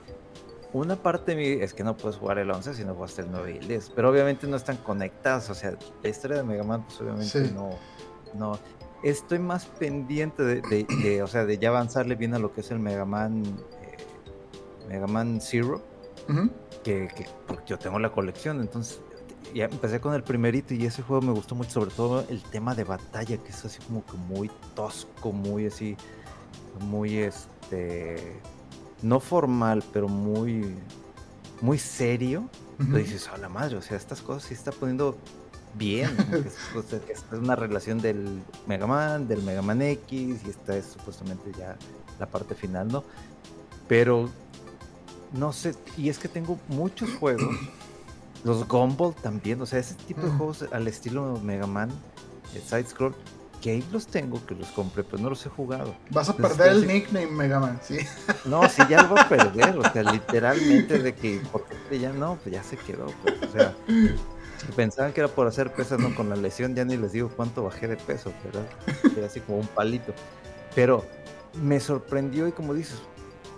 una 0.72 0.96
parte 0.96 1.34
de 1.34 1.36
mí 1.56 1.62
es 1.62 1.72
que 1.74 1.84
no 1.84 1.96
puedes 1.96 2.16
jugar 2.18 2.38
el 2.38 2.50
11 2.50 2.72
si 2.74 2.84
no 2.84 2.94
jugaste 2.94 3.22
el 3.22 3.30
9 3.30 3.52
y 3.54 3.58
el 3.58 3.68
10, 3.68 3.90
pero 3.94 4.10
obviamente 4.10 4.46
no 4.46 4.56
están 4.56 4.76
conectadas, 4.78 5.50
o 5.50 5.54
sea, 5.54 5.76
la 6.02 6.08
historia 6.08 6.38
de 6.38 6.42
Mega 6.44 6.64
Man 6.64 6.84
pues 6.86 7.00
obviamente 7.00 7.46
Sí. 7.46 7.52
no, 7.54 7.70
no, 8.34 8.58
estoy 9.02 9.38
más 9.38 9.66
pendiente 9.66 10.42
de, 10.42 10.62
de- 10.62 10.86
de, 11.02 11.22
o 11.22 11.26
sea, 11.26 11.44
de 11.44 11.58
ya 11.58 11.68
avanzarle 11.68 12.14
bien 12.16 12.34
a 12.34 12.38
lo 12.38 12.52
que 12.52 12.60
es 12.62 12.70
el 12.70 12.78
Mega 12.80 13.04
Man, 13.04 13.42
eh, 13.82 13.96
Mega 14.88 15.06
Man 15.06 15.40
Zero, 15.40 15.80
Ujú. 16.28 16.50
que, 16.82 17.08
yo 17.66 17.78
tengo 17.78 17.98
la 17.98 18.10
colección, 18.10 18.60
entonces 18.60 19.00
ya 19.54 19.66
empecé 19.66 20.00
con 20.00 20.14
el 20.14 20.22
primerito 20.22 20.74
y 20.74 20.84
ese 20.86 21.02
juego 21.02 21.22
me 21.22 21.32
gustó 21.32 21.54
mucho, 21.54 21.70
sobre 21.70 21.90
todo 21.90 22.26
el 22.28 22.42
tema 22.42 22.74
de 22.74 22.84
batalla, 22.84 23.36
que 23.38 23.48
es 23.48 23.64
así 23.64 23.78
como 23.86 24.04
que 24.04 24.16
muy 24.16 24.50
tosco, 24.74 25.32
muy 25.32 25.66
así, 25.66 25.96
muy 26.80 27.18
este, 27.18 28.40
no 29.02 29.20
formal, 29.20 29.82
pero 29.92 30.08
muy, 30.08 30.74
muy 31.60 31.78
serio. 31.78 32.48
Tú 32.78 32.96
dices, 32.96 33.28
a 33.28 33.38
la 33.38 33.48
madre, 33.48 33.76
o 33.76 33.82
sea, 33.82 33.96
estas 33.96 34.20
cosas 34.20 34.42
sí 34.42 34.54
está 34.54 34.70
poniendo 34.70 35.16
bien. 35.78 36.10
es, 36.46 36.76
o 36.76 36.82
sea, 36.82 37.00
es 37.08 37.24
una 37.32 37.56
relación 37.56 38.00
del 38.00 38.42
Mega 38.66 38.86
Man, 38.86 39.28
del 39.28 39.42
Mega 39.42 39.62
Man 39.62 39.80
X, 39.80 40.40
y 40.44 40.50
esta 40.50 40.76
es 40.76 40.86
supuestamente 40.86 41.52
ya 41.58 41.76
la 42.18 42.26
parte 42.26 42.54
final, 42.54 42.88
¿no? 42.88 43.04
Pero 43.88 44.28
no 45.32 45.52
sé, 45.52 45.74
y 45.96 46.08
es 46.08 46.18
que 46.18 46.28
tengo 46.28 46.58
muchos 46.68 47.12
juegos, 47.14 47.56
los 48.44 48.66
Gumball 48.68 49.14
también, 49.14 49.60
o 49.60 49.66
sea, 49.66 49.78
ese 49.78 49.94
tipo 49.94 50.20
de 50.22 50.28
Mm. 50.28 50.36
juegos 50.36 50.64
al 50.72 50.86
estilo 50.88 51.38
Mega 51.42 51.66
Man, 51.66 51.90
eh, 52.54 52.62
Side 52.64 52.86
Scroll, 52.86 53.14
que 53.60 53.70
ahí 53.70 53.84
los 53.90 54.06
tengo, 54.06 54.44
que 54.46 54.54
los 54.54 54.68
compré, 54.68 55.02
pero 55.02 55.20
no 55.22 55.30
los 55.30 55.44
he 55.46 55.48
jugado. 55.48 55.96
Vas 56.10 56.28
a 56.28 56.32
Entonces, 56.32 56.56
perder 56.58 56.76
el 56.76 56.86
nickname 56.86 57.26
Mega 57.26 57.58
Man, 57.58 57.80
sí. 57.82 57.96
No, 58.44 58.68
sí, 58.68 58.82
ya 58.88 59.02
lo 59.02 59.08
voy 59.08 59.18
a 59.18 59.28
perder, 59.28 59.76
o 59.78 59.82
sea, 59.92 60.02
literalmente 60.02 60.98
de 61.02 61.14
que, 61.14 61.40
porque 61.50 61.98
ya 61.98 62.12
no, 62.12 62.36
pues 62.42 62.54
ya 62.54 62.62
se 62.62 62.76
quedó, 62.76 63.06
pues, 63.22 63.34
o 63.42 63.50
sea, 63.50 63.74
si 63.88 64.72
pensaban 64.76 65.12
que 65.12 65.20
era 65.20 65.28
por 65.28 65.46
hacer 65.48 65.72
pesas, 65.72 65.98
no, 65.98 66.14
con 66.14 66.28
la 66.28 66.36
lesión 66.36 66.74
ya 66.74 66.84
ni 66.84 66.96
les 66.96 67.12
digo 67.12 67.30
cuánto 67.34 67.64
bajé 67.64 67.88
de 67.88 67.96
peso, 67.96 68.32
¿verdad? 68.44 68.66
Era 69.16 69.26
así 69.26 69.40
como 69.40 69.58
un 69.58 69.66
palito, 69.66 70.14
pero 70.74 71.04
me 71.54 71.80
sorprendió 71.80 72.46
y 72.46 72.52
como 72.52 72.74
dices, 72.74 72.98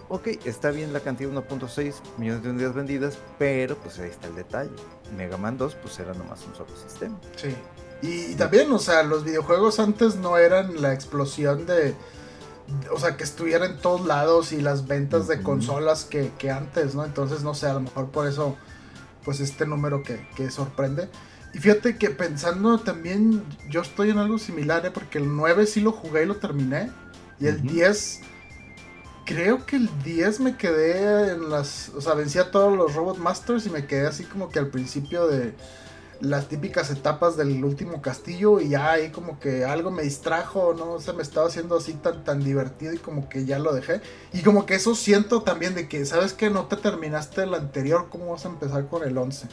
ok, 0.09 0.29
está 0.45 0.71
bien 0.71 0.93
la 0.93 1.01
cantidad, 1.01 1.31
1.6 1.31 1.95
millones 2.17 2.43
de 2.43 2.51
unidades 2.51 2.75
vendidas, 2.75 3.19
pero 3.39 3.77
pues 3.77 3.99
ahí 3.99 4.11
está 4.11 4.29
el 4.29 4.37
detalle, 4.37 4.71
Mega 5.17 5.37
Man 5.37 5.59
2 5.59 5.75
pues 5.77 5.99
era 5.99 6.15
nomás 6.15 6.45
un 6.47 6.55
solo 6.55 6.77
sistema. 6.77 7.19
Sí. 7.37 7.55
Y, 8.01 8.33
y 8.33 8.35
también, 8.37 8.71
o 8.73 8.79
sea, 8.79 9.03
los 9.03 9.25
videojuegos 9.25 9.81
antes 9.81 10.17
no 10.17 10.39
eran 10.39 10.81
la 10.81 10.93
explosión 10.93 11.67
de, 11.67 11.95
o 12.93 12.99
sea, 12.99 13.17
que 13.17 13.25
estuviera 13.25 13.67
en 13.67 13.79
todos 13.79 14.07
lados 14.07 14.53
y 14.53 14.61
las 14.61 14.87
ventas 14.87 15.27
de 15.27 15.43
consolas 15.43 16.05
que, 16.05 16.31
que, 16.39 16.51
antes, 16.51 16.95
¿no? 16.95 17.05
Entonces, 17.05 17.43
no 17.43 17.55
sé, 17.55 17.67
a 17.67 17.75
lo 17.75 17.81
mejor 17.81 18.11
por 18.11 18.27
eso, 18.27 18.57
pues 19.25 19.41
este 19.41 19.67
número 19.67 20.03
que, 20.03 20.29
que 20.37 20.51
sorprende. 20.51 21.09
Y 21.55 21.59
fíjate 21.59 21.97
que 21.97 22.11
pensando 22.11 22.79
también, 22.79 23.43
yo 23.71 23.81
estoy 23.81 24.11
en 24.11 24.19
algo 24.19 24.39
similar, 24.39 24.85
¿eh? 24.85 24.91
porque 24.91 25.19
el 25.19 25.35
9 25.35 25.67
sí 25.67 25.81
lo 25.81 25.93
jugué 25.93 26.25
y 26.25 26.27
lo 26.27 26.37
terminé. 26.37 26.91
Y 27.41 27.47
el 27.47 27.63
10, 27.63 28.21
creo 29.29 29.67
que 29.67 29.77
el 29.77 29.91
10 30.05 30.41
me 30.41 30.57
quedé 30.57 31.33
en 31.33 31.51
las, 31.51 31.91
o 31.91 32.01
sea, 32.01 32.15
vencí 32.15 32.39
a 32.39 32.51
todos 32.51 32.75
los 32.75 32.95
Robot 32.95 33.19
Masters 33.19 33.67
y 33.67 33.71
me 33.71 33.87
quedé 33.87 34.07
así 34.07 34.25
como 34.25 34.49
que 34.49 34.59
al 34.59 34.69
principio 34.69 35.29
de 35.29 35.53
las 36.23 36.49
típicas 36.49 36.91
etapas 36.91 37.37
del 37.37 37.63
último 37.63 38.01
castillo 38.01 38.59
y 38.59 38.71
ya 38.71 38.91
ahí 38.91 39.11
como 39.11 39.39
que 39.39 39.67
algo 39.67 39.91
me 39.91 40.03
distrajo, 40.03 40.73
no 40.73 40.99
se 40.99 41.13
me 41.13 41.23
estaba 41.23 41.47
haciendo 41.47 41.77
así 41.77 41.93
tan, 41.93 42.25
tan 42.25 42.43
divertido 42.43 42.95
y 42.95 42.97
como 42.97 43.29
que 43.29 43.45
ya 43.45 43.59
lo 43.59 43.75
dejé. 43.75 44.01
Y 44.33 44.41
como 44.41 44.65
que 44.65 44.77
eso 44.77 44.95
siento 44.95 45.43
también 45.43 45.75
de 45.75 45.89
que, 45.89 46.07
¿sabes 46.07 46.33
que 46.33 46.49
No 46.49 46.65
te 46.65 46.77
terminaste 46.77 47.43
el 47.43 47.53
anterior, 47.53 48.07
¿cómo 48.09 48.33
vas 48.33 48.47
a 48.47 48.49
empezar 48.49 48.87
con 48.87 49.07
el 49.07 49.17
11? 49.19 49.47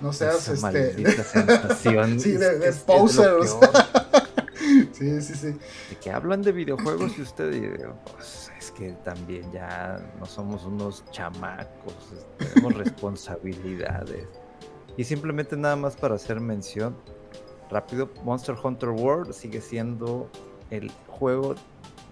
No 0.00 0.14
seas 0.14 0.48
este... 0.48 0.96
sí, 2.18 2.32
de, 2.32 2.58
de 2.58 2.72
posers. 2.72 3.56
sí, 4.92 5.20
sí, 5.20 5.34
sí. 5.34 5.48
De 5.48 5.96
que 6.02 6.10
hablan 6.10 6.40
de 6.40 6.52
videojuegos 6.52 7.12
y 7.18 7.22
usted 7.22 7.50
pues 8.10 8.41
es 8.62 8.70
que 8.70 8.92
también 9.04 9.50
ya 9.50 10.00
no 10.20 10.26
somos 10.26 10.64
unos 10.64 11.04
chamacos, 11.10 11.94
tenemos 12.38 12.74
responsabilidades. 12.84 14.28
Y 14.96 15.02
simplemente 15.02 15.56
nada 15.56 15.74
más 15.74 15.96
para 15.96 16.14
hacer 16.14 16.38
mención 16.38 16.94
rápido, 17.70 18.08
Monster 18.22 18.54
Hunter 18.62 18.90
World 18.90 19.32
sigue 19.32 19.60
siendo 19.60 20.28
el 20.70 20.92
juego 21.08 21.56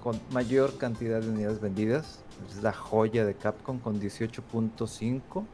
con 0.02 0.20
mayor 0.32 0.76
cantidad 0.76 1.20
de 1.20 1.30
unidades 1.30 1.60
vendidas. 1.60 2.24
Es 2.50 2.62
la 2.64 2.72
joya 2.72 3.24
de 3.24 3.34
Capcom 3.34 3.78
con 3.78 4.00
18.5. 4.00 5.44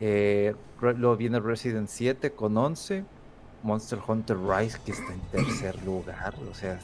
Eh, 0.00 0.54
luego 0.80 1.16
viene 1.16 1.38
Resident 1.38 1.88
7 1.88 2.32
con 2.32 2.56
11. 2.56 3.04
Monster 3.62 3.98
Hunter 4.06 4.38
Rise 4.38 4.78
que 4.86 4.92
está 4.92 5.12
en 5.12 5.20
tercer 5.30 5.84
lugar. 5.84 6.34
O 6.50 6.54
sea, 6.54 6.78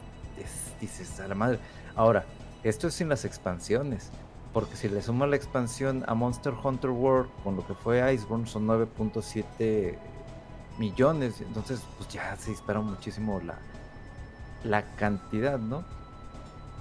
dices 0.79 1.19
a 1.21 1.29
la 1.29 1.35
madre. 1.35 1.59
Ahora, 1.97 2.25
esto 2.63 2.89
es 2.89 2.95
sin 2.95 3.09
las 3.09 3.25
expansiones. 3.25 4.11
Porque 4.53 4.77
si 4.77 4.89
le 4.89 5.03
suma 5.03 5.27
la 5.27 5.37
expansión 5.37 6.05
a 6.09 6.15
Monster 6.15 6.55
Hunter 6.63 6.91
World 6.91 7.31
con 7.45 7.57
lo 7.57 7.67
que 7.67 7.75
fue 7.75 8.15
Iceborne 8.15 8.47
son 8.47 8.67
9.7 8.67 9.95
millones. 10.79 11.41
Entonces, 11.41 11.83
pues 11.97 12.09
ya 12.09 12.35
se 12.37 12.51
dispara 12.51 12.81
muchísimo 12.81 13.41
la, 13.45 13.59
la 14.65 14.83
cantidad, 14.97 15.59
¿no? 15.59 15.85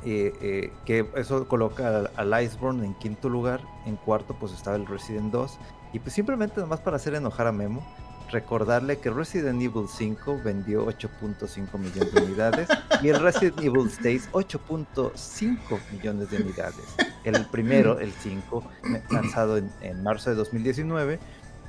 Eh, 0.05 0.33
eh, 0.41 0.73
que 0.85 1.09
eso 1.15 1.47
coloca 1.47 2.09
al, 2.15 2.43
Iceborne 2.43 2.85
en 2.85 2.93
quinto 2.95 3.29
lugar. 3.29 3.61
En 3.85 3.97
cuarto, 3.97 4.33
pues 4.33 4.53
estaba 4.53 4.77
el 4.77 4.85
Resident 4.85 5.31
2. 5.31 5.57
Y 5.93 5.99
pues 5.99 6.13
simplemente 6.13 6.61
nomás 6.61 6.79
para 6.79 6.95
hacer 6.95 7.15
enojar 7.15 7.47
a 7.47 7.51
Memo, 7.51 7.85
recordarle 8.31 8.99
que 8.99 9.09
Resident 9.09 9.61
Evil 9.61 9.87
5 9.87 10.41
vendió 10.43 10.85
8.5 10.87 11.77
millones 11.77 12.13
de 12.13 12.21
unidades 12.21 12.69
y 13.01 13.09
el 13.09 13.19
Resident 13.19 13.59
Evil 13.59 13.89
6 13.89 14.29
8.5 14.31 15.79
millones 15.91 16.29
de 16.29 16.37
unidades. 16.37 16.95
El 17.23 17.45
primero, 17.45 17.99
el 17.99 18.11
5, 18.11 18.63
lanzado 19.09 19.57
en, 19.57 20.03
marzo 20.03 20.29
de 20.29 20.35
2019 20.35 21.19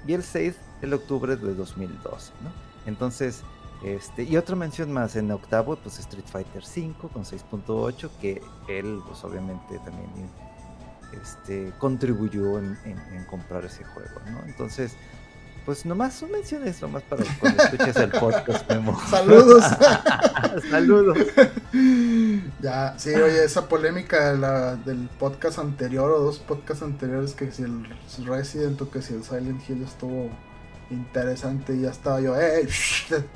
y 0.07 0.13
el 0.13 0.23
6 0.23 0.55
el 0.83 0.95
octubre 0.95 1.37
de 1.37 1.55
2012. 1.55 2.33
¿no? 2.43 2.51
Entonces, 2.87 3.43
este, 3.85 4.25
y 4.25 4.37
otra 4.37 4.57
mención 4.57 4.93
más 4.93 5.15
en 5.17 5.31
octavo, 5.31 5.77
pues 5.77 5.99
Street 5.99 6.27
Fighter 6.27 6.65
5 6.65 7.09
con 7.09 7.25
6.8, 7.25 8.11
que 8.21 8.43
él 8.69 9.01
pues 9.07 9.23
obviamente 9.23 9.79
también 9.85 10.11
este, 11.21 11.73
contribuyó 11.79 12.59
en, 12.59 12.77
en 12.85 13.25
comprar 13.25 13.65
ese 13.65 13.85
juego. 13.85 14.21
¿no? 14.31 14.43
Entonces, 14.47 14.97
pues 15.69 15.85
nomás 15.85 16.23
menciones 16.23 16.81
nomás 16.81 17.03
para 17.03 17.23
cuando 17.39 17.63
escuches 17.63 17.97
el 17.97 18.11
podcast, 18.11 18.67
Memo. 18.71 18.99
Saludos. 19.11 19.63
Saludos. 20.71 21.19
ya, 22.63 22.95
sí, 22.99 23.11
oye, 23.11 23.45
esa 23.45 23.69
polémica 23.69 24.33
del 24.77 25.11
podcast 25.19 25.59
anterior 25.59 26.11
o 26.11 26.21
dos 26.21 26.39
podcasts 26.39 26.83
anteriores 26.83 27.35
que 27.35 27.53
si 27.53 27.65
el 27.65 27.87
Resident 28.25 28.81
o 28.81 28.91
que 28.91 29.03
si 29.03 29.13
el 29.13 29.23
Silent 29.23 29.61
Hill 29.69 29.83
estuvo 29.83 30.31
interesante 30.89 31.75
y 31.75 31.83
ya 31.83 31.91
estaba 31.91 32.23
yo, 32.23 32.35
eh, 32.41 32.67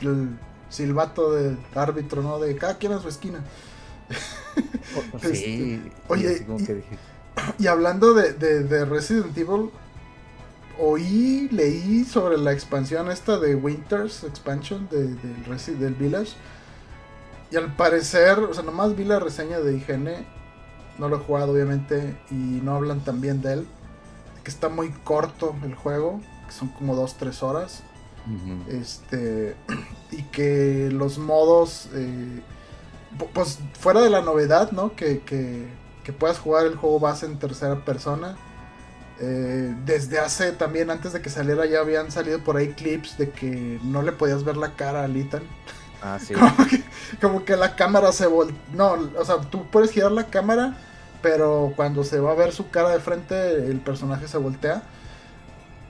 el 0.00 0.38
silbato 0.70 1.34
de 1.34 1.58
árbitro, 1.74 2.22
¿no? 2.22 2.38
De 2.38 2.56
cada 2.56 2.78
quien 2.78 2.92
a 2.92 3.02
su 3.02 3.10
esquina. 3.10 3.44
Oh, 4.96 5.18
sí, 5.18 5.28
este, 5.28 5.92
oye, 6.08 6.46
y, 7.58 7.66
hablando 7.66 8.14
de, 8.14 8.32
de 8.32 8.84
Resident 8.86 9.36
Evil, 9.36 9.70
oí, 10.78 11.48
leí 11.50 12.04
sobre 12.04 12.38
la 12.38 12.52
expansión 12.52 13.10
esta 13.10 13.38
de 13.38 13.54
Winters 13.54 14.24
Expansion 14.24 14.88
de, 14.90 15.14
del 15.74 15.94
Village. 15.94 16.32
Y 17.50 17.56
al 17.56 17.74
parecer, 17.74 18.38
o 18.38 18.54
sea, 18.54 18.62
nomás 18.62 18.96
vi 18.96 19.04
la 19.04 19.18
reseña 19.18 19.60
de 19.60 19.76
IGN. 19.76 20.08
No 20.98 21.08
lo 21.08 21.16
he 21.16 21.20
jugado, 21.20 21.52
obviamente. 21.52 22.16
Y 22.30 22.34
no 22.34 22.74
hablan 22.76 23.00
tan 23.00 23.20
bien 23.20 23.42
de 23.42 23.54
él. 23.54 23.66
Que 24.42 24.50
está 24.50 24.68
muy 24.68 24.90
corto 24.90 25.54
el 25.62 25.74
juego. 25.74 26.20
Que 26.46 26.52
son 26.52 26.68
como 26.68 26.96
2-3 26.96 27.42
horas. 27.42 27.82
Este. 28.68 29.56
Y 30.10 30.24
que 30.24 30.90
los 30.92 31.18
modos. 31.18 31.88
Eh, 31.94 32.42
pues 33.32 33.58
fuera 33.78 34.00
de 34.00 34.10
la 34.10 34.20
novedad, 34.20 34.72
¿no? 34.72 34.94
Que, 34.94 35.20
que, 35.20 35.66
que 36.04 36.12
puedas 36.12 36.38
jugar 36.38 36.66
el 36.66 36.76
juego 36.76 37.00
base 37.00 37.26
en 37.26 37.38
tercera 37.38 37.84
persona 37.84 38.36
eh, 39.24 39.72
desde 39.84 40.18
hace 40.18 40.50
también, 40.50 40.90
antes 40.90 41.12
de 41.12 41.22
que 41.22 41.30
saliera, 41.30 41.64
ya 41.64 41.78
habían 41.78 42.10
salido 42.10 42.40
por 42.40 42.56
ahí 42.56 42.72
clips 42.72 43.16
de 43.18 43.30
que 43.30 43.78
no 43.84 44.02
le 44.02 44.10
podías 44.10 44.42
ver 44.42 44.56
la 44.56 44.74
cara 44.74 45.02
a 45.02 45.06
Ethan. 45.06 45.44
Ah, 46.02 46.18
sí. 46.18 46.34
como, 47.20 47.44
que, 47.44 47.56
la 47.56 47.76
cámara 47.76 48.10
se 48.10 48.26
voltea. 48.26 48.56
No, 48.72 48.98
o 49.16 49.24
sea, 49.24 49.36
tú 49.42 49.70
puedes 49.70 49.92
girar 49.92 50.10
la 50.10 50.26
cámara, 50.26 50.76
pero 51.22 51.72
cuando 51.76 52.02
se 52.02 52.18
va 52.18 52.32
a 52.32 52.34
ver 52.34 52.52
su 52.52 52.70
cara 52.70 52.88
de 52.88 52.98
frente, 52.98 53.54
el 53.70 53.78
personaje 53.78 54.26
se 54.26 54.38
voltea. 54.38 54.82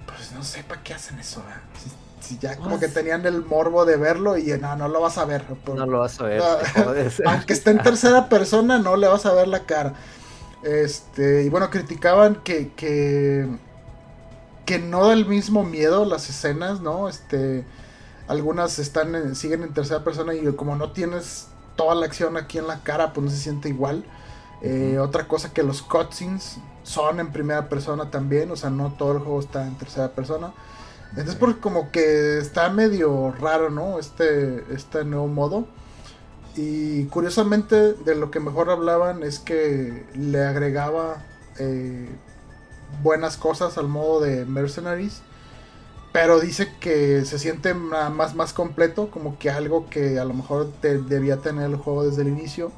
Pues 0.04 0.32
no 0.32 0.44
sé 0.44 0.62
para 0.62 0.82
qué 0.82 0.92
hacen 0.92 1.18
eso, 1.18 1.42
si, 2.20 2.38
ya 2.38 2.56
como 2.56 2.78
que 2.78 2.86
pues 2.86 2.94
tenían 2.94 3.24
el 3.24 3.44
morbo 3.44 3.84
de 3.84 3.96
verlo 3.96 4.36
y 4.36 4.46
no, 4.58 4.76
no 4.76 4.88
lo 4.88 5.00
vas 5.00 5.16
a 5.16 5.24
ver. 5.24 5.44
no 5.66 5.86
lo 5.86 6.00
vas 6.00 6.20
a 6.20 6.24
ver. 6.24 6.42
aunque 7.24 7.54
esté 7.54 7.70
en 7.70 7.78
tercera 7.78 8.28
persona, 8.28 8.78
no 8.78 8.96
le 8.96 9.08
vas 9.08 9.24
a 9.24 9.32
ver 9.32 9.48
la 9.48 9.60
cara. 9.60 9.94
Este, 10.62 11.44
y 11.44 11.48
bueno, 11.48 11.70
criticaban 11.70 12.36
que, 12.36 12.72
que, 12.74 13.48
que 14.64 14.78
no 14.78 15.06
da 15.06 15.12
el 15.12 15.26
mismo 15.26 15.64
miedo 15.64 16.04
las 16.04 16.28
escenas, 16.30 16.80
¿no? 16.80 17.08
Este, 17.08 17.64
algunas 18.28 18.78
están 18.78 19.34
siguen 19.34 19.62
en 19.62 19.74
tercera 19.74 20.04
persona 20.04 20.34
y 20.34 20.44
como 20.54 20.76
no 20.76 20.92
tienes 20.92 21.48
toda 21.76 21.94
la 21.94 22.06
acción 22.06 22.36
aquí 22.36 22.58
en 22.58 22.66
la 22.66 22.82
cara, 22.82 23.12
pues 23.12 23.24
no 23.24 23.30
se 23.30 23.38
siente 23.38 23.68
igual. 23.68 24.04
Eh, 24.62 24.98
otra 25.00 25.26
cosa 25.26 25.52
que 25.52 25.64
los 25.64 25.82
cutscenes 25.82 26.58
son 26.84 27.18
en 27.18 27.32
primera 27.32 27.68
persona 27.68 28.10
también, 28.10 28.50
o 28.52 28.56
sea, 28.56 28.70
no 28.70 28.92
todo 28.92 29.12
el 29.12 29.18
juego 29.18 29.40
está 29.40 29.66
en 29.66 29.76
tercera 29.76 30.12
persona. 30.12 30.52
Entonces, 31.10 31.34
porque 31.34 31.60
como 31.60 31.90
que 31.90 32.38
está 32.38 32.70
medio 32.70 33.32
raro, 33.32 33.70
¿no? 33.70 33.98
Este, 33.98 34.64
este 34.72 35.04
nuevo 35.04 35.26
modo. 35.26 35.66
Y 36.54 37.04
curiosamente 37.06 37.94
de 37.94 38.14
lo 38.14 38.30
que 38.30 38.40
mejor 38.40 38.70
hablaban 38.70 39.22
es 39.22 39.38
que 39.38 40.04
le 40.14 40.44
agregaba 40.44 41.22
eh, 41.58 42.08
buenas 43.02 43.36
cosas 43.36 43.78
al 43.78 43.88
modo 43.88 44.20
de 44.20 44.44
Mercenaries. 44.44 45.22
Pero 46.12 46.40
dice 46.40 46.70
que 46.78 47.24
se 47.24 47.38
siente 47.38 47.72
más, 47.72 48.34
más 48.34 48.52
completo, 48.52 49.10
como 49.10 49.38
que 49.38 49.48
algo 49.48 49.88
que 49.88 50.18
a 50.18 50.26
lo 50.26 50.34
mejor 50.34 50.70
te 50.82 50.98
debía 50.98 51.38
tener 51.38 51.64
el 51.70 51.76
juego 51.76 52.04
desde 52.04 52.20
el 52.20 52.28
inicio. 52.28 52.70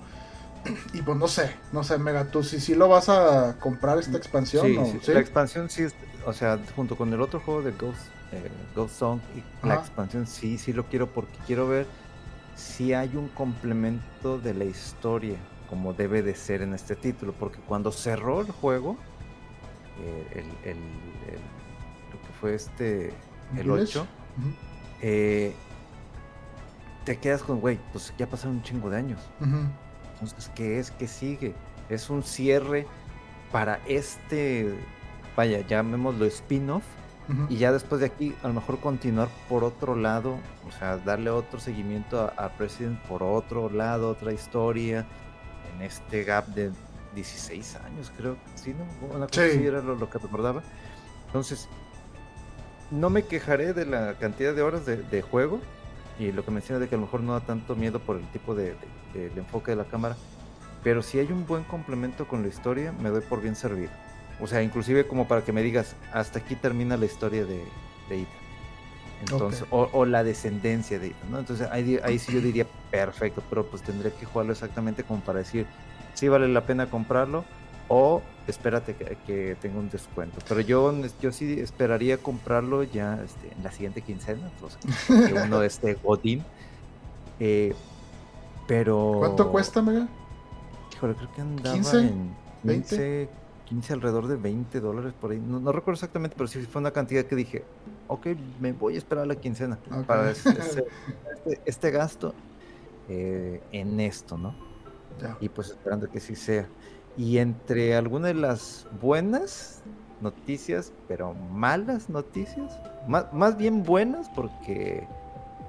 Y 0.92 1.02
pues 1.02 1.18
no 1.18 1.26
sé, 1.26 1.50
no 1.72 1.82
sé, 1.82 1.98
Mega, 1.98 2.30
tú 2.30 2.44
si 2.44 2.60
sí, 2.60 2.76
lo 2.76 2.88
vas 2.88 3.08
a 3.08 3.56
comprar 3.58 3.98
esta 3.98 4.16
expansión. 4.16 4.66
Sí, 5.02 5.12
la 5.12 5.18
expansión 5.18 5.68
sí, 5.68 5.86
o 6.24 6.32
sea, 6.32 6.60
junto 6.76 6.96
con 6.96 7.12
el 7.12 7.20
otro 7.20 7.40
juego 7.40 7.60
de 7.60 7.72
Ghost, 7.72 7.98
eh, 8.30 8.48
Ghost 8.74 8.98
Song, 8.98 9.20
y 9.34 9.66
la 9.66 9.74
expansión 9.74 10.28
sí, 10.28 10.56
sí 10.56 10.72
lo 10.72 10.84
quiero 10.84 11.08
porque 11.08 11.36
quiero 11.44 11.66
ver 11.66 11.86
si 12.56 12.92
hay 12.92 13.16
un 13.16 13.28
complemento 13.28 14.38
de 14.38 14.54
la 14.54 14.64
historia, 14.64 15.36
como 15.68 15.92
debe 15.92 16.22
de 16.22 16.34
ser 16.34 16.62
en 16.62 16.74
este 16.74 16.94
título, 16.96 17.32
porque 17.32 17.58
cuando 17.58 17.90
cerró 17.92 18.40
el 18.40 18.50
juego, 18.50 18.96
eh, 20.00 20.44
el, 20.64 20.76
lo 22.12 22.20
que 22.20 22.32
fue 22.40 22.54
este, 22.54 23.12
el 23.56 23.70
8, 23.70 24.06
eh, 25.02 25.52
te 27.04 27.16
quedas 27.18 27.42
con, 27.42 27.60
güey, 27.60 27.78
pues 27.92 28.12
ya 28.16 28.28
pasaron 28.28 28.56
un 28.56 28.62
chingo 28.62 28.90
de 28.90 28.96
años. 28.98 29.20
Entonces, 30.14 30.50
¿qué 30.54 30.78
es? 30.78 30.90
¿Qué 30.92 31.06
sigue? 31.06 31.54
Es 31.88 32.08
un 32.08 32.22
cierre 32.22 32.86
para 33.52 33.80
este, 33.86 34.74
vaya, 35.36 35.60
llamémoslo 35.66 36.24
spin-off 36.26 36.84
y 37.48 37.56
ya 37.56 37.72
después 37.72 38.00
de 38.00 38.06
aquí, 38.06 38.34
a 38.42 38.48
lo 38.48 38.54
mejor 38.54 38.78
continuar 38.80 39.28
por 39.48 39.64
otro 39.64 39.96
lado, 39.96 40.38
o 40.68 40.72
sea, 40.78 40.98
darle 40.98 41.30
otro 41.30 41.58
seguimiento 41.58 42.32
a, 42.36 42.50
President 42.50 43.00
por 43.02 43.22
otro 43.22 43.70
lado, 43.70 44.10
otra 44.10 44.32
historia. 44.32 45.06
en 45.74 45.82
este 45.82 46.22
gap 46.24 46.46
de 46.48 46.70
16 47.14 47.76
años, 47.76 48.12
creo. 48.16 48.36
Sí, 48.54 48.74
¿no? 48.74 49.14
Una 49.16 49.26
cosa 49.26 49.48
sí. 49.50 49.64
era 49.64 49.80
lo, 49.80 49.94
lo, 49.96 50.10
que 50.10 50.18
recordaba. 50.18 50.62
Entonces, 51.26 51.68
no 52.90 53.10
me 53.10 53.22
quejaré 53.24 53.72
de 53.72 53.86
la 53.86 54.14
cantidad 54.14 54.54
de 54.54 54.62
horas 54.62 54.84
de, 54.84 54.96
de, 54.96 55.22
juego 55.22 55.60
y 56.18 56.30
lo 56.32 56.44
que 56.44 56.50
menciona 56.50 56.78
de 56.78 56.88
que 56.88 56.94
a 56.94 56.98
lo 56.98 57.06
mejor 57.06 57.20
no 57.22 57.32
da 57.32 57.40
tanto 57.40 57.74
miedo 57.74 57.98
por 58.00 58.16
el 58.16 58.26
tipo 58.28 58.54
de, 58.54 58.76
de, 59.14 59.28
del 59.30 59.38
enfoque 59.38 59.70
de 59.70 59.78
la 59.78 59.84
cámara. 59.84 60.16
Pero 60.82 61.02
si 61.02 61.18
hay 61.18 61.32
un 61.32 61.46
buen 61.46 61.64
complemento 61.64 62.28
con 62.28 62.42
la 62.42 62.48
historia, 62.48 62.92
me 62.92 63.08
doy 63.08 63.22
por 63.22 63.40
bien 63.40 63.56
servido. 63.56 63.90
O 64.40 64.46
sea, 64.46 64.62
inclusive 64.62 65.06
como 65.06 65.28
para 65.28 65.42
que 65.42 65.52
me 65.52 65.62
digas, 65.62 65.96
hasta 66.12 66.38
aquí 66.38 66.56
termina 66.56 66.96
la 66.96 67.06
historia 67.06 67.44
de, 67.44 67.64
de 68.08 68.22
Ethan. 68.22 68.44
Entonces, 69.22 69.62
okay. 69.62 69.78
o, 69.78 69.88
o, 69.92 70.04
la 70.04 70.24
descendencia 70.24 70.98
de 70.98 71.08
Ethan, 71.08 71.30
¿no? 71.30 71.38
Entonces 71.38 71.68
ahí, 71.70 71.98
ahí 72.02 72.18
sí 72.18 72.32
yo 72.32 72.40
diría, 72.40 72.66
perfecto, 72.90 73.42
pero 73.48 73.64
pues 73.66 73.82
tendría 73.82 74.12
que 74.12 74.26
jugarlo 74.26 74.52
exactamente 74.52 75.04
como 75.04 75.20
para 75.20 75.38
decir, 75.38 75.66
si 76.14 76.28
vale 76.28 76.48
la 76.48 76.62
pena 76.62 76.90
comprarlo 76.90 77.44
o 77.88 78.22
espérate 78.46 78.94
que, 78.94 79.16
que 79.26 79.56
tenga 79.60 79.78
un 79.78 79.90
descuento. 79.90 80.38
Pero 80.48 80.60
yo, 80.60 80.92
yo 81.20 81.32
sí 81.32 81.60
esperaría 81.60 82.18
comprarlo 82.18 82.82
ya 82.82 83.20
este, 83.24 83.52
en 83.56 83.62
la 83.62 83.72
siguiente 83.72 84.02
quincena, 84.02 84.50
pues, 84.60 84.76
que 85.06 85.34
uno 85.34 85.62
esté 85.62 85.94
Godín. 85.94 86.44
Eh, 87.40 87.74
pero... 88.66 89.16
¿Cuánto 89.18 89.50
cuesta, 89.50 89.82
Mega? 89.82 90.06
Híjole, 90.94 91.14
creo 91.14 91.32
que 91.32 91.40
andaba 91.40 91.74
15, 91.74 91.98
en 91.98 92.34
15, 92.62 93.28
15 93.74 93.92
alrededor 93.94 94.28
de 94.28 94.36
20 94.36 94.80
dólares 94.80 95.12
por 95.20 95.32
ahí. 95.32 95.40
No, 95.40 95.58
no, 95.58 95.72
recuerdo 95.72 95.96
exactamente, 95.96 96.36
pero 96.36 96.46
sí 96.46 96.60
fue 96.62 96.80
una 96.80 96.92
cantidad 96.92 97.24
que 97.24 97.34
dije, 97.34 97.64
ok, 98.06 98.28
me 98.60 98.72
voy 98.72 98.94
a 98.94 98.98
esperar 98.98 99.24
a 99.24 99.26
la 99.26 99.34
quincena 99.34 99.78
okay. 99.90 100.04
para 100.04 100.30
este, 100.30 100.50
este, 100.50 101.60
este, 101.64 101.90
gasto 101.90 102.34
eh, 103.08 103.60
en 103.72 103.98
esto, 103.98 104.38
¿no? 104.38 104.54
Ya. 105.20 105.36
Y 105.40 105.48
pues 105.48 105.70
esperando 105.70 106.08
que 106.08 106.20
sí 106.20 106.36
sea. 106.36 106.68
Y 107.16 107.38
entre 107.38 107.96
algunas 107.96 108.28
de 108.28 108.34
las 108.34 108.86
buenas 109.00 109.82
noticias, 110.20 110.92
pero 111.08 111.34
malas 111.34 112.08
noticias, 112.08 112.78
más, 113.08 113.32
más 113.32 113.56
bien 113.56 113.82
buenas 113.82 114.28
porque 114.36 115.06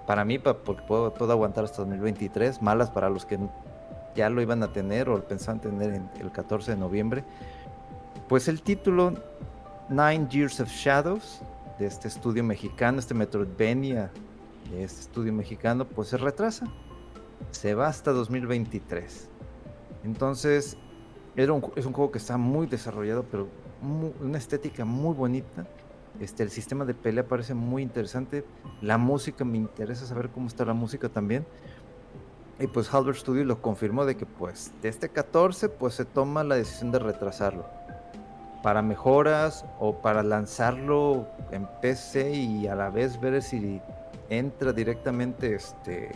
para 0.05 0.25
mí, 0.25 0.37
porque 0.37 0.83
puedo, 0.87 1.11
puedo, 1.11 1.31
aguantar 1.31 1.63
hasta 1.63 1.77
2023, 1.77 2.61
malas 2.61 2.91
para 2.91 3.09
los 3.09 3.25
que 3.25 3.39
ya 4.15 4.29
lo 4.29 4.43
iban 4.43 4.61
a 4.61 4.71
tener 4.71 5.09
o 5.09 5.19
pensaban 5.23 5.59
tener 5.59 5.93
en 5.95 6.09
el 6.19 6.31
14 6.31 6.71
de 6.71 6.77
noviembre. 6.77 7.23
Pues 8.27 8.47
el 8.47 8.63
título 8.63 9.13
Nine 9.87 10.27
Years 10.31 10.59
of 10.59 10.67
Shadows 10.67 11.41
de 11.77 11.85
este 11.85 12.07
estudio 12.07 12.43
mexicano, 12.43 12.97
este 12.97 13.13
Metroidvania 13.13 14.09
de 14.71 14.83
este 14.83 15.01
estudio 15.01 15.31
mexicano, 15.31 15.85
pues 15.85 16.07
se 16.07 16.17
retrasa. 16.17 16.65
Se 17.51 17.75
va 17.75 17.87
hasta 17.87 18.13
2023. 18.13 19.29
Entonces, 20.05 20.75
es 21.35 21.47
un 21.47 21.93
juego 21.93 22.09
que 22.09 22.17
está 22.17 22.35
muy 22.37 22.65
desarrollado, 22.65 23.25
pero 23.29 23.47
una 24.19 24.39
estética 24.39 24.85
muy 24.85 25.13
bonita. 25.13 25.67
Este, 26.19 26.41
el 26.41 26.49
sistema 26.49 26.83
de 26.83 26.95
pelea 26.95 27.27
parece 27.27 27.53
muy 27.53 27.83
interesante. 27.83 28.43
La 28.81 28.97
música, 28.97 29.45
me 29.45 29.59
interesa 29.59 30.07
saber 30.07 30.29
cómo 30.29 30.47
está 30.47 30.65
la 30.65 30.73
música 30.73 31.09
también. 31.09 31.45
Y 32.59 32.65
pues 32.65 32.91
Halbert 32.91 33.19
Studio 33.19 33.43
lo 33.43 33.61
confirmó 33.61 34.03
de 34.03 34.17
que 34.17 34.25
pues 34.25 34.71
de 34.81 34.89
este 34.89 35.09
14 35.09 35.69
pues 35.69 35.93
se 35.93 36.05
toma 36.05 36.43
la 36.43 36.55
decisión 36.55 36.91
de 36.91 36.97
retrasarlo. 36.97 37.84
Para 38.65 38.81
mejoras 38.81 39.63
o 39.79 39.93
para 40.01 40.23
lanzarlo 40.23 41.27
en 41.51 41.67
PC 41.83 42.33
y 42.33 42.65
a 42.65 42.73
la 42.73 42.89
vez 42.89 43.21
ver 43.21 43.43
si 43.43 43.79
entra 44.27 44.73
directamente 44.73 45.53
este, 45.53 46.09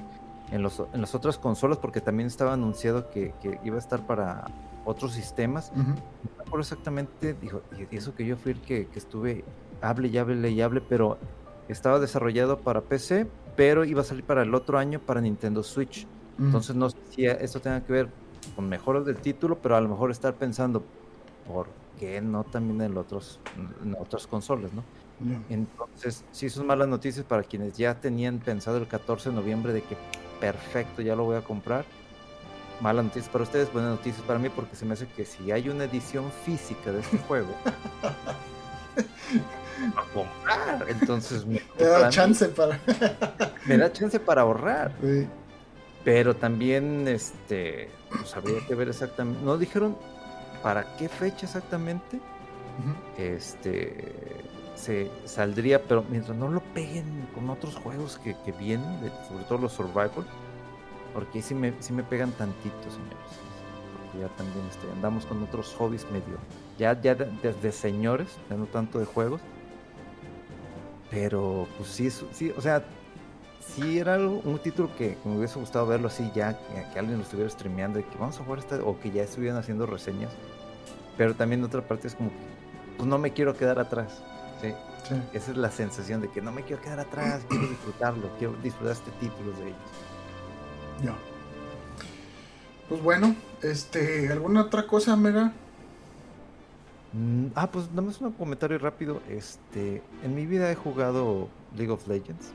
en, 0.51 0.63
los, 0.63 0.81
en 0.91 0.99
las 0.99 1.13
otras 1.13 1.37
consolas 1.37 1.77
porque 1.77 2.01
también 2.01 2.25
estaba 2.25 2.53
anunciado 2.53 3.11
que, 3.11 3.35
que 3.39 3.59
iba 3.63 3.75
a 3.75 3.79
estar 3.79 3.99
para 4.07 4.45
otros 4.83 5.13
sistemas. 5.13 5.71
Uh 5.75 5.79
-huh. 5.79 5.85
No 5.85 5.95
me 6.37 6.41
acuerdo 6.41 6.61
exactamente, 6.61 7.35
dijo, 7.39 7.61
y 7.91 7.95
eso 7.95 8.15
que 8.15 8.25
yo 8.25 8.35
fui 8.35 8.53
el 8.53 8.61
que, 8.61 8.87
que 8.87 8.97
estuve, 8.97 9.43
hable 9.79 10.07
y 10.07 10.17
hable 10.17 10.49
y 10.49 10.59
hable, 10.59 10.81
pero 10.81 11.19
estaba 11.67 11.99
desarrollado 11.99 12.57
para 12.57 12.81
PC, 12.81 13.27
pero 13.55 13.85
iba 13.85 14.01
a 14.01 14.03
salir 14.03 14.23
para 14.23 14.41
el 14.41 14.55
otro 14.55 14.79
año 14.79 14.99
para 14.99 15.21
Nintendo 15.21 15.61
Switch. 15.61 16.05
Uh 16.07 16.41
-huh. 16.41 16.45
Entonces 16.47 16.75
no 16.75 16.89
sé 16.89 16.97
si 17.11 17.25
esto 17.27 17.59
tenga 17.59 17.81
que 17.85 17.93
ver 17.93 18.09
con 18.55 18.67
mejoras 18.67 19.05
del 19.05 19.17
título, 19.17 19.59
pero 19.61 19.75
a 19.75 19.81
lo 19.81 19.87
mejor 19.87 20.09
estar 20.09 20.33
pensando, 20.33 20.81
¿por 21.51 21.67
qué 21.99 22.21
no 22.21 22.43
también 22.43 22.81
en, 22.81 22.97
otros, 22.97 23.39
en 23.83 23.95
otras 23.99 24.27
consolas, 24.27 24.71
no? 24.71 24.83
Yeah. 25.25 25.41
Entonces, 25.49 26.23
sí 26.31 26.49
son 26.49 26.67
malas 26.67 26.87
noticias 26.87 27.25
para 27.25 27.43
quienes 27.43 27.77
ya 27.77 27.99
tenían 27.99 28.39
pensado 28.39 28.77
el 28.77 28.87
14 28.87 29.31
de 29.31 29.35
noviembre 29.35 29.73
de 29.73 29.81
que 29.81 29.97
perfecto, 30.39 31.01
ya 31.01 31.15
lo 31.15 31.25
voy 31.25 31.35
a 31.35 31.41
comprar 31.41 31.83
malas 32.81 33.05
noticias 33.05 33.29
para 33.29 33.43
ustedes, 33.43 33.71
buenas 33.71 33.91
noticias 33.91 34.21
para 34.25 34.39
mí, 34.39 34.49
porque 34.49 34.75
se 34.75 34.85
me 34.85 34.93
hace 34.93 35.07
que 35.07 35.25
si 35.25 35.51
hay 35.51 35.69
una 35.69 35.85
edición 35.85 36.31
física 36.45 36.91
de 36.91 36.99
este 37.01 37.17
juego, 37.27 37.53
a 39.95 40.03
comprar. 40.13 40.85
Entonces 40.89 41.45
me, 41.45 41.61
da 41.77 42.09
chance 42.09 42.47
para. 42.49 42.79
me 43.65 43.77
da 43.77 43.91
chance 43.91 44.19
para 44.19 44.41
ahorrar. 44.41 44.93
Sí. 45.01 45.27
Pero 46.03 46.35
también, 46.35 47.07
este, 47.07 47.89
pues 48.09 48.35
habría 48.35 48.65
que 48.65 48.73
ver 48.75 48.87
exactamente. 48.87 49.43
No 49.43 49.57
dijeron 49.57 49.97
para 50.61 50.95
qué 50.97 51.09
fecha 51.09 51.45
exactamente. 51.45 52.17
Uh 52.17 53.19
-huh. 53.19 53.21
Este 53.21 54.49
se 54.79 55.11
saldría, 55.25 55.83
pero 55.83 56.05
mientras 56.09 56.37
no 56.37 56.47
lo 56.47 56.61
peguen 56.73 57.27
con 57.35 57.49
otros 57.49 57.75
juegos 57.75 58.17
que, 58.17 58.35
que 58.45 58.51
vienen, 58.53 59.11
sobre 59.27 59.43
todo 59.43 59.57
los 59.57 59.73
survival, 59.73 60.25
porque 61.13 61.41
sí 61.41 61.53
me, 61.53 61.73
sí 61.79 61.91
me 61.91 62.03
pegan 62.03 62.31
tantito, 62.31 62.89
señores. 62.89 63.17
Porque 63.93 64.19
ya 64.19 64.29
también 64.37 64.65
este, 64.69 64.89
andamos 64.91 65.25
con 65.25 65.43
otros 65.43 65.75
hobbies 65.77 66.09
medio, 66.11 66.37
ya, 66.77 66.99
ya 67.01 67.13
desde 67.13 67.53
de, 67.53 67.53
de 67.53 67.71
señores, 67.71 68.37
ya 68.49 68.55
no 68.55 68.65
tanto 68.65 68.99
de 68.99 69.05
juegos. 69.05 69.41
Pero, 71.11 71.67
pues 71.77 71.89
sí, 71.89 72.09
sí, 72.09 72.53
o 72.55 72.61
sea, 72.61 72.83
sí 73.59 73.99
era 73.99 74.17
un 74.17 74.59
título 74.59 74.89
que 74.97 75.17
me 75.23 75.37
hubiese 75.37 75.59
gustado 75.59 75.85
verlo 75.87 76.07
así 76.07 76.31
ya, 76.33 76.57
que, 76.57 76.85
que 76.93 76.99
alguien 76.99 77.17
lo 77.17 77.23
estuviera 77.23 77.49
streameando 77.49 77.99
y 77.99 78.03
que 78.03 78.17
vamos 78.17 78.39
a 78.39 78.43
jugar 78.43 78.59
esta, 78.59 78.75
o 78.83 78.99
que 78.99 79.11
ya 79.11 79.23
estuvieran 79.23 79.57
haciendo 79.57 79.85
reseñas. 79.85 80.31
Pero 81.17 81.35
también 81.35 81.61
de 81.61 81.67
otra 81.67 81.81
parte 81.81 82.07
es 82.07 82.15
como 82.15 82.29
que, 82.29 82.35
pues 82.97 83.07
no 83.07 83.17
me 83.17 83.33
quiero 83.33 83.55
quedar 83.55 83.79
atrás. 83.79 84.21
¿sí? 84.61 84.73
Sí. 85.07 85.15
Esa 85.33 85.51
es 85.51 85.57
la 85.57 85.71
sensación 85.71 86.21
de 86.21 86.29
que 86.29 86.41
no 86.41 86.51
me 86.51 86.63
quiero 86.63 86.81
quedar 86.81 86.99
atrás, 86.99 87.41
quiero 87.49 87.67
disfrutarlo, 87.67 88.29
quiero 88.37 88.53
disfrutar 88.61 88.93
este 88.93 89.11
título 89.19 89.51
de 89.53 89.67
ellos. 89.67 89.77
Ya. 91.03 91.15
Pues 92.89 93.01
bueno, 93.01 93.35
este, 93.61 94.31
¿alguna 94.31 94.63
otra 94.63 94.87
cosa, 94.87 95.15
Mega? 95.15 95.53
Mm, 97.13 97.47
ah, 97.55 97.69
pues 97.71 97.89
nada 97.89 98.01
más 98.03 98.19
un 98.21 98.31
comentario 98.33 98.77
rápido. 98.79 99.21
Este, 99.29 100.01
en 100.23 100.35
mi 100.35 100.45
vida 100.45 100.71
he 100.71 100.75
jugado 100.75 101.49
League 101.75 101.91
of 101.91 102.07
Legends. 102.07 102.51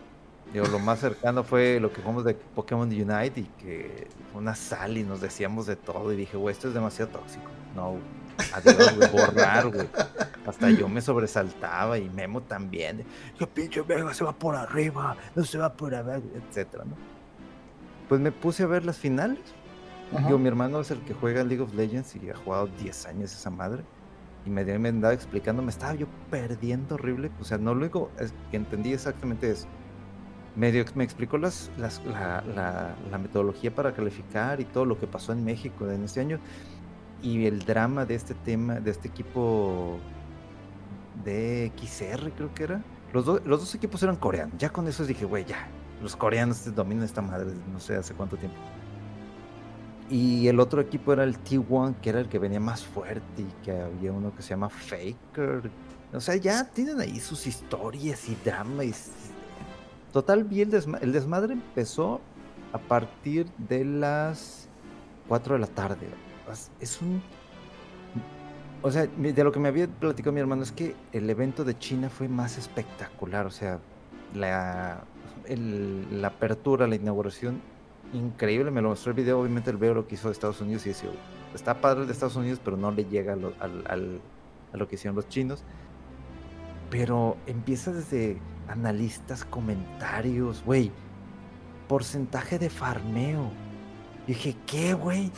Digo, 0.54 0.68
lo 0.68 0.78
más 0.78 1.00
cercano 1.00 1.42
fue 1.42 1.80
lo 1.80 1.92
que 1.92 2.00
jugamos 2.00 2.24
de 2.24 2.34
Pokémon 2.34 2.86
Unite 2.86 3.40
y 3.40 3.50
que 3.60 4.06
una 4.34 4.54
sal 4.54 4.96
y 4.96 5.02
nos 5.02 5.20
decíamos 5.20 5.66
de 5.66 5.74
todo. 5.74 6.12
Y 6.12 6.16
dije, 6.16 6.36
güey, 6.36 6.52
esto 6.52 6.68
es 6.68 6.74
demasiado 6.74 7.10
tóxico. 7.10 7.50
No, 7.74 7.96
adiós, 8.54 8.96
güey, 8.96 9.10
borrar, 9.10 9.66
güey. 9.66 9.88
Hasta 10.46 10.70
yo 10.70 10.88
me 10.88 11.00
sobresaltaba 11.00 11.98
y 11.98 12.08
Memo 12.08 12.40
también. 12.40 13.04
Que 13.36 13.48
pinche 13.48 13.82
Vega 13.82 14.14
se 14.14 14.22
va 14.22 14.32
por 14.32 14.54
arriba, 14.54 15.16
no 15.34 15.42
se 15.42 15.58
va 15.58 15.72
por 15.72 15.92
abajo, 15.92 16.22
etcétera, 16.36 16.84
¿no? 16.84 16.94
Pues 18.08 18.20
me 18.20 18.30
puse 18.30 18.62
a 18.62 18.66
ver 18.66 18.84
las 18.84 18.96
finales. 18.96 19.40
Yo, 20.30 20.38
mi 20.38 20.46
hermano 20.46 20.78
es 20.78 20.92
el 20.92 21.00
que 21.00 21.14
juega 21.14 21.42
League 21.42 21.64
of 21.64 21.74
Legends 21.74 22.14
y 22.14 22.30
ha 22.30 22.36
jugado 22.36 22.68
10 22.68 23.06
años 23.06 23.32
esa 23.32 23.50
madre. 23.50 23.82
Y 24.46 24.50
me, 24.50 24.64
me 24.78 24.88
andaba 24.88 25.14
explicando, 25.14 25.62
me 25.62 25.70
estaba 25.70 25.94
yo 25.94 26.06
perdiendo 26.30 26.94
horrible. 26.94 27.32
O 27.40 27.44
sea, 27.44 27.58
no 27.58 27.74
lo 27.74 27.80
único 27.80 28.12
que 28.52 28.56
entendí 28.56 28.92
exactamente 28.92 29.50
es. 29.50 29.66
Medio 30.56 30.84
me 30.94 31.02
explicó 31.02 31.36
las, 31.36 31.70
las, 31.76 32.00
la, 32.04 32.42
la, 32.54 32.94
la, 33.10 33.18
metodología 33.18 33.74
para 33.74 33.92
calificar 33.92 34.60
y 34.60 34.64
todo 34.64 34.84
lo 34.84 34.98
que 34.98 35.06
pasó 35.06 35.32
en 35.32 35.44
México 35.44 35.90
en 35.90 36.04
este 36.04 36.20
año. 36.20 36.38
Y 37.22 37.46
el 37.46 37.60
drama 37.64 38.04
de 38.04 38.14
este 38.14 38.34
tema, 38.34 38.78
de 38.80 38.90
este 38.90 39.08
equipo 39.08 39.98
de 41.24 41.72
XR, 41.76 42.30
creo 42.36 42.54
que 42.54 42.64
era. 42.64 42.84
Los, 43.12 43.24
do, 43.24 43.40
los 43.44 43.60
dos 43.60 43.74
equipos 43.74 44.02
eran 44.02 44.16
coreanos. 44.16 44.54
Ya 44.58 44.70
con 44.70 44.86
eso 44.86 45.04
dije, 45.04 45.24
güey, 45.24 45.44
ya. 45.44 45.68
Los 46.02 46.14
coreanos 46.16 46.72
dominan 46.74 47.04
esta 47.04 47.22
madre, 47.22 47.52
no 47.72 47.80
sé 47.80 47.96
hace 47.96 48.14
cuánto 48.14 48.36
tiempo. 48.36 48.58
Y 50.10 50.48
el 50.48 50.60
otro 50.60 50.80
equipo 50.80 51.12
era 51.12 51.24
el 51.24 51.42
T1, 51.42 51.96
que 52.02 52.10
era 52.10 52.20
el 52.20 52.28
que 52.28 52.38
venía 52.38 52.60
más 52.60 52.84
fuerte 52.84 53.42
y 53.42 53.64
que 53.64 53.72
había 53.72 54.12
uno 54.12 54.34
que 54.34 54.42
se 54.42 54.50
llama 54.50 54.68
Faker. 54.68 55.70
O 56.12 56.20
sea, 56.20 56.36
ya 56.36 56.64
tienen 56.64 57.00
ahí 57.00 57.18
sus 57.18 57.46
historias 57.46 58.28
y 58.28 58.36
dramas. 58.44 59.23
Total, 60.14 60.44
vi 60.44 60.60
el, 60.60 60.70
desma 60.70 60.98
el 60.98 61.10
desmadre 61.10 61.54
empezó 61.54 62.20
a 62.72 62.78
partir 62.78 63.48
de 63.58 63.84
las 63.84 64.68
4 65.26 65.54
de 65.54 65.60
la 65.60 65.66
tarde. 65.66 66.06
Es 66.78 67.02
un... 67.02 67.20
O 68.80 68.92
sea, 68.92 69.08
de 69.08 69.42
lo 69.42 69.50
que 69.50 69.58
me 69.58 69.66
había 69.66 69.88
platicado 69.88 70.32
mi 70.32 70.38
hermano 70.38 70.62
es 70.62 70.70
que 70.70 70.94
el 71.10 71.28
evento 71.28 71.64
de 71.64 71.76
China 71.76 72.10
fue 72.10 72.28
más 72.28 72.58
espectacular. 72.58 73.44
O 73.44 73.50
sea, 73.50 73.80
la, 74.36 75.02
apertura, 76.24 76.86
la 76.86 76.94
inauguración 76.94 77.60
increíble, 78.12 78.70
me 78.70 78.82
lo 78.82 78.90
mostró 78.90 79.10
el 79.10 79.16
video, 79.16 79.40
obviamente 79.40 79.70
el 79.70 79.78
veo 79.78 79.94
lo 79.94 80.06
que 80.06 80.14
hizo 80.14 80.30
Estados 80.30 80.60
Unidos 80.60 80.86
y 80.86 80.90
decía, 80.90 81.10
está 81.56 81.80
padre 81.80 82.02
el 82.02 82.06
de 82.06 82.12
Estados 82.12 82.36
Unidos, 82.36 82.60
pero 82.64 82.76
no 82.76 82.92
le 82.92 83.04
llega 83.04 83.32
a 83.32 83.36
lo, 83.36 83.52
a 83.58 84.76
lo 84.76 84.86
que 84.86 84.94
hicieron 84.94 85.16
los 85.16 85.28
chinos. 85.28 85.64
Pero 86.88 87.36
empieza 87.48 87.92
desde 87.92 88.38
analistas, 88.68 89.44
comentarios, 89.44 90.62
güey, 90.64 90.90
porcentaje 91.88 92.58
de 92.58 92.70
farmeo. 92.70 93.50
dije, 94.26 94.56
¿qué, 94.66 94.94
güey? 94.94 95.30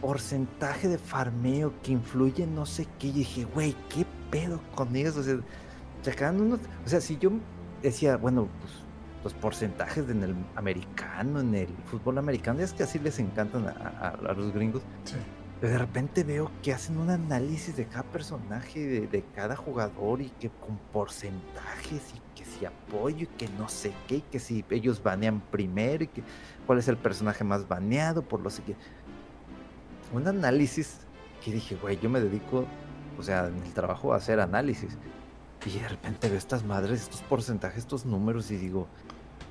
Porcentaje 0.00 0.88
de 0.88 0.98
farmeo 0.98 1.72
que 1.82 1.92
influye 1.92 2.46
no 2.46 2.66
sé 2.66 2.86
qué. 2.98 3.08
Y 3.08 3.12
dije, 3.12 3.44
güey, 3.44 3.74
¿qué 3.88 4.06
pedo 4.30 4.60
con 4.74 4.94
eso? 4.96 5.20
O 5.20 5.22
sea, 5.22 6.30
unos, 6.32 6.60
o 6.84 6.88
sea, 6.88 7.00
si 7.00 7.18
yo 7.18 7.30
decía, 7.82 8.16
bueno, 8.16 8.48
pues 8.60 8.72
los 9.24 9.34
porcentajes 9.34 10.08
en 10.08 10.22
el 10.22 10.34
americano, 10.56 11.40
en 11.40 11.54
el 11.54 11.68
fútbol 11.86 12.18
americano, 12.18 12.60
es 12.60 12.72
que 12.72 12.84
así 12.84 12.98
les 12.98 13.18
encantan 13.18 13.66
a, 13.68 14.16
los 14.34 14.52
gringos. 14.52 14.82
De 15.60 15.76
repente 15.76 16.24
veo 16.24 16.50
que 16.62 16.72
hacen 16.72 16.96
un 16.96 17.10
análisis 17.10 17.76
de 17.76 17.84
cada 17.84 18.04
personaje, 18.04 19.06
de, 19.06 19.24
cada 19.34 19.56
jugador, 19.56 20.22
y 20.22 20.30
que 20.30 20.48
con 20.48 20.78
porcentajes, 20.90 22.14
y 22.14 22.38
que 22.38 22.46
si 22.46 22.64
apoyo, 22.64 23.24
y 23.24 23.26
que 23.26 23.46
no 23.58 23.68
sé 23.68 23.92
qué, 24.08 24.16
y 24.16 24.20
que 24.22 24.38
si 24.38 24.64
ellos 24.70 25.02
banean 25.02 25.40
primero, 25.40 26.04
y 26.04 26.06
que 26.06 26.22
cuál 26.66 26.78
es 26.78 26.88
el 26.88 26.96
personaje 26.96 27.44
más 27.44 27.68
baneado, 27.68 28.22
por 28.22 28.40
lo 28.40 28.48
que. 28.48 28.74
Un 30.14 30.26
análisis 30.26 31.00
que 31.44 31.52
dije, 31.52 31.76
güey, 31.76 32.00
yo 32.00 32.08
me 32.08 32.20
dedico, 32.20 32.64
o 33.18 33.22
sea, 33.22 33.48
en 33.48 33.58
el 33.58 33.72
trabajo 33.74 34.14
a 34.14 34.16
hacer 34.16 34.40
análisis. 34.40 34.96
Y 35.66 35.78
de 35.78 35.88
repente 35.88 36.30
veo 36.30 36.38
estas 36.38 36.64
madres, 36.64 37.02
estos 37.02 37.20
porcentajes, 37.20 37.80
estos 37.80 38.06
números 38.06 38.50
y 38.50 38.56
digo, 38.56 38.88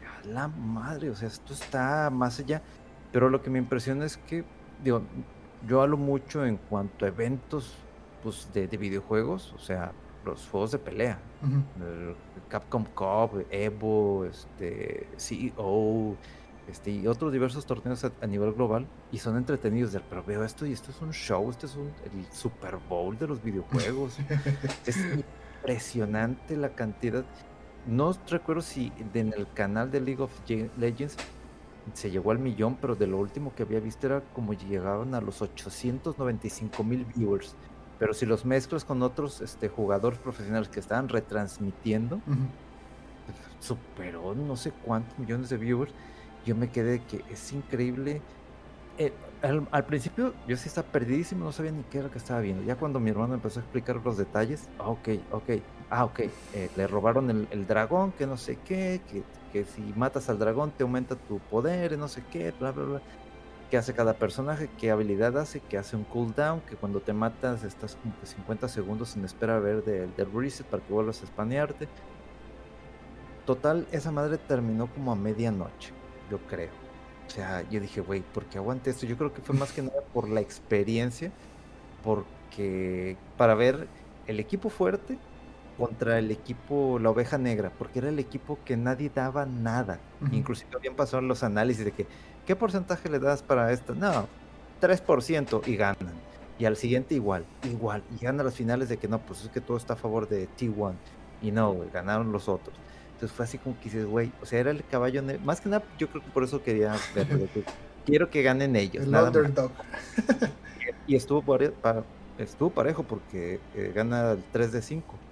a 0.04 0.28
la 0.28 0.48
madre, 0.48 1.12
o 1.12 1.16
sea, 1.16 1.28
esto 1.28 1.54
está 1.54 2.10
más 2.10 2.40
allá. 2.40 2.64
Pero 3.12 3.30
lo 3.30 3.44
que 3.44 3.52
me 3.52 3.60
impresiona 3.60 4.06
es 4.06 4.18
que, 4.18 4.44
digo, 4.84 5.04
yo 5.68 5.82
hablo 5.82 5.98
mucho 5.98 6.46
en 6.46 6.58
cuanto 6.58 7.06
a 7.06 7.10
eventos 7.10 7.76
pues, 8.24 8.50
de, 8.54 8.68
videojuegos, 8.68 9.54
o 9.54 9.60
sea, 9.60 9.92
los 10.26 10.48
juegos 10.48 10.72
de 10.72 10.80
pelea. 10.80 11.20
Capcom 12.50 12.86
Cup, 12.86 13.46
Evo, 13.52 14.26
este, 14.26 15.08
CEO, 15.18 16.16
este, 16.70 16.92
y 16.92 17.08
otros 17.08 17.32
diversos 17.32 17.66
torneos 17.66 18.04
a, 18.04 18.28
nivel 18.28 18.54
global 18.54 18.88
y 19.12 19.20
son 19.20 19.38
entretenidos. 19.38 19.96
Pero 20.10 20.24
veo 20.24 20.44
esto 20.44 20.66
y 20.66 20.74
esto 20.74 20.92
es 20.92 21.02
un 21.02 21.12
show, 21.12 21.50
esto 21.50 21.66
es 21.66 21.76
un, 21.76 21.92
el 22.04 22.32
Super 22.32 22.78
Bowl 22.90 23.18
de 23.18 23.28
los 23.28 23.42
videojuegos. 23.42 24.18
es 24.86 24.98
impresionante 24.98 26.58
la 26.58 26.70
cantidad. 26.70 27.24
No 27.88 28.14
recuerdo 28.30 28.62
si 28.62 28.92
en 29.14 29.34
el 29.34 29.48
canal 29.54 29.90
de 29.90 30.02
League 30.02 30.22
of 30.22 30.32
Legends 30.78 31.18
se 31.94 32.12
llegó 32.12 32.32
al 32.32 32.40
millón, 32.40 32.78
pero 32.80 32.96
de 32.96 33.08
lo 33.08 33.18
último 33.18 33.54
que 33.56 33.64
había 33.64 33.80
visto 33.80 34.08
era 34.08 34.22
como 34.34 34.54
llegaban 34.54 35.14
a 35.14 35.22
los 35.22 35.42
895 35.42 36.84
mil 36.84 37.06
viewers. 37.06 37.56
Pero 38.00 38.14
si 38.14 38.26
los 38.26 38.46
mezclas 38.46 38.86
con 38.86 39.02
otros 39.04 39.42
este, 39.42 39.68
jugadores 39.68 40.20
profesionales 40.20 40.70
que 40.70 40.80
estaban 40.80 41.10
retransmitiendo, 41.10 42.22
superó 43.60 44.34
no 44.34 44.56
sé 44.56 44.72
cuántos 44.72 45.18
millones 45.20 45.50
de 45.50 45.58
viewers. 45.58 45.94
Yo 46.46 46.56
me 46.56 46.70
quedé 46.70 47.02
que 47.02 47.24
es 47.30 47.52
increíble. 47.52 48.22
Eh, 48.98 49.14
al, 49.42 49.86
principio 49.86 50.34
yo 50.48 50.58
sí 50.58 50.68
estaba 50.68 50.88
perdidísimo, 50.88 51.46
no 51.46 51.52
sabía 51.52 51.72
ni 51.72 51.84
qué 51.84 52.00
era 52.00 52.08
lo 52.08 52.12
que 52.12 52.18
estaba 52.18 52.40
viendo. 52.40 52.64
Ya 52.64 52.76
cuando 52.76 53.00
mi 53.00 53.10
hermano 53.10 53.34
empezó 53.34 53.60
a 53.60 53.64
explicar 53.64 53.98
los 54.04 54.18
detalles, 54.18 54.70
ah, 54.80 54.90
ok, 54.90 55.10
ok, 55.32 55.50
ah, 55.90 56.06
ok, 56.06 56.20
eh, 56.54 56.70
le 56.76 56.88
robaron 56.88 57.30
el, 57.30 57.48
el, 57.52 57.68
dragón, 57.68 58.12
que 58.14 58.26
no 58.26 58.38
sé 58.38 58.58
qué, 58.66 59.02
que 59.10 59.24
que 59.52 59.66
si 59.66 59.82
matas 59.96 60.30
al 60.30 60.40
dragón 60.40 60.72
te 60.72 60.84
aumenta 60.84 61.16
tu 61.16 61.40
poder, 61.40 61.98
no 61.98 62.08
sé 62.08 62.24
qué, 62.32 62.52
bla, 62.60 62.72
bla, 62.72 62.86
bla. 62.86 63.02
¿Qué 63.70 63.78
hace 63.78 63.94
cada 63.94 64.14
personaje? 64.16 64.70
¿Qué 64.80 64.90
habilidad 64.90 65.38
hace? 65.38 65.60
¿Qué 65.60 65.78
hace 65.78 65.96
un 65.96 66.04
cooldown? 66.04 66.62
Que 66.62 66.76
cuando 66.76 67.02
te 67.02 67.14
matas 67.14 67.64
estás 67.64 67.96
como 67.96 68.20
que 68.20 68.26
50 68.26 68.68
segundos 68.68 69.16
en 69.16 69.26
espera 69.26 69.58
a 69.58 69.60
ver 69.60 69.84
del, 69.84 70.16
del 70.16 70.32
reset 70.34 70.66
para 70.66 70.84
que 70.84 70.92
vuelvas 70.92 71.22
a 71.22 71.26
espanearte. 71.26 71.88
Total, 73.46 73.88
esa 73.92 74.12
madre 74.12 74.38
terminó 74.38 74.88
como 74.88 75.12
a 75.12 75.16
medianoche, 75.16 75.94
yo 76.30 76.40
creo. 76.48 76.72
O 77.28 77.30
sea, 77.32 77.62
yo 77.70 77.80
dije, 77.80 78.02
güey, 78.02 78.22
¿por 78.22 78.46
qué 78.46 78.58
aguante 78.58 78.90
esto? 78.90 79.06
Yo 79.06 79.18
creo 79.18 79.34
que 79.34 79.42
fue 79.42 79.56
más 79.56 79.72
que 79.72 79.84
nada 79.84 80.02
por 80.14 80.30
la 80.30 80.42
experiencia, 80.42 81.32
porque 82.04 83.18
para 83.38 83.54
ver 83.54 83.88
el 84.26 84.40
equipo 84.40 84.70
fuerte 84.70 85.20
contra 85.80 86.20
el 86.20 86.30
equipo 86.30 87.00
La 87.00 87.10
Oveja 87.10 87.38
Negra, 87.38 87.72
porque 87.78 88.00
era 88.00 88.10
el 88.10 88.20
equipo 88.20 88.60
que 88.66 88.76
nadie 88.76 89.10
daba 89.14 89.46
nada. 89.46 90.02
Inclusive 90.34 90.70
habían 90.76 90.96
pasado 90.96 91.22
los 91.22 91.42
análisis 91.42 91.86
de 91.86 91.94
que, 91.94 92.06
¿qué 92.46 92.54
porcentaje 92.58 93.08
le 93.08 93.18
das 93.18 93.42
para 93.42 93.72
esto? 93.72 93.96
No, 93.96 94.28
3% 94.82 95.62
y 95.66 95.78
ganan. 95.78 96.14
Y 96.60 96.66
al 96.66 96.76
siguiente 96.76 97.16
igual, 97.16 97.46
igual. 97.64 98.04
Y 98.14 98.26
ganan 98.26 98.46
las 98.46 98.56
finales 98.56 98.90
de 98.90 98.98
que 98.98 99.08
no, 99.08 99.20
pues 99.20 99.44
es 99.46 99.50
que 99.50 99.62
todo 99.62 99.78
está 99.78 99.94
a 99.94 99.96
favor 99.96 100.28
de 100.28 100.50
T1. 100.60 100.94
Y 101.42 101.52
no, 101.52 101.74
ganaron 101.94 102.34
los 102.34 102.50
otros. 102.50 102.76
Entonces 103.14 103.36
fue 103.36 103.46
así 103.46 103.58
como 103.58 103.78
que 103.78 103.86
dices, 103.86 104.06
güey, 104.06 104.34
o 104.42 104.46
sea, 104.46 104.60
era 104.60 104.72
el 104.72 104.84
caballo 104.86 105.22
negro. 105.22 105.42
Más 105.46 105.62
que 105.62 105.70
nada, 105.70 105.86
yo 105.98 106.10
creo 106.10 106.22
que 106.22 106.30
por 106.32 106.44
eso 106.44 106.62
quería 106.62 106.94
verlo. 107.16 107.48
quiero 108.06 108.30
que 108.30 108.42
ganen 108.42 108.76
ellos. 108.76 109.06
El 109.06 109.16
underdog. 109.16 109.72
y 111.08 111.16
estuvo, 111.16 111.42
estuvo 112.38 112.70
parejo 112.70 113.04
porque 113.04 113.62
eh, 113.76 113.94
gana 113.96 114.32
el 114.32 114.44
3 114.52 114.74
de 114.74 114.82
5. 114.82 115.29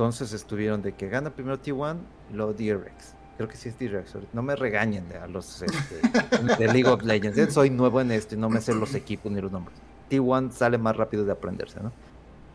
Entonces 0.00 0.32
estuvieron 0.32 0.80
de 0.80 0.92
que 0.94 1.10
gana 1.10 1.28
primero 1.28 1.60
T1 1.60 1.98
y 2.30 2.32
luego 2.32 2.54
D-Rex. 2.54 3.14
Creo 3.36 3.46
que 3.50 3.56
sí 3.58 3.68
es 3.68 3.78
D-Rex. 3.78 4.16
No 4.32 4.40
me 4.40 4.56
regañen 4.56 5.04
a 5.22 5.26
los 5.26 5.60
este, 5.60 6.56
de 6.58 6.72
League 6.72 6.88
of 6.88 7.02
Legends. 7.02 7.52
Soy 7.52 7.68
nuevo 7.68 8.00
en 8.00 8.10
esto 8.10 8.34
y 8.34 8.38
no 8.38 8.48
me 8.48 8.62
sé 8.62 8.74
los 8.74 8.94
equipos 8.94 9.30
ni 9.30 9.42
los 9.42 9.52
nombres. 9.52 9.76
T1 10.08 10.52
sale 10.52 10.78
más 10.78 10.96
rápido 10.96 11.26
de 11.26 11.32
aprenderse, 11.32 11.80
¿no? 11.82 11.92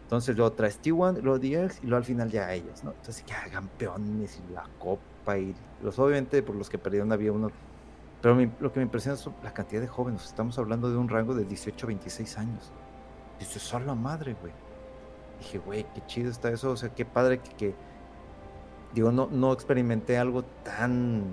Entonces 0.05 0.35
luego 0.35 0.53
traes 0.53 0.81
T1, 0.81 1.21
luego 1.21 1.37
D-Rex 1.37 1.83
y 1.83 1.85
luego 1.85 1.97
al 1.97 2.05
final 2.05 2.31
ya 2.31 2.51
ellos, 2.51 2.83
¿no? 2.83 2.93
Entonces 2.93 3.23
ya 3.27 3.47
campeones 3.51 4.39
y 4.39 4.51
la 4.51 4.67
copa 4.79 5.37
y 5.37 5.53
los 5.83 5.99
obviamente 5.99 6.41
por 6.41 6.55
los 6.55 6.67
que 6.67 6.79
perdieron 6.79 7.11
había 7.11 7.31
uno. 7.31 7.51
Pero 8.23 8.39
lo 8.59 8.73
que 8.73 8.79
me 8.79 8.85
impresiona 8.85 9.19
es 9.19 9.29
la 9.43 9.53
cantidad 9.53 9.81
de 9.81 9.87
jóvenes. 9.87 10.25
Estamos 10.25 10.57
hablando 10.57 10.89
de 10.89 10.97
un 10.97 11.09
rango 11.09 11.35
de 11.35 11.45
18 11.45 11.85
a 11.85 11.87
26 11.89 12.37
años. 12.39 12.71
Dice, 13.37 13.59
solo 13.59 13.95
madre, 13.95 14.35
güey 14.41 14.64
dije, 15.39 15.59
güey, 15.59 15.85
qué 15.93 16.01
chido 16.07 16.31
está 16.31 16.49
eso, 16.49 16.71
o 16.71 16.77
sea, 16.77 16.89
qué 16.89 17.05
padre 17.05 17.39
que, 17.39 17.75
digo, 18.93 19.11
no, 19.11 19.27
no 19.31 19.53
experimenté 19.53 20.17
algo 20.17 20.43
tan... 20.63 21.23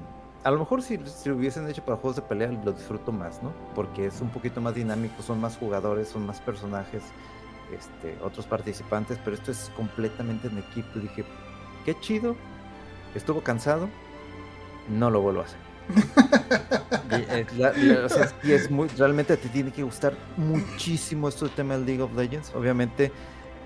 A 0.45 0.51
lo 0.51 0.59
mejor 0.59 0.83
si, 0.83 0.99
si 1.07 1.29
lo 1.29 1.37
hubiesen 1.37 1.69
hecho 1.69 1.85
para 1.85 1.97
juegos 1.97 2.17
de 2.17 2.23
pelea 2.23 2.51
lo 2.65 2.73
disfruto 2.73 3.13
más, 3.13 3.43
¿no? 3.43 3.53
Porque 3.77 4.07
es 4.07 4.21
un 4.21 4.31
poquito 4.31 4.61
más 4.61 4.75
dinámico, 4.75 5.23
son 5.23 5.41
más 5.41 5.57
jugadores, 5.57 6.09
son 6.09 6.27
más 6.27 6.41
personajes, 6.41 7.05
este, 7.73 8.19
otros 8.23 8.47
participantes, 8.47 9.19
pero 9.25 9.37
esto 9.37 9.53
es 9.53 9.71
completamente 9.77 10.49
en 10.49 10.59
equipo. 10.59 10.89
Y 10.97 11.01
dije, 11.01 11.25
qué 11.85 11.99
chido, 12.01 12.35
estuvo 13.15 13.43
cansado, 13.43 13.89
no 14.89 15.11
lo 15.11 15.21
vuelvo 15.21 15.43
a 15.43 15.45
hacer. 15.45 15.73
y, 18.45 18.53
es 18.53 18.71
muy, 18.71 18.89
realmente 18.89 19.37
te 19.37 19.49
tiene 19.49 19.73
que 19.73 19.83
gustar 19.83 20.15
muchísimo 20.37 21.29
esto 21.29 21.47
del 21.47 21.55
tema 21.55 21.75
del 21.75 21.87
League 21.87 22.03
of 22.03 22.15
Legends. 22.15 22.53
Obviamente, 22.55 23.11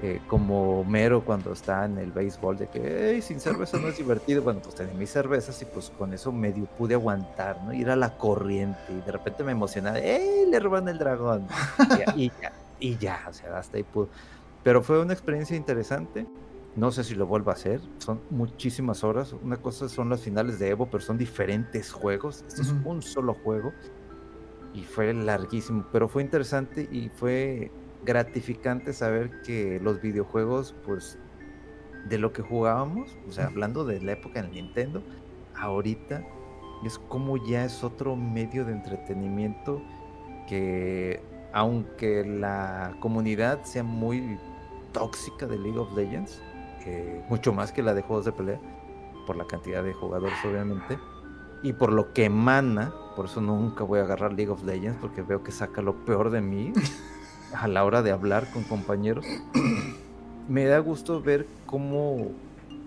eh, 0.02 0.20
como 0.26 0.84
Mero 0.84 1.24
cuando 1.24 1.52
está 1.52 1.86
en 1.86 1.96
el 1.96 2.12
béisbol, 2.12 2.58
de 2.58 2.68
que 2.68 3.22
sin 3.22 3.40
cerveza 3.40 3.78
no 3.78 3.88
es 3.88 3.96
divertido. 3.96 4.42
Bueno, 4.42 4.60
pues 4.62 4.74
tenía 4.74 4.92
mis 4.92 5.10
cervezas 5.10 5.60
y 5.62 5.64
pues 5.64 5.90
con 5.90 6.12
eso 6.12 6.32
medio 6.32 6.66
pude 6.66 6.94
aguantar, 6.94 7.62
¿no? 7.64 7.72
Ir 7.72 7.88
a 7.88 7.96
la 7.96 8.18
corriente 8.18 8.78
y 8.90 9.00
de 9.00 9.12
repente 9.12 9.42
me 9.42 9.52
emocionaba, 9.52 9.98
¡ey! 9.98 10.46
Le 10.50 10.60
roban 10.60 10.88
el 10.88 10.98
dragón. 10.98 11.46
y, 12.14 12.28
ya, 12.42 12.52
y 12.78 12.96
ya, 12.98 13.24
o 13.28 13.32
sea, 13.32 13.58
hasta 13.58 13.78
ahí 13.78 13.84
pudo. 13.84 14.08
Pero 14.62 14.82
fue 14.82 15.00
una 15.00 15.14
experiencia 15.14 15.56
interesante. 15.56 16.26
No 16.74 16.92
sé 16.92 17.02
si 17.02 17.14
lo 17.14 17.26
vuelvo 17.26 17.50
a 17.50 17.54
hacer. 17.54 17.80
Son 17.96 18.20
muchísimas 18.28 19.02
horas. 19.02 19.32
Una 19.32 19.56
cosa 19.56 19.88
son 19.88 20.10
las 20.10 20.20
finales 20.20 20.58
de 20.58 20.68
Evo, 20.68 20.90
pero 20.90 21.02
son 21.02 21.16
diferentes 21.16 21.90
juegos. 21.90 22.44
Este 22.46 22.60
es 22.60 22.74
un 22.84 23.00
solo 23.00 23.32
juego. 23.32 23.72
Y 24.74 24.82
fue 24.82 25.14
larguísimo, 25.14 25.86
pero 25.90 26.06
fue 26.06 26.22
interesante 26.22 26.86
y 26.92 27.08
fue 27.08 27.70
gratificante 28.06 28.92
saber 28.92 29.42
que 29.42 29.80
los 29.82 30.00
videojuegos, 30.00 30.74
pues, 30.84 31.18
de 32.08 32.18
lo 32.18 32.32
que 32.32 32.40
jugábamos, 32.40 33.18
o 33.28 33.32
sea, 33.32 33.46
hablando 33.46 33.84
de 33.84 34.00
la 34.00 34.12
época 34.12 34.40
en 34.40 34.52
Nintendo, 34.52 35.02
ahorita 35.54 36.24
es 36.84 36.98
como 36.98 37.36
ya 37.44 37.64
es 37.64 37.82
otro 37.82 38.16
medio 38.16 38.64
de 38.64 38.72
entretenimiento 38.72 39.82
que, 40.46 41.20
aunque 41.52 42.24
la 42.24 42.96
comunidad 43.00 43.64
sea 43.64 43.82
muy 43.82 44.38
tóxica 44.92 45.46
de 45.46 45.58
League 45.58 45.78
of 45.78 45.94
Legends, 45.94 46.40
mucho 47.28 47.52
más 47.52 47.72
que 47.72 47.82
la 47.82 47.94
de 47.94 48.02
juegos 48.02 48.24
de 48.24 48.32
pelea, 48.32 48.60
por 49.26 49.36
la 49.36 49.46
cantidad 49.46 49.82
de 49.82 49.92
jugadores 49.92 50.36
obviamente, 50.44 50.98
y 51.62 51.72
por 51.72 51.92
lo 51.92 52.12
que 52.12 52.26
emana, 52.26 52.94
por 53.16 53.24
eso 53.24 53.40
nunca 53.40 53.82
voy 53.82 53.98
a 53.98 54.02
agarrar 54.02 54.32
League 54.32 54.52
of 54.52 54.62
Legends, 54.62 54.98
porque 55.00 55.22
veo 55.22 55.42
que 55.42 55.50
saca 55.50 55.82
lo 55.82 56.04
peor 56.04 56.30
de 56.30 56.40
mí. 56.40 56.72
a 57.52 57.68
la 57.68 57.84
hora 57.84 58.02
de 58.02 58.10
hablar 58.10 58.50
con 58.52 58.64
compañeros, 58.64 59.24
me 60.48 60.64
da 60.64 60.78
gusto 60.78 61.20
ver 61.20 61.46
cómo 61.66 62.30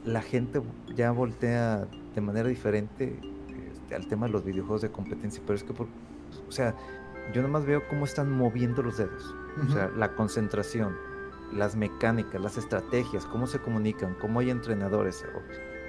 la 0.06 0.22
gente 0.22 0.62
ya 0.96 1.12
voltea 1.12 1.88
de 2.16 2.22
manera 2.22 2.48
diferente 2.50 3.20
al 3.96 4.08
tema 4.08 4.28
de 4.28 4.32
los 4.32 4.44
videojuegos 4.44 4.82
de 4.82 4.92
competencia, 4.92 5.42
pero 5.46 5.56
es 5.56 5.64
que, 5.64 5.74
por, 5.74 5.88
o 6.48 6.52
sea, 6.52 6.76
yo 7.34 7.42
nomás 7.42 7.66
veo 7.66 7.88
cómo 7.88 8.06
están 8.06 8.32
moviendo 8.32 8.82
los 8.82 8.98
dedos. 8.98 9.36
O 9.68 9.72
sea, 9.72 9.92
la 9.96 10.16
concentración, 10.16 10.96
las 11.54 11.76
mecánicas, 11.76 12.42
las 12.42 12.58
estrategias, 12.58 13.26
cómo 13.26 13.46
se 13.46 13.60
comunican, 13.60 14.16
cómo 14.16 14.40
hay 14.40 14.50
entrenadores, 14.50 15.26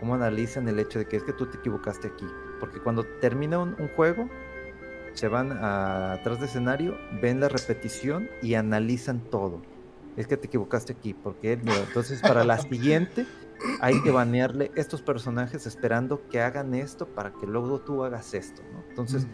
cómo 0.00 0.14
analizan 0.14 0.68
el 0.68 0.78
hecho 0.78 0.98
de 0.98 1.06
que 1.06 1.16
es 1.16 1.22
que 1.22 1.32
tú 1.32 1.46
te 1.46 1.58
equivocaste 1.58 2.08
aquí. 2.08 2.26
Porque 2.58 2.80
cuando 2.80 3.04
termina 3.04 3.58
un, 3.58 3.76
juego, 3.96 4.28
se 5.14 5.28
van 5.28 5.52
atrás 5.52 6.40
de 6.40 6.46
escenario, 6.46 6.96
ven 7.20 7.40
la 7.40 7.48
repetición 7.48 8.28
y 8.42 8.54
analizan 8.54 9.20
todo. 9.20 9.62
Es 10.16 10.26
que 10.26 10.36
te 10.36 10.46
equivocaste 10.46 10.92
aquí, 10.92 11.14
porque 11.14 11.52
entonces 11.52 12.20
para 12.20 12.44
la 12.44 12.58
siguiente 12.58 13.26
hay 13.80 14.00
que 14.02 14.10
banearle 14.10 14.70
estos 14.74 15.02
personajes 15.02 15.66
esperando 15.66 16.28
que 16.28 16.40
hagan 16.40 16.74
esto 16.74 17.06
para 17.06 17.32
que 17.32 17.46
luego 17.46 17.80
tú 17.80 18.04
hagas 18.04 18.34
esto, 18.34 18.62
¿no? 18.72 18.82
Entonces, 18.88 19.26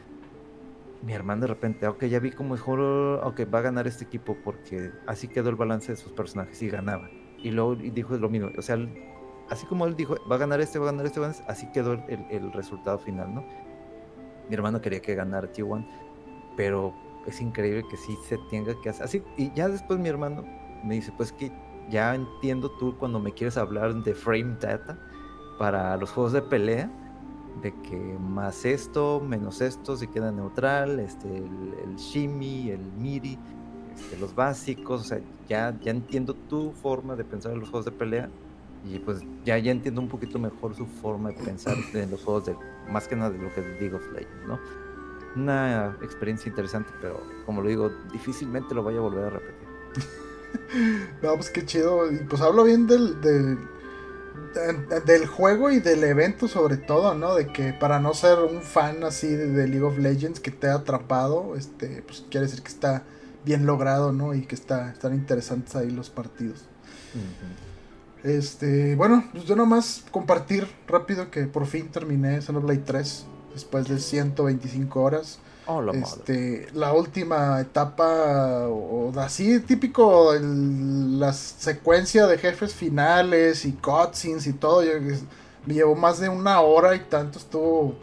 mi 1.02 1.12
hermano 1.12 1.42
de 1.42 1.46
repente, 1.48 1.86
ok, 1.86 2.04
ya 2.04 2.18
vi 2.18 2.32
cómo 2.32 2.54
mejor, 2.54 2.80
ok, 3.24 3.42
va 3.52 3.60
a 3.60 3.62
ganar 3.62 3.86
este 3.86 4.04
equipo 4.04 4.36
porque 4.44 4.90
así 5.06 5.28
quedó 5.28 5.50
el 5.50 5.56
balance 5.56 5.92
de 5.92 5.96
sus 5.96 6.12
personajes 6.12 6.60
y 6.62 6.68
ganaba. 6.68 7.08
Y 7.38 7.50
luego 7.50 7.76
dijo 7.76 8.16
lo 8.16 8.28
mismo, 8.28 8.50
o 8.56 8.62
sea, 8.62 8.76
así 9.48 9.66
como 9.66 9.86
él 9.86 9.96
dijo, 9.96 10.16
va 10.30 10.36
a 10.36 10.38
ganar 10.38 10.60
este, 10.60 10.78
va 10.78 10.88
a 10.88 10.92
ganar 10.92 11.06
este, 11.06 11.20
así 11.46 11.70
quedó 11.72 11.92
el, 12.08 12.52
resultado 12.52 12.98
final, 12.98 13.34
¿no? 13.34 13.44
Mi 14.48 14.54
hermano 14.54 14.80
quería 14.80 15.00
que 15.00 15.14
ganara 15.14 15.52
T1, 15.52 15.86
pero 16.56 16.94
es 17.26 17.40
increíble 17.40 17.84
que 17.90 17.96
sí 17.96 18.16
se 18.28 18.38
tenga 18.50 18.80
que 18.80 18.90
hacer 18.90 19.04
así. 19.04 19.22
Y 19.36 19.52
ya 19.54 19.68
después 19.68 19.98
mi 19.98 20.08
hermano 20.08 20.44
me 20.84 20.94
dice, 20.94 21.12
pues 21.16 21.32
que 21.32 21.50
ya 21.90 22.14
entiendo 22.14 22.70
tú 22.70 22.96
cuando 22.98 23.18
me 23.20 23.32
quieres 23.32 23.56
hablar 23.56 23.94
de 23.94 24.14
frame 24.14 24.56
data 24.60 24.98
para 25.58 25.96
los 25.96 26.10
juegos 26.10 26.32
de 26.32 26.42
pelea 26.42 26.90
de 27.62 27.72
que 27.82 27.96
más 27.96 28.64
esto, 28.64 29.20
menos 29.20 29.60
esto, 29.60 29.96
se 29.96 30.08
queda 30.08 30.30
neutral, 30.30 31.00
este, 31.00 31.28
el, 31.36 31.96
shimmy, 31.96 32.70
el 32.70 32.80
miri, 32.98 33.38
este, 33.94 34.18
los 34.18 34.34
básicos, 34.34 35.00
o 35.00 35.04
sea, 35.04 35.20
ya, 35.48 35.74
ya 35.80 35.90
entiendo 35.90 36.34
tu 36.34 36.72
forma 36.72 37.16
de 37.16 37.24
pensar 37.24 37.52
en 37.52 37.60
los 37.60 37.70
juegos 37.70 37.86
de 37.86 37.92
pelea 37.92 38.28
y 38.84 38.98
pues 38.98 39.22
ya, 39.44 39.58
ya 39.58 39.72
entiendo 39.72 40.00
un 40.00 40.08
poquito 40.08 40.38
mejor 40.38 40.74
su 40.74 40.86
forma 40.86 41.30
de 41.30 41.42
pensar 41.42 41.76
en 41.94 42.10
los 42.10 42.22
juegos 42.22 42.46
de, 42.46 42.56
más 42.88 43.08
que 43.08 43.16
nada 43.16 43.30
de 43.30 43.38
lo 43.38 43.52
que 43.54 43.60
es 43.60 43.66
League 43.80 43.94
of 43.94 44.06
Legends, 44.12 44.46
¿no? 44.46 44.60
Una 45.34 45.96
experiencia 46.02 46.48
interesante, 46.48 46.90
pero 47.00 47.22
como 47.44 47.60
lo 47.60 47.68
digo, 47.68 47.90
difícilmente 48.12 48.74
lo 48.74 48.82
vaya 48.82 48.98
a 48.98 49.02
volver 49.02 49.24
a 49.24 49.30
repetir. 49.30 49.68
no, 51.22 51.34
pues 51.34 51.50
qué 51.50 51.64
chido, 51.64 52.10
y 52.10 52.18
pues 52.18 52.40
hablo 52.40 52.64
bien 52.64 52.86
del 52.86 53.20
del 55.04 55.26
juego 55.26 55.70
y 55.70 55.80
del 55.80 56.02
evento 56.04 56.48
sobre 56.48 56.76
todo, 56.76 57.14
¿no? 57.14 57.34
De 57.34 57.48
que 57.48 57.72
para 57.72 58.00
no 58.00 58.14
ser 58.14 58.38
un 58.38 58.62
fan 58.62 59.04
así 59.04 59.28
de, 59.28 59.66
League 59.68 59.82
of 59.82 59.98
Legends 59.98 60.40
que 60.40 60.50
te 60.50 60.68
ha 60.68 60.74
atrapado, 60.74 61.56
este, 61.56 62.02
pues 62.02 62.24
quiere 62.30 62.46
decir 62.46 62.62
que 62.62 62.68
está 62.68 63.04
bien 63.44 63.66
logrado, 63.66 64.12
¿no? 64.12 64.34
Y 64.34 64.42
que 64.42 64.54
está, 64.54 64.90
están 64.90 65.14
interesantes 65.14 65.76
ahí 65.76 65.90
los 65.90 66.10
partidos. 66.10 66.64
Este, 68.22 68.96
bueno, 68.96 69.24
pues 69.32 69.44
yo 69.44 69.54
nomás 69.56 70.04
compartir 70.10 70.66
rápido 70.88 71.30
que 71.30 71.44
por 71.44 71.66
fin 71.66 71.88
terminé 71.88 72.40
Xenoblade 72.40 72.78
3 72.78 73.26
después 73.54 73.88
de 73.88 73.98
125 73.98 75.00
horas. 75.00 75.38
Oh, 75.68 75.82
la, 75.82 75.92
este, 75.92 76.68
la 76.74 76.92
última 76.92 77.60
etapa, 77.60 78.68
o, 78.68 79.12
así 79.18 79.58
típico, 79.60 80.32
la 80.40 81.32
secuencia 81.32 82.26
de 82.28 82.38
jefes 82.38 82.72
finales 82.72 83.64
y 83.64 83.72
cutscenes 83.72 84.46
y 84.46 84.52
todo, 84.52 84.82
me 85.66 85.74
llevó 85.74 85.96
más 85.96 86.20
de 86.20 86.28
una 86.28 86.60
hora 86.60 86.94
y 86.94 87.00
tanto 87.00 87.40
estuvo 87.40 87.96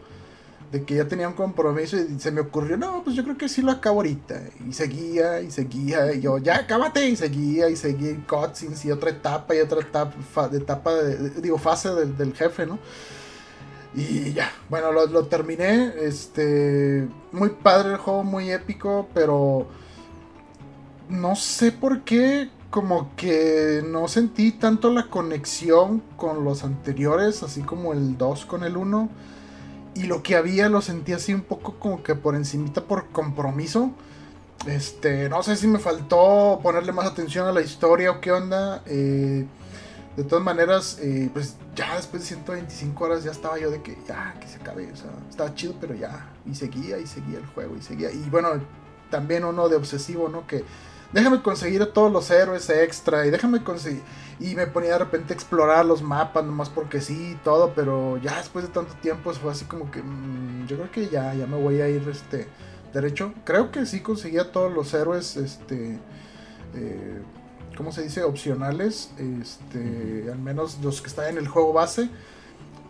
de 0.73 0.83
que 0.83 0.95
ya 0.95 1.07
tenía 1.07 1.27
un 1.27 1.35
compromiso 1.35 1.95
y 1.95 2.19
se 2.19 2.31
me 2.31 2.41
ocurrió, 2.41 2.75
no, 2.75 3.03
pues 3.03 3.15
yo 3.15 3.23
creo 3.23 3.37
que 3.37 3.47
sí 3.47 3.61
lo 3.61 3.71
acabo 3.71 3.97
ahorita. 3.97 4.41
Y 4.67 4.73
seguía 4.73 5.39
y 5.39 5.51
seguía, 5.51 6.11
y 6.11 6.19
yo, 6.19 6.39
ya 6.39 6.57
acábate, 6.57 7.07
y 7.07 7.15
seguía 7.15 7.69
y 7.69 7.75
seguía 7.75 8.17
cutscenes 8.27 8.83
y 8.83 8.91
otra 8.91 9.11
etapa 9.11 9.55
y 9.55 9.59
otra 9.59 9.81
etapa, 9.81 10.49
de 10.49 10.57
etapa 10.57 10.93
de, 10.95 11.29
digo, 11.41 11.59
fase 11.59 11.89
del, 11.93 12.17
del 12.17 12.33
jefe, 12.33 12.65
¿no? 12.65 12.79
Y 13.95 14.33
ya, 14.33 14.51
bueno, 14.69 14.91
lo, 14.91 15.25
terminé. 15.25 15.93
Este. 16.01 17.07
Muy 17.31 17.49
padre 17.49 17.91
el 17.91 17.97
juego, 17.97 18.23
muy 18.23 18.51
épico, 18.51 19.07
pero. 19.13 19.67
No 21.09 21.35
sé 21.35 21.71
por 21.71 22.01
qué. 22.01 22.49
Como 22.69 23.15
que 23.15 23.83
no 23.85 24.07
sentí 24.07 24.51
tanto 24.51 24.89
la 24.89 25.07
conexión 25.07 26.01
con 26.17 26.43
los 26.43 26.63
anteriores, 26.63 27.43
así 27.43 27.61
como 27.61 27.93
el 27.93 28.17
2 28.17 28.45
con 28.45 28.63
el 28.63 28.77
1. 28.77 29.09
Y 29.95 30.03
lo 30.03 30.23
que 30.23 30.35
había 30.35 30.69
lo 30.69 30.81
sentí 30.81 31.13
así 31.13 31.33
un 31.33 31.41
poco 31.41 31.75
como 31.79 32.01
que 32.01 32.15
por 32.15 32.35
encimita 32.35 32.81
por 32.81 33.09
compromiso. 33.09 33.91
Este, 34.65 35.29
no 35.29 35.43
sé 35.43 35.55
si 35.55 35.67
me 35.67 35.77
faltó 35.79 36.59
ponerle 36.63 36.91
más 36.91 37.05
atención 37.05 37.47
a 37.47 37.51
la 37.51 37.61
historia 37.61 38.11
o 38.11 38.21
qué 38.21 38.31
onda. 38.31 38.81
Eh, 38.85 39.45
de 40.15 40.23
todas 40.23 40.43
maneras, 40.43 40.99
eh, 41.01 41.29
pues 41.33 41.55
ya 41.75 41.95
después 41.95 42.21
de 42.21 42.27
125 42.29 43.03
horas 43.03 43.23
ya 43.23 43.31
estaba 43.31 43.57
yo 43.59 43.71
de 43.71 43.81
que 43.81 43.97
ya, 44.07 44.35
que 44.39 44.47
se 44.47 44.57
acabe. 44.57 44.91
O 44.91 44.95
sea, 44.95 45.09
estaba 45.29 45.53
chido, 45.55 45.75
pero 45.79 45.95
ya. 45.95 46.29
Y 46.45 46.55
seguía 46.55 46.97
y 46.97 47.07
seguía 47.07 47.39
el 47.39 47.45
juego 47.47 47.75
y 47.77 47.81
seguía. 47.81 48.11
Y 48.11 48.29
bueno, 48.29 48.49
también 49.09 49.43
uno 49.43 49.69
de 49.69 49.75
obsesivo, 49.75 50.29
¿no? 50.29 50.47
Que 50.47 50.63
déjame 51.11 51.41
conseguir 51.41 51.81
a 51.81 51.93
todos 51.93 52.11
los 52.11 52.29
héroes 52.31 52.69
extra 52.69 53.25
y 53.25 53.31
déjame 53.31 53.63
conseguir. 53.63 54.01
Y 54.39 54.55
me 54.55 54.67
ponía 54.67 54.93
de 54.93 54.99
repente 54.99 55.33
a 55.33 55.35
explorar 55.35 55.85
los 55.85 56.01
mapas, 56.01 56.43
nomás 56.43 56.69
porque 56.69 57.01
sí 57.01 57.33
y 57.33 57.35
todo, 57.43 57.73
pero 57.75 58.17
ya 58.17 58.37
después 58.37 58.65
de 58.65 58.71
tanto 58.71 58.93
tiempo 58.95 59.31
fue 59.33 59.51
así 59.51 59.65
como 59.65 59.91
que 59.91 60.01
mm, 60.01 60.67
yo 60.67 60.77
creo 60.77 60.91
que 60.91 61.07
ya, 61.07 61.33
ya 61.33 61.47
me 61.47 61.57
voy 61.57 61.81
a 61.81 61.89
ir 61.89 62.07
este 62.09 62.47
derecho. 62.93 63.33
Creo 63.43 63.71
que 63.71 63.85
sí 63.85 64.01
conseguía 64.01 64.51
todos 64.51 64.73
los 64.73 64.93
héroes, 64.93 65.37
este. 65.37 65.99
Eh, 66.75 67.21
¿cómo 67.75 67.91
se 67.91 68.03
dice? 68.03 68.23
Opcionales, 68.23 69.11
este, 69.17 70.29
al 70.31 70.39
menos 70.39 70.79
los 70.81 71.01
que 71.01 71.07
están 71.07 71.29
en 71.29 71.37
el 71.37 71.47
juego 71.47 71.73
base. 71.73 72.09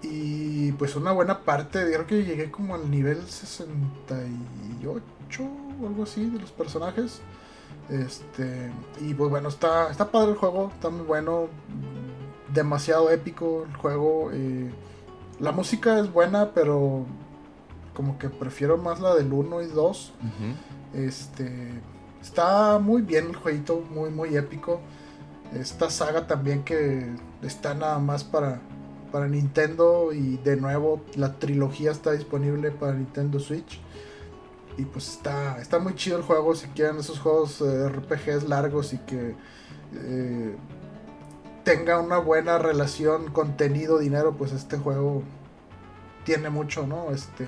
Y 0.02 0.72
pues 0.74 0.96
una 0.96 1.12
buena 1.14 1.40
parte, 1.42 1.86
creo 1.86 2.06
que 2.06 2.24
llegué 2.24 2.52
como 2.52 2.76
al 2.76 2.92
nivel 2.92 3.26
68 3.26 5.44
o 5.82 5.88
algo 5.88 6.04
así 6.04 6.30
de 6.30 6.40
los 6.40 6.52
personajes. 6.52 7.22
Este, 7.94 8.72
y 9.02 9.14
pues 9.14 9.30
bueno, 9.30 9.50
está, 9.50 9.92
está 9.92 10.10
padre 10.10 10.32
el 10.32 10.38
juego, 10.38 10.72
está 10.74 10.90
muy 10.90 11.06
bueno, 11.06 11.48
demasiado 12.54 13.10
épico 13.12 13.66
el 13.70 13.76
juego. 13.76 14.32
Eh, 14.34 14.72
la 15.40 15.52
música 15.52 16.00
es 16.00 16.12
buena, 16.12 16.52
pero 16.54 17.06
como 17.94 18.18
que 18.18 18.30
prefiero 18.30 18.78
más 18.78 19.00
la 19.00 19.14
del 19.16 19.32
1 19.32 19.62
y 19.62 19.68
2. 19.68 20.14
Este, 20.96 21.82
Está 22.24 22.80
muy 22.80 23.02
bien 23.02 23.28
el 23.32 23.36
jueguito, 23.36 23.84
muy, 23.94 24.10
muy 24.10 24.38
épico. 24.38 24.80
Esta 25.54 25.90
saga 25.90 26.26
también 26.26 26.64
que 26.64 27.06
está 27.42 27.74
nada 27.74 28.00
más 28.00 28.24
para, 28.24 28.62
para 29.12 29.28
Nintendo 29.28 30.14
y 30.14 30.38
de 30.38 30.56
nuevo 30.56 31.02
la 31.16 31.34
trilogía 31.34 31.92
está 31.92 32.14
disponible 32.14 32.72
para 32.72 32.94
Nintendo 32.94 33.40
Switch. 33.40 33.82
Y 34.78 34.86
pues 34.86 35.10
está, 35.10 35.60
está 35.62 35.80
muy 35.80 35.96
chido 35.96 36.18
el 36.18 36.24
juego 36.24 36.56
si 36.56 36.68
quieren 36.68 36.98
esos 36.98 37.20
juegos 37.20 37.62
eh, 37.62 37.90
RPGs 37.90 38.48
largos 38.48 38.94
y 38.94 38.98
que 39.00 39.36
eh, 39.96 40.56
tenga 41.64 42.00
una 42.00 42.18
buena 42.18 42.58
relación 42.58 43.32
contenido-dinero, 43.32 44.34
pues 44.36 44.52
este 44.52 44.78
juego 44.78 45.24
tiene 46.26 46.50
mucho, 46.50 46.88
¿no? 46.88 47.12
Este 47.12 47.46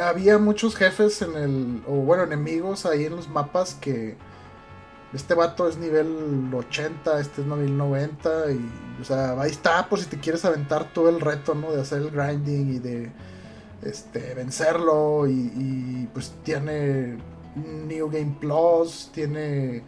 había 0.00 0.38
muchos 0.38 0.76
jefes 0.76 1.22
en 1.22 1.36
el. 1.36 1.82
O 1.86 1.96
bueno, 1.96 2.24
enemigos 2.24 2.86
ahí 2.86 3.04
en 3.04 3.16
los 3.16 3.28
mapas 3.28 3.74
que. 3.74 4.16
Este 5.12 5.34
vato 5.34 5.68
es 5.68 5.76
nivel 5.76 6.50
80, 6.54 7.20
este 7.20 7.42
es 7.42 7.46
nivel 7.46 7.76
90. 7.76 8.52
Y, 8.52 8.70
o 9.00 9.04
sea, 9.04 9.38
ahí 9.40 9.50
está 9.50 9.86
por 9.88 10.00
si 10.00 10.06
te 10.06 10.18
quieres 10.18 10.44
aventar 10.46 10.90
todo 10.92 11.10
el 11.10 11.20
reto, 11.20 11.54
¿no? 11.54 11.70
De 11.72 11.82
hacer 11.82 12.00
el 12.00 12.10
grinding 12.10 12.74
y 12.74 12.78
de. 12.78 13.12
Este, 13.82 14.34
vencerlo. 14.34 15.26
Y, 15.28 16.08
pues 16.12 16.32
tiene. 16.44 17.18
New 17.54 18.08
Game 18.10 18.36
Plus, 18.40 19.10
tiene 19.12 19.82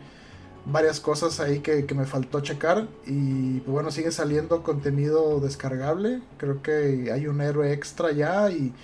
varias 0.66 1.00
cosas 1.00 1.40
ahí 1.40 1.60
que, 1.60 1.86
que, 1.86 1.94
me 1.94 2.04
faltó 2.04 2.40
checar. 2.40 2.88
Y 3.06 3.60
pues 3.60 3.72
bueno, 3.72 3.90
sigue 3.90 4.12
saliendo 4.12 4.62
contenido 4.62 5.40
descargable. 5.40 6.20
Creo 6.36 6.62
que 6.62 7.10
hay 7.12 7.26
un 7.26 7.40
héroe 7.40 7.72
extra 7.72 8.12
ya. 8.12 8.50
Y 8.50 8.74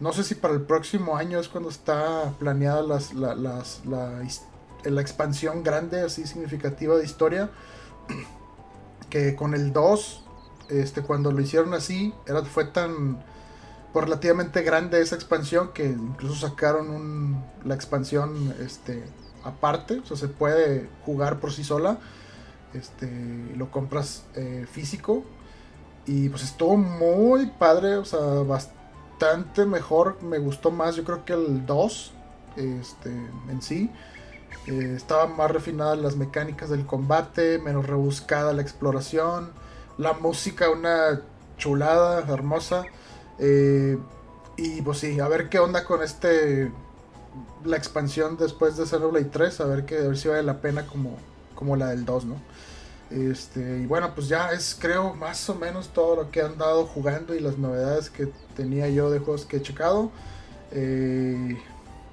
no 0.00 0.12
sé 0.12 0.22
si 0.24 0.34
para 0.34 0.54
el 0.54 0.62
próximo 0.62 1.16
año 1.16 1.40
es 1.40 1.48
cuando 1.48 1.70
está 1.70 2.34
planeada 2.38 2.82
las, 2.82 3.14
la, 3.14 3.34
las, 3.34 3.82
la, 3.84 4.22
la, 4.84 5.00
expansión 5.00 5.64
grande, 5.64 6.02
así 6.02 6.26
significativa 6.26 6.96
de 6.96 7.04
historia. 7.04 7.50
Que 9.10 9.34
con 9.34 9.54
el 9.54 9.72
2, 9.72 10.24
este, 10.68 11.00
cuando 11.00 11.32
lo 11.32 11.40
hicieron 11.40 11.72
así, 11.72 12.12
era, 12.26 12.44
fue 12.44 12.66
tan 12.66 13.24
relativamente 14.00 14.62
grande 14.62 15.00
esa 15.00 15.14
expansión 15.14 15.72
que 15.72 15.86
incluso 15.86 16.48
sacaron 16.48 16.90
un, 16.90 17.44
la 17.64 17.74
expansión 17.74 18.54
este, 18.60 19.04
aparte. 19.44 20.00
O 20.00 20.06
sea, 20.06 20.16
se 20.16 20.28
puede 20.28 20.88
jugar 21.04 21.40
por 21.40 21.52
sí 21.52 21.64
sola. 21.64 21.98
Este, 22.74 23.10
lo 23.56 23.70
compras 23.70 24.24
eh, 24.34 24.66
físico. 24.70 25.24
Y 26.06 26.28
pues 26.30 26.42
estuvo 26.42 26.76
muy 26.76 27.46
padre, 27.46 27.96
o 27.96 28.04
sea, 28.04 28.20
bastante 28.20 29.66
mejor, 29.66 30.22
me 30.22 30.38
gustó 30.38 30.70
más 30.70 30.96
yo 30.96 31.04
creo 31.04 31.24
que 31.24 31.34
el 31.34 31.66
2 31.66 32.12
este, 32.56 33.10
en 33.48 33.62
sí. 33.62 33.90
Eh, 34.66 34.94
estaban 34.96 35.36
más 35.36 35.50
refinadas 35.50 35.98
las 35.98 36.16
mecánicas 36.16 36.70
del 36.70 36.86
combate, 36.86 37.58
menos 37.58 37.86
rebuscada 37.86 38.52
la 38.52 38.62
exploración, 38.62 39.50
la 39.98 40.14
música 40.14 40.70
una 40.70 41.20
chulada, 41.56 42.20
hermosa. 42.32 42.84
Eh, 43.38 43.98
y 44.56 44.82
pues 44.82 44.98
sí, 44.98 45.20
a 45.20 45.28
ver 45.28 45.48
qué 45.48 45.58
onda 45.58 45.84
con 45.84 46.02
este 46.02 46.72
la 47.64 47.76
expansión 47.76 48.36
después 48.36 48.76
de 48.76 48.86
Xenoblade 48.86 49.26
3, 49.26 49.60
a 49.60 49.64
ver 49.66 49.84
que 49.84 49.98
a 49.98 50.08
ver 50.08 50.16
si 50.16 50.28
vale 50.28 50.42
la 50.42 50.60
pena 50.60 50.86
como, 50.86 51.16
como 51.54 51.76
la 51.76 51.88
del 51.88 52.04
2, 52.04 52.24
¿no? 52.24 52.36
Este, 53.10 53.80
y 53.80 53.86
bueno, 53.86 54.12
pues 54.14 54.28
ya 54.28 54.52
es 54.52 54.76
creo 54.78 55.14
más 55.14 55.48
o 55.48 55.54
menos 55.54 55.88
todo 55.88 56.16
lo 56.16 56.30
que 56.30 56.42
han 56.42 56.58
dado 56.58 56.84
jugando 56.86 57.34
y 57.34 57.40
las 57.40 57.56
novedades 57.56 58.10
que 58.10 58.30
tenía 58.54 58.88
yo 58.88 59.10
de 59.10 59.18
juegos 59.18 59.46
que 59.46 59.58
he 59.58 59.62
checado. 59.62 60.10
Eh, 60.72 61.56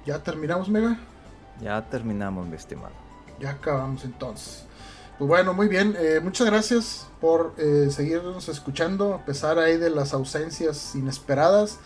ya 0.06 0.22
terminamos, 0.22 0.68
Mega. 0.68 0.98
Ya 1.60 1.82
terminamos, 1.88 2.46
mi 2.46 2.56
estimado. 2.56 2.94
Ya 3.40 3.50
acabamos 3.50 4.04
entonces. 4.04 4.65
Pues 5.18 5.28
bueno, 5.28 5.54
muy 5.54 5.68
bien. 5.68 5.96
Eh, 5.98 6.20
muchas 6.22 6.46
gracias 6.46 7.06
por 7.22 7.54
eh, 7.56 7.88
seguirnos 7.90 8.50
escuchando, 8.50 9.14
a 9.14 9.24
pesar 9.24 9.58
ahí 9.58 9.78
de 9.78 9.88
las 9.88 10.12
ausencias 10.12 10.94
inesperadas. 10.94 11.78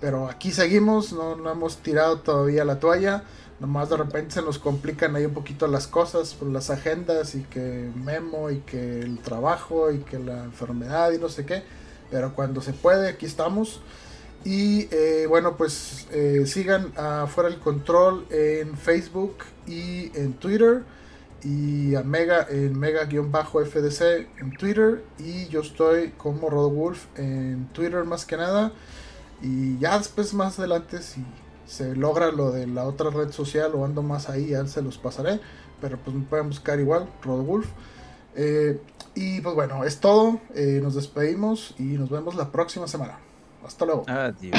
Pero 0.00 0.28
aquí 0.28 0.52
seguimos, 0.52 1.12
no, 1.12 1.36
no 1.36 1.50
hemos 1.50 1.76
tirado 1.78 2.20
todavía 2.20 2.64
la 2.64 2.80
toalla. 2.80 3.24
Nomás 3.60 3.90
de 3.90 3.98
repente 3.98 4.36
se 4.36 4.42
nos 4.42 4.58
complican 4.58 5.16
ahí 5.16 5.26
un 5.26 5.34
poquito 5.34 5.66
las 5.66 5.86
cosas 5.86 6.32
por 6.32 6.48
las 6.48 6.70
agendas 6.70 7.34
y 7.34 7.42
que 7.42 7.90
Memo 7.94 8.50
y 8.50 8.60
que 8.60 9.00
el 9.00 9.18
trabajo 9.18 9.90
y 9.90 9.98
que 9.98 10.18
la 10.18 10.44
enfermedad 10.44 11.12
y 11.12 11.18
no 11.18 11.28
sé 11.28 11.44
qué. 11.44 11.64
Pero 12.10 12.34
cuando 12.34 12.62
se 12.62 12.72
puede, 12.72 13.10
aquí 13.10 13.26
estamos. 13.26 13.82
Y 14.44 14.88
eh, 14.92 15.26
bueno, 15.28 15.58
pues 15.58 16.06
eh, 16.10 16.44
sigan 16.46 16.92
a 16.96 17.26
Fuera 17.26 17.50
el 17.50 17.58
Control 17.58 18.24
en 18.30 18.78
Facebook 18.78 19.36
y 19.66 20.10
en 20.18 20.32
Twitter. 20.32 20.84
Y 21.44 21.94
a 21.94 22.02
Mega 22.02 22.46
en 22.48 22.78
Mega-FDC 22.78 24.02
en 24.40 24.50
Twitter. 24.58 25.04
Y 25.18 25.46
yo 25.48 25.60
estoy 25.60 26.10
como 26.16 26.50
Rodwolf 26.50 27.06
en 27.16 27.68
Twitter 27.72 28.04
más 28.04 28.24
que 28.24 28.36
nada. 28.36 28.72
Y 29.40 29.78
ya 29.78 29.96
después 29.98 30.34
más 30.34 30.58
adelante 30.58 31.00
si 31.00 31.24
se 31.66 31.94
logra 31.94 32.32
lo 32.32 32.50
de 32.50 32.66
la 32.66 32.84
otra 32.84 33.10
red 33.10 33.30
social 33.30 33.72
o 33.74 33.84
ando 33.84 34.02
más 34.02 34.28
ahí, 34.28 34.48
ya 34.48 34.66
se 34.66 34.82
los 34.82 34.98
pasaré. 34.98 35.40
Pero 35.80 35.98
pues 35.98 36.16
me 36.16 36.24
pueden 36.24 36.48
buscar 36.48 36.80
igual, 36.80 37.08
Rodwolf. 37.22 37.68
Eh, 38.34 38.80
y 39.14 39.40
pues 39.40 39.54
bueno, 39.54 39.84
es 39.84 40.00
todo. 40.00 40.40
Eh, 40.54 40.80
nos 40.82 40.94
despedimos 40.94 41.74
y 41.78 41.82
nos 41.82 42.10
vemos 42.10 42.34
la 42.34 42.50
próxima 42.50 42.88
semana. 42.88 43.18
Hasta 43.64 43.84
luego. 43.84 44.04
Adiós. 44.08 44.58